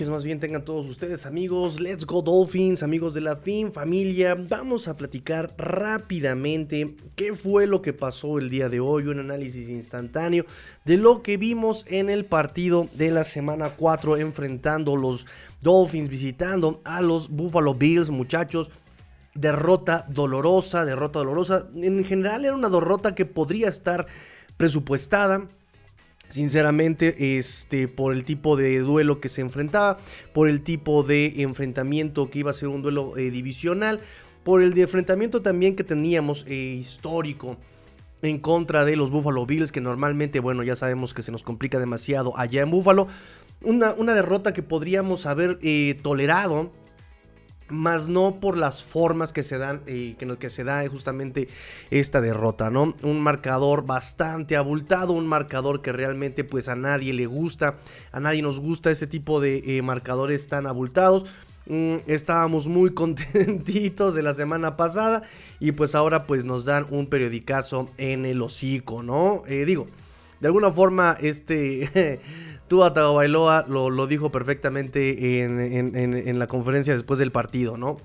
más 0.00 0.24
bien 0.24 0.40
tengan 0.40 0.64
todos 0.64 0.88
ustedes 0.88 1.26
amigos, 1.26 1.78
Let's 1.78 2.06
Go 2.06 2.22
Dolphins, 2.22 2.82
amigos 2.82 3.12
de 3.12 3.20
la 3.20 3.36
fin 3.36 3.72
familia. 3.72 4.34
Vamos 4.34 4.88
a 4.88 4.96
platicar 4.96 5.54
rápidamente 5.58 6.96
qué 7.14 7.34
fue 7.34 7.66
lo 7.66 7.82
que 7.82 7.92
pasó 7.92 8.38
el 8.38 8.48
día 8.48 8.70
de 8.70 8.80
hoy, 8.80 9.04
un 9.04 9.20
análisis 9.20 9.68
instantáneo 9.68 10.46
de 10.86 10.96
lo 10.96 11.22
que 11.22 11.36
vimos 11.36 11.84
en 11.88 12.08
el 12.08 12.24
partido 12.24 12.88
de 12.94 13.10
la 13.10 13.22
semana 13.22 13.70
4 13.76 14.16
enfrentando 14.16 14.96
los 14.96 15.26
Dolphins, 15.60 16.08
visitando 16.08 16.80
a 16.84 17.02
los 17.02 17.28
Buffalo 17.28 17.74
Bills, 17.74 18.08
muchachos. 18.08 18.70
Derrota 19.34 20.06
dolorosa, 20.08 20.86
derrota 20.86 21.18
dolorosa. 21.18 21.68
En 21.74 22.04
general 22.04 22.46
era 22.46 22.54
una 22.54 22.70
derrota 22.70 23.14
que 23.14 23.26
podría 23.26 23.68
estar 23.68 24.06
presupuestada 24.56 25.48
Sinceramente, 26.32 27.38
este, 27.38 27.88
por 27.88 28.14
el 28.14 28.24
tipo 28.24 28.56
de 28.56 28.78
duelo 28.78 29.20
que 29.20 29.28
se 29.28 29.42
enfrentaba, 29.42 29.98
por 30.32 30.48
el 30.48 30.62
tipo 30.62 31.02
de 31.02 31.42
enfrentamiento 31.42 32.30
que 32.30 32.38
iba 32.38 32.50
a 32.50 32.54
ser 32.54 32.68
un 32.70 32.80
duelo 32.80 33.18
eh, 33.18 33.30
divisional, 33.30 34.00
por 34.42 34.62
el 34.62 34.72
de 34.72 34.80
enfrentamiento 34.80 35.42
también 35.42 35.76
que 35.76 35.84
teníamos 35.84 36.46
eh, 36.48 36.54
histórico 36.80 37.58
en 38.22 38.38
contra 38.38 38.86
de 38.86 38.96
los 38.96 39.10
Buffalo 39.10 39.44
Bills, 39.44 39.72
que 39.72 39.82
normalmente, 39.82 40.40
bueno, 40.40 40.62
ya 40.62 40.74
sabemos 40.74 41.12
que 41.12 41.22
se 41.22 41.32
nos 41.32 41.42
complica 41.42 41.78
demasiado 41.78 42.34
allá 42.38 42.62
en 42.62 42.70
Buffalo. 42.70 43.08
Una, 43.60 43.92
una 43.92 44.14
derrota 44.14 44.54
que 44.54 44.62
podríamos 44.62 45.26
haber 45.26 45.58
eh, 45.60 45.98
tolerado 46.02 46.72
más 47.72 48.08
no 48.08 48.38
por 48.40 48.56
las 48.56 48.82
formas 48.82 49.32
que 49.32 49.42
se 49.42 49.58
dan, 49.58 49.82
y 49.86 50.14
que, 50.14 50.36
que 50.36 50.50
se 50.50 50.64
da 50.64 50.86
justamente 50.88 51.48
esta 51.90 52.20
derrota, 52.20 52.70
¿no? 52.70 52.94
Un 53.02 53.20
marcador 53.20 53.84
bastante 53.84 54.56
abultado, 54.56 55.12
un 55.12 55.26
marcador 55.26 55.82
que 55.82 55.92
realmente 55.92 56.44
pues 56.44 56.68
a 56.68 56.76
nadie 56.76 57.12
le 57.12 57.26
gusta, 57.26 57.78
a 58.12 58.20
nadie 58.20 58.42
nos 58.42 58.60
gusta 58.60 58.90
ese 58.90 59.06
tipo 59.06 59.40
de 59.40 59.78
eh, 59.78 59.82
marcadores 59.82 60.48
tan 60.48 60.66
abultados. 60.66 61.24
Mm, 61.66 61.96
estábamos 62.06 62.66
muy 62.66 62.90
contentitos 62.94 64.14
de 64.14 64.22
la 64.22 64.34
semana 64.34 64.76
pasada 64.76 65.22
y 65.60 65.72
pues 65.72 65.94
ahora 65.94 66.26
pues 66.26 66.44
nos 66.44 66.64
dan 66.64 66.86
un 66.90 67.06
periodicazo 67.06 67.90
en 67.98 68.24
el 68.26 68.42
hocico, 68.42 69.02
¿no? 69.02 69.42
Eh, 69.46 69.64
digo, 69.64 69.88
de 70.40 70.46
alguna 70.46 70.70
forma 70.70 71.16
este... 71.20 72.20
Tua 72.68 72.92
Tagovailoa 72.92 73.66
lo, 73.68 73.90
lo 73.90 74.06
dijo 74.06 74.32
perfectamente 74.32 75.42
en, 75.42 76.38
la 76.38 76.46
conferencia 76.46 76.94
después 76.94 77.18
del 77.18 77.32
partido, 77.32 77.76
¿no? 77.76 77.98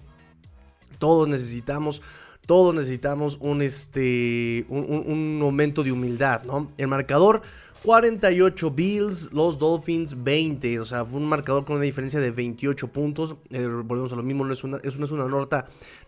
Todos 0.99 1.27
necesitamos 1.27 2.01
todos 2.45 2.73
necesitamos 2.73 3.37
un, 3.41 3.61
este, 3.61 4.65
un, 4.69 5.37
momento 5.37 5.83
de 5.83 5.91
humildad, 5.91 6.43
¿no? 6.43 6.71
El 6.77 6.87
marcador 6.87 7.41
48 7.83 8.71
Bills, 8.71 9.33
los 9.33 9.57
Dolphins 9.59 10.23
20, 10.23 10.79
o 10.79 10.85
sea, 10.85 11.03
fue 11.03 11.19
un 11.19 11.27
marcador 11.27 11.65
con 11.65 11.75
una 11.75 11.83
diferencia 11.83 12.21
de 12.21 12.31
28 12.31 12.87
puntos. 12.87 13.35
Eh, 13.49 13.67
volvemos 13.67 14.13
a 14.13 14.15
lo 14.15 14.23
mismo, 14.23 14.45
no 14.45 14.53
es 14.53 14.63
una, 14.63 14.77
es 14.77 14.95
una 14.95 15.23
derrota, 15.23 15.67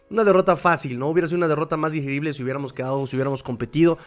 una 0.09 0.23
derrota 0.23 0.55
fácil, 0.55 0.97
¿no? 0.97 1.09
Hubiera 1.09 1.27
sido 1.27 1.37
una 1.37 1.49
derrota 1.49 1.75
más 1.75 1.91
digerible 1.91 2.31
si 2.31 2.41
hubiéramos 2.41 2.71
quedado, 2.71 3.05
si 3.05 3.17
hubiéramos 3.17 3.43
competido. 3.43 3.97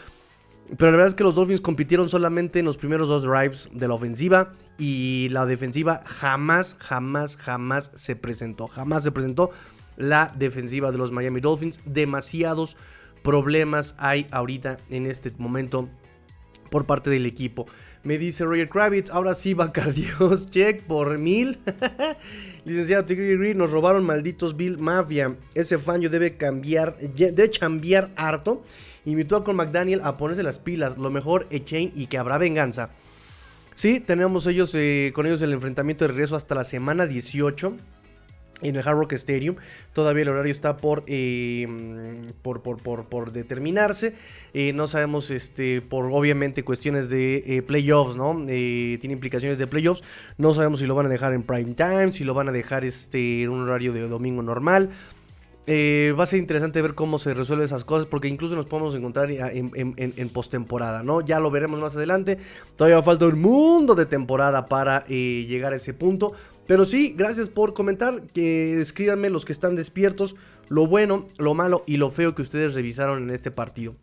Pero 0.69 0.91
la 0.91 0.97
verdad 0.97 1.09
es 1.09 1.15
que 1.15 1.25
los 1.25 1.35
Dolphins 1.35 1.61
compitieron 1.61 2.09
solamente 2.09 2.59
en 2.59 2.65
los 2.65 2.79
primeros 2.79 3.09
dos 3.09 3.25
drives 3.25 3.69
de 3.73 3.89
la 3.89 3.95
ofensiva 3.95 4.53
y 4.79 5.29
la 5.31 5.45
defensiva 5.45 6.03
jamás, 6.07 6.77
jamás, 6.79 7.37
jamás 7.37 7.93
se 7.95 8.17
presentó. 8.17 8.69
Jamás 8.69 9.03
se 9.03 9.13
presentó 9.13 9.51
la 9.97 10.33
defensiva 10.37 10.91
de 10.91 10.99
los 10.99 11.13
Miami 11.13 11.41
Dolphins. 11.41 11.81
Demasiados 11.85 12.77
problemas 13.23 13.95
hay 13.99 14.27
ahorita 14.31 14.79
en 14.89 15.07
este 15.07 15.33
momento 15.37 15.89
por 16.71 16.87
parte 16.87 17.11
del 17.11 17.27
equipo. 17.27 17.67
Me 18.03 18.19
dice 18.19 18.45
Roger 18.45 18.69
Kravitz, 18.69 19.11
ahora 19.11 19.35
sí 19.35 19.55
va 19.55 19.69
Dios, 19.95 20.51
check 20.51 20.83
por 20.83 21.19
mil. 21.19 21.61
Licenciado 22.65 23.05
Green, 23.07 23.59
nos 23.59 23.71
robaron 23.71 24.05
malditos 24.05 24.57
Bill 24.57 24.79
Mafia. 24.79 25.37
Ese 25.55 25.79
Fangio 25.79 26.11
debe 26.11 26.37
cambiar, 26.37 26.97
debe 26.99 27.51
cambiar 27.51 28.11
harto. 28.17 28.63
Invitó 29.05 29.43
con 29.45 29.57
McDaniel 29.57 30.01
a 30.05 30.17
ponerse 30.17 30.43
las 30.43 30.59
pilas. 30.59 30.99
Lo 30.99 31.11
mejor, 31.11 31.47
Echain 31.51 31.93
y 31.95 32.07
que 32.07 32.19
habrá 32.19 32.39
venganza. 32.39 32.91
Sí, 33.75 34.01
tenemos 34.01 34.47
ellos 34.47 34.75
eh, 34.75 35.13
con 35.15 35.27
ellos 35.27 35.41
el 35.43 35.53
enfrentamiento 35.53 36.05
de 36.05 36.09
regreso 36.09 36.37
hasta 36.37 36.55
la 36.55 36.65
semana 36.65 37.07
18 37.07 37.75
en 38.61 38.77
el 38.77 38.87
Hard 38.87 38.99
Rock 38.99 39.15
Stadium. 39.15 39.57
Todavía 39.95 40.23
el 40.23 40.29
horario 40.29 40.53
está 40.53 40.77
por, 40.77 41.05
eh, 41.07 41.67
por, 42.43 42.63
por, 42.63 43.33
determinarse. 43.33 44.15
Eh, 44.53 44.73
no 44.75 44.87
sabemos, 44.89 45.31
este, 45.31 45.81
por 45.81 46.05
obviamente 46.13 46.63
cuestiones 46.63 47.09
de 47.09 47.65
playoffs, 47.67 48.17
¿no? 48.17 48.45
tiene 48.47 49.13
implicaciones 49.15 49.59
de 49.59 49.67
playoffs. 49.67 50.03
No 50.37 50.53
sabemos 50.53 50.81
si 50.81 50.87
lo 50.87 50.95
van 50.95 51.07
a 51.07 51.09
dejar 51.09 51.33
en 51.33 51.43
prime 51.43 51.75
time, 51.75 52.13
si 52.13 52.25
lo 52.25 52.35
van 52.35 52.51
a 52.51 52.53
dejar 52.53 52.85
este, 52.85 53.43
en 53.43 53.49
un 53.49 53.63
horario 53.63 53.93
de 53.93 54.07
domingo 54.07 54.43
normal. 54.43 54.91
Eh, 55.67 56.13
va 56.19 56.25
a 56.25 56.27
ser 56.27 56.41
interesante 56.41 56.83
ver 56.83 56.95
cómo 56.95 57.21
se 57.21 57.35
resuelven 57.35 57.65
esas 57.65 57.85
cosas, 57.85 58.07
porque 58.07 58.29
incluso 58.29 58.57
nos 58.57 58.67
podemos 58.67 58.95
encontrar 58.95 59.31
en, 59.31 59.71
en, 59.75 60.29
postemporada, 60.31 61.03
¿no? 61.03 61.21
Ya 61.21 61.39
lo 61.39 61.51
veremos 61.51 61.81
más 61.81 61.95
adelante. 61.95 62.39
Todavía 62.77 63.03
falta 63.03 63.27
un 63.27 63.41
mundo 63.41 63.95
de 63.95 64.07
temporada 64.07 64.67
para 64.67 65.05
eh, 65.09 65.45
llegar 65.49 65.73
a 65.73 65.77
ese 65.77 65.95
punto. 65.95 66.33
Pero 66.67 66.85
sí, 66.85 67.15
gracias 67.17 67.49
por 67.49 67.75
comentar. 67.75 68.23
Que 68.35 68.81
escríbanme 68.81 69.31
los 69.31 69.45
que 69.45 69.53
están 69.53 69.77
despiertos, 69.77 70.35
lo 70.69 70.87
bueno, 70.87 71.29
lo 71.39 71.55
malo 71.55 71.85
y 71.87 71.97
lo 71.97 72.11
feo 72.11 72.35
que 72.35 72.43
ustedes 72.43 72.75
revisaron 72.75 73.23
en 73.23 73.31
este 73.31 73.51
partido. 73.51 73.95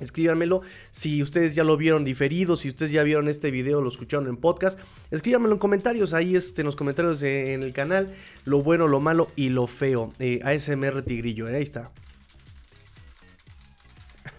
Escríbanmelo 0.00 0.62
si 0.90 1.22
ustedes 1.22 1.54
ya 1.54 1.64
lo 1.64 1.76
vieron 1.76 2.04
diferido, 2.04 2.56
si 2.56 2.68
ustedes 2.68 2.92
ya 2.92 3.02
vieron 3.02 3.28
este 3.28 3.50
video, 3.50 3.80
lo 3.80 3.88
escucharon 3.88 4.26
en 4.28 4.36
podcast. 4.36 4.78
Escríbanmelo 5.10 5.54
en 5.54 5.58
comentarios, 5.58 6.14
ahí 6.14 6.36
este, 6.36 6.62
en 6.62 6.66
los 6.66 6.76
comentarios 6.76 7.22
en 7.22 7.62
el 7.62 7.72
canal, 7.72 8.14
lo 8.44 8.62
bueno, 8.62 8.88
lo 8.88 9.00
malo 9.00 9.28
y 9.36 9.50
lo 9.50 9.66
feo. 9.66 10.12
Eh, 10.18 10.40
ASMR 10.42 11.02
Tigrillo, 11.02 11.48
eh, 11.48 11.56
ahí 11.56 11.62
está. 11.62 11.90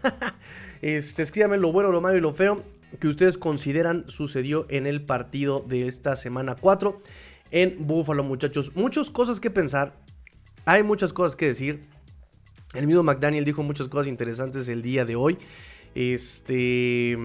este, 0.82 1.22
escríbanme 1.22 1.58
lo 1.58 1.72
bueno, 1.72 1.92
lo 1.92 2.02
malo 2.02 2.18
y 2.18 2.22
lo 2.22 2.34
feo 2.34 2.64
que 3.00 3.08
ustedes 3.08 3.38
consideran 3.38 4.06
sucedió 4.08 4.66
en 4.70 4.86
el 4.86 5.02
partido 5.02 5.64
de 5.68 5.88
esta 5.88 6.16
semana 6.16 6.56
4 6.60 6.98
en 7.52 7.88
Buffalo, 7.88 8.24
muchachos. 8.24 8.76
Muchas 8.76 9.10
cosas 9.10 9.40
que 9.40 9.50
pensar, 9.50 9.94
hay 10.66 10.84
muchas 10.84 11.14
cosas 11.14 11.36
que 11.36 11.48
decir. 11.48 11.86
El 12.74 12.88
mismo 12.88 13.04
McDaniel 13.04 13.44
dijo 13.44 13.64
muchas 13.64 13.88
cosas 13.88 14.08
interesantes 14.08 14.70
el 14.70 14.82
día 14.82 15.06
de 15.06 15.16
hoy. 15.16 15.38
Este. 15.94 17.18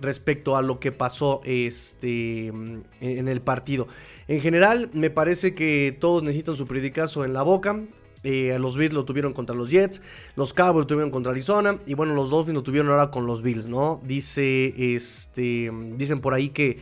Respecto 0.00 0.56
a 0.56 0.62
lo 0.62 0.80
que 0.80 0.92
pasó 0.92 1.42
este, 1.44 2.46
en 2.46 3.28
el 3.28 3.42
partido. 3.42 3.86
En 4.28 4.40
general, 4.40 4.88
me 4.94 5.10
parece 5.10 5.54
que 5.54 5.94
todos 6.00 6.22
necesitan 6.22 6.56
su 6.56 6.66
predicazo 6.66 7.24
en 7.24 7.34
la 7.34 7.42
boca. 7.42 7.80
Eh, 8.22 8.56
los 8.58 8.76
Bills 8.76 8.92
lo 8.92 9.04
tuvieron 9.04 9.32
contra 9.32 9.54
los 9.56 9.70
Jets, 9.70 10.02
los 10.36 10.52
Cowboys 10.52 10.82
lo 10.82 10.86
tuvieron 10.86 11.10
contra 11.10 11.32
Arizona 11.32 11.78
y 11.86 11.94
bueno, 11.94 12.14
los 12.14 12.28
Dolphins 12.28 12.54
lo 12.54 12.62
tuvieron 12.62 12.90
ahora 12.90 13.10
con 13.10 13.26
los 13.26 13.42
Bills, 13.42 13.66
¿no? 13.66 13.98
Dice, 14.04 14.74
este, 14.94 15.70
dicen 15.96 16.20
por 16.20 16.34
ahí 16.34 16.50
que, 16.50 16.80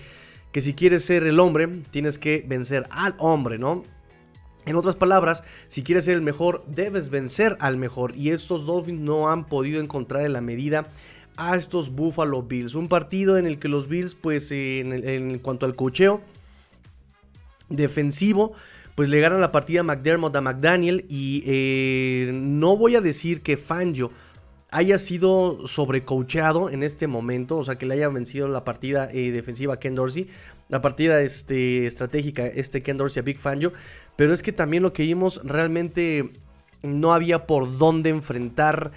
que 0.50 0.60
si 0.60 0.74
quieres 0.74 1.04
ser 1.04 1.22
el 1.22 1.38
hombre, 1.38 1.68
tienes 1.92 2.18
que 2.18 2.44
vencer 2.44 2.88
al 2.90 3.14
hombre, 3.18 3.56
¿no? 3.56 3.84
En 4.68 4.76
otras 4.76 4.96
palabras, 4.96 5.44
si 5.68 5.82
quieres 5.82 6.04
ser 6.04 6.16
el 6.16 6.20
mejor, 6.20 6.62
debes 6.66 7.08
vencer 7.08 7.56
al 7.58 7.78
mejor. 7.78 8.14
Y 8.14 8.32
estos 8.32 8.66
Dolphins 8.66 9.00
no 9.00 9.30
han 9.30 9.46
podido 9.46 9.80
encontrar 9.80 10.26
en 10.26 10.34
la 10.34 10.42
medida 10.42 10.88
a 11.38 11.56
estos 11.56 11.88
Buffalo 11.88 12.42
Bills. 12.42 12.74
Un 12.74 12.86
partido 12.86 13.38
en 13.38 13.46
el 13.46 13.58
que 13.58 13.68
los 13.68 13.88
Bills, 13.88 14.14
pues 14.14 14.52
en, 14.52 15.38
cuanto 15.38 15.64
al 15.64 15.74
cocheo 15.74 16.20
defensivo, 17.70 18.52
pues 18.94 19.08
le 19.08 19.20
ganan 19.20 19.40
la 19.40 19.52
partida 19.52 19.80
a 19.80 19.84
McDermott 19.84 20.36
a 20.36 20.42
McDaniel. 20.42 21.06
Y 21.08 21.44
eh, 21.46 22.30
no 22.34 22.76
voy 22.76 22.94
a 22.94 23.00
decir 23.00 23.40
que 23.40 23.56
Fangio 23.56 24.10
haya 24.70 24.98
sido 24.98 25.66
sobrecoachado 25.66 26.68
en 26.70 26.82
este 26.82 27.06
momento, 27.06 27.56
o 27.56 27.64
sea, 27.64 27.76
que 27.76 27.86
le 27.86 27.94
haya 27.94 28.08
vencido 28.08 28.48
la 28.48 28.64
partida 28.64 29.08
eh, 29.10 29.30
defensiva 29.30 29.74
a 29.74 29.78
Ken 29.78 29.94
Dorsey, 29.94 30.28
la 30.68 30.82
partida 30.82 31.20
este, 31.22 31.86
estratégica 31.86 32.46
este 32.46 32.82
Ken 32.82 32.98
Dorsey 32.98 33.20
a 33.20 33.24
Big 33.24 33.38
Fangio, 33.38 33.72
pero 34.16 34.34
es 34.34 34.42
que 34.42 34.52
también 34.52 34.82
lo 34.82 34.92
que 34.92 35.04
vimos 35.04 35.40
realmente 35.44 36.30
no 36.82 37.14
había 37.14 37.46
por 37.46 37.78
dónde 37.78 38.10
enfrentar 38.10 38.92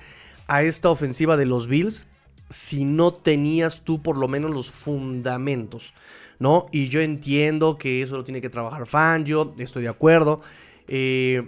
a 0.47 0.63
esta 0.63 0.89
ofensiva 0.89 1.37
de 1.37 1.45
los 1.45 1.67
Bills 1.67 2.05
si 2.49 2.83
no 2.83 3.13
tenías 3.13 3.81
tú 3.81 4.01
por 4.01 4.17
lo 4.17 4.27
menos 4.27 4.51
los 4.51 4.69
fundamentos, 4.69 5.93
¿no? 6.37 6.65
Y 6.73 6.89
yo 6.89 6.99
entiendo 6.99 7.77
que 7.77 8.01
eso 8.01 8.17
lo 8.17 8.25
tiene 8.25 8.41
que 8.41 8.49
trabajar 8.49 8.85
Fangio, 8.87 9.55
estoy 9.57 9.83
de 9.83 9.89
acuerdo, 9.89 10.41
eh, 10.89 11.47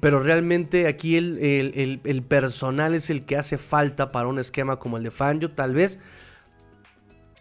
pero 0.00 0.22
realmente 0.22 0.86
aquí 0.86 1.16
el, 1.16 2.24
personal 2.28 2.94
es 2.94 3.08
el 3.08 3.24
que 3.24 3.36
hace 3.36 3.56
falta 3.56 4.12
para 4.12 4.28
un 4.28 4.38
esquema 4.38 4.78
como 4.78 4.98
el 4.98 5.02
de 5.02 5.10
Fangio, 5.10 5.50
tal 5.52 5.74
vez. 5.74 5.98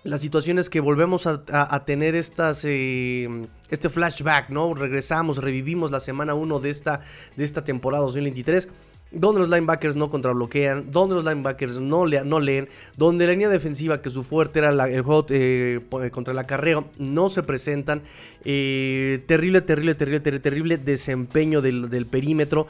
La 0.04 0.18
situación 0.18 0.58
es 0.58 0.70
que 0.70 0.80
volvemos 0.80 1.28
a, 1.28 1.86
tener 1.86 2.16
estas, 2.16 2.62
eh, 2.64 3.28
este 3.70 3.90
flashback, 3.90 4.50
¿no? 4.50 4.74
Regresamos, 4.74 5.44
revivimos 5.44 5.92
la 5.92 6.00
semana 6.00 6.34
1 6.34 6.60
de 6.62 6.70
esta, 6.70 7.02
de 7.36 7.44
esta 7.44 7.66
temporada 7.66 8.04
2023. 8.06 8.70
Donde 9.12 9.40
los 9.40 9.50
linebackers 9.50 9.96
no 9.96 10.10
contrabloquean, 10.10 10.92
donde 10.92 11.16
los 11.16 11.24
linebackers 11.24 11.80
no, 11.80 12.06
no 12.06 12.40
leen, 12.40 12.68
donde 12.98 13.26
la 13.26 13.32
línea 13.32 13.50
defensiva, 13.50 14.02
que 14.02 14.10
su 14.10 14.24
fuerte 14.24 14.60
era 14.60 14.70
el 14.70 15.02
juego 15.02 15.26
eh, 15.30 15.82
contra 16.12 16.34
el 16.34 16.40
acarreo, 16.40 16.86
no 16.98 17.30
se 17.30 17.44
presentan. 17.44 18.02
Eh, 18.44 19.24
terrible, 19.26 19.62
terrible, 19.62 19.96
terrible, 19.96 20.20
terrible, 20.20 20.42
terrible 20.42 20.78
desempeño 20.78 21.62
del, 21.62 22.06
perímetro. 22.10 22.68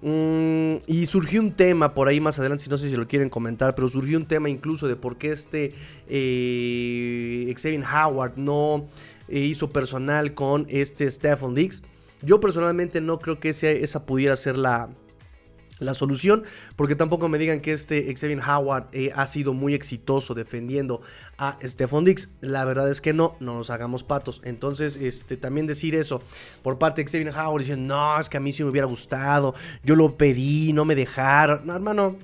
Mm, 0.00 0.76
y 0.86 1.06
surgió 1.06 1.40
un 1.40 1.52
tema 1.52 1.94
por 1.94 2.08
ahí 2.08 2.20
más 2.20 2.38
adelante, 2.38 2.64
si 2.64 2.70
no 2.70 2.76
sé 2.76 2.90
si 2.90 2.96
lo 2.96 3.06
quieren 3.06 3.30
comentar, 3.30 3.74
pero 3.74 3.88
surgió 3.88 4.18
un 4.18 4.26
tema 4.26 4.50
incluso 4.50 4.88
de 4.88 4.96
por 4.96 5.16
qué 5.16 5.32
este 5.32 5.72
eh, 6.08 7.54
Xavier 7.56 7.84
Howard 7.84 8.32
no 8.36 8.86
hizo 9.28 9.70
personal 9.70 10.34
con 10.34 10.66
este 10.68 11.10
Stephon 11.10 11.54
Diggs. 11.54 11.82
Yo 12.22 12.40
personalmente 12.40 13.00
no 13.00 13.18
creo 13.18 13.38
que 13.38 13.50
esa 13.50 14.06
pudiera 14.06 14.36
ser 14.36 14.58
la, 14.58 14.90
la 15.78 15.94
solución, 15.94 16.44
porque 16.76 16.94
tampoco 16.94 17.28
me 17.28 17.38
digan 17.38 17.60
que 17.60 17.72
este 17.72 18.12
Xavier 18.14 18.40
Howard 18.40 18.88
eh, 18.92 19.10
ha 19.14 19.26
sido 19.26 19.54
muy 19.54 19.74
exitoso 19.74 20.34
defendiendo 20.34 21.00
a 21.36 21.58
Stephon 21.62 22.04
Dix. 22.04 22.28
La 22.40 22.64
verdad 22.64 22.90
es 22.90 23.00
que 23.00 23.12
no, 23.12 23.36
no 23.40 23.54
nos 23.54 23.70
hagamos 23.70 24.04
patos. 24.04 24.40
Entonces, 24.44 24.96
este, 24.96 25.36
también 25.36 25.66
decir 25.66 25.94
eso 25.94 26.22
por 26.62 26.78
parte 26.78 27.02
de 27.02 27.10
Xavier 27.10 27.36
Howard, 27.36 27.60
diciendo, 27.60 27.94
no, 27.94 28.20
es 28.20 28.28
que 28.28 28.36
a 28.36 28.40
mí 28.40 28.52
sí 28.52 28.62
me 28.62 28.70
hubiera 28.70 28.86
gustado, 28.86 29.54
yo 29.82 29.96
lo 29.96 30.16
pedí, 30.16 30.72
no 30.72 30.84
me 30.84 30.94
dejaron. 30.94 31.66
No, 31.66 31.74
hermano, 31.74 32.16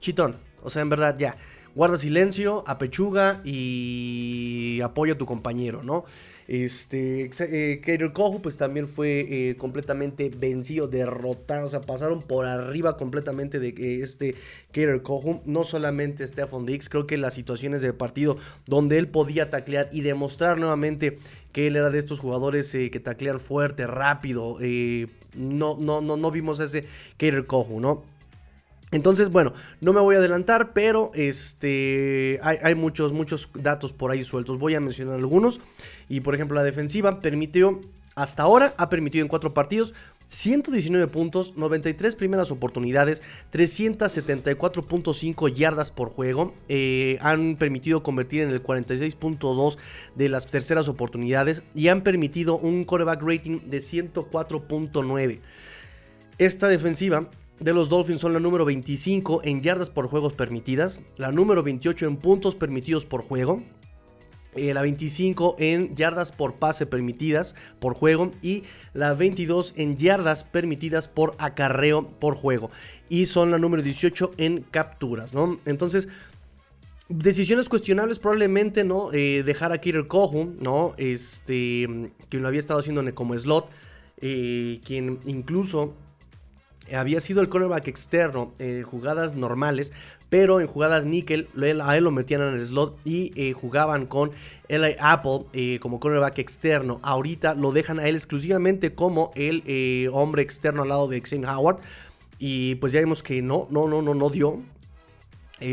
chitón. 0.00 0.36
O 0.62 0.70
sea, 0.70 0.82
en 0.82 0.88
verdad, 0.88 1.16
ya. 1.18 1.36
Guarda 1.74 1.98
silencio, 1.98 2.64
apechuga 2.66 3.42
y 3.44 4.80
apoya 4.82 5.12
a 5.12 5.18
tu 5.18 5.26
compañero, 5.26 5.82
¿no? 5.82 6.06
Este, 6.48 7.28
eh, 7.40 8.10
Kohu 8.12 8.40
pues 8.40 8.56
también 8.56 8.86
fue 8.86 9.26
eh, 9.28 9.56
completamente 9.56 10.30
vencido, 10.30 10.86
derrotado, 10.86 11.66
o 11.66 11.68
sea, 11.68 11.80
pasaron 11.80 12.22
por 12.22 12.46
arriba 12.46 12.96
completamente 12.96 13.58
de 13.58 14.02
este 14.02 14.36
Kater 14.68 15.02
Kohu, 15.02 15.42
no 15.44 15.64
solamente 15.64 16.26
Stephon 16.26 16.66
Dix, 16.66 16.88
creo 16.88 17.06
que 17.06 17.16
las 17.16 17.34
situaciones 17.34 17.82
de 17.82 17.92
partido 17.92 18.36
donde 18.66 18.98
él 18.98 19.08
podía 19.08 19.50
taclear 19.50 19.88
y 19.90 20.02
demostrar 20.02 20.58
nuevamente 20.58 21.18
que 21.52 21.66
él 21.66 21.76
era 21.76 21.90
de 21.90 21.98
estos 21.98 22.20
jugadores 22.20 22.72
eh, 22.74 22.90
que 22.90 23.00
taclean 23.00 23.40
fuerte, 23.40 23.86
rápido, 23.86 24.58
eh, 24.60 25.08
no, 25.34 25.76
no, 25.80 26.00
no, 26.00 26.16
no 26.16 26.30
vimos 26.30 26.60
ese 26.60 26.84
Kater 27.16 27.46
Kohu, 27.46 27.80
¿no? 27.80 28.04
Entonces, 28.92 29.30
bueno, 29.30 29.52
no 29.80 29.92
me 29.92 30.00
voy 30.00 30.14
a 30.14 30.18
adelantar, 30.18 30.72
pero 30.72 31.10
este, 31.14 32.38
hay, 32.42 32.74
muchos, 32.76 33.12
muchos 33.12 33.50
datos 33.54 33.92
por 33.92 34.12
ahí 34.12 34.22
sueltos. 34.22 34.58
Voy 34.58 34.76
a 34.76 34.80
mencionar 34.80 35.16
algunos. 35.16 35.60
Y 36.08 36.20
por 36.20 36.34
ejemplo, 36.34 36.54
la 36.54 36.62
defensiva 36.62 37.20
permitió, 37.20 37.80
hasta 38.14 38.44
ahora, 38.44 38.74
ha 38.78 38.88
permitido 38.88 39.22
en 39.22 39.28
cuatro 39.28 39.52
partidos 39.52 39.92
119 40.28 41.06
puntos, 41.08 41.56
93 41.56 42.14
primeras 42.16 42.50
oportunidades, 42.50 43.22
374.5 43.52 45.54
yardas 45.54 45.90
por 45.90 46.10
juego. 46.10 46.54
Eh, 46.68 47.18
han 47.20 47.56
permitido 47.56 48.02
convertir 48.02 48.42
en 48.42 48.50
el 48.50 48.62
46.2 48.62 49.78
de 50.14 50.28
las 50.28 50.48
terceras 50.48 50.88
oportunidades 50.88 51.62
y 51.74 51.88
han 51.88 52.02
permitido 52.02 52.58
un 52.58 52.84
coreback 52.84 53.22
rating 53.22 53.60
de 53.66 53.78
104.9. 53.78 55.40
Esta 56.38 56.68
defensiva 56.68 57.30
de 57.60 57.72
los 57.72 57.88
Dolphins 57.88 58.20
son 58.20 58.32
la 58.32 58.40
número 58.40 58.64
25 58.64 59.40
en 59.44 59.62
yardas 59.62 59.90
por 59.90 60.08
juegos 60.08 60.34
permitidas, 60.34 61.00
la 61.16 61.32
número 61.32 61.62
28 61.62 62.06
en 62.06 62.16
puntos 62.16 62.54
permitidos 62.54 63.06
por 63.06 63.22
juego, 63.22 63.62
eh, 64.56 64.72
la 64.72 64.82
25 64.82 65.56
en 65.58 65.94
yardas 65.94 66.32
por 66.32 66.54
pase 66.54 66.86
permitidas 66.86 67.54
por 67.78 67.94
juego 67.94 68.30
y 68.42 68.64
la 68.94 69.14
22 69.14 69.74
en 69.76 69.96
yardas 69.96 70.44
permitidas 70.44 71.08
por 71.08 71.34
acarreo 71.38 72.08
por 72.18 72.34
juego. 72.34 72.70
Y 73.08 73.26
son 73.26 73.50
la 73.50 73.58
número 73.58 73.82
18 73.82 74.32
en 74.38 74.62
capturas, 74.62 75.34
¿no? 75.34 75.58
Entonces, 75.66 76.08
decisiones 77.08 77.68
cuestionables 77.68 78.18
probablemente, 78.18 78.84
¿no? 78.84 79.12
Eh, 79.12 79.42
dejar 79.44 79.72
a 79.72 79.78
Killer 79.78 80.06
Kohu, 80.06 80.54
¿no? 80.60 80.94
Este, 80.96 82.10
quien 82.28 82.42
lo 82.42 82.48
había 82.48 82.60
estado 82.60 82.80
haciendo 82.80 83.14
como 83.14 83.36
slot, 83.38 83.68
eh, 84.18 84.80
quien 84.84 85.20
incluso 85.26 85.94
había 86.94 87.20
sido 87.20 87.40
el 87.40 87.48
cornerback 87.48 87.88
externo 87.88 88.52
en 88.58 88.82
jugadas 88.82 89.34
normales, 89.34 89.92
pero 90.28 90.60
en 90.60 90.66
jugadas 90.66 91.06
níquel 91.06 91.48
a 91.82 91.96
él 91.96 92.04
lo 92.04 92.10
metían 92.10 92.42
en 92.42 92.54
el 92.54 92.66
slot 92.66 92.98
y 93.04 93.32
eh, 93.36 93.52
jugaban 93.52 94.06
con 94.06 94.32
Eli 94.68 94.96
Apple 94.98 95.44
eh, 95.52 95.78
como 95.80 96.00
cornerback 96.00 96.38
externo. 96.38 96.98
Ahorita 97.02 97.54
lo 97.54 97.72
dejan 97.72 98.00
a 98.00 98.08
él 98.08 98.16
exclusivamente 98.16 98.94
como 98.94 99.30
el 99.36 99.62
eh, 99.66 100.08
hombre 100.12 100.42
externo 100.42 100.82
al 100.82 100.88
lado 100.88 101.08
de 101.08 101.20
Xavier 101.20 101.48
Howard. 101.48 101.78
Y 102.38 102.74
pues 102.76 102.92
ya 102.92 103.00
vimos 103.00 103.22
que 103.22 103.40
no, 103.40 103.66
no, 103.70 103.86
no, 103.88 104.02
no, 104.02 104.14
no 104.14 104.30
dio. 104.30 104.60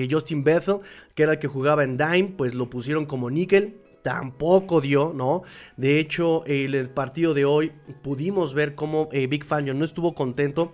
Justin 0.10 0.46
Bethel, 0.46 0.78
que 1.14 1.24
era 1.24 1.34
el 1.34 1.40
que 1.40 1.50
jugaba 1.50 1.84
en 1.84 1.98
Dime, 1.98 2.34
pues 2.38 2.54
lo 2.54 2.70
pusieron 2.70 3.06
como 3.06 3.30
níquel 3.30 3.76
tampoco 4.02 4.80
dio, 4.80 5.12
¿no? 5.14 5.44
De 5.76 6.00
hecho, 6.00 6.44
en 6.46 6.74
el 6.74 6.90
partido 6.90 7.34
de 7.34 7.44
hoy 7.44 7.74
pudimos 8.02 8.54
ver 8.54 8.76
cómo 8.76 9.10
Big 9.10 9.44
Fangio 9.44 9.74
no 9.74 9.84
estuvo 9.84 10.16
contento 10.16 10.74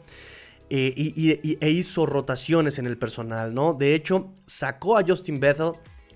eh, 0.69 0.94
y, 0.95 1.57
e 1.60 1.69
hizo 1.71 2.06
rotaciones 2.06 2.77
en 2.77 2.86
el 2.86 2.98
personal, 2.98 3.56
¿no? 3.56 3.74
De 3.74 3.95
hecho, 3.95 4.31
sacó 4.45 4.98
a 4.98 5.04
Justin 5.06 5.39
Bethel, 5.39 5.71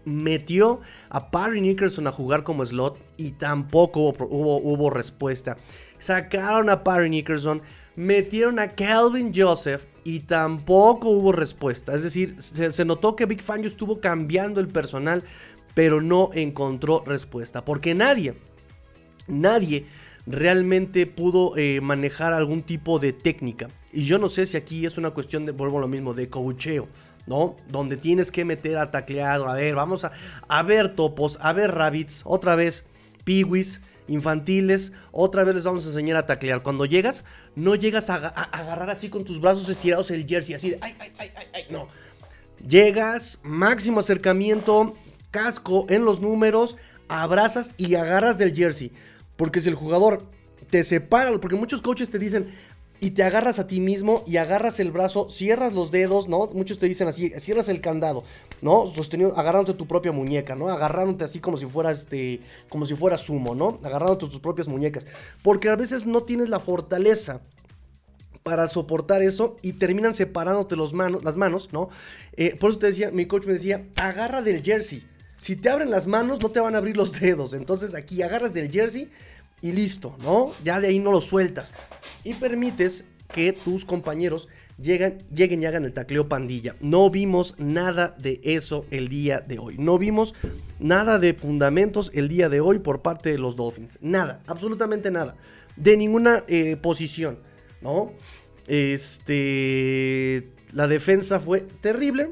metió 0.05 0.81
a 1.09 1.31
Parry 1.31 1.59
Nickerson 1.59 2.05
a 2.05 2.11
jugar 2.11 2.43
como 2.43 2.63
slot 2.63 2.99
y 3.17 3.31
tampoco 3.31 4.13
hubo, 4.19 4.89
respuesta. 4.91 5.57
Sacaron 5.97 6.69
a 6.69 6.83
Parry 6.83 7.09
Nickerson, 7.09 7.63
metieron 7.95 8.59
a 8.59 8.69
Calvin 8.75 9.31
Joseph 9.35 9.85
y 10.03 10.19
tampoco 10.19 11.09
hubo 11.09 11.31
respuesta. 11.31 11.95
Es 11.95 12.03
decir, 12.03 12.39
se, 12.39 12.85
notó 12.85 13.15
que 13.15 13.25
Big 13.25 13.41
Fangio 13.41 13.67
estuvo 13.67 14.01
cambiando 14.01 14.59
el 14.59 14.67
personal, 14.67 15.23
pero 15.73 15.99
no 15.99 16.29
encontró 16.33 17.03
respuesta. 17.07 17.65
Porque 17.65 17.95
nadie, 17.95 18.35
nadie 19.27 19.87
realmente 20.25 21.05
pudo 21.05 21.57
eh, 21.57 21.81
manejar 21.81 22.33
algún 22.33 22.63
tipo 22.63 22.99
de 22.99 23.13
técnica. 23.13 23.69
Y 23.91 24.05
yo 24.05 24.17
no 24.17 24.29
sé 24.29 24.45
si 24.45 24.57
aquí 24.57 24.85
es 24.85 24.97
una 24.97 25.11
cuestión 25.11 25.45
de, 25.45 25.51
vuelvo 25.51 25.77
a 25.77 25.81
lo 25.81 25.87
mismo, 25.87 26.13
de 26.13 26.29
coacheo. 26.29 26.87
¿no? 27.25 27.55
Donde 27.69 27.97
tienes 27.97 28.31
que 28.31 28.45
meter 28.45 28.77
a 28.77 28.91
tacleado, 28.91 29.47
a 29.47 29.53
ver, 29.53 29.75
vamos 29.75 30.05
a, 30.05 30.63
ver 30.63 30.95
topos, 30.95 31.37
a 31.41 31.53
ver 31.53 31.71
rabbits, 31.71 32.21
otra 32.25 32.55
vez 32.55 32.85
piwis, 33.23 33.79
infantiles, 34.07 34.91
otra 35.11 35.43
vez 35.43 35.55
les 35.55 35.63
vamos 35.63 35.85
a 35.85 35.89
enseñar 35.89 36.17
a 36.17 36.25
taclear. 36.25 36.63
Cuando 36.63 36.85
llegas, 36.85 37.23
no 37.55 37.75
llegas 37.75 38.09
a, 38.09 38.15
agarrar 38.15 38.89
así 38.89 39.09
con 39.09 39.23
tus 39.23 39.39
brazos 39.39 39.69
estirados 39.69 40.11
el 40.11 40.27
jersey, 40.27 40.55
así 40.55 40.71
de, 40.71 40.79
ay, 40.81 40.95
ay, 40.99 41.11
ay, 41.17 41.29
ay, 41.53 41.63
no. 41.69 41.87
Llegas, 42.67 43.39
máximo 43.43 43.99
acercamiento, 43.99 44.95
casco 45.31 45.85
en 45.89 46.05
los 46.05 46.21
números, 46.21 46.77
abrazas 47.07 47.73
y 47.77 47.95
agarras 47.95 48.37
del 48.37 48.55
jersey. 48.55 48.91
Porque 49.35 49.61
si 49.61 49.69
el 49.69 49.75
jugador 49.75 50.23
te 50.69 50.83
separa, 50.83 51.31
porque 51.39 51.55
muchos 51.55 51.81
coaches 51.81 52.09
te 52.09 52.19
dicen, 52.19 52.53
y 53.03 53.11
te 53.11 53.23
agarras 53.23 53.59
a 53.59 53.67
ti 53.67 53.81
mismo 53.81 54.23
y 54.25 54.37
agarras 54.37 54.79
el 54.79 54.91
brazo, 54.91 55.29
cierras 55.29 55.73
los 55.73 55.91
dedos, 55.91 56.29
¿no? 56.29 56.47
Muchos 56.53 56.79
te 56.79 56.87
dicen 56.87 57.09
así, 57.09 57.31
cierras 57.37 57.67
el 57.67 57.81
candado, 57.81 58.23
¿no? 58.61 58.87
Sostenido, 58.95 59.37
agarrándote 59.37 59.77
tu 59.77 59.85
propia 59.85 60.13
muñeca, 60.13 60.55
¿no? 60.55 60.69
Agarrándote 60.69 61.25
así 61.25 61.41
como 61.41 61.57
si 61.57 61.65
fueras, 61.65 61.99
este, 61.99 62.39
como 62.69 62.85
si 62.85 62.95
fuera 62.95 63.17
sumo, 63.17 63.55
¿no? 63.55 63.77
Agarrándote 63.83 64.27
tus 64.27 64.39
propias 64.39 64.69
muñecas. 64.69 65.05
Porque 65.41 65.67
a 65.67 65.75
veces 65.75 66.05
no 66.05 66.23
tienes 66.23 66.47
la 66.47 66.61
fortaleza 66.61 67.41
para 68.41 68.67
soportar 68.67 69.21
eso 69.21 69.57
y 69.61 69.73
terminan 69.73 70.13
separándote 70.13 70.77
las 70.77 70.93
manos, 70.93 71.73
¿no? 71.73 71.89
Eh, 72.37 72.55
por 72.57 72.69
eso 72.69 72.79
te 72.79 72.87
decía, 72.87 73.11
mi 73.11 73.25
coach 73.25 73.45
me 73.45 73.53
decía, 73.53 73.85
agarra 73.97 74.41
del 74.41 74.63
jersey. 74.63 75.03
Si 75.43 75.57
te 75.57 75.69
abren 75.69 75.91
las 75.91 76.07
manos, 76.07 76.41
no 76.41 76.51
te 76.51 76.61
van 76.61 76.73
a 76.73 76.77
abrir 76.77 76.95
los 76.95 77.11
dedos. 77.19 77.53
Entonces 77.53 77.95
aquí 77.95 78.21
agarras 78.21 78.53
del 78.53 78.71
jersey 78.71 79.09
y 79.59 79.73
listo, 79.73 80.15
¿no? 80.23 80.53
Ya 80.63 80.79
de 80.79 80.87
ahí 80.87 80.99
no 80.99 81.11
lo 81.11 81.19
sueltas. 81.19 81.73
Y 82.23 82.35
permites 82.35 83.03
que 83.27 83.51
tus 83.51 83.83
compañeros 83.83 84.47
lleguen, 84.81 85.17
lleguen 85.35 85.61
y 85.61 85.65
hagan 85.65 85.83
el 85.83 85.91
tacleo 85.91 86.29
pandilla. 86.29 86.77
No 86.79 87.09
vimos 87.09 87.55
nada 87.57 88.15
de 88.17 88.39
eso 88.41 88.85
el 88.89 89.09
día 89.09 89.41
de 89.41 89.59
hoy. 89.59 89.75
No 89.77 89.97
vimos 89.97 90.33
nada 90.79 91.19
de 91.19 91.33
fundamentos 91.33 92.09
el 92.13 92.29
día 92.29 92.47
de 92.47 92.61
hoy 92.61 92.79
por 92.79 93.01
parte 93.01 93.29
de 93.29 93.37
los 93.37 93.57
Dolphins. 93.57 93.99
Nada, 93.99 94.41
absolutamente 94.47 95.11
nada. 95.11 95.35
De 95.75 95.97
ninguna 95.97 96.45
eh, 96.47 96.77
posición, 96.77 97.39
¿no? 97.81 98.13
Este. 98.67 100.47
La 100.71 100.87
defensa 100.87 101.41
fue 101.41 101.59
terrible. 101.81 102.31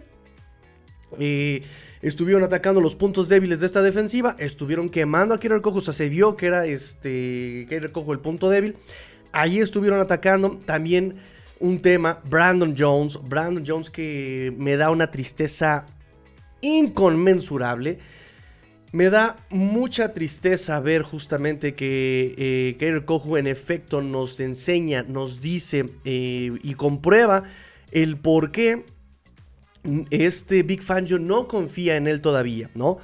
Eh, 1.20 1.64
estuvieron 2.02 2.44
atacando 2.44 2.82
los 2.82 2.96
puntos 2.96 3.30
débiles 3.30 3.60
de 3.60 3.66
esta 3.66 3.82
defensiva, 3.82 4.36
estuvieron 4.40 4.90
quemando 4.90 5.36
a 5.36 5.40
Killer 5.40 5.62
Cojo, 5.62 5.80
o 5.80 5.82
sea, 5.82 5.94
se 5.94 6.10
vio 6.10 6.36
que 6.36 6.48
era 6.48 6.66
este 6.66 7.66
Killer 7.70 7.92
Cojo 7.92 8.14
el 8.14 8.20
punto 8.20 8.50
débil. 8.50 8.76
Ahí 9.32 9.60
estuvieron 9.60 10.00
atacando 10.00 10.60
también 10.66 11.16
un 11.60 11.82
tema, 11.82 12.20
Brandon 12.30 12.76
Jones, 12.78 13.20
Brandon 13.24 13.64
Jones 13.66 13.90
que 13.90 14.54
me 14.58 14.78
da 14.78 14.90
una 14.90 15.12
tristeza 15.12 15.86
inconmensurable. 16.62 18.00
Me 18.92 19.10
da 19.10 19.38
mucha 19.50 20.14
tristeza 20.14 20.80
ver 20.82 21.04
justamente 21.04 21.76
que 21.76 22.76
eh, 22.78 23.02
Cojo 23.06 23.38
en 23.38 23.48
efecto 23.48 24.02
nos 24.02 24.40
enseña, 24.42 25.04
nos 25.04 25.40
dice 25.40 25.86
eh, 26.04 26.58
y 26.62 26.74
comprueba 26.74 27.44
el 27.92 28.18
por 28.18 28.52
qué 28.52 28.84
este 30.10 30.64
Big 30.64 30.84
Fangio 30.84 31.20
no 31.20 31.48
confía 31.48 31.96
en 31.96 32.08
él 32.08 32.22
todavía, 32.22 32.70
¿no? 32.76 33.00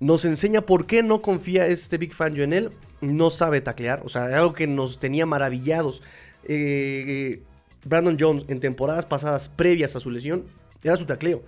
Nos 0.00 0.24
enseña 0.24 0.62
por 0.62 0.86
qué 0.86 1.02
no 1.02 1.22
confía 1.22 1.66
este 1.66 1.98
Big 1.98 2.14
Fangio 2.14 2.44
en 2.44 2.52
él. 2.52 2.70
No 3.00 3.30
sabe 3.30 3.60
taclear, 3.60 4.02
o 4.04 4.08
sea, 4.08 4.24
algo 4.24 4.52
que 4.52 4.66
nos 4.66 4.98
tenía 4.98 5.26
maravillados. 5.26 6.02
Eh, 6.44 7.42
Brandon 7.84 8.16
Jones 8.18 8.44
en 8.48 8.60
temporadas 8.60 9.06
pasadas 9.06 9.48
previas 9.48 9.96
a 9.96 10.00
su 10.00 10.10
lesión 10.10 10.44
era 10.82 10.96
su 10.96 11.06
tacleo. 11.06 11.42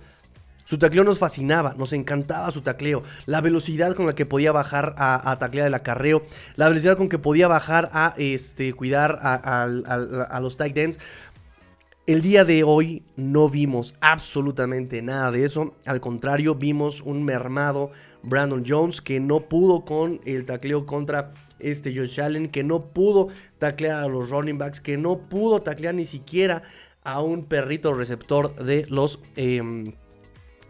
Su 0.69 0.77
tacleo 0.77 1.03
nos 1.03 1.17
fascinaba, 1.17 1.73
nos 1.79 1.93
encantaba 1.93 2.51
su 2.51 2.61
tacleo. 2.61 3.01
La 3.25 3.41
velocidad 3.41 3.95
con 3.95 4.05
la 4.05 4.13
que 4.13 4.27
podía 4.27 4.51
bajar 4.51 4.93
a, 4.99 5.35
taclear 5.39 5.65
el 5.65 5.73
acarreo. 5.73 6.21
La 6.57 6.69
velocidad 6.69 6.95
con 6.95 7.09
que 7.09 7.17
podía 7.17 7.47
bajar 7.47 7.89
a 7.91 8.13
este, 8.19 8.73
cuidar 8.73 9.17
a, 9.23 10.39
los 10.39 10.57
tight 10.57 10.77
ends. 10.77 10.99
El 12.09 12.23
día 12.23 12.43
de 12.43 12.63
hoy 12.63 13.03
no 13.17 13.49
vimos 13.49 13.93
absolutamente 14.01 15.03
nada 15.03 15.29
de 15.29 15.43
eso. 15.43 15.75
Al 15.85 16.01
contrario, 16.01 16.55
vimos 16.55 17.01
un 17.01 17.23
mermado 17.23 17.91
Brandon 18.23 18.63
Jones 18.67 18.99
que 18.99 19.19
no 19.19 19.47
pudo 19.47 19.85
con 19.85 20.19
el 20.25 20.43
tacleo 20.43 20.87
contra 20.87 21.29
este 21.59 21.95
Josh 21.95 22.19
Allen, 22.19 22.49
que 22.49 22.63
no 22.63 22.85
pudo 22.85 23.27
taclear 23.59 24.01
a 24.01 24.07
los 24.07 24.31
running 24.31 24.57
backs, 24.57 24.81
que 24.81 24.97
no 24.97 25.29
pudo 25.29 25.61
taclear 25.61 25.93
ni 25.93 26.07
siquiera 26.07 26.63
a 27.03 27.21
un 27.21 27.45
perrito 27.45 27.93
receptor 27.93 28.55
de 28.55 28.87
los... 28.89 29.19
Em, 29.35 29.93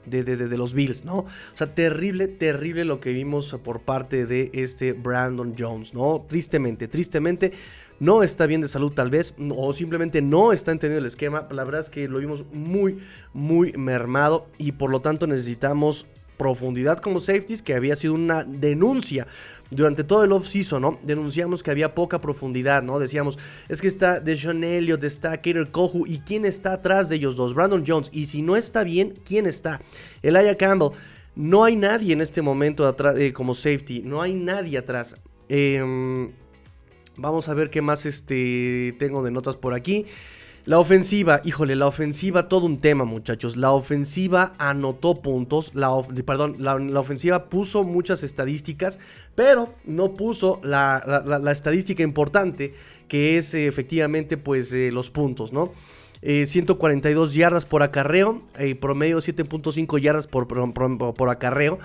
de, 0.05 0.58
los 0.58 0.74
Bills, 0.74 1.05
¿no? 1.05 1.19
O 1.19 1.27
sea, 1.53 1.74
terrible, 1.74 2.27
terrible 2.27 2.84
lo 2.84 3.00
que 3.00 3.13
vimos 3.13 3.55
por 3.63 3.81
parte 3.81 4.25
de 4.25 4.50
este 4.53 4.91
Brandon 4.91 5.55
Jones, 5.58 5.93
¿no? 5.93 6.25
Tristemente, 6.27 6.89
tristemente. 6.89 7.53
No 8.00 8.24
está 8.24 8.46
bien 8.46 8.62
de 8.62 8.68
salud 8.68 8.91
tal 8.94 9.10
vez, 9.10 9.34
o 9.56 9.74
simplemente 9.74 10.22
no 10.22 10.53
está 10.53 10.72
entendiendo 10.72 11.00
el 11.00 11.06
esquema. 11.06 11.48
La 11.51 11.63
verdad 11.63 11.82
es 11.82 11.89
que 11.89 12.08
lo 12.08 12.20
vimos 12.20 12.46
muy, 12.53 13.00
muy 13.34 13.74
mermado 13.74 14.48
y 14.58 14.72
por 14.72 14.89
lo 14.89 15.01
tanto 15.01 15.27
necesitamos 15.27 16.08
profundidad 16.38 17.00
como 17.00 17.20
safeties, 17.20 17.62
que 17.62 17.74
había 17.75 17.98
sido 17.98 18.13
una 18.13 18.46
denuncia 18.46 19.27
durante 19.72 20.06
todo 20.06 20.24
el 20.24 20.32
off-season, 20.32 20.82
¿no? 20.82 21.00
Denunciamos 21.03 21.62
que 21.62 21.70
había 21.70 21.94
poca 21.94 22.22
profundidad, 22.22 22.82
¿no? 22.82 22.98
Decíamos, 22.98 23.38
es 23.68 23.82
que 23.82 23.89
está 23.89 24.22
Deshaun 24.22 24.63
Elliott, 24.63 25.03
está 25.03 25.38
Kater 25.38 25.70
Kohu, 25.70 26.06
¿y 26.08 26.20
quién 26.20 26.46
está 26.46 26.74
atrás 26.74 27.10
de 27.10 27.18
ellos 27.18 27.36
dos? 27.36 27.53
Brandon 27.53 27.84
Jones. 27.86 28.10
Y 28.13 28.27
si 28.27 28.41
no 28.41 28.56
está 28.56 28.86
bien, 28.86 29.13
¿quién 29.25 29.46
está? 29.46 29.82
Elijah 30.22 30.56
Campbell. 30.56 30.98
No 31.36 31.63
hay 31.63 31.75
nadie 31.75 32.13
en 32.13 32.22
este 32.22 32.41
momento 32.41 32.88
atrás, 32.88 33.18
eh, 33.18 33.34
como 33.34 33.53
safety, 33.53 34.01
no 34.01 34.22
hay 34.22 34.34
nadie 34.34 34.77
atrás. 34.77 35.15
Em, 35.50 36.32
vamos 37.19 37.49
a 37.49 37.53
ver 37.53 37.69
qué 37.69 37.81
más 37.81 38.05
este, 38.05 38.95
tengo 38.99 39.23
de 39.23 39.31
notas 39.31 39.55
por 39.55 39.73
aquí. 39.73 40.05
La 40.65 40.77
ofensiva, 40.77 41.41
híjole, 41.45 41.75
la 41.75 41.88
ofensiva, 41.88 42.47
todo 42.47 42.65
un 42.65 42.79
tema, 42.79 43.05
muchachos. 43.05 43.57
La 43.57 43.71
ofensiva 43.71 44.53
anotó 44.59 45.15
puntos, 45.15 45.73
la 45.73 45.89
perdón, 46.25 46.57
la, 46.59 46.99
ofensiva 46.99 47.45
puso 47.45 47.83
muchas 47.83 48.23
estadísticas, 48.23 48.99
pero 49.35 49.73
no 49.85 50.13
puso 50.13 50.59
la, 50.63 51.41
estadística 51.51 52.03
importante, 52.03 52.75
que 53.07 53.38
es 53.38 53.53
eh, 53.53 53.67
efectivamente, 53.67 54.38
pues, 54.38 54.71
eh, 54.73 54.91
los 54.91 55.09
puntos, 55.09 55.53
¿no? 55.53 55.71
142 56.21 57.33
eh, 57.33 57.38
yardas 57.39 57.65
por 57.65 57.81
acarreo, 57.81 58.43
promedio 58.81 59.19
7.5 59.19 59.99
yardas 59.99 60.27
por, 60.27 60.47
por 60.47 61.29
acarreo. 61.29 61.79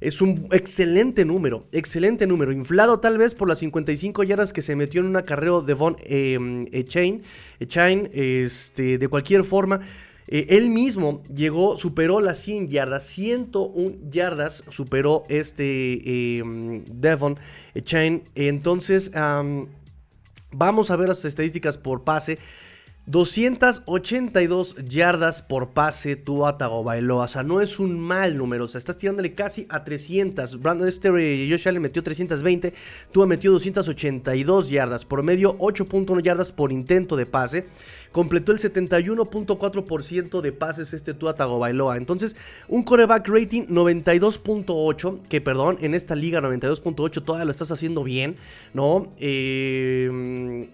Es 0.00 0.22
un 0.22 0.48
excelente 0.50 1.26
número, 1.26 1.66
excelente 1.72 2.26
número. 2.26 2.52
Inflado 2.52 3.00
tal 3.00 3.18
vez 3.18 3.34
por 3.34 3.48
las 3.48 3.58
55 3.58 4.22
yardas 4.22 4.54
que 4.54 4.62
se 4.62 4.74
metió 4.74 5.02
en 5.02 5.08
un 5.08 5.16
acarreo 5.16 5.60
de 5.60 5.74
Von 5.74 5.96
eh, 6.04 6.38
Echain. 6.72 7.22
este, 7.60 8.96
de 8.96 9.08
cualquier 9.08 9.44
forma, 9.44 9.80
eh, 10.26 10.46
él 10.50 10.70
mismo 10.70 11.22
llegó, 11.34 11.76
superó 11.76 12.20
las 12.20 12.38
100 12.38 12.68
yardas, 12.68 13.06
101 13.08 13.96
yardas 14.10 14.64
superó 14.70 15.24
este 15.28 16.38
em, 16.38 16.82
Devon 16.86 17.38
Echain. 17.74 18.22
Entonces, 18.34 19.10
vamos 20.50 20.90
a 20.90 20.96
ver 20.96 21.08
las 21.08 21.26
estadísticas 21.26 21.76
por 21.76 22.04
pase. 22.04 22.38
282 23.10 24.76
yardas 24.88 25.42
por 25.42 25.70
pase 25.70 26.14
Tua 26.14 26.56
Tagovailoa. 26.58 27.24
O 27.24 27.28
sea, 27.28 27.42
no 27.42 27.60
es 27.60 27.80
un 27.80 27.98
mal 27.98 28.36
número. 28.36 28.66
O 28.66 28.68
sea, 28.68 28.78
estás 28.78 28.98
tirándole 28.98 29.34
casi 29.34 29.66
a 29.68 29.82
300. 29.82 30.60
Brandon 30.60 30.86
este 30.86 31.08
Josh 31.50 31.66
Allen 31.66 31.82
metió 31.82 32.04
320. 32.04 32.72
Tua 33.10 33.26
metió 33.26 33.50
282 33.50 34.70
yardas. 34.70 35.04
Por 35.04 35.24
medio 35.24 35.58
8.1 35.58 36.22
yardas 36.22 36.52
por 36.52 36.70
intento 36.70 37.16
de 37.16 37.26
pase. 37.26 37.66
Completó 38.12 38.52
el 38.52 38.58
71.4% 38.58 40.40
de 40.40 40.52
pases 40.52 40.94
este 40.94 41.12
Tua 41.12 41.34
Tagovailoa. 41.34 41.96
Entonces, 41.96 42.36
un 42.68 42.84
coreback 42.84 43.26
rating 43.28 43.62
92.8. 43.62 45.22
Que 45.28 45.40
perdón, 45.40 45.78
en 45.80 45.94
esta 45.94 46.14
liga 46.14 46.40
92.8 46.40 47.24
todavía 47.24 47.44
lo 47.44 47.50
estás 47.50 47.72
haciendo 47.72 48.04
bien. 48.04 48.36
¿No? 48.72 49.12
Eh 49.18 50.68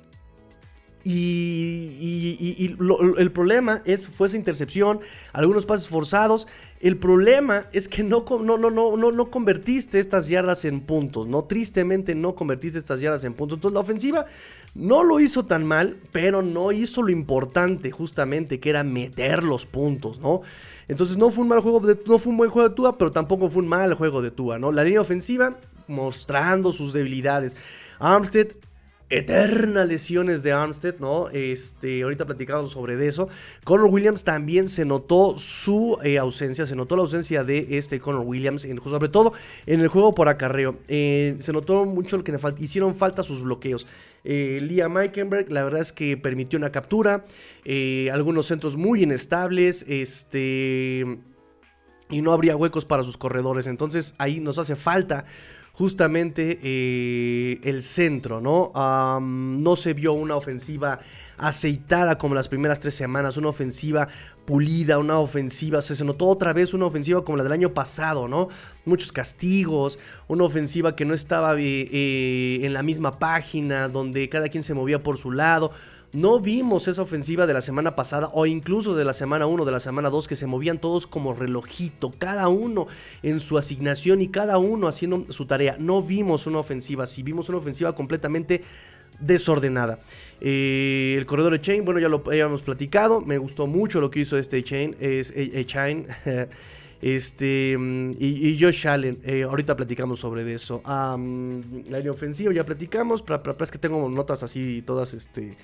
y, 1.09 2.77
el 3.19 3.33
problema 3.33 3.83
es, 3.85 4.09
fue 4.09 4.27
esa 4.27 4.37
intercepción, 4.37 5.01
algunos 5.33 5.67
pases 5.67 5.89
forzados. 5.89 6.47
El 6.81 6.97
problema 6.97 7.67
es 7.73 7.89
que 7.89 8.03
no, 8.03 8.25
no, 8.29 8.59
no, 8.59 8.71
no, 8.71 8.97
no, 8.97 9.13
no 9.13 9.31
convertiste 9.31 9.99
estas 9.99 10.29
yardas 10.29 10.65
en 10.65 10.81
puntos, 10.81 11.27
¿no? 11.27 11.45
Tristemente 11.45 12.15
no 12.15 12.35
convertiste 12.35 12.79
estas 12.79 13.01
yardas 13.01 13.25
en 13.25 13.35
puntos. 13.35 13.59
Entonces 13.59 13.75
la 13.75 13.81
ofensiva 13.81 14.27
no 14.75 15.05
lo 15.05 15.21
hizo 15.21 15.47
tan 15.47 15.65
mal, 15.65 15.97
pero 16.13 16.43
no 16.43 16.73
hizo 16.73 17.03
lo 17.03 17.11
importante 17.11 17.91
justamente, 17.91 18.61
que 18.61 18.71
era 18.71 18.83
meter 18.83 19.45
los 19.45 19.65
puntos, 19.65 20.19
¿no? 20.19 20.43
Entonces 20.89 21.17
no 21.17 21.31
fue 21.31 21.43
un 21.43 21.49
mal 21.49 21.61
juego, 21.61 21.81
de, 21.81 21.99
no 22.07 22.19
fue 22.19 22.31
un 22.31 22.39
buen 22.39 22.51
juego 22.51 22.69
de 22.69 22.75
Tua, 22.75 22.99
pero 22.99 23.13
tampoco 23.13 23.49
fue 23.49 23.63
un 23.63 23.69
mal 23.69 23.95
juego 23.95 24.23
de 24.23 24.31
Tua, 24.31 24.59
¿no? 24.59 24.73
La 24.73 24.85
línea 24.85 25.01
ofensiva 25.01 25.57
mostrando 25.89 26.73
sus 26.73 26.93
debilidades. 26.93 27.57
Armstead 27.99 28.49
eternas 29.09 29.87
lesiones 29.87 30.43
de 30.43 30.53
Armstead, 30.53 30.99
¿no? 30.99 31.29
Este, 31.29 32.03
ahorita 32.03 32.27
platicamos 32.27 32.73
sobre 32.73 33.07
eso. 33.07 33.29
Connor 33.65 33.89
Williams 33.89 34.25
también 34.25 34.69
se 34.69 34.85
notó 34.85 35.39
su 35.39 35.99
eh, 36.03 36.19
ausencia, 36.19 36.67
se 36.67 36.75
notó 36.75 36.97
la 36.97 37.03
ausencia 37.03 37.45
de 37.45 37.79
este 37.79 38.01
Connor 38.01 38.27
Williams, 38.27 38.65
en, 38.65 38.81
sobre 38.83 39.09
todo 39.09 39.33
en 39.67 39.81
el 39.81 39.89
juego 39.89 40.15
por 40.15 40.29
acarreo. 40.29 40.79
Eh, 40.89 41.37
se 41.39 41.53
notó 41.53 41.85
mucho 41.85 42.17
lo 42.17 42.25
que 42.25 42.33
le 42.33 42.39
hicieron 42.59 42.97
falta 42.97 43.23
sus 43.23 43.43
bloqueos. 43.43 43.87
Eh, 44.25 44.59
Liam 44.61 44.95
la 44.95 45.63
verdad 45.63 45.81
es 45.81 45.93
que 45.93 46.17
permitió 46.17 46.59
una 46.59 46.73
captura, 46.73 47.25
algunos 48.13 48.47
centros 48.47 48.77
muy 48.77 49.05
inestables, 49.05 49.85
este... 49.89 51.19
Y 52.09 52.23
no 52.23 52.33
habría 52.33 52.55
huecos 52.55 52.85
para 52.85 53.03
sus 53.03 53.17
corredores. 53.17 53.67
Entonces 53.67 54.15
ahí 54.19 54.39
nos 54.39 54.59
hace 54.59 54.77
falta 54.77 55.25
justamente 55.77 56.59
eh, 56.63 57.61
el 57.63 57.83
centro, 57.83 58.41
¿no? 58.41 58.73
no 59.21 59.77
se 59.77 59.93
vio 59.93 60.15
una 60.15 60.35
ofensiva 60.35 61.01
aceitada 61.39 62.17
como 62.17 62.35
las 62.35 62.49
primeras 62.49 62.81
tres 62.81 62.95
semanas, 62.95 63.37
una 63.37 63.51
ofensiva 63.51 64.09
pulida, 64.47 64.99
una 64.99 65.19
ofensiva, 65.19 65.83
se 65.83 66.03
notó 66.03 66.29
otra 66.29 66.55
vez 66.55 66.73
una 66.73 66.87
ofensiva 66.87 67.25
como 67.25 67.37
la 67.37 67.43
del 67.43 67.53
año 67.53 67.75
pasado, 67.75 68.27
¿no? 68.27 68.49
Muchos 68.87 69.13
castigos, 69.13 69.99
una 70.29 70.45
ofensiva 70.45 70.97
que 70.97 71.05
no 71.05 71.13
estaba 71.13 71.55
eh, 71.59 71.89
eh, 71.93 72.61
en 72.63 72.73
la 72.73 72.83
misma 72.83 73.19
página, 73.19 73.89
donde 73.89 74.29
cada 74.31 74.49
quien 74.49 74.63
se 74.65 74.73
movía 74.73 75.03
por 75.03 75.19
su 75.19 75.31
lado. 75.31 75.73
No 76.13 76.41
vimos 76.41 76.89
esa 76.89 77.03
ofensiva 77.03 77.47
de 77.47 77.53
la 77.53 77.61
semana 77.61 77.95
pasada 77.95 78.31
o 78.33 78.47
incluso 78.47 78.95
de 78.95 79.05
la 79.05 79.13
semana 79.13 79.47
1, 79.47 79.65
de 79.65 79.73
la 79.73 79.81
semana 79.81 80.11
2, 80.11 80.29
que 80.29 80.37
se 80.37 80.47
movían 80.47 80.81
todos 80.81 81.07
como 81.07 81.35
relojito, 81.35 82.13
cada 82.17 82.49
uno 82.49 82.87
en 83.23 83.41
su 83.41 83.59
asignación 83.59 84.23
y 84.23 84.29
cada 84.29 84.59
uno 84.59 84.89
haciendo 84.89 85.31
su 85.33 85.47
tarea. 85.47 85.77
No 85.79 86.03
vimos 86.03 86.47
una 86.47 86.59
ofensiva, 86.59 87.07
sí 87.07 87.23
vimos 87.23 87.49
una 87.49 87.59
ofensiva 87.59 87.95
completamente 87.95 88.63
desordenada. 89.21 89.99
Eh, 90.41 91.15
el 91.19 91.27
corredor 91.27 91.53
de 91.53 91.61
Chain, 91.61 91.85
bueno, 91.85 92.01
ya 92.01 92.09
lo 92.09 92.23
habíamos 92.27 92.63
platicado. 92.63 93.21
Me 93.21 93.39
gustó 93.39 93.67
mucho 93.67 94.01
lo 94.01 94.11
que 94.11 94.21
hizo 94.21 94.39
este 94.39 94.63
Chain. 94.63 94.97
Es, 95.01 95.33
eh, 95.35 95.65
Chain. 95.67 96.07
Este, 97.03 97.77
mm, 97.79 98.13
y, 98.19 98.59
Josh 98.59 98.89
Allen, 98.89 99.19
eh, 99.23 99.43
ahorita 99.43 99.77
platicamos 99.77 100.19
sobre 100.19 100.51
eso. 100.53 100.81
la 100.85 101.17
línea 101.19 102.11
ofensiva 102.11 102.53
ya 102.53 102.65
platicamos, 102.65 103.23
pero, 103.23 103.57
es 103.61 103.71
que 103.71 103.79
tengo 103.79 104.09
notas 104.09 104.43
así 104.43 104.83
todas 104.83 105.13
este, 105.13 105.57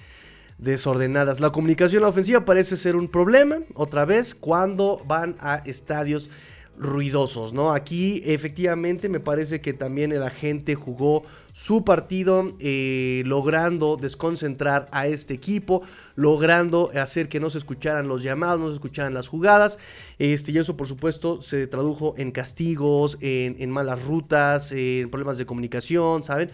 desordenadas. 0.63 1.41
La 1.41 1.51
comunicación 1.51 2.05
ofensiva 2.05 2.45
parece 2.45 2.77
ser 2.77 2.97
un 2.97 3.09
problema, 3.09 3.59
otra 3.75 4.05
vez, 4.05 4.35
cuando 4.35 5.03
van 5.07 5.37
a 5.41 5.57
estadios 5.67 6.31
ruidosos, 6.79 7.53
¿no? 7.53 7.73
Aquí 7.73 8.23
efectivamente 8.25 9.09
me 9.09 9.21
parece 9.21 9.61
que 9.61 9.73
también 9.73 10.11
el 10.11 10.23
agente 10.23 10.75
jugó 10.75 11.23
su 11.53 11.85
partido 11.85 12.55
eh, 12.61 13.23
logrando 13.27 13.97
desconcentrar 14.01 14.89
a 14.91 15.07
este 15.07 15.35
equipo, 15.35 15.83
logrando 16.17 16.91
hacer 16.95 17.29
que 17.29 17.41
no 17.41 17.51
se 17.51 17.59
escucharan 17.59 18.09
los 18.09 18.23
llamados, 18.23 18.59
no 18.59 18.69
se 18.69 18.75
escucharan 18.75 19.13
las 19.13 19.29
jugadas, 19.29 19.79
este, 20.19 20.53
y 20.53 20.59
eso 20.59 20.77
por 20.77 20.89
supuesto 20.89 21.43
se 21.43 21.67
tradujo 21.67 22.15
en 22.17 22.33
castigos, 22.33 23.19
en, 23.21 23.57
en 23.59 23.71
malas 23.71 24.03
rutas, 24.03 24.73
en 24.73 25.11
problemas 25.11 25.37
de 25.37 25.45
comunicación, 25.45 26.25
¿saben? 26.25 26.51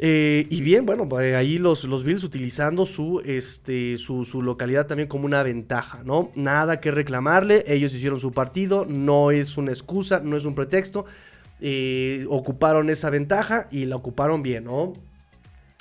Eh, 0.00 0.46
y 0.48 0.60
bien, 0.60 0.86
bueno, 0.86 1.08
pues, 1.08 1.34
ahí 1.34 1.58
los, 1.58 1.82
los 1.84 2.04
Bills 2.04 2.22
utilizando 2.22 2.86
su, 2.86 3.20
este, 3.24 3.98
su, 3.98 4.24
su, 4.24 4.42
localidad 4.42 4.86
también 4.86 5.08
como 5.08 5.26
una 5.26 5.42
ventaja, 5.42 6.02
¿no? 6.04 6.30
Nada 6.36 6.80
que 6.80 6.92
reclamarle, 6.92 7.64
ellos 7.66 7.92
hicieron 7.92 8.20
su 8.20 8.30
partido, 8.30 8.86
no 8.88 9.32
es 9.32 9.56
una 9.56 9.72
excusa, 9.72 10.20
no 10.20 10.36
es 10.36 10.44
un 10.44 10.54
pretexto. 10.54 11.04
Eh, 11.60 12.24
ocuparon 12.28 12.88
esa 12.90 13.10
ventaja 13.10 13.66
y 13.72 13.86
la 13.86 13.96
ocuparon 13.96 14.42
bien, 14.42 14.64
¿no? 14.64 14.92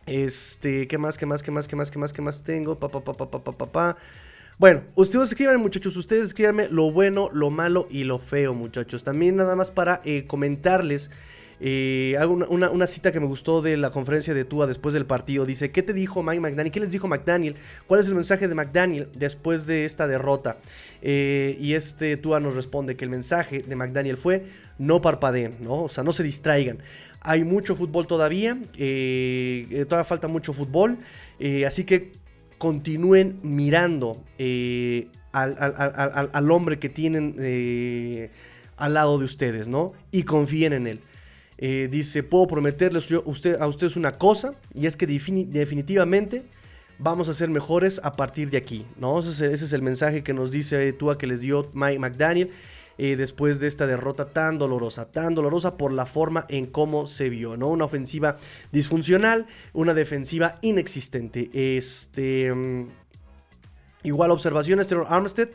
Este, 0.07 0.87
¿qué 0.87 0.97
más, 0.97 1.17
qué 1.17 1.27
más, 1.27 1.43
qué 1.43 1.51
más, 1.51 1.67
qué 1.67 1.75
más, 1.75 1.91
qué 1.91 1.99
más, 1.99 2.13
qué 2.13 2.21
más 2.21 2.43
tengo? 2.43 2.79
Pa. 2.79 3.97
Bueno, 4.57 4.81
ustedes 4.95 5.29
escriban, 5.29 5.61
muchachos, 5.61 5.95
ustedes 5.95 6.29
escríbanme 6.29 6.67
lo 6.69 6.91
bueno, 6.91 7.29
lo 7.31 7.51
malo 7.51 7.87
y 7.91 8.05
lo 8.05 8.17
feo, 8.17 8.55
muchachos. 8.55 9.03
También 9.03 9.35
nada 9.35 9.55
más 9.55 9.69
para 9.69 10.01
eh, 10.03 10.25
comentarles 10.25 11.11
eh, 11.59 12.15
una, 12.49 12.87
cita 12.87 13.11
que 13.11 13.19
me 13.19 13.25
gustó 13.25 13.61
de 13.61 13.77
la 13.77 13.89
conferencia 13.89 14.33
de 14.33 14.45
Tua 14.45 14.67
después 14.67 14.93
del 14.93 15.05
partido. 15.05 15.45
Dice, 15.45 15.71
¿qué 15.71 15.81
te 15.81 15.93
dijo 15.93 16.21
Mike 16.21 16.39
McDaniel? 16.39 16.71
¿Qué 16.71 16.79
les 16.79 16.91
dijo 16.91 17.07
McDaniel? 17.07 17.55
¿Cuál 17.87 17.99
es 17.99 18.07
el 18.07 18.15
mensaje 18.15 18.47
de 18.47 18.55
McDaniel 18.55 19.09
después 19.15 19.65
de 19.65 19.85
esta 19.85 20.07
derrota? 20.07 20.57
Eh, 21.01 21.57
y 21.59 21.73
este 21.73 22.17
Tua 22.17 22.39
nos 22.39 22.55
responde 22.55 22.95
que 22.95 23.05
el 23.05 23.09
mensaje 23.09 23.63
de 23.63 23.75
McDaniel 23.75 24.17
fue, 24.17 24.45
no 24.77 25.01
parpadeen, 25.01 25.55
¿no? 25.61 25.83
O 25.83 25.89
sea, 25.89 26.03
no 26.03 26.13
se 26.13 26.23
distraigan. 26.23 26.79
Hay 27.21 27.43
mucho 27.43 27.75
fútbol 27.75 28.05
todavía, 28.05 28.57
eh, 28.77 29.85
todavía 29.89 30.05
falta 30.05 30.27
mucho 30.27 30.53
fútbol, 30.53 30.99
así 31.65 31.83
que 31.83 32.11
continúen 32.57 33.39
mirando 33.41 34.23
al, 35.33 36.51
hombre 36.51 36.79
que 36.79 36.89
tienen 36.89 38.29
al 38.77 38.93
lado 38.93 39.17
de 39.17 39.25
ustedes, 39.25 39.67
¿no? 39.67 39.93
Y 40.11 40.23
confíen 40.23 40.73
en 40.73 40.87
él. 40.87 41.01
Eh, 41.57 41.87
dice, 41.89 42.21
puedo 42.23 42.45
prometerles 42.45 43.11
a 43.11 43.67
ustedes 43.67 43.95
una 43.95 44.13
cosa, 44.13 44.53
y 44.73 44.85
es 44.85 44.95
que 44.95 45.07
definitivamente 45.07 46.45
vamos 46.99 47.29
a 47.29 47.33
ser 47.33 47.49
mejores 47.49 47.99
a 48.03 48.13
partir 48.13 48.49
de 48.49 48.57
aquí, 48.57 48.85
¿no? 48.97 49.19
Ese, 49.19 49.53
es 49.53 49.73
el 49.73 49.81
mensaje 49.81 50.23
que 50.23 50.33
nos 50.33 50.51
dice 50.51 50.93
Tua 50.93 51.17
que 51.17 51.27
les 51.27 51.39
dio 51.39 51.69
Mike 51.73 51.99
McDaniel 51.99 52.51
eh, 52.99 53.15
después 53.15 53.59
de 53.59 53.67
esta 53.67 53.85
derrota 53.87 54.29
tan 54.29 54.57
dolorosa, 54.57 55.11
tan 55.11 55.35
dolorosa 55.35 55.77
por 55.77 55.91
la 55.91 56.05
forma 56.05 56.45
en 56.49 56.65
cómo 56.65 57.07
se 57.07 57.29
vio, 57.29 57.57
¿no? 57.57 57.69
Una 57.69 57.85
ofensiva 57.85 58.35
disfuncional, 58.71 59.47
una 59.73 59.93
defensiva 59.93 60.59
inexistente. 60.61 61.49
Este... 61.53 62.53
Mm, 62.53 62.89
igual 64.03 64.31
observaciones, 64.31 64.87
Terror 64.87 65.07
Armstead, 65.09 65.49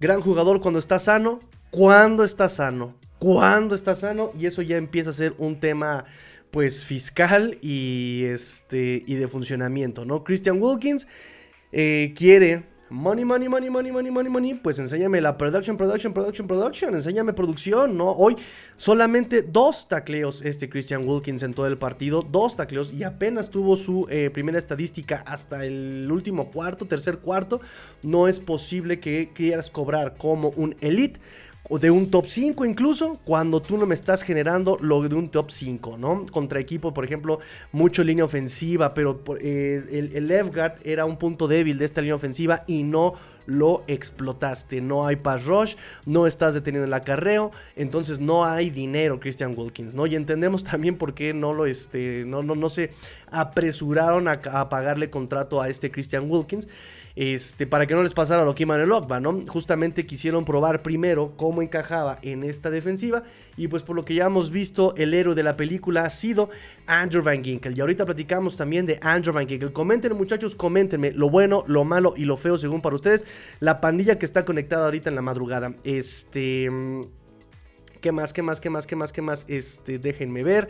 gran 0.00 0.20
jugador 0.20 0.60
cuando 0.60 0.78
está 0.78 0.98
sano, 0.98 1.40
cuando 1.70 2.24
está 2.24 2.48
sano 2.48 2.94
cuándo 3.18 3.74
está 3.74 3.94
sano 3.94 4.32
y 4.38 4.46
eso 4.46 4.62
ya 4.62 4.76
empieza 4.76 5.10
a 5.10 5.14
ser 5.14 5.34
un 5.38 5.60
tema 5.60 6.04
pues 6.50 6.84
fiscal 6.84 7.58
y 7.60 8.24
este 8.24 9.02
y 9.06 9.14
de 9.14 9.28
funcionamiento, 9.28 10.04
¿no? 10.04 10.24
Christian 10.24 10.60
Wilkins 10.60 11.06
eh, 11.72 12.14
quiere 12.16 12.64
money, 12.88 13.24
money, 13.24 13.48
money, 13.48 13.68
money, 13.68 13.90
money, 13.90 14.10
money, 14.10 14.30
money, 14.30 14.54
pues 14.54 14.78
enséñame 14.78 15.20
la 15.20 15.36
production, 15.36 15.76
production, 15.76 16.12
production, 16.12 16.46
production, 16.46 16.94
enséñame 16.94 17.32
producción, 17.32 17.96
¿no? 17.96 18.12
Hoy 18.12 18.36
solamente 18.76 19.42
dos 19.42 19.88
tacleos 19.88 20.42
este 20.42 20.68
Christian 20.68 21.06
Wilkins 21.06 21.42
en 21.42 21.52
todo 21.52 21.66
el 21.66 21.78
partido, 21.78 22.22
dos 22.22 22.54
tacleos 22.54 22.92
y 22.92 23.02
apenas 23.02 23.50
tuvo 23.50 23.76
su 23.76 24.06
eh, 24.08 24.30
primera 24.30 24.58
estadística 24.58 25.24
hasta 25.26 25.64
el 25.64 26.08
último 26.10 26.50
cuarto, 26.50 26.86
tercer 26.86 27.18
cuarto, 27.18 27.60
no 28.02 28.28
es 28.28 28.38
posible 28.38 29.00
que 29.00 29.32
quieras 29.34 29.70
cobrar 29.70 30.16
como 30.16 30.50
un 30.50 30.76
elite 30.80 31.20
de 31.70 31.90
un 31.90 32.10
top 32.10 32.26
5 32.26 32.64
incluso, 32.64 33.18
cuando 33.24 33.60
tú 33.60 33.76
no 33.76 33.86
me 33.86 33.94
estás 33.94 34.22
generando 34.22 34.78
lo 34.80 35.02
de 35.02 35.14
un 35.14 35.28
top 35.28 35.50
5, 35.50 35.98
¿no? 35.98 36.26
Contra 36.26 36.60
equipo, 36.60 36.94
por 36.94 37.04
ejemplo, 37.04 37.40
mucho 37.72 38.04
línea 38.04 38.24
ofensiva, 38.24 38.94
pero 38.94 39.22
eh, 39.40 39.82
el, 39.90 40.12
el 40.14 40.28
left 40.28 40.54
guard 40.54 40.74
era 40.84 41.04
un 41.04 41.16
punto 41.16 41.48
débil 41.48 41.78
de 41.78 41.84
esta 41.84 42.00
línea 42.00 42.14
ofensiva 42.14 42.64
y 42.66 42.82
no 42.82 43.14
lo 43.46 43.84
explotaste. 43.86 44.80
No 44.80 45.06
hay 45.06 45.16
pass 45.16 45.44
rush, 45.44 45.74
no 46.04 46.26
estás 46.26 46.54
deteniendo 46.54 46.86
el 46.86 46.92
acarreo, 46.92 47.52
entonces 47.74 48.20
no 48.20 48.44
hay 48.44 48.70
dinero, 48.70 49.18
Christian 49.18 49.54
Wilkins, 49.56 49.94
¿no? 49.94 50.06
Y 50.06 50.16
entendemos 50.16 50.64
también 50.64 50.96
por 50.96 51.14
qué 51.14 51.32
no 51.32 51.52
lo, 51.52 51.66
este, 51.66 52.24
no, 52.26 52.42
no, 52.42 52.54
no 52.54 52.68
se 52.68 52.90
apresuraron 53.30 54.28
a, 54.28 54.40
a 54.52 54.68
pagarle 54.68 55.10
contrato 55.10 55.60
a 55.60 55.68
este 55.68 55.90
Christian 55.90 56.30
Wilkins 56.30 56.68
este, 57.16 57.66
para 57.66 57.86
que 57.86 57.94
no 57.94 58.02
les 58.02 58.12
pasara 58.12 58.44
lo 58.44 58.54
que 58.54 58.64
Emmanuel 58.64 58.92
Ogba, 58.92 59.20
¿no? 59.20 59.42
Justamente 59.46 60.04
quisieron 60.04 60.44
probar 60.44 60.82
primero 60.82 61.32
cómo 61.36 61.62
encajaba 61.62 62.18
en 62.20 62.44
esta 62.44 62.70
defensiva 62.70 63.22
y 63.56 63.68
pues 63.68 63.82
por 63.82 63.96
lo 63.96 64.04
que 64.04 64.14
ya 64.14 64.26
hemos 64.26 64.50
visto, 64.50 64.94
el 64.96 65.14
héroe 65.14 65.34
de 65.34 65.42
la 65.42 65.56
película 65.56 66.04
ha 66.04 66.10
sido 66.10 66.50
Andrew 66.86 67.22
Van 67.22 67.42
Ginkel. 67.42 67.76
Y 67.76 67.80
ahorita 67.80 68.04
platicamos 68.04 68.58
también 68.58 68.84
de 68.84 68.98
Andrew 69.00 69.34
Van 69.34 69.48
Ginkel. 69.48 69.72
Comenten 69.72 70.14
muchachos, 70.14 70.54
coméntenme 70.54 71.12
lo 71.12 71.30
bueno, 71.30 71.64
lo 71.66 71.84
malo 71.84 72.12
y 72.16 72.26
lo 72.26 72.36
feo 72.36 72.58
según 72.58 72.82
para 72.82 72.94
ustedes. 72.94 73.24
La 73.60 73.80
pandilla 73.80 74.18
que 74.18 74.26
está 74.26 74.44
conectada 74.44 74.84
ahorita 74.84 75.08
en 75.08 75.16
la 75.16 75.22
madrugada. 75.22 75.74
Este... 75.84 76.70
¿Qué 78.02 78.12
más? 78.12 78.34
¿Qué 78.34 78.42
más? 78.42 78.60
¿Qué 78.60 78.68
más? 78.68 78.86
¿Qué 78.86 78.94
más? 78.94 79.12
¿Qué 79.12 79.22
más? 79.22 79.44
Este, 79.48 79.98
déjenme 79.98 80.44
ver. 80.44 80.68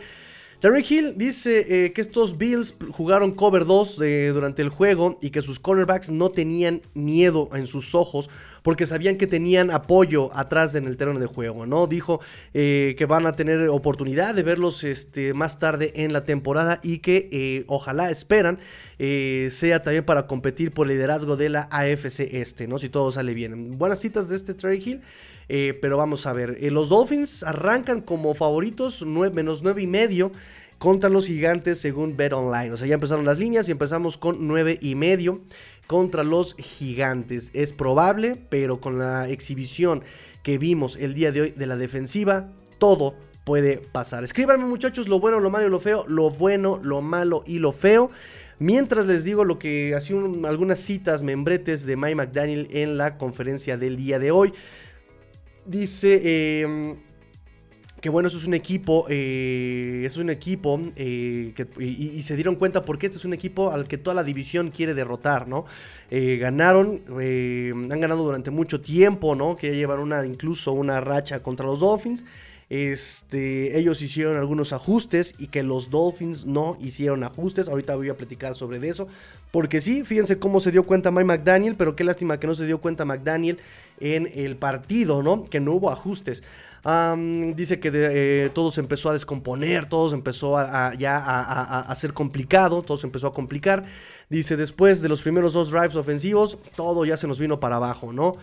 Terry 0.59 0.83
Hill 0.89 1.13
dice 1.17 1.85
eh, 1.85 1.93
que 1.93 2.01
estos 2.01 2.39
Bills 2.39 2.73
jugaron 2.91 3.33
cover 3.35 3.65
2 3.65 4.01
eh, 4.01 4.31
durante 4.33 4.63
el 4.63 4.69
juego 4.69 5.19
y 5.21 5.29
que 5.29 5.43
sus 5.43 5.59
cornerbacks 5.59 6.09
no 6.09 6.31
tenían 6.31 6.81
miedo 6.95 7.49
en 7.53 7.67
sus 7.67 7.93
ojos 7.93 8.27
porque 8.63 8.87
sabían 8.87 9.17
que 9.17 9.27
tenían 9.27 9.69
apoyo 9.69 10.35
atrás 10.35 10.73
en 10.73 10.87
el 10.87 10.97
terreno 10.97 11.19
de 11.19 11.27
juego, 11.27 11.67
¿no? 11.67 11.85
Dijo 11.85 12.21
eh, 12.55 12.95
que 12.97 13.05
van 13.05 13.27
a 13.27 13.33
tener 13.33 13.69
oportunidad 13.69 14.33
de 14.33 14.41
verlos 14.41 14.83
este, 14.83 15.35
más 15.35 15.59
tarde 15.59 15.93
en 15.95 16.11
la 16.11 16.25
temporada 16.25 16.79
y 16.81 16.99
que 16.99 17.63
ojalá 17.67 18.09
esperan 18.09 18.57
sea 18.97 19.83
también 19.83 20.05
para 20.05 20.25
competir 20.25 20.71
por 20.71 20.87
liderazgo 20.87 21.37
de 21.37 21.49
la 21.49 21.67
AFC 21.69 22.21
Este, 22.31 22.67
¿no? 22.67 22.79
Si 22.79 22.89
todo 22.89 23.11
sale 23.11 23.35
bien. 23.35 23.77
Buenas 23.77 23.99
citas 23.99 24.27
de 24.27 24.35
este 24.35 24.55
Terry 24.55 24.81
Hill. 24.83 25.01
Eh, 25.49 25.77
pero 25.81 25.97
vamos 25.97 26.25
a 26.25 26.33
ver, 26.33 26.57
eh, 26.59 26.71
los 26.71 26.89
Dolphins 26.89 27.43
arrancan 27.43 28.01
como 28.01 28.33
favoritos 28.33 29.03
9, 29.05 29.33
menos 29.33 29.63
9 29.63 29.81
y 29.81 29.87
medio 29.87 30.31
contra 30.77 31.09
los 31.09 31.27
gigantes 31.27 31.79
según 31.79 32.17
Bet 32.17 32.33
Online. 32.33 32.71
O 32.71 32.77
sea, 32.77 32.87
ya 32.87 32.95
empezaron 32.95 33.25
las 33.25 33.39
líneas 33.39 33.67
y 33.67 33.71
empezamos 33.71 34.17
con 34.17 34.47
9 34.47 34.79
y 34.81 34.95
medio 34.95 35.41
contra 35.87 36.23
los 36.23 36.55
gigantes. 36.55 37.49
Es 37.53 37.73
probable, 37.73 38.35
pero 38.49 38.79
con 38.81 38.99
la 38.99 39.29
exhibición 39.29 40.03
que 40.43 40.57
vimos 40.57 40.97
el 40.97 41.13
día 41.13 41.31
de 41.31 41.41
hoy 41.41 41.51
de 41.51 41.65
la 41.65 41.77
defensiva, 41.77 42.49
todo 42.77 43.15
puede 43.45 43.77
pasar. 43.77 44.25
Escríbanme 44.25 44.65
muchachos 44.65 45.07
lo 45.07 45.21
bueno, 45.21 45.39
lo 45.39 45.49
malo 45.49 45.67
y 45.67 45.69
lo 45.69 45.79
feo, 45.79 46.05
lo 46.07 46.29
bueno, 46.29 46.79
lo 46.83 47.01
malo 47.01 47.43
y 47.47 47.59
lo 47.59 47.71
feo. 47.71 48.11
Mientras 48.59 49.05
les 49.05 49.23
digo 49.23 49.45
lo 49.45 49.57
que 49.59 49.95
hacía 49.95 50.17
algunas 50.45 50.79
citas 50.79 51.23
membretes 51.23 51.85
de 51.85 51.95
Mike 51.95 52.15
McDaniel 52.15 52.67
en 52.71 52.97
la 52.97 53.17
conferencia 53.17 53.77
del 53.77 53.95
día 53.95 54.19
de 54.19 54.31
hoy. 54.31 54.53
Dice 55.67 56.61
em, 56.61 56.95
que 57.99 58.09
bueno, 58.09 58.29
eso 58.29 58.37
es 58.37 58.47
un 58.47 58.53
equipo, 58.53 59.05
eh, 59.09 60.03
es 60.05 60.15
un 60.15 60.29
equipo 60.29 60.79
eh, 60.95 61.53
y, 61.77 62.21
se 62.21 62.35
dieron 62.35 62.55
cuenta 62.55 62.83
porque 62.83 63.07
este 63.07 63.17
es 63.17 63.25
un 63.25 63.33
equipo 63.33 63.71
al 63.71 63.87
que 63.87 63.97
toda 63.97 64.15
la 64.15 64.23
división 64.23 64.71
quiere 64.71 64.93
derrotar, 64.93 65.47
¿no? 65.47 65.65
Eh, 66.09 66.37
ganaron, 66.37 67.01
han 67.09 67.99
ganado 67.99 68.23
durante 68.23 68.49
mucho 68.49 68.79
tiempo, 68.79 69.35
¿no? 69.35 69.57
Que 69.57 69.67
ya 69.67 69.73
llevan 69.73 69.99
una, 69.99 70.25
incluso 70.25 70.71
una 70.71 71.01
racha 71.01 71.43
contra 71.43 71.65
los 71.65 71.81
Dolphins. 71.81 72.23
Este, 72.69 73.79
ellos 73.79 74.01
hicieron 74.01 74.35
algunos 74.35 74.73
ajustes 74.73 75.35
y 75.37 75.47
que 75.47 75.63
los 75.63 75.89
Dolphins 75.89 76.45
no 76.45 76.77
hicieron 76.79 77.23
ajustes. 77.23 77.67
Ahorita 77.67 77.95
voy 77.95 78.09
a 78.09 78.15
platicar 78.15 78.55
sobre 78.55 78.85
eso. 78.87 79.07
Porque 79.51 79.81
sí, 79.81 80.03
fíjense 80.03 80.39
cómo 80.39 80.59
se 80.59 80.71
dio 80.71 80.83
cuenta 80.83 81.11
Mike 81.11 81.25
McDaniel, 81.25 81.75
pero 81.75 81.95
qué 81.95 82.03
lástima 82.03 82.39
que 82.39 82.47
no 82.47 82.55
se 82.55 82.65
dio 82.65 82.79
cuenta 82.79 83.05
McDaniel 83.05 83.59
en 83.99 84.29
el 84.35 84.57
partido, 84.57 85.23
¿no? 85.23 85.45
Que 85.45 85.59
no 85.59 85.73
hubo 85.73 85.89
ajustes. 85.89 86.43
dice 87.55 87.79
que 87.79 87.91
eh, 87.93 88.49
todo 88.53 88.71
se 88.71 88.81
empezó 88.81 89.09
a 89.09 89.13
descomponer, 89.13 89.87
todo 89.87 90.09
se 90.09 90.15
empezó 90.15 90.57
a, 90.57 90.93
ya 90.95 91.17
a, 91.17 91.95
ser 91.95 92.13
complicado, 92.13 92.81
todo 92.81 92.97
se 92.97 93.07
empezó 93.07 93.27
a 93.27 93.33
complicar. 93.33 93.85
Dice, 94.29 94.57
después 94.57 95.01
de 95.01 95.09
los 95.09 95.21
primeros 95.21 95.53
dos 95.53 95.71
drives 95.71 95.95
ofensivos, 95.95 96.57
todo 96.75 97.05
ya 97.05 97.15
se 97.15 97.27
nos 97.27 97.39
vino 97.39 97.59
para 97.59 97.77
abajo, 97.77 98.11
¿no? 98.11 98.33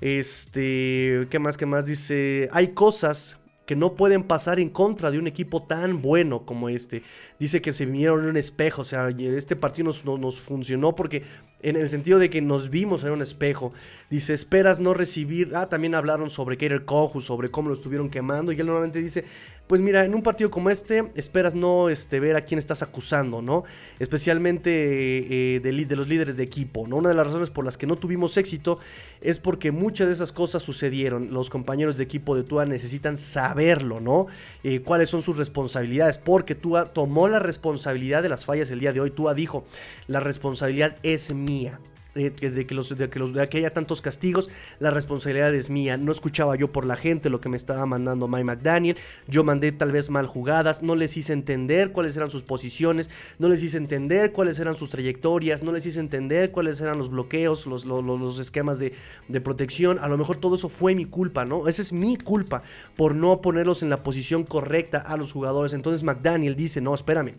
Este, 0.00 1.26
¿qué 1.30 1.38
más, 1.38 1.56
qué 1.56 1.66
más? 1.66 1.86
Dice, 1.86 2.48
hay 2.52 2.68
cosas 2.68 3.38
que 3.66 3.76
no 3.76 3.94
pueden 3.94 4.24
pasar 4.24 4.58
en 4.58 4.68
contra 4.68 5.10
de 5.10 5.18
un 5.18 5.26
equipo 5.26 5.62
tan 5.62 6.02
bueno 6.02 6.44
como 6.44 6.68
este. 6.68 7.02
Dice 7.38 7.62
que 7.62 7.72
se 7.72 7.86
vinieron 7.86 8.24
en 8.24 8.30
un 8.30 8.36
espejo, 8.36 8.82
o 8.82 8.84
sea, 8.84 9.08
este 9.08 9.56
partido 9.56 9.86
nos, 9.86 10.04
nos 10.04 10.40
funcionó 10.40 10.96
porque 10.96 11.22
en 11.62 11.76
el 11.76 11.88
sentido 11.88 12.18
de 12.18 12.30
que 12.30 12.40
nos 12.40 12.70
vimos 12.70 13.04
en 13.04 13.12
un 13.12 13.22
espejo. 13.22 13.72
Dice, 14.08 14.34
esperas 14.34 14.80
no 14.80 14.94
recibir. 14.94 15.52
Ah, 15.54 15.68
también 15.68 15.94
hablaron 15.94 16.30
sobre 16.30 16.56
Kater 16.56 16.84
Kohu, 16.84 17.20
sobre 17.20 17.50
cómo 17.50 17.68
lo 17.68 17.74
estuvieron 17.74 18.10
quemando. 18.10 18.52
Y 18.52 18.60
él 18.60 18.66
normalmente 18.66 19.00
dice, 19.00 19.24
pues 19.66 19.80
mira, 19.80 20.04
en 20.04 20.14
un 20.16 20.22
partido 20.22 20.50
como 20.50 20.68
este, 20.68 21.12
esperas 21.14 21.54
no 21.54 21.88
este, 21.90 22.18
ver 22.18 22.34
a 22.34 22.44
quién 22.44 22.58
estás 22.58 22.82
acusando, 22.82 23.40
¿no? 23.40 23.62
Especialmente 24.00 25.54
eh, 25.56 25.60
de, 25.60 25.96
los 25.96 26.08
líderes 26.08 26.36
de 26.36 26.42
equipo, 26.42 26.88
¿no? 26.88 26.96
Una 26.96 27.10
de 27.10 27.14
las 27.14 27.26
razones 27.26 27.50
por 27.50 27.64
las 27.64 27.76
que 27.76 27.86
no 27.86 27.94
tuvimos 27.94 28.36
éxito 28.36 28.80
es 29.20 29.38
porque 29.38 29.70
muchas 29.70 30.08
de 30.08 30.14
esas 30.14 30.32
cosas 30.32 30.64
sucedieron. 30.64 31.32
Los 31.32 31.50
compañeros 31.50 31.96
de 31.96 32.02
equipo 32.02 32.34
de 32.34 32.42
Tua 32.42 32.66
necesitan 32.66 33.16
saberlo, 33.16 34.00
¿no? 34.00 34.26
Eh, 34.64 34.80
cuáles 34.80 35.08
son 35.08 35.22
sus 35.22 35.36
responsabilidades, 35.36 36.18
porque 36.18 36.56
Tua 36.56 36.92
tomó 36.92 37.28
la 37.28 37.38
responsabilidad 37.38 38.24
de 38.24 38.28
las 38.28 38.44
fallas 38.44 38.72
el 38.72 38.80
día 38.80 38.92
de 38.92 39.00
hoy. 39.00 39.12
Tua 39.12 39.34
dijo, 39.34 39.64
la 40.08 40.18
responsabilidad 40.18 40.96
es 41.04 41.32
mía 41.32 41.78
de, 42.14 42.32
que 42.32 42.74
los, 42.74 42.96
de, 42.96 43.08
que 43.08 43.18
los, 43.18 43.32
de 43.32 43.48
que 43.48 43.58
haya 43.58 43.72
tantos 43.72 44.02
castigos, 44.02 44.50
la 44.78 44.90
responsabilidad 44.90 45.54
es 45.54 45.70
mía. 45.70 45.96
No 45.96 46.12
escuchaba 46.12 46.56
yo 46.56 46.72
por 46.72 46.86
la 46.86 46.96
gente 46.96 47.30
lo 47.30 47.40
que 47.40 47.48
me 47.48 47.56
estaba 47.56 47.86
mandando 47.86 48.28
Mike 48.28 48.44
McDaniel. 48.44 48.96
Yo 49.28 49.44
mandé 49.44 49.72
tal 49.72 49.92
vez 49.92 50.10
mal 50.10 50.26
jugadas, 50.26 50.82
no 50.82 50.96
les 50.96 51.16
hice 51.16 51.32
entender 51.32 51.92
cuáles 51.92 52.16
eran 52.16 52.30
sus 52.30 52.42
posiciones, 52.42 53.10
no 53.38 53.48
les 53.48 53.62
hice 53.62 53.76
entender 53.76 54.32
cuáles 54.32 54.58
eran 54.58 54.76
sus 54.76 54.90
trayectorias, 54.90 55.62
no 55.62 55.72
les 55.72 55.86
hice 55.86 56.00
entender 56.00 56.50
cuáles 56.50 56.80
eran 56.80 56.98
los 56.98 57.10
bloqueos, 57.10 57.66
los, 57.66 57.84
los, 57.84 58.04
los 58.04 58.38
esquemas 58.38 58.78
de, 58.78 58.94
de, 59.28 59.40
protección. 59.40 59.98
A 59.98 60.08
lo 60.08 60.18
mejor 60.18 60.38
todo 60.38 60.56
eso 60.56 60.68
fue 60.68 60.94
mi 60.94 61.04
culpa, 61.04 61.44
¿no? 61.44 61.68
Esa 61.68 61.82
es 61.82 61.92
mi 61.92 62.16
culpa 62.16 62.62
por 62.96 63.14
no 63.14 63.40
ponerlos 63.40 63.82
en 63.82 63.90
la 63.90 64.02
posición 64.02 64.44
correcta 64.44 64.98
a 64.98 65.16
los 65.16 65.32
jugadores. 65.32 65.72
Entonces 65.72 66.02
McDaniel 66.02 66.56
dice, 66.56 66.80
no, 66.80 66.94
espérame, 66.94 67.36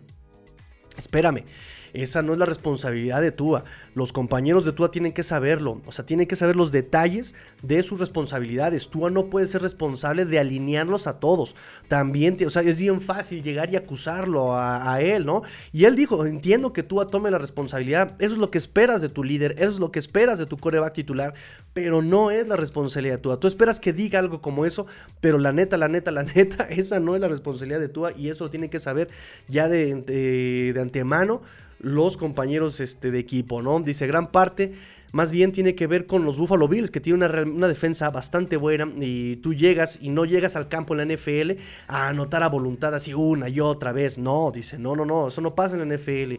espérame. 0.96 1.44
Esa 1.92 2.22
no 2.22 2.32
es 2.32 2.38
la 2.38 2.46
responsabilidad 2.46 3.20
de 3.20 3.32
Tua. 3.32 3.64
Los 3.94 4.12
compañeros 4.12 4.64
de 4.64 4.72
Tua 4.72 4.90
tienen 4.90 5.12
que 5.12 5.22
saberlo. 5.22 5.82
O 5.86 5.92
sea, 5.92 6.06
tienen 6.06 6.26
que 6.26 6.36
saber 6.36 6.56
los 6.56 6.72
detalles 6.72 7.34
de 7.62 7.82
sus 7.82 8.00
responsabilidades. 8.00 8.88
Tua 8.88 9.10
no 9.10 9.26
puede 9.26 9.46
ser 9.46 9.60
responsable 9.60 10.24
de 10.24 10.38
alinearlos 10.38 11.06
a 11.06 11.20
todos. 11.20 11.54
También, 11.88 12.38
o 12.46 12.50
sea, 12.50 12.62
es 12.62 12.78
bien 12.78 13.00
fácil 13.02 13.42
llegar 13.42 13.70
y 13.70 13.76
acusarlo 13.76 14.56
a, 14.56 15.00
él, 15.02 15.26
¿no? 15.26 15.42
Y 15.72 15.84
él 15.84 15.96
dijo, 15.96 16.24
entiendo 16.24 16.72
que 16.72 16.82
Tua 16.82 17.08
tome 17.08 17.30
la 17.30 17.38
responsabilidad. 17.38 18.14
Eso 18.18 18.32
es 18.32 18.38
lo 18.38 18.50
que 18.50 18.58
esperas 18.58 19.02
de 19.02 19.10
tu 19.10 19.22
líder. 19.22 19.54
Eso 19.58 19.70
es 19.70 19.78
lo 19.78 19.92
que 19.92 19.98
esperas 19.98 20.38
de 20.38 20.46
tu 20.46 20.56
coreback 20.56 20.94
titular. 20.94 21.34
Pero 21.74 22.00
no 22.00 22.30
es 22.30 22.46
la 22.46 22.56
responsabilidad 22.56 23.16
de 23.16 23.22
Tua. 23.22 23.38
Tú 23.38 23.48
esperas 23.48 23.80
que 23.80 23.92
diga 23.92 24.18
algo 24.18 24.40
como 24.40 24.64
eso. 24.64 24.86
Pero 25.20 25.38
la 25.38 25.52
neta, 25.52 25.76
la 25.76 25.88
neta, 25.88 26.10
la 26.10 26.22
neta, 26.34 26.64
esa 26.70 27.00
no 27.00 27.14
es 27.14 27.20
la 27.20 27.28
responsabilidad 27.28 27.80
de 27.80 27.88
Tua. 27.88 28.12
Y 28.16 28.30
eso 28.30 28.44
lo 28.44 28.50
tiene 28.50 28.70
que 28.70 28.78
saber 28.78 29.08
ya 29.46 29.68
de 29.68 30.74
antemano 30.80 31.42
los 31.82 32.16
compañeros 32.16 32.80
este, 32.80 33.10
de 33.10 33.18
equipo, 33.18 33.60
¿no? 33.60 33.80
Dice, 33.80 34.06
gran 34.06 34.30
parte 34.30 34.72
más 35.12 35.30
bien 35.30 35.52
tiene 35.52 35.74
que 35.74 35.86
ver 35.86 36.06
con 36.06 36.24
los 36.24 36.38
Buffalo 36.38 36.68
Bills, 36.68 36.90
que 36.90 37.00
tiene 37.00 37.24
una, 37.24 37.42
una, 37.42 37.68
defensa 37.68 38.10
bastante 38.10 38.56
buena 38.56 38.90
y 38.98 39.36
tú 39.36 39.52
llegas 39.52 39.98
y 40.00 40.08
no 40.08 40.24
llegas 40.24 40.56
al 40.56 40.68
campo 40.68 40.94
en 40.94 41.06
la 41.06 41.14
NFL 41.14 41.60
a 41.86 42.08
anotar 42.08 42.42
a 42.42 42.48
voluntad 42.48 42.94
así 42.94 43.12
una 43.12 43.50
y 43.50 43.60
otra 43.60 43.92
vez. 43.92 44.16
No, 44.16 44.50
dice, 44.50 44.78
no, 44.78 44.96
no, 44.96 45.04
no, 45.04 45.28
eso 45.28 45.42
no 45.42 45.54
pasa 45.54 45.76
en 45.76 45.86
la 45.86 45.96
NFL. 45.96 46.36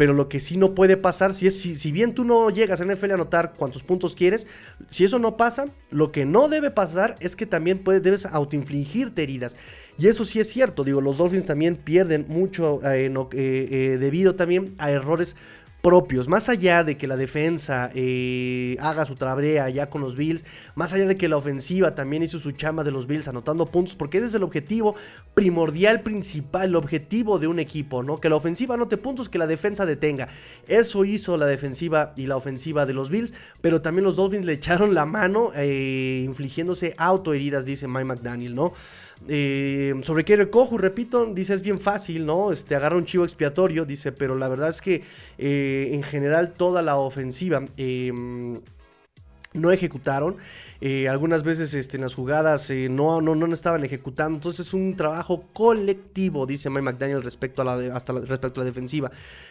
Pero 0.00 0.14
lo 0.14 0.30
que 0.30 0.40
sí 0.40 0.56
no 0.56 0.74
puede 0.74 0.96
pasar, 0.96 1.34
si, 1.34 1.46
es, 1.46 1.60
si, 1.60 1.92
bien 1.92 2.14
tú 2.14 2.24
no 2.24 2.48
llegas 2.48 2.80
a 2.80 2.86
NFL 2.86 3.10
a 3.10 3.14
anotar 3.16 3.52
cuántos 3.54 3.82
puntos 3.82 4.14
quieres, 4.16 4.46
si 4.88 5.04
eso 5.04 5.18
no 5.18 5.36
pasa, 5.36 5.66
lo 5.90 6.10
que 6.10 6.24
no 6.24 6.48
debe 6.48 6.70
pasar 6.70 7.16
es 7.20 7.36
que 7.36 7.44
también 7.44 7.80
puedes, 7.80 8.02
debes 8.02 8.24
autoinfligirte 8.24 9.22
heridas. 9.22 9.58
Y 9.98 10.06
eso 10.06 10.24
sí 10.24 10.40
es 10.40 10.48
cierto, 10.48 10.84
digo, 10.84 11.02
los 11.02 11.18
Dolphins 11.18 11.44
también 11.44 11.76
pierden 11.76 12.24
mucho 12.30 12.80
eh, 12.82 13.12
eh, 13.12 13.28
eh, 13.34 13.98
debido 14.00 14.36
también 14.36 14.74
a 14.78 14.90
errores 14.90 15.36
propios, 15.82 16.28
más 16.28 16.48
allá 16.48 16.84
de 16.84 16.96
que 16.96 17.06
la 17.06 17.16
defensa 17.16 17.90
eh, 17.94 18.76
haga 18.80 19.06
su 19.06 19.14
trabrea 19.14 19.68
ya 19.70 19.88
con 19.88 20.00
los 20.00 20.16
Bills, 20.16 20.44
más 20.74 20.92
allá 20.92 21.06
de 21.06 21.16
que 21.16 21.28
la 21.28 21.36
ofensiva 21.36 21.94
también 21.94 22.22
hizo 22.22 22.38
su 22.38 22.52
chamba 22.52 22.84
de 22.84 22.90
los 22.90 23.06
Bills 23.06 23.28
anotando 23.28 23.66
puntos, 23.66 23.94
porque 23.94 24.18
ese 24.18 24.26
es 24.26 24.34
el 24.34 24.42
objetivo 24.42 24.94
primordial, 25.34 26.02
principal, 26.02 26.68
el 26.68 26.76
objetivo 26.76 27.38
de 27.38 27.46
un 27.46 27.58
equipo, 27.58 28.02
¿no? 28.02 28.18
Que 28.18 28.28
la 28.28 28.36
ofensiva 28.36 28.74
anote 28.74 28.96
puntos, 28.96 29.28
que 29.28 29.38
la 29.38 29.46
defensa 29.46 29.86
detenga. 29.86 30.28
Eso 30.68 31.04
hizo 31.04 31.36
la 31.36 31.46
defensiva 31.46 32.12
y 32.16 32.26
la 32.26 32.36
ofensiva 32.36 32.86
de 32.86 32.92
los 32.92 33.10
Bills, 33.10 33.32
pero 33.60 33.80
también 33.80 34.04
los 34.04 34.16
Dolphins 34.16 34.44
le 34.44 34.52
echaron 34.52 34.94
la 34.94 35.06
mano 35.06 35.50
eh, 35.56 36.22
infligiéndose 36.24 36.94
autoheridas, 36.98 37.64
dice 37.64 37.88
Mike 37.88 38.04
McDaniel, 38.04 38.54
¿no? 38.54 38.72
Eh, 39.28 39.94
sobre 40.02 40.24
el 40.32 40.50
Cojo, 40.50 40.78
repito, 40.78 41.26
dice 41.26 41.54
es 41.54 41.62
bien 41.62 41.78
fácil, 41.78 42.24
¿no? 42.24 42.52
Este, 42.52 42.74
agarra 42.74 42.96
un 42.96 43.04
chivo 43.04 43.24
expiatorio, 43.24 43.84
dice, 43.84 44.12
pero 44.12 44.34
la 44.34 44.48
verdad 44.48 44.70
es 44.70 44.80
que 44.80 45.02
eh, 45.38 45.90
en 45.92 46.02
general 46.02 46.52
toda 46.52 46.82
la 46.82 46.96
ofensiva 46.96 47.64
em, 47.76 48.60
no 49.52 49.72
ejecutaron. 49.72 50.36
Eh, 50.82 51.10
algunas 51.10 51.42
veces 51.42 51.74
este, 51.74 51.98
en 51.98 52.02
las 52.02 52.14
jugadas 52.14 52.70
eh, 52.70 52.88
no, 52.88 53.20
no, 53.20 53.34
no 53.34 53.52
estaban 53.52 53.84
ejecutando. 53.84 54.36
Entonces 54.36 54.66
es 54.66 54.74
un 54.74 54.96
trabajo 54.96 55.44
colectivo, 55.52 56.46
dice 56.46 56.70
Mike 56.70 56.82
McDaniel 56.82 57.22
respecto 57.22 57.60
a 57.60 57.64
la, 57.64 57.94
hasta 57.94 58.14
respecto 58.14 58.60
a 58.60 58.64
la 58.64 58.70
defensiva. 58.70 59.10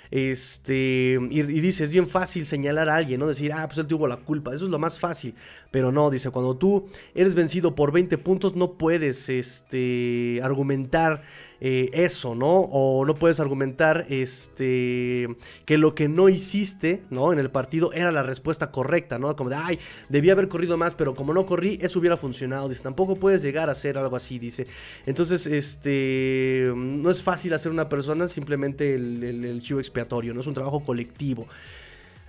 Este, 0.10 1.20
y, 1.30 1.42
dice, 1.44 1.84
es 1.84 1.92
bien 1.92 2.08
fácil 2.08 2.48
señalar 2.48 2.90
a 2.90 2.96
alguien, 2.96 3.20
¿no? 3.20 3.28
Decir, 3.28 3.54
ah, 3.54 3.68
pues 3.68 3.78
él 3.78 3.86
tuvo 3.86 4.08
la 4.08 4.18
culpa. 4.18 4.56
Eso 4.56 4.66
es 4.66 4.72
lo 4.72 4.80
más 4.80 4.98
fácil. 4.98 5.36
Pero 5.70 5.92
no, 5.92 6.10
dice, 6.10 6.32
cuando 6.32 6.58
tú 6.58 6.88
eres 7.14 7.36
vencido 7.36 7.76
por 7.76 7.92
20 7.92 8.18
puntos, 8.18 8.56
no 8.56 8.74
puedes 8.74 9.30
este, 9.30 10.40
argumentar 10.44 11.22
eh, 11.62 11.90
eso, 11.94 12.36
¿no? 12.36 12.60
O 12.72 13.06
no 13.06 13.16
puedes 13.16 13.40
argumentar 13.40 14.06
este, 14.10 15.28
que 15.66 15.78
lo 15.78 15.94
que 15.96 16.08
no 16.08 16.30
hiciste, 16.30 17.04
¿no? 17.10 17.34
En 17.34 17.40
el 17.40 17.52
partido 17.52 17.92
era 17.94 18.12
la 18.12 18.24
respuesta 18.24 18.72
correcta, 18.72 19.20
¿no? 19.20 19.36
Como 19.36 19.50
de, 19.50 19.58
ay, 19.58 19.80
debía 20.08 20.34
haber 20.34 20.48
corrido 20.48 20.78
más, 20.78 20.94
pero 20.96 21.16
como 21.16 21.34
no 21.34 21.46
corrí, 21.46 21.78
eso 21.82 22.00
hubiera 22.00 22.18
funcionado. 22.18 22.70
Dice, 22.70 22.84
tampoco 22.84 23.16
puedes 23.16 23.42
llegar 23.42 23.70
a 23.70 23.74
hacer 23.74 23.98
algo 23.98 24.16
así, 24.16 24.40
dice. 24.40 24.68
Entonces, 25.06 25.48
este, 25.48 26.72
no 26.76 27.10
es 27.12 27.22
fácil 27.22 27.54
hacer 27.54 27.72
una 27.72 27.90
persona 27.90 28.28
simplemente 28.28 28.96
el, 28.96 29.24
el 29.24 29.62
chivo 29.62 29.80
expiatorio, 29.80 30.34
¿no? 30.34 30.42
Es 30.42 30.48
un 30.48 30.54
trabajo 30.54 30.84
colectivo. 30.84 31.48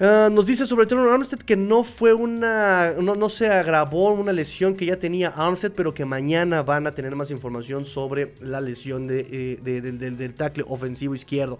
Ah, 0.02 0.30
nos 0.32 0.46
dice 0.46 0.64
sobre 0.64 0.86
Teron 0.86 1.12
Armstead 1.12 1.40
que 1.40 1.56
no 1.56 1.84
fue 1.84 2.14
una. 2.14 2.94
No, 2.94 3.28
se 3.28 3.48
agravó 3.48 4.10
una 4.12 4.32
lesión 4.32 4.74
que 4.74 4.86
ya 4.86 4.98
tenía 4.98 5.28
Armstead, 5.28 5.72
pero 5.72 5.92
que 5.92 6.06
mañana 6.06 6.62
van 6.62 6.86
a 6.86 6.94
tener 6.94 7.14
más 7.14 7.30
información 7.30 7.84
sobre 7.84 8.32
la 8.40 8.62
lesión 8.62 9.06
de, 9.06 9.58
eh, 9.62 9.80
del, 9.80 10.34
tackle 10.34 10.64
ofensivo 10.66 11.14
izquierdo. 11.14 11.58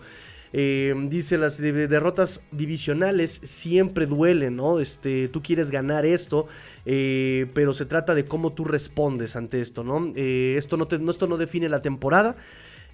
Eh, 0.55 0.95
dice 1.11 1.37
las 1.37 1.61
derrotas 1.61 2.43
divisionales 2.51 3.43
siempre 3.45 4.07
duelen, 4.07 4.57
¿no? 4.57 4.81
Este, 4.81 5.29
tú 5.29 5.43
quieres 5.43 5.71
ganar 5.71 6.07
esto, 6.07 6.49
eh, 6.87 7.47
pero 7.53 7.75
se 7.75 7.85
trata 7.85 8.15
de 8.15 8.25
cómo 8.25 8.55
tú 8.55 8.65
respondes 8.65 9.37
ante 9.37 9.61
esto, 9.61 9.85
¿no? 9.85 10.13
esto, 10.17 10.79
no 10.79 10.89
no, 10.91 11.11
esto 11.11 11.27
no 11.27 11.37
define 11.37 11.69
la 11.69 11.83
temporada. 11.83 12.37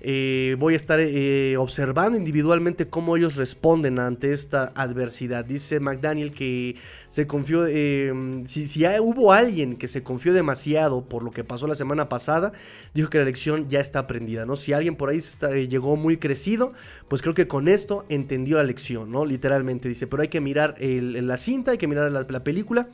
Eh, 0.01 0.57
voy 0.59 0.75
a 0.75 0.77
estar 0.77 1.01
eh, 1.01 1.57
observando 1.57 2.19
individualmente 2.19 2.89
cómo 2.89 3.17
ellos 3.17 3.37
responden 3.37 3.99
ante 3.99 4.33
esta 4.33 4.73
adversidad. 4.75 5.45
Dice 5.45 5.81
McDaniel 5.81 6.33
que 6.33 6.77
se 7.09 7.27
confió, 7.27 7.67
eh, 7.67 8.13
si, 8.47 8.67
si 8.67 8.85
hubo 9.01 9.33
alguien 9.33 9.77
que 9.77 9.89
se 9.89 10.03
confió 10.03 10.33
demasiado 10.33 11.05
por 11.05 11.23
lo 11.23 11.31
que 11.31 11.45
pasó 11.45 11.67
la 11.67 11.75
semana 11.75 12.09
pasada, 12.09 12.53
dijo 12.95 13.09
que 13.09 13.19
la 13.19 13.25
lección 13.25 13.69
ya 13.69 13.81
está 13.81 14.01
aprendida, 14.01 14.45
¿no? 14.45 14.57
Si 14.57 14.73
alguien 14.73 14.97
por 14.97 15.09
ahí 15.09 15.21
llegó 15.69 15.97
muy 15.97 16.19
crecido, 16.19 16.73
pues 17.09 17.23
creo 17.23 17.35
que 17.35 17.49
con 17.49 17.69
esto 17.69 18.05
entendió 18.09 18.59
la 18.59 18.65
lección, 18.65 19.11
¿no? 19.11 19.25
Literalmente 19.25 19.89
dice, 19.89 20.07
pero 20.07 20.23
hay 20.23 20.29
que 20.29 20.41
mirar 20.41 20.77
la 20.81 21.37
cinta, 21.37 21.73
hay 21.73 21.79
que 21.79 21.89
mirar 21.89 22.11
la, 22.11 22.27
la, 22.29 22.45
película 22.45 22.89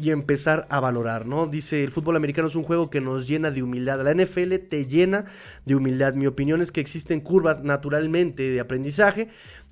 y 0.00 0.10
empezar 0.10 0.66
a 0.70 0.80
valorar, 0.80 1.26
¿no? 1.26 1.46
Dice, 1.46 1.82
el 1.82 1.90
fútbol 1.90 2.16
americano 2.16 2.48
es 2.48 2.56
un 2.56 2.62
juego 2.62 2.90
que 2.90 3.00
nos 3.00 3.26
llena 3.26 3.50
de 3.50 3.62
humildad, 3.62 4.02
la 4.02 4.14
NFL 4.14 4.54
te 4.68 4.86
llena 4.86 5.24
de 5.64 5.74
humildad, 5.74 6.14
mi 6.14 6.26
opinión 6.26 6.60
es 6.62 6.72
que 6.72 6.80
existen 6.80 7.20
curvas 7.20 7.62
naturalmente 7.62 8.48
de 8.48 8.60
aprendizaje. 8.60 9.28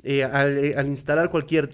Eh, 0.09 0.21
eh, 0.21 0.75
al, 0.77 0.87
instalar 0.87 1.31
cualquier, 1.31 1.71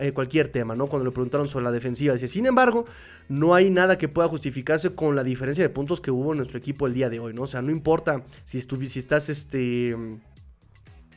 eh, 0.00 0.12
cualquier 0.12 0.48
tema, 0.48 0.74
¿no? 0.74 0.88
Cuando 0.88 1.04
le 1.04 1.12
preguntaron 1.12 1.46
sobre 1.46 1.66
la 1.66 1.70
defensiva, 1.70 2.14
dice, 2.14 2.26
sin 2.26 2.46
embargo, 2.46 2.84
no 3.28 3.54
hay 3.54 3.70
nada 3.70 3.96
que 3.96 4.08
pueda 4.08 4.28
justificarse 4.28 4.96
con 4.96 5.14
la 5.14 5.22
diferencia 5.22 5.62
de 5.62 5.70
puntos 5.70 6.00
que 6.00 6.10
hubo 6.10 6.32
en 6.32 6.38
nuestro 6.38 6.58
equipo 6.58 6.88
el 6.88 6.94
día 6.94 7.08
de 7.08 7.20
hoy, 7.20 7.32
¿no? 7.32 7.42
O 7.42 7.46
sea, 7.46 7.62
no 7.62 7.70
importa 7.70 8.24
si, 8.42 8.60
si 8.60 8.98
estás 8.98 9.28
este, 9.28 9.96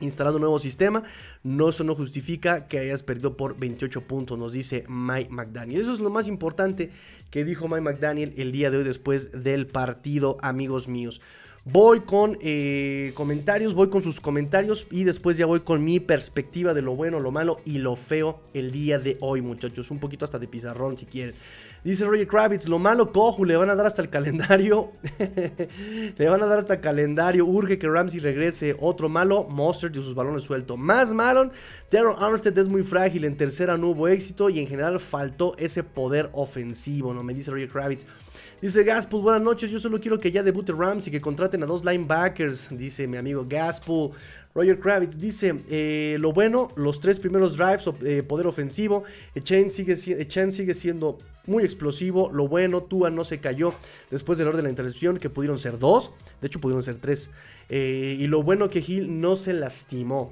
instalando 0.03 0.37
un 0.37 0.41
nuevo 0.41 0.59
sistema, 0.59 1.03
no, 1.43 1.69
eso 1.69 1.83
no 1.83 1.95
justifica 1.95 2.67
que 2.67 2.79
hayas 2.79 3.03
perdido 3.03 3.35
por 3.35 3.57
28 3.57 4.01
puntos, 4.01 4.37
nos 4.37 4.53
dice 4.53 4.83
Mike 4.87 5.29
McDaniel. 5.31 5.81
Eso 5.81 5.93
es 5.93 5.99
lo 5.99 6.09
más 6.09 6.27
importante 6.27 6.91
que 7.29 7.43
dijo 7.43 7.67
Mike 7.67 7.81
McDaniel 7.81 8.33
el 8.37 8.51
día 8.51 8.69
de 8.69 8.77
hoy 8.77 8.83
después 8.83 9.43
del 9.43 9.67
partido, 9.67 10.37
amigos 10.41 10.87
míos. 10.87 11.21
Voy 11.65 12.01
con 12.01 12.37
eh, 12.41 13.13
comentarios, 13.15 13.73
voy 13.73 13.89
con 13.89 14.01
sus 14.01 14.19
comentarios 14.19 14.85
y 14.91 15.05
después 15.05 15.37
ya 15.37 15.45
voy 15.45 15.61
con 15.61 15.81
mi 15.81 16.01
perspectiva 16.01 16.73
de 16.73 16.81
lo 16.81 16.93
bueno, 16.93 17.21
lo 17.21 17.31
malo 17.31 17.61
y 17.63 17.77
lo 17.77 17.95
feo 17.95 18.41
el 18.53 18.71
día 18.71 18.99
de 18.99 19.17
hoy, 19.21 19.41
muchachos. 19.41 19.89
Un 19.89 19.99
poquito 19.99 20.25
hasta 20.25 20.39
de 20.39 20.49
pizarrón 20.49 20.97
si 20.97 21.05
quieren. 21.05 21.35
Dice 21.83 22.05
Roger 22.05 22.27
Kravitz, 22.27 22.69
lo 22.69 22.79
malo 22.79 23.11
cojo, 23.11 23.43
le 23.43 23.57
van 23.57 23.69
a 23.69 23.75
dar 23.75 23.85
hasta 23.85 24.01
el 24.01 24.09
calendario. 24.09 24.91
le 26.17 26.29
van 26.29 26.41
a 26.41 26.45
dar 26.45 26.59
hasta 26.59 26.75
el 26.75 26.79
calendario. 26.79 27.45
Urge 27.45 27.77
que 27.77 27.89
Ramsey 27.89 28.21
regrese. 28.21 28.73
Otro 28.79 29.09
malo, 29.09 29.43
Monster 29.49 29.91
y 29.91 29.95
sus 29.95 30.15
balones 30.15 30.45
sueltos. 30.45 30.77
Más 30.77 31.11
malo, 31.11 31.51
Terror 31.89 32.15
Armstead 32.17 32.57
es 32.57 32.69
muy 32.69 32.83
frágil. 32.83 33.25
En 33.25 33.35
tercera 33.35 33.77
no 33.77 33.89
hubo 33.89 34.07
éxito 34.07 34.49
y 34.49 34.59
en 34.59 34.67
general 34.67 34.97
faltó 35.01 35.57
ese 35.57 35.83
poder 35.83 36.29
ofensivo, 36.31 37.13
¿no? 37.13 37.21
Me 37.21 37.33
dice 37.33 37.51
Roger 37.51 37.67
Kravitz. 37.67 38.05
Dice 38.63 38.85
Gaspool, 38.85 39.23
buenas 39.23 39.41
noches. 39.41 39.69
Yo 39.71 39.77
solo 39.77 39.99
quiero 39.99 40.17
que 40.17 40.31
ya 40.31 40.41
debute 40.41 40.71
Rams 40.71 41.05
y 41.05 41.11
que 41.11 41.19
contraten 41.19 41.61
a 41.63 41.65
dos 41.65 41.83
linebackers. 41.83 42.69
Dice 42.71 43.07
mi 43.07 43.17
amigo 43.17 43.45
Gaspool. 43.45 44.11
Roger 44.55 44.79
Kravitz 44.79 45.17
dice: 45.17 45.53
eh, 45.67 46.15
Lo 46.17 46.31
bueno, 46.31 46.69
los 46.77 47.01
tres 47.01 47.19
primeros 47.19 47.57
drives, 47.57 47.89
eh, 48.05 48.23
poder 48.23 48.47
ofensivo. 48.47 49.03
Echen 49.35 49.69
sigue, 49.69 49.97
sigue 49.97 50.75
siendo 50.75 51.17
muy 51.45 51.65
explosivo. 51.65 52.31
Lo 52.31 52.47
bueno, 52.47 52.83
Tua 52.83 53.09
no 53.09 53.25
se 53.25 53.41
cayó 53.41 53.73
después 54.09 54.37
del 54.37 54.47
orden 54.47 54.59
de 54.59 54.63
la 54.63 54.69
intercepción, 54.69 55.17
que 55.17 55.29
pudieron 55.29 55.59
ser 55.59 55.77
dos. 55.77 56.11
De 56.39 56.47
hecho, 56.47 56.61
pudieron 56.61 56.83
ser 56.83 56.95
tres. 56.95 57.29
Eh, 57.67 58.15
y 58.17 58.27
lo 58.27 58.43
bueno 58.43 58.69
que 58.69 58.79
Hill 58.79 59.19
no 59.19 59.35
se 59.35 59.51
lastimó. 59.51 60.31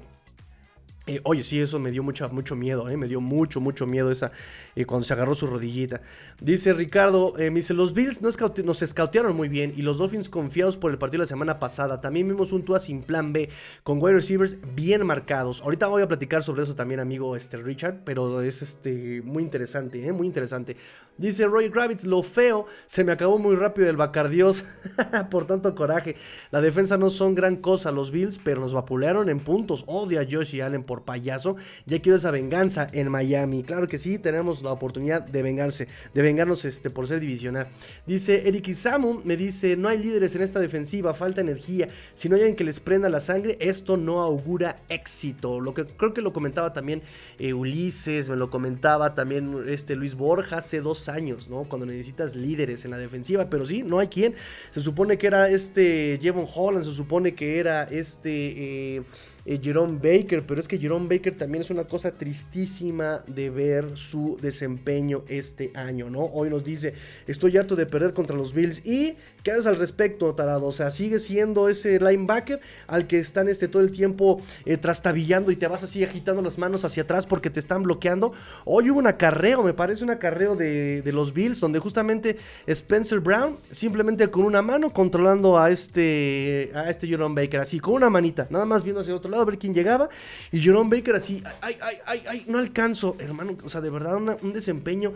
Eh, 1.08 1.20
oye, 1.24 1.42
sí, 1.42 1.60
eso 1.60 1.80
me 1.80 1.90
dio 1.90 2.04
mucho 2.04 2.54
miedo, 2.54 2.88
eh, 2.88 2.96
me 2.96 3.08
dio 3.08 3.20
mucho, 3.20 3.60
mucho 3.60 3.88
miedo 3.88 4.12
esa 4.12 4.30
eh, 4.76 4.84
cuando 4.84 5.04
se 5.04 5.12
agarró 5.12 5.34
su 5.34 5.48
rodillita. 5.48 6.00
Dice 6.40 6.72
Ricardo, 6.74 7.34
me 7.36 7.50
dice, 7.50 7.74
los 7.74 7.92
Bills 7.92 8.22
nos, 8.22 8.38
nos 8.64 8.78
scoutearon 8.78 9.34
muy 9.34 9.48
bien 9.48 9.74
y 9.76 9.82
los 9.82 9.98
Dolphins 9.98 10.28
confiados 10.28 10.76
por 10.76 10.92
el 10.92 10.98
partido 10.98 11.18
de 11.18 11.24
la 11.24 11.26
semana 11.26 11.58
pasada. 11.58 12.00
También 12.00 12.28
vimos 12.28 12.52
un 12.52 12.64
Tua 12.64 12.78
sin 12.78 13.02
plan 13.02 13.32
B, 13.32 13.48
con 13.82 14.00
wide 14.00 14.14
receivers 14.14 14.58
bien 14.76 15.04
marcados. 15.04 15.60
Ahorita 15.62 15.88
voy 15.88 16.02
a 16.02 16.08
platicar 16.08 16.44
sobre 16.44 16.62
eso 16.62 16.76
también, 16.76 17.00
amigo 17.00 17.34
este, 17.34 17.56
Richard, 17.56 18.04
pero 18.04 18.40
es 18.40 18.62
este, 18.62 19.22
muy 19.22 19.42
interesante, 19.42 20.12
muy 20.12 20.28
interesante. 20.28 20.76
Dice 21.18 21.46
Roy 21.46 21.70
Kravitz, 21.70 22.04
lo 22.04 22.22
feo, 22.22 22.66
se 22.86 23.04
me 23.04 23.12
acabó 23.12 23.38
muy 23.38 23.54
rápido 23.54 23.88
el 23.90 23.96
Bacardios 23.96 24.64
por 25.30 25.46
tanto 25.46 25.74
coraje. 25.74 26.16
La 26.50 26.62
defensa 26.62 26.96
no 26.96 27.10
son 27.10 27.34
gran 27.34 27.56
cosa 27.56 27.92
los 27.92 28.10
Bills, 28.10 28.38
pero 28.42 28.62
nos 28.62 28.72
vapulearon 28.72 29.28
en 29.28 29.38
puntos. 29.38 29.84
Odia 29.86 30.22
a 30.22 30.26
Josh 30.28 30.60
Allen 30.62 30.84
por 30.84 31.02
payaso. 31.02 31.56
Ya 31.84 32.00
quiero 32.00 32.16
esa 32.16 32.30
venganza 32.30 32.88
en 32.92 33.10
Miami. 33.10 33.62
Claro 33.62 33.88
que 33.88 33.98
sí, 33.98 34.18
tenemos 34.18 34.62
la 34.62 34.72
oportunidad 34.72 35.22
de 35.22 35.42
vengarse, 35.42 35.86
de 36.14 36.22
vengarnos 36.22 36.64
este, 36.64 36.88
por 36.88 37.06
ser 37.06 37.20
divisional. 37.20 37.68
Dice 38.06 38.48
Eric 38.48 38.68
Isamu, 38.68 39.20
me 39.22 39.36
dice, 39.36 39.76
no 39.76 39.88
hay 39.88 39.98
líderes 39.98 40.34
en 40.34 40.42
esta 40.42 40.60
defensiva, 40.60 41.12
falta 41.12 41.42
energía. 41.42 41.88
Si 42.14 42.30
no 42.30 42.36
hay 42.36 42.42
alguien 42.42 42.56
que 42.56 42.64
les 42.64 42.80
prenda 42.80 43.10
la 43.10 43.20
sangre, 43.20 43.58
esto 43.60 43.98
no 43.98 44.22
augura 44.22 44.80
éxito. 44.88 45.60
Lo 45.60 45.74
que 45.74 45.84
creo 45.84 46.14
que 46.14 46.22
lo 46.22 46.32
comentaba 46.32 46.72
también 46.72 47.02
eh, 47.38 47.52
Ulises, 47.52 48.30
me 48.30 48.36
lo 48.36 48.50
comentaba 48.50 49.14
también 49.14 49.64
este 49.68 49.94
Luis 49.94 50.14
Borja 50.14 50.58
hace 50.58 50.80
dos 50.80 51.01
años, 51.08 51.48
¿no? 51.48 51.64
Cuando 51.64 51.86
necesitas 51.86 52.36
líderes 52.36 52.84
en 52.84 52.90
la 52.90 52.98
defensiva, 52.98 53.48
pero 53.48 53.64
sí, 53.64 53.82
no 53.82 53.98
hay 53.98 54.08
quien. 54.08 54.34
Se 54.70 54.80
supone 54.80 55.18
que 55.18 55.26
era 55.26 55.48
este 55.48 56.18
Jevon 56.20 56.46
Holland, 56.52 56.84
se 56.84 56.92
supone 56.92 57.34
que 57.34 57.58
era 57.58 57.84
este 57.84 58.96
eh, 58.96 59.02
eh, 59.44 59.58
Jerome 59.60 59.98
Baker, 59.98 60.46
pero 60.46 60.60
es 60.60 60.68
que 60.68 60.78
Jerome 60.78 61.08
Baker 61.08 61.36
también 61.36 61.62
es 61.62 61.70
una 61.70 61.84
cosa 61.84 62.12
tristísima 62.12 63.24
de 63.26 63.50
ver 63.50 63.98
su 63.98 64.38
desempeño 64.40 65.24
este 65.28 65.72
año, 65.74 66.10
¿no? 66.10 66.20
Hoy 66.26 66.48
nos 66.48 66.62
dice, 66.62 66.94
estoy 67.26 67.56
harto 67.56 67.74
de 67.74 67.86
perder 67.86 68.12
contra 68.12 68.36
los 68.36 68.54
Bills 68.54 68.86
y 68.86 69.16
¿qué 69.42 69.50
haces 69.50 69.66
al 69.66 69.76
respecto, 69.76 70.34
Tarado? 70.34 70.66
O 70.66 70.72
sea, 70.72 70.90
sigue 70.90 71.18
siendo 71.18 71.68
ese 71.68 71.98
linebacker 71.98 72.60
al 72.86 73.06
que 73.06 73.18
están 73.18 73.48
este, 73.48 73.68
todo 73.68 73.82
el 73.82 73.90
tiempo 73.90 74.40
eh, 74.64 74.76
trastabillando 74.76 75.50
y 75.50 75.56
te 75.56 75.66
vas 75.66 75.82
así 75.82 76.04
agitando 76.04 76.42
las 76.42 76.58
manos 76.58 76.84
hacia 76.84 77.02
atrás 77.02 77.26
porque 77.26 77.50
te 77.50 77.60
están 77.60 77.82
bloqueando. 77.82 78.32
Hoy 78.64 78.90
hubo 78.90 78.98
un 78.98 79.06
acarreo, 79.06 79.62
me 79.62 79.74
parece 79.74 80.04
un 80.04 80.10
acarreo 80.10 80.54
de, 80.54 81.02
de 81.02 81.12
los 81.12 81.32
Bills, 81.32 81.60
donde 81.60 81.78
justamente 81.78 82.36
Spencer 82.66 83.20
Brown 83.20 83.58
simplemente 83.70 84.28
con 84.28 84.44
una 84.44 84.62
mano 84.62 84.92
controlando 84.92 85.58
a 85.58 85.70
este, 85.70 86.70
a 86.74 86.90
este 86.90 87.06
Jerome 87.06 87.42
Baker, 87.42 87.60
así, 87.60 87.80
con 87.80 87.94
una 87.94 88.10
manita, 88.10 88.46
nada 88.50 88.66
más 88.66 88.84
viendo 88.84 89.00
hacia 89.00 89.14
otro 89.14 89.32
a 89.32 89.44
ver 89.44 89.58
quién 89.58 89.74
llegaba. 89.74 90.08
Y 90.50 90.60
Jerome 90.60 90.96
Baker 90.96 91.16
así, 91.16 91.42
ay, 91.60 91.76
ay, 91.80 91.96
ay, 92.06 92.24
ay, 92.28 92.44
no 92.46 92.58
alcanzo, 92.58 93.16
hermano. 93.18 93.56
O 93.64 93.70
sea, 93.70 93.80
de 93.80 93.90
verdad, 93.90 94.16
un 94.16 94.52
desempeño 94.52 95.12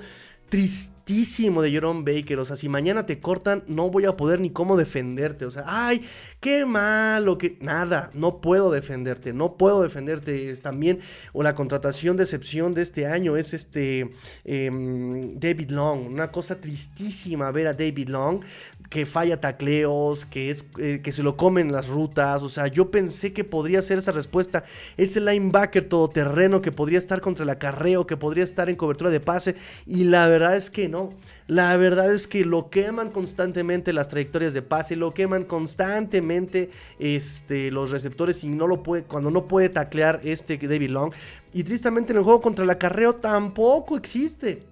tristísimo 0.48 1.62
de 1.62 1.70
Jerome 1.70 2.02
Baker. 2.02 2.40
O 2.40 2.44
sea, 2.44 2.56
si 2.56 2.68
mañana 2.68 3.06
te 3.06 3.20
cortan, 3.20 3.62
no 3.68 3.90
voy 3.90 4.04
a 4.06 4.16
poder 4.16 4.40
ni 4.40 4.50
cómo 4.50 4.76
defenderte. 4.76 5.44
O 5.44 5.50
sea, 5.50 5.64
ay, 5.66 6.04
qué 6.40 6.66
malo, 6.66 7.38
que 7.38 7.58
nada, 7.60 8.10
no 8.14 8.40
puedo 8.40 8.70
defenderte, 8.70 9.32
no 9.32 9.56
puedo 9.56 9.82
defenderte. 9.82 10.50
Es 10.50 10.62
también, 10.62 11.00
o 11.32 11.42
la 11.42 11.54
contratación 11.54 12.16
de 12.16 12.24
excepción 12.24 12.74
de 12.74 12.82
este 12.82 13.06
año 13.06 13.36
es 13.36 13.54
este 13.54 14.10
em, 14.44 15.38
David 15.38 15.70
Long. 15.70 16.06
Una 16.06 16.30
cosa 16.30 16.60
tristísima 16.60 17.50
ver 17.52 17.68
a 17.68 17.74
David 17.74 18.08
Long 18.08 18.40
que 18.88 19.06
falla 19.06 19.40
tacleos, 19.40 20.26
que, 20.26 20.50
es, 20.50 20.66
eh, 20.78 21.00
que 21.02 21.12
se 21.12 21.22
lo 21.22 21.36
comen 21.36 21.72
las 21.72 21.88
rutas. 21.88 22.42
O 22.42 22.48
sea, 22.48 22.66
yo 22.68 22.90
pensé 22.90 23.32
que 23.32 23.44
podría 23.44 23.82
ser 23.82 23.98
esa 23.98 24.12
respuesta. 24.12 24.64
Ese 24.96 25.20
linebacker 25.20 25.88
todoterreno 25.88 26.62
que 26.62 26.72
podría 26.72 26.98
estar 26.98 27.20
contra 27.20 27.44
el 27.44 27.50
acarreo, 27.50 28.06
que 28.06 28.16
podría 28.16 28.44
estar 28.44 28.68
en 28.70 28.76
cobertura 28.76 29.10
de 29.10 29.20
pase. 29.20 29.56
Y 29.86 30.04
la 30.04 30.26
verdad 30.26 30.56
es 30.56 30.70
que 30.70 30.88
no. 30.88 31.10
La 31.48 31.76
verdad 31.76 32.12
es 32.12 32.26
que 32.26 32.44
lo 32.44 32.70
queman 32.70 33.10
constantemente 33.10 33.92
las 33.92 34.08
trayectorias 34.08 34.52
de 34.52 34.62
pase, 34.62 34.96
lo 34.96 35.14
queman 35.14 35.44
constantemente 35.44 36.70
este, 36.98 37.70
los 37.70 37.92
receptores 37.92 38.42
y 38.42 38.48
no 38.48 38.66
lo 38.66 38.82
puede, 38.82 39.04
cuando 39.04 39.30
no 39.30 39.46
puede 39.46 39.68
taclear 39.68 40.20
este 40.24 40.58
David 40.58 40.90
Long. 40.90 41.12
Y 41.52 41.62
tristemente 41.62 42.12
en 42.12 42.18
el 42.18 42.24
juego 42.24 42.40
contra 42.40 42.64
el 42.64 42.70
acarreo 42.70 43.14
tampoco 43.14 43.96
existe. 43.96 44.64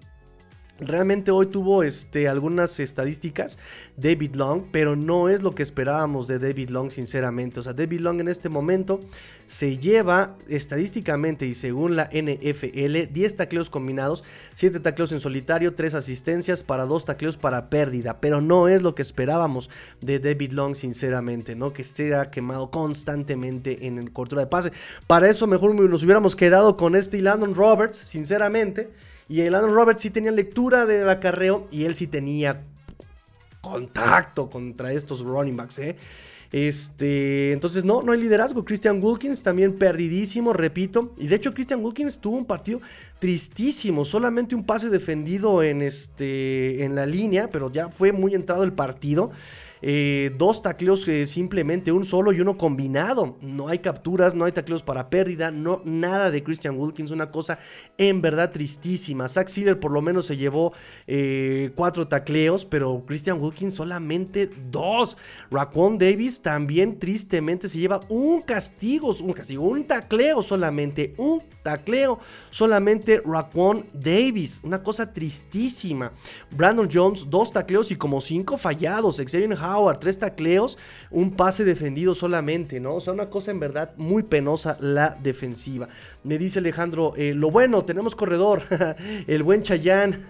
Realmente 0.77 1.31
hoy 1.31 1.45
tuvo 1.45 1.83
este, 1.83 2.27
algunas 2.27 2.81
estadísticas 2.81 3.57
David 3.95 4.35
Long, 4.35 4.63
pero 4.73 4.97
no 4.97 5.29
es 5.29 5.41
lo 5.41 5.55
que 5.55 5.63
esperábamos 5.63 6.27
de 6.27 6.37
David 6.37 6.69
Long, 6.69 6.91
sinceramente. 6.91 7.61
O 7.61 7.63
sea, 7.63 7.71
David 7.71 8.01
Long 8.01 8.19
en 8.19 8.27
este 8.27 8.49
momento 8.49 8.99
se 9.47 9.77
lleva 9.77 10.35
estadísticamente 10.49 11.45
y 11.45 11.53
según 11.53 11.95
la 11.95 12.09
NFL 12.11 13.13
10 13.13 13.35
tacleos 13.37 13.69
combinados, 13.69 14.25
7 14.55 14.81
tacleos 14.81 15.13
en 15.13 15.21
solitario, 15.21 15.75
3 15.75 15.93
asistencias 15.93 16.61
para 16.61 16.85
2 16.85 17.05
tacleos 17.05 17.37
para 17.37 17.69
pérdida, 17.69 18.19
pero 18.19 18.41
no 18.41 18.67
es 18.67 18.81
lo 18.81 18.95
que 18.95 19.01
esperábamos 19.01 19.69
de 20.01 20.19
David 20.19 20.51
Long, 20.51 20.75
sinceramente, 20.75 21.55
¿no? 21.55 21.71
Que 21.71 21.83
esté 21.83 22.11
quemado 22.33 22.69
constantemente 22.69 23.87
en 23.87 23.97
el 23.97 24.11
cortura 24.11 24.41
de 24.41 24.47
pase. 24.47 24.73
Para 25.07 25.29
eso 25.29 25.47
mejor 25.47 25.73
nos 25.73 26.03
hubiéramos 26.03 26.35
quedado 26.35 26.75
con 26.75 26.97
este 26.97 27.21
Landon 27.21 27.55
Roberts, 27.55 27.99
sinceramente 27.99 28.89
y 29.27 29.41
el 29.41 29.53
Roberts 29.53 30.01
sí 30.01 30.09
tenía 30.09 30.31
lectura 30.31 30.85
del 30.85 31.09
acarreo 31.09 31.67
y 31.71 31.85
él 31.85 31.95
sí 31.95 32.07
tenía 32.07 32.63
contacto 33.61 34.49
contra 34.49 34.93
estos 34.93 35.21
running 35.21 35.57
backs, 35.57 35.79
¿eh? 35.79 35.95
Este, 36.51 37.51
entonces 37.51 37.83
no, 37.83 38.01
no 38.01 38.11
hay 38.11 38.19
liderazgo. 38.21 38.63
Christian 38.63 39.03
Wilkins 39.03 39.43
también 39.43 39.73
perdidísimo, 39.73 40.53
repito. 40.53 41.13
Y 41.17 41.27
de 41.27 41.35
hecho 41.35 41.53
Christian 41.53 41.83
Wilkins 41.83 42.19
tuvo 42.19 42.37
un 42.37 42.45
partido 42.45 42.79
tristísimo, 43.19 44.05
solamente 44.05 44.55
un 44.55 44.65
pase 44.65 44.89
defendido 44.89 45.63
en 45.63 45.81
este 45.81 46.83
en 46.85 46.95
la 46.95 47.05
línea, 47.05 47.49
pero 47.49 47.71
ya 47.71 47.89
fue 47.89 48.11
muy 48.11 48.35
entrado 48.35 48.63
el 48.63 48.73
partido. 48.73 49.31
Eh, 49.87 50.31
dos 50.35 50.63
tacleos 50.63 51.05
que 51.05 51.27
simplemente 51.27 51.91
un 51.91 52.05
solo 52.05 52.33
y 52.33 52.41
uno 52.41 52.57
combinado. 52.57 53.37
No 53.39 53.67
hay 53.67 53.77
capturas, 53.77 54.33
no 54.33 54.43
hay 54.45 54.51
tacleos 54.51 54.81
para 54.81 55.11
pérdida, 55.11 55.51
no, 55.51 55.83
nada 55.85 56.31
de 56.31 56.41
Christian 56.41 56.75
Wilkins, 56.75 57.11
una 57.11 57.29
cosa 57.29 57.59
en 57.99 58.19
verdad 58.19 58.51
tristísima. 58.51 59.27
Zach 59.27 59.47
Sealer 59.47 59.79
por 59.79 59.91
lo 59.91 60.01
menos 60.01 60.25
se 60.25 60.37
llevó 60.37 60.73
eh, 61.05 61.69
cuatro 61.75 62.07
tacleos, 62.07 62.65
pero 62.65 63.03
Christian 63.05 63.39
Wilkins 63.39 63.75
solamente 63.75 64.49
dos. 64.71 65.17
Raquan 65.51 65.99
Davis 65.99 66.41
también 66.41 66.97
tristemente 66.97 67.69
se 67.69 67.77
lleva 67.77 67.99
un 68.09 68.41
castigo, 68.41 69.15
un 69.21 69.33
castigo, 69.33 69.65
un 69.65 69.85
tacleo 69.85 70.41
solamente, 70.41 71.13
un 71.17 71.43
tacleo 71.61 72.17
solamente 72.49 73.21
Raquan 73.23 73.85
Davis, 73.93 74.61
una 74.63 74.81
cosa 74.81 75.13
tristísima. 75.13 76.11
Brandon 76.49 76.89
Jones, 76.91 77.29
dos 77.29 77.51
tacleos 77.51 77.91
y 77.91 77.95
como 77.95 78.19
cinco 78.19 78.57
fallados. 78.57 79.17
Xavier 79.17 79.53
Howard, 79.53 79.74
tres 79.99 80.19
tacleos, 80.19 80.77
un 81.11 81.31
pase 81.31 81.63
defendido 81.63 82.15
solamente, 82.15 82.79
¿no? 82.79 82.95
O 82.95 83.01
sea, 83.01 83.13
una 83.13 83.29
cosa 83.29 83.51
en 83.51 83.59
verdad 83.59 83.91
muy 83.97 84.23
penosa 84.23 84.77
la 84.79 85.17
defensiva. 85.21 85.87
Me 86.23 86.37
dice 86.37 86.59
Alejandro, 86.59 87.13
eh, 87.17 87.33
lo 87.33 87.51
bueno, 87.51 87.85
tenemos 87.85 88.15
corredor, 88.15 88.63
el 89.27 89.43
buen 89.43 89.63
Chayán. 89.63 90.25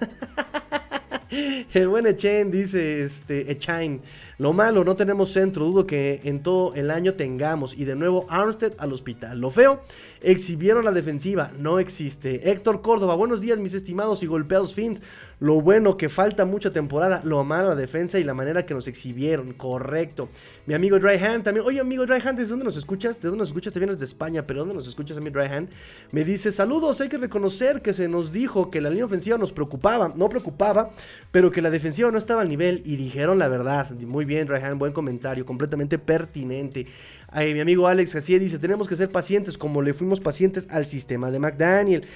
El 1.73 1.87
buen 1.87 2.05
Echen 2.07 2.51
dice, 2.51 3.03
este, 3.03 3.51
Echain. 3.51 4.01
Lo 4.37 4.51
malo, 4.51 4.83
no 4.83 4.97
tenemos 4.97 5.31
centro, 5.31 5.63
dudo 5.63 5.87
que 5.87 6.19
en 6.25 6.43
todo 6.43 6.73
el 6.75 6.91
año 6.91 7.13
tengamos. 7.13 7.77
Y 7.77 7.85
de 7.85 7.95
nuevo, 7.95 8.25
Armstead 8.29 8.73
al 8.79 8.91
hospital. 8.91 9.39
Lo 9.39 9.49
feo, 9.49 9.79
exhibieron 10.21 10.83
la 10.83 10.91
defensiva, 10.91 11.51
no 11.57 11.79
existe. 11.79 12.51
Héctor 12.51 12.81
Córdoba, 12.81 13.15
buenos 13.15 13.39
días 13.39 13.59
mis 13.59 13.73
estimados 13.73 14.23
y 14.23 14.25
golpeados 14.25 14.73
Fins. 14.73 15.01
Lo 15.39 15.61
bueno 15.61 15.97
que 15.97 16.09
falta 16.09 16.45
mucha 16.45 16.71
temporada, 16.71 17.21
lo 17.23 17.43
malo 17.43 17.69
la 17.69 17.75
defensa 17.75 18.19
y 18.19 18.23
la 18.23 18.33
manera 18.33 18.65
que 18.65 18.73
nos 18.73 18.87
exhibieron, 18.87 19.53
correcto. 19.53 20.29
Mi 20.65 20.73
amigo 20.73 20.97
Dryhand 20.97 21.43
también, 21.43 21.65
oye 21.65 21.79
amigo 21.79 22.05
Dryhand, 22.05 22.37
¿desde 22.37 22.49
dónde 22.49 22.65
nos 22.65 22.77
escuchas? 22.77 23.21
¿De 23.21 23.27
dónde 23.27 23.39
nos 23.39 23.49
escuchas? 23.49 23.73
Te 23.73 23.79
vienes 23.79 23.99
de 23.99 24.05
España, 24.05 24.47
pero 24.47 24.59
¿dónde 24.59 24.73
nos 24.73 24.87
escuchas 24.87 25.17
a 25.17 25.21
mi 25.21 25.29
Dryhand? 25.29 25.69
Me 26.11 26.23
dice, 26.23 26.51
saludos, 26.51 26.99
hay 27.01 27.09
que 27.09 27.17
reconocer 27.17 27.81
que 27.81 27.93
se 27.93 28.07
nos 28.07 28.31
dijo 28.31 28.69
que 28.69 28.81
la 28.81 28.89
línea 28.89 29.05
ofensiva 29.05 29.37
nos 29.37 29.51
preocupaba, 29.51 30.13
no 30.15 30.27
preocupaba, 30.29 30.91
pero 31.31 31.51
que 31.51 31.61
la 31.61 31.69
defensiva 31.69 32.11
no 32.11 32.17
estaba 32.17 32.41
al 32.41 32.49
nivel 32.49 32.81
y 32.85 32.95
dijeron 32.95 33.37
la 33.37 33.47
verdad. 33.47 33.91
Muy 33.91 34.24
bien 34.25 34.47
Dryhand, 34.47 34.77
buen 34.77 34.93
comentario, 34.93 35.45
completamente 35.45 35.97
pertinente. 35.97 36.87
mi 37.33 37.59
amigo 37.59 37.87
Alex 37.87 38.15
así 38.15 38.37
dice, 38.39 38.59
tenemos 38.59 38.87
que 38.87 38.95
ser 38.95 39.11
pacientes 39.11 39.57
como 39.57 39.81
le 39.81 39.93
fuimos 39.93 40.19
pacientes 40.19 40.67
al 40.69 40.85
sistema 40.85 41.31
de 41.31 41.39
McDaniel. 41.39 42.07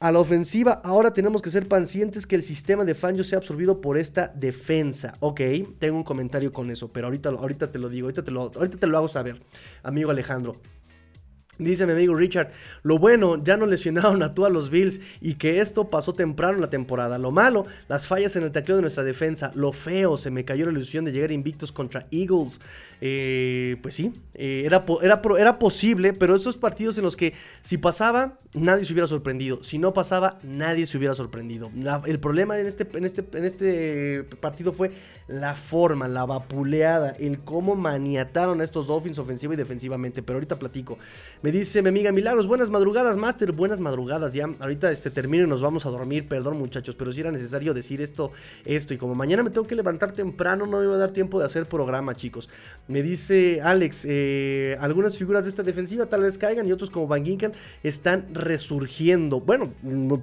A 0.00 0.12
la 0.12 0.20
ofensiva, 0.20 0.80
ahora 0.84 1.12
tenemos 1.12 1.42
que 1.42 1.50
ser 1.50 1.66
pacientes 1.66 2.24
que 2.24 2.36
el 2.36 2.44
sistema 2.44 2.84
de 2.84 2.94
Fangio 2.94 3.24
sea 3.24 3.38
absorbido 3.38 3.80
por 3.80 3.98
esta 3.98 4.28
defensa. 4.28 5.14
Ok, 5.18 5.40
tengo 5.80 5.96
un 5.96 6.04
comentario 6.04 6.52
con 6.52 6.70
eso, 6.70 6.92
pero 6.92 7.08
ahorita, 7.08 7.30
ahorita 7.30 7.72
te 7.72 7.80
lo 7.80 7.88
digo, 7.88 8.06
ahorita 8.06 8.22
te 8.22 8.30
lo, 8.30 8.42
ahorita 8.42 8.78
te 8.78 8.86
lo 8.86 8.96
hago 8.96 9.08
saber, 9.08 9.40
amigo 9.82 10.12
Alejandro. 10.12 10.60
Dice 11.58 11.86
mi 11.86 11.92
amigo 11.92 12.14
Richard, 12.14 12.50
lo 12.84 12.98
bueno, 12.98 13.42
ya 13.42 13.56
no 13.56 13.66
lesionaron 13.66 14.22
a 14.22 14.32
todos 14.32 14.52
los 14.52 14.70
Bills 14.70 15.00
y 15.20 15.34
que 15.34 15.60
esto 15.60 15.90
pasó 15.90 16.12
temprano 16.12 16.54
en 16.54 16.60
la 16.60 16.70
temporada. 16.70 17.18
Lo 17.18 17.32
malo, 17.32 17.66
las 17.88 18.06
fallas 18.06 18.36
en 18.36 18.44
el 18.44 18.52
tacleo 18.52 18.76
de 18.76 18.82
nuestra 18.82 19.02
defensa. 19.02 19.50
Lo 19.56 19.72
feo, 19.72 20.16
se 20.18 20.30
me 20.30 20.44
cayó 20.44 20.66
la 20.66 20.72
ilusión 20.72 21.04
de 21.04 21.10
llegar 21.10 21.32
invictos 21.32 21.72
contra 21.72 22.06
Eagles. 22.12 22.60
Eh, 23.00 23.76
pues 23.82 23.94
sí, 23.94 24.12
eh, 24.34 24.62
era, 24.64 24.84
era, 25.02 25.22
era 25.38 25.58
posible, 25.58 26.12
pero 26.12 26.34
esos 26.34 26.56
partidos 26.56 26.98
en 26.98 27.04
los 27.04 27.16
que 27.16 27.34
si 27.62 27.78
pasaba, 27.78 28.38
nadie 28.54 28.84
se 28.84 28.92
hubiera 28.92 29.06
sorprendido. 29.06 29.62
Si 29.62 29.78
no 29.78 29.92
pasaba, 29.92 30.38
nadie 30.42 30.86
se 30.86 30.96
hubiera 30.96 31.14
sorprendido. 31.14 31.70
el 32.06 32.18
problema 32.18 32.58
en 32.58 32.66
este, 32.66 32.88
en, 32.92 33.04
este, 33.04 33.24
en 33.32 33.44
este 33.44 34.24
partido 34.40 34.72
fue 34.72 34.92
la 35.28 35.54
forma, 35.54 36.08
la 36.08 36.24
vapuleada, 36.24 37.10
el 37.10 37.40
cómo 37.40 37.76
maniataron 37.76 38.60
a 38.60 38.64
estos 38.64 38.86
Dolphins 38.86 39.18
ofensiva 39.18 39.54
y 39.54 39.56
defensivamente. 39.56 40.22
Pero 40.22 40.38
ahorita 40.38 40.58
platico. 40.58 40.98
Me 41.42 41.52
dice 41.52 41.82
mi 41.82 41.90
amiga 41.90 42.12
Milagros, 42.12 42.46
buenas 42.46 42.70
madrugadas, 42.70 43.16
Master, 43.16 43.52
buenas 43.52 43.80
madrugadas. 43.80 44.32
Ya, 44.32 44.48
ahorita 44.58 44.90
este, 44.90 45.10
termino 45.10 45.44
y 45.44 45.46
nos 45.46 45.60
vamos 45.60 45.86
a 45.86 45.90
dormir. 45.90 46.28
Perdón, 46.28 46.58
muchachos, 46.58 46.94
pero 46.94 47.12
si 47.12 47.20
era 47.20 47.30
necesario 47.30 47.74
decir 47.74 48.00
esto, 48.00 48.32
esto. 48.64 48.94
Y 48.94 48.98
como 48.98 49.14
mañana 49.14 49.42
me 49.42 49.50
tengo 49.50 49.66
que 49.66 49.74
levantar 49.74 50.12
temprano, 50.12 50.66
no 50.66 50.80
me 50.80 50.86
va 50.86 50.94
a 50.94 50.98
dar 50.98 51.12
tiempo 51.12 51.38
de 51.38 51.46
hacer 51.46 51.66
programa, 51.66 52.14
chicos. 52.14 52.48
Me 52.88 53.02
dice 53.02 53.60
Alex, 53.62 54.06
eh, 54.08 54.76
algunas 54.80 55.16
figuras 55.16 55.44
de 55.44 55.50
esta 55.50 55.62
defensiva 55.62 56.06
tal 56.06 56.22
vez 56.22 56.38
caigan 56.38 56.66
y 56.66 56.72
otros 56.72 56.90
como 56.90 57.06
Van 57.06 57.24
Ginkel 57.24 57.52
están 57.82 58.34
resurgiendo. 58.34 59.40
Bueno, 59.40 59.72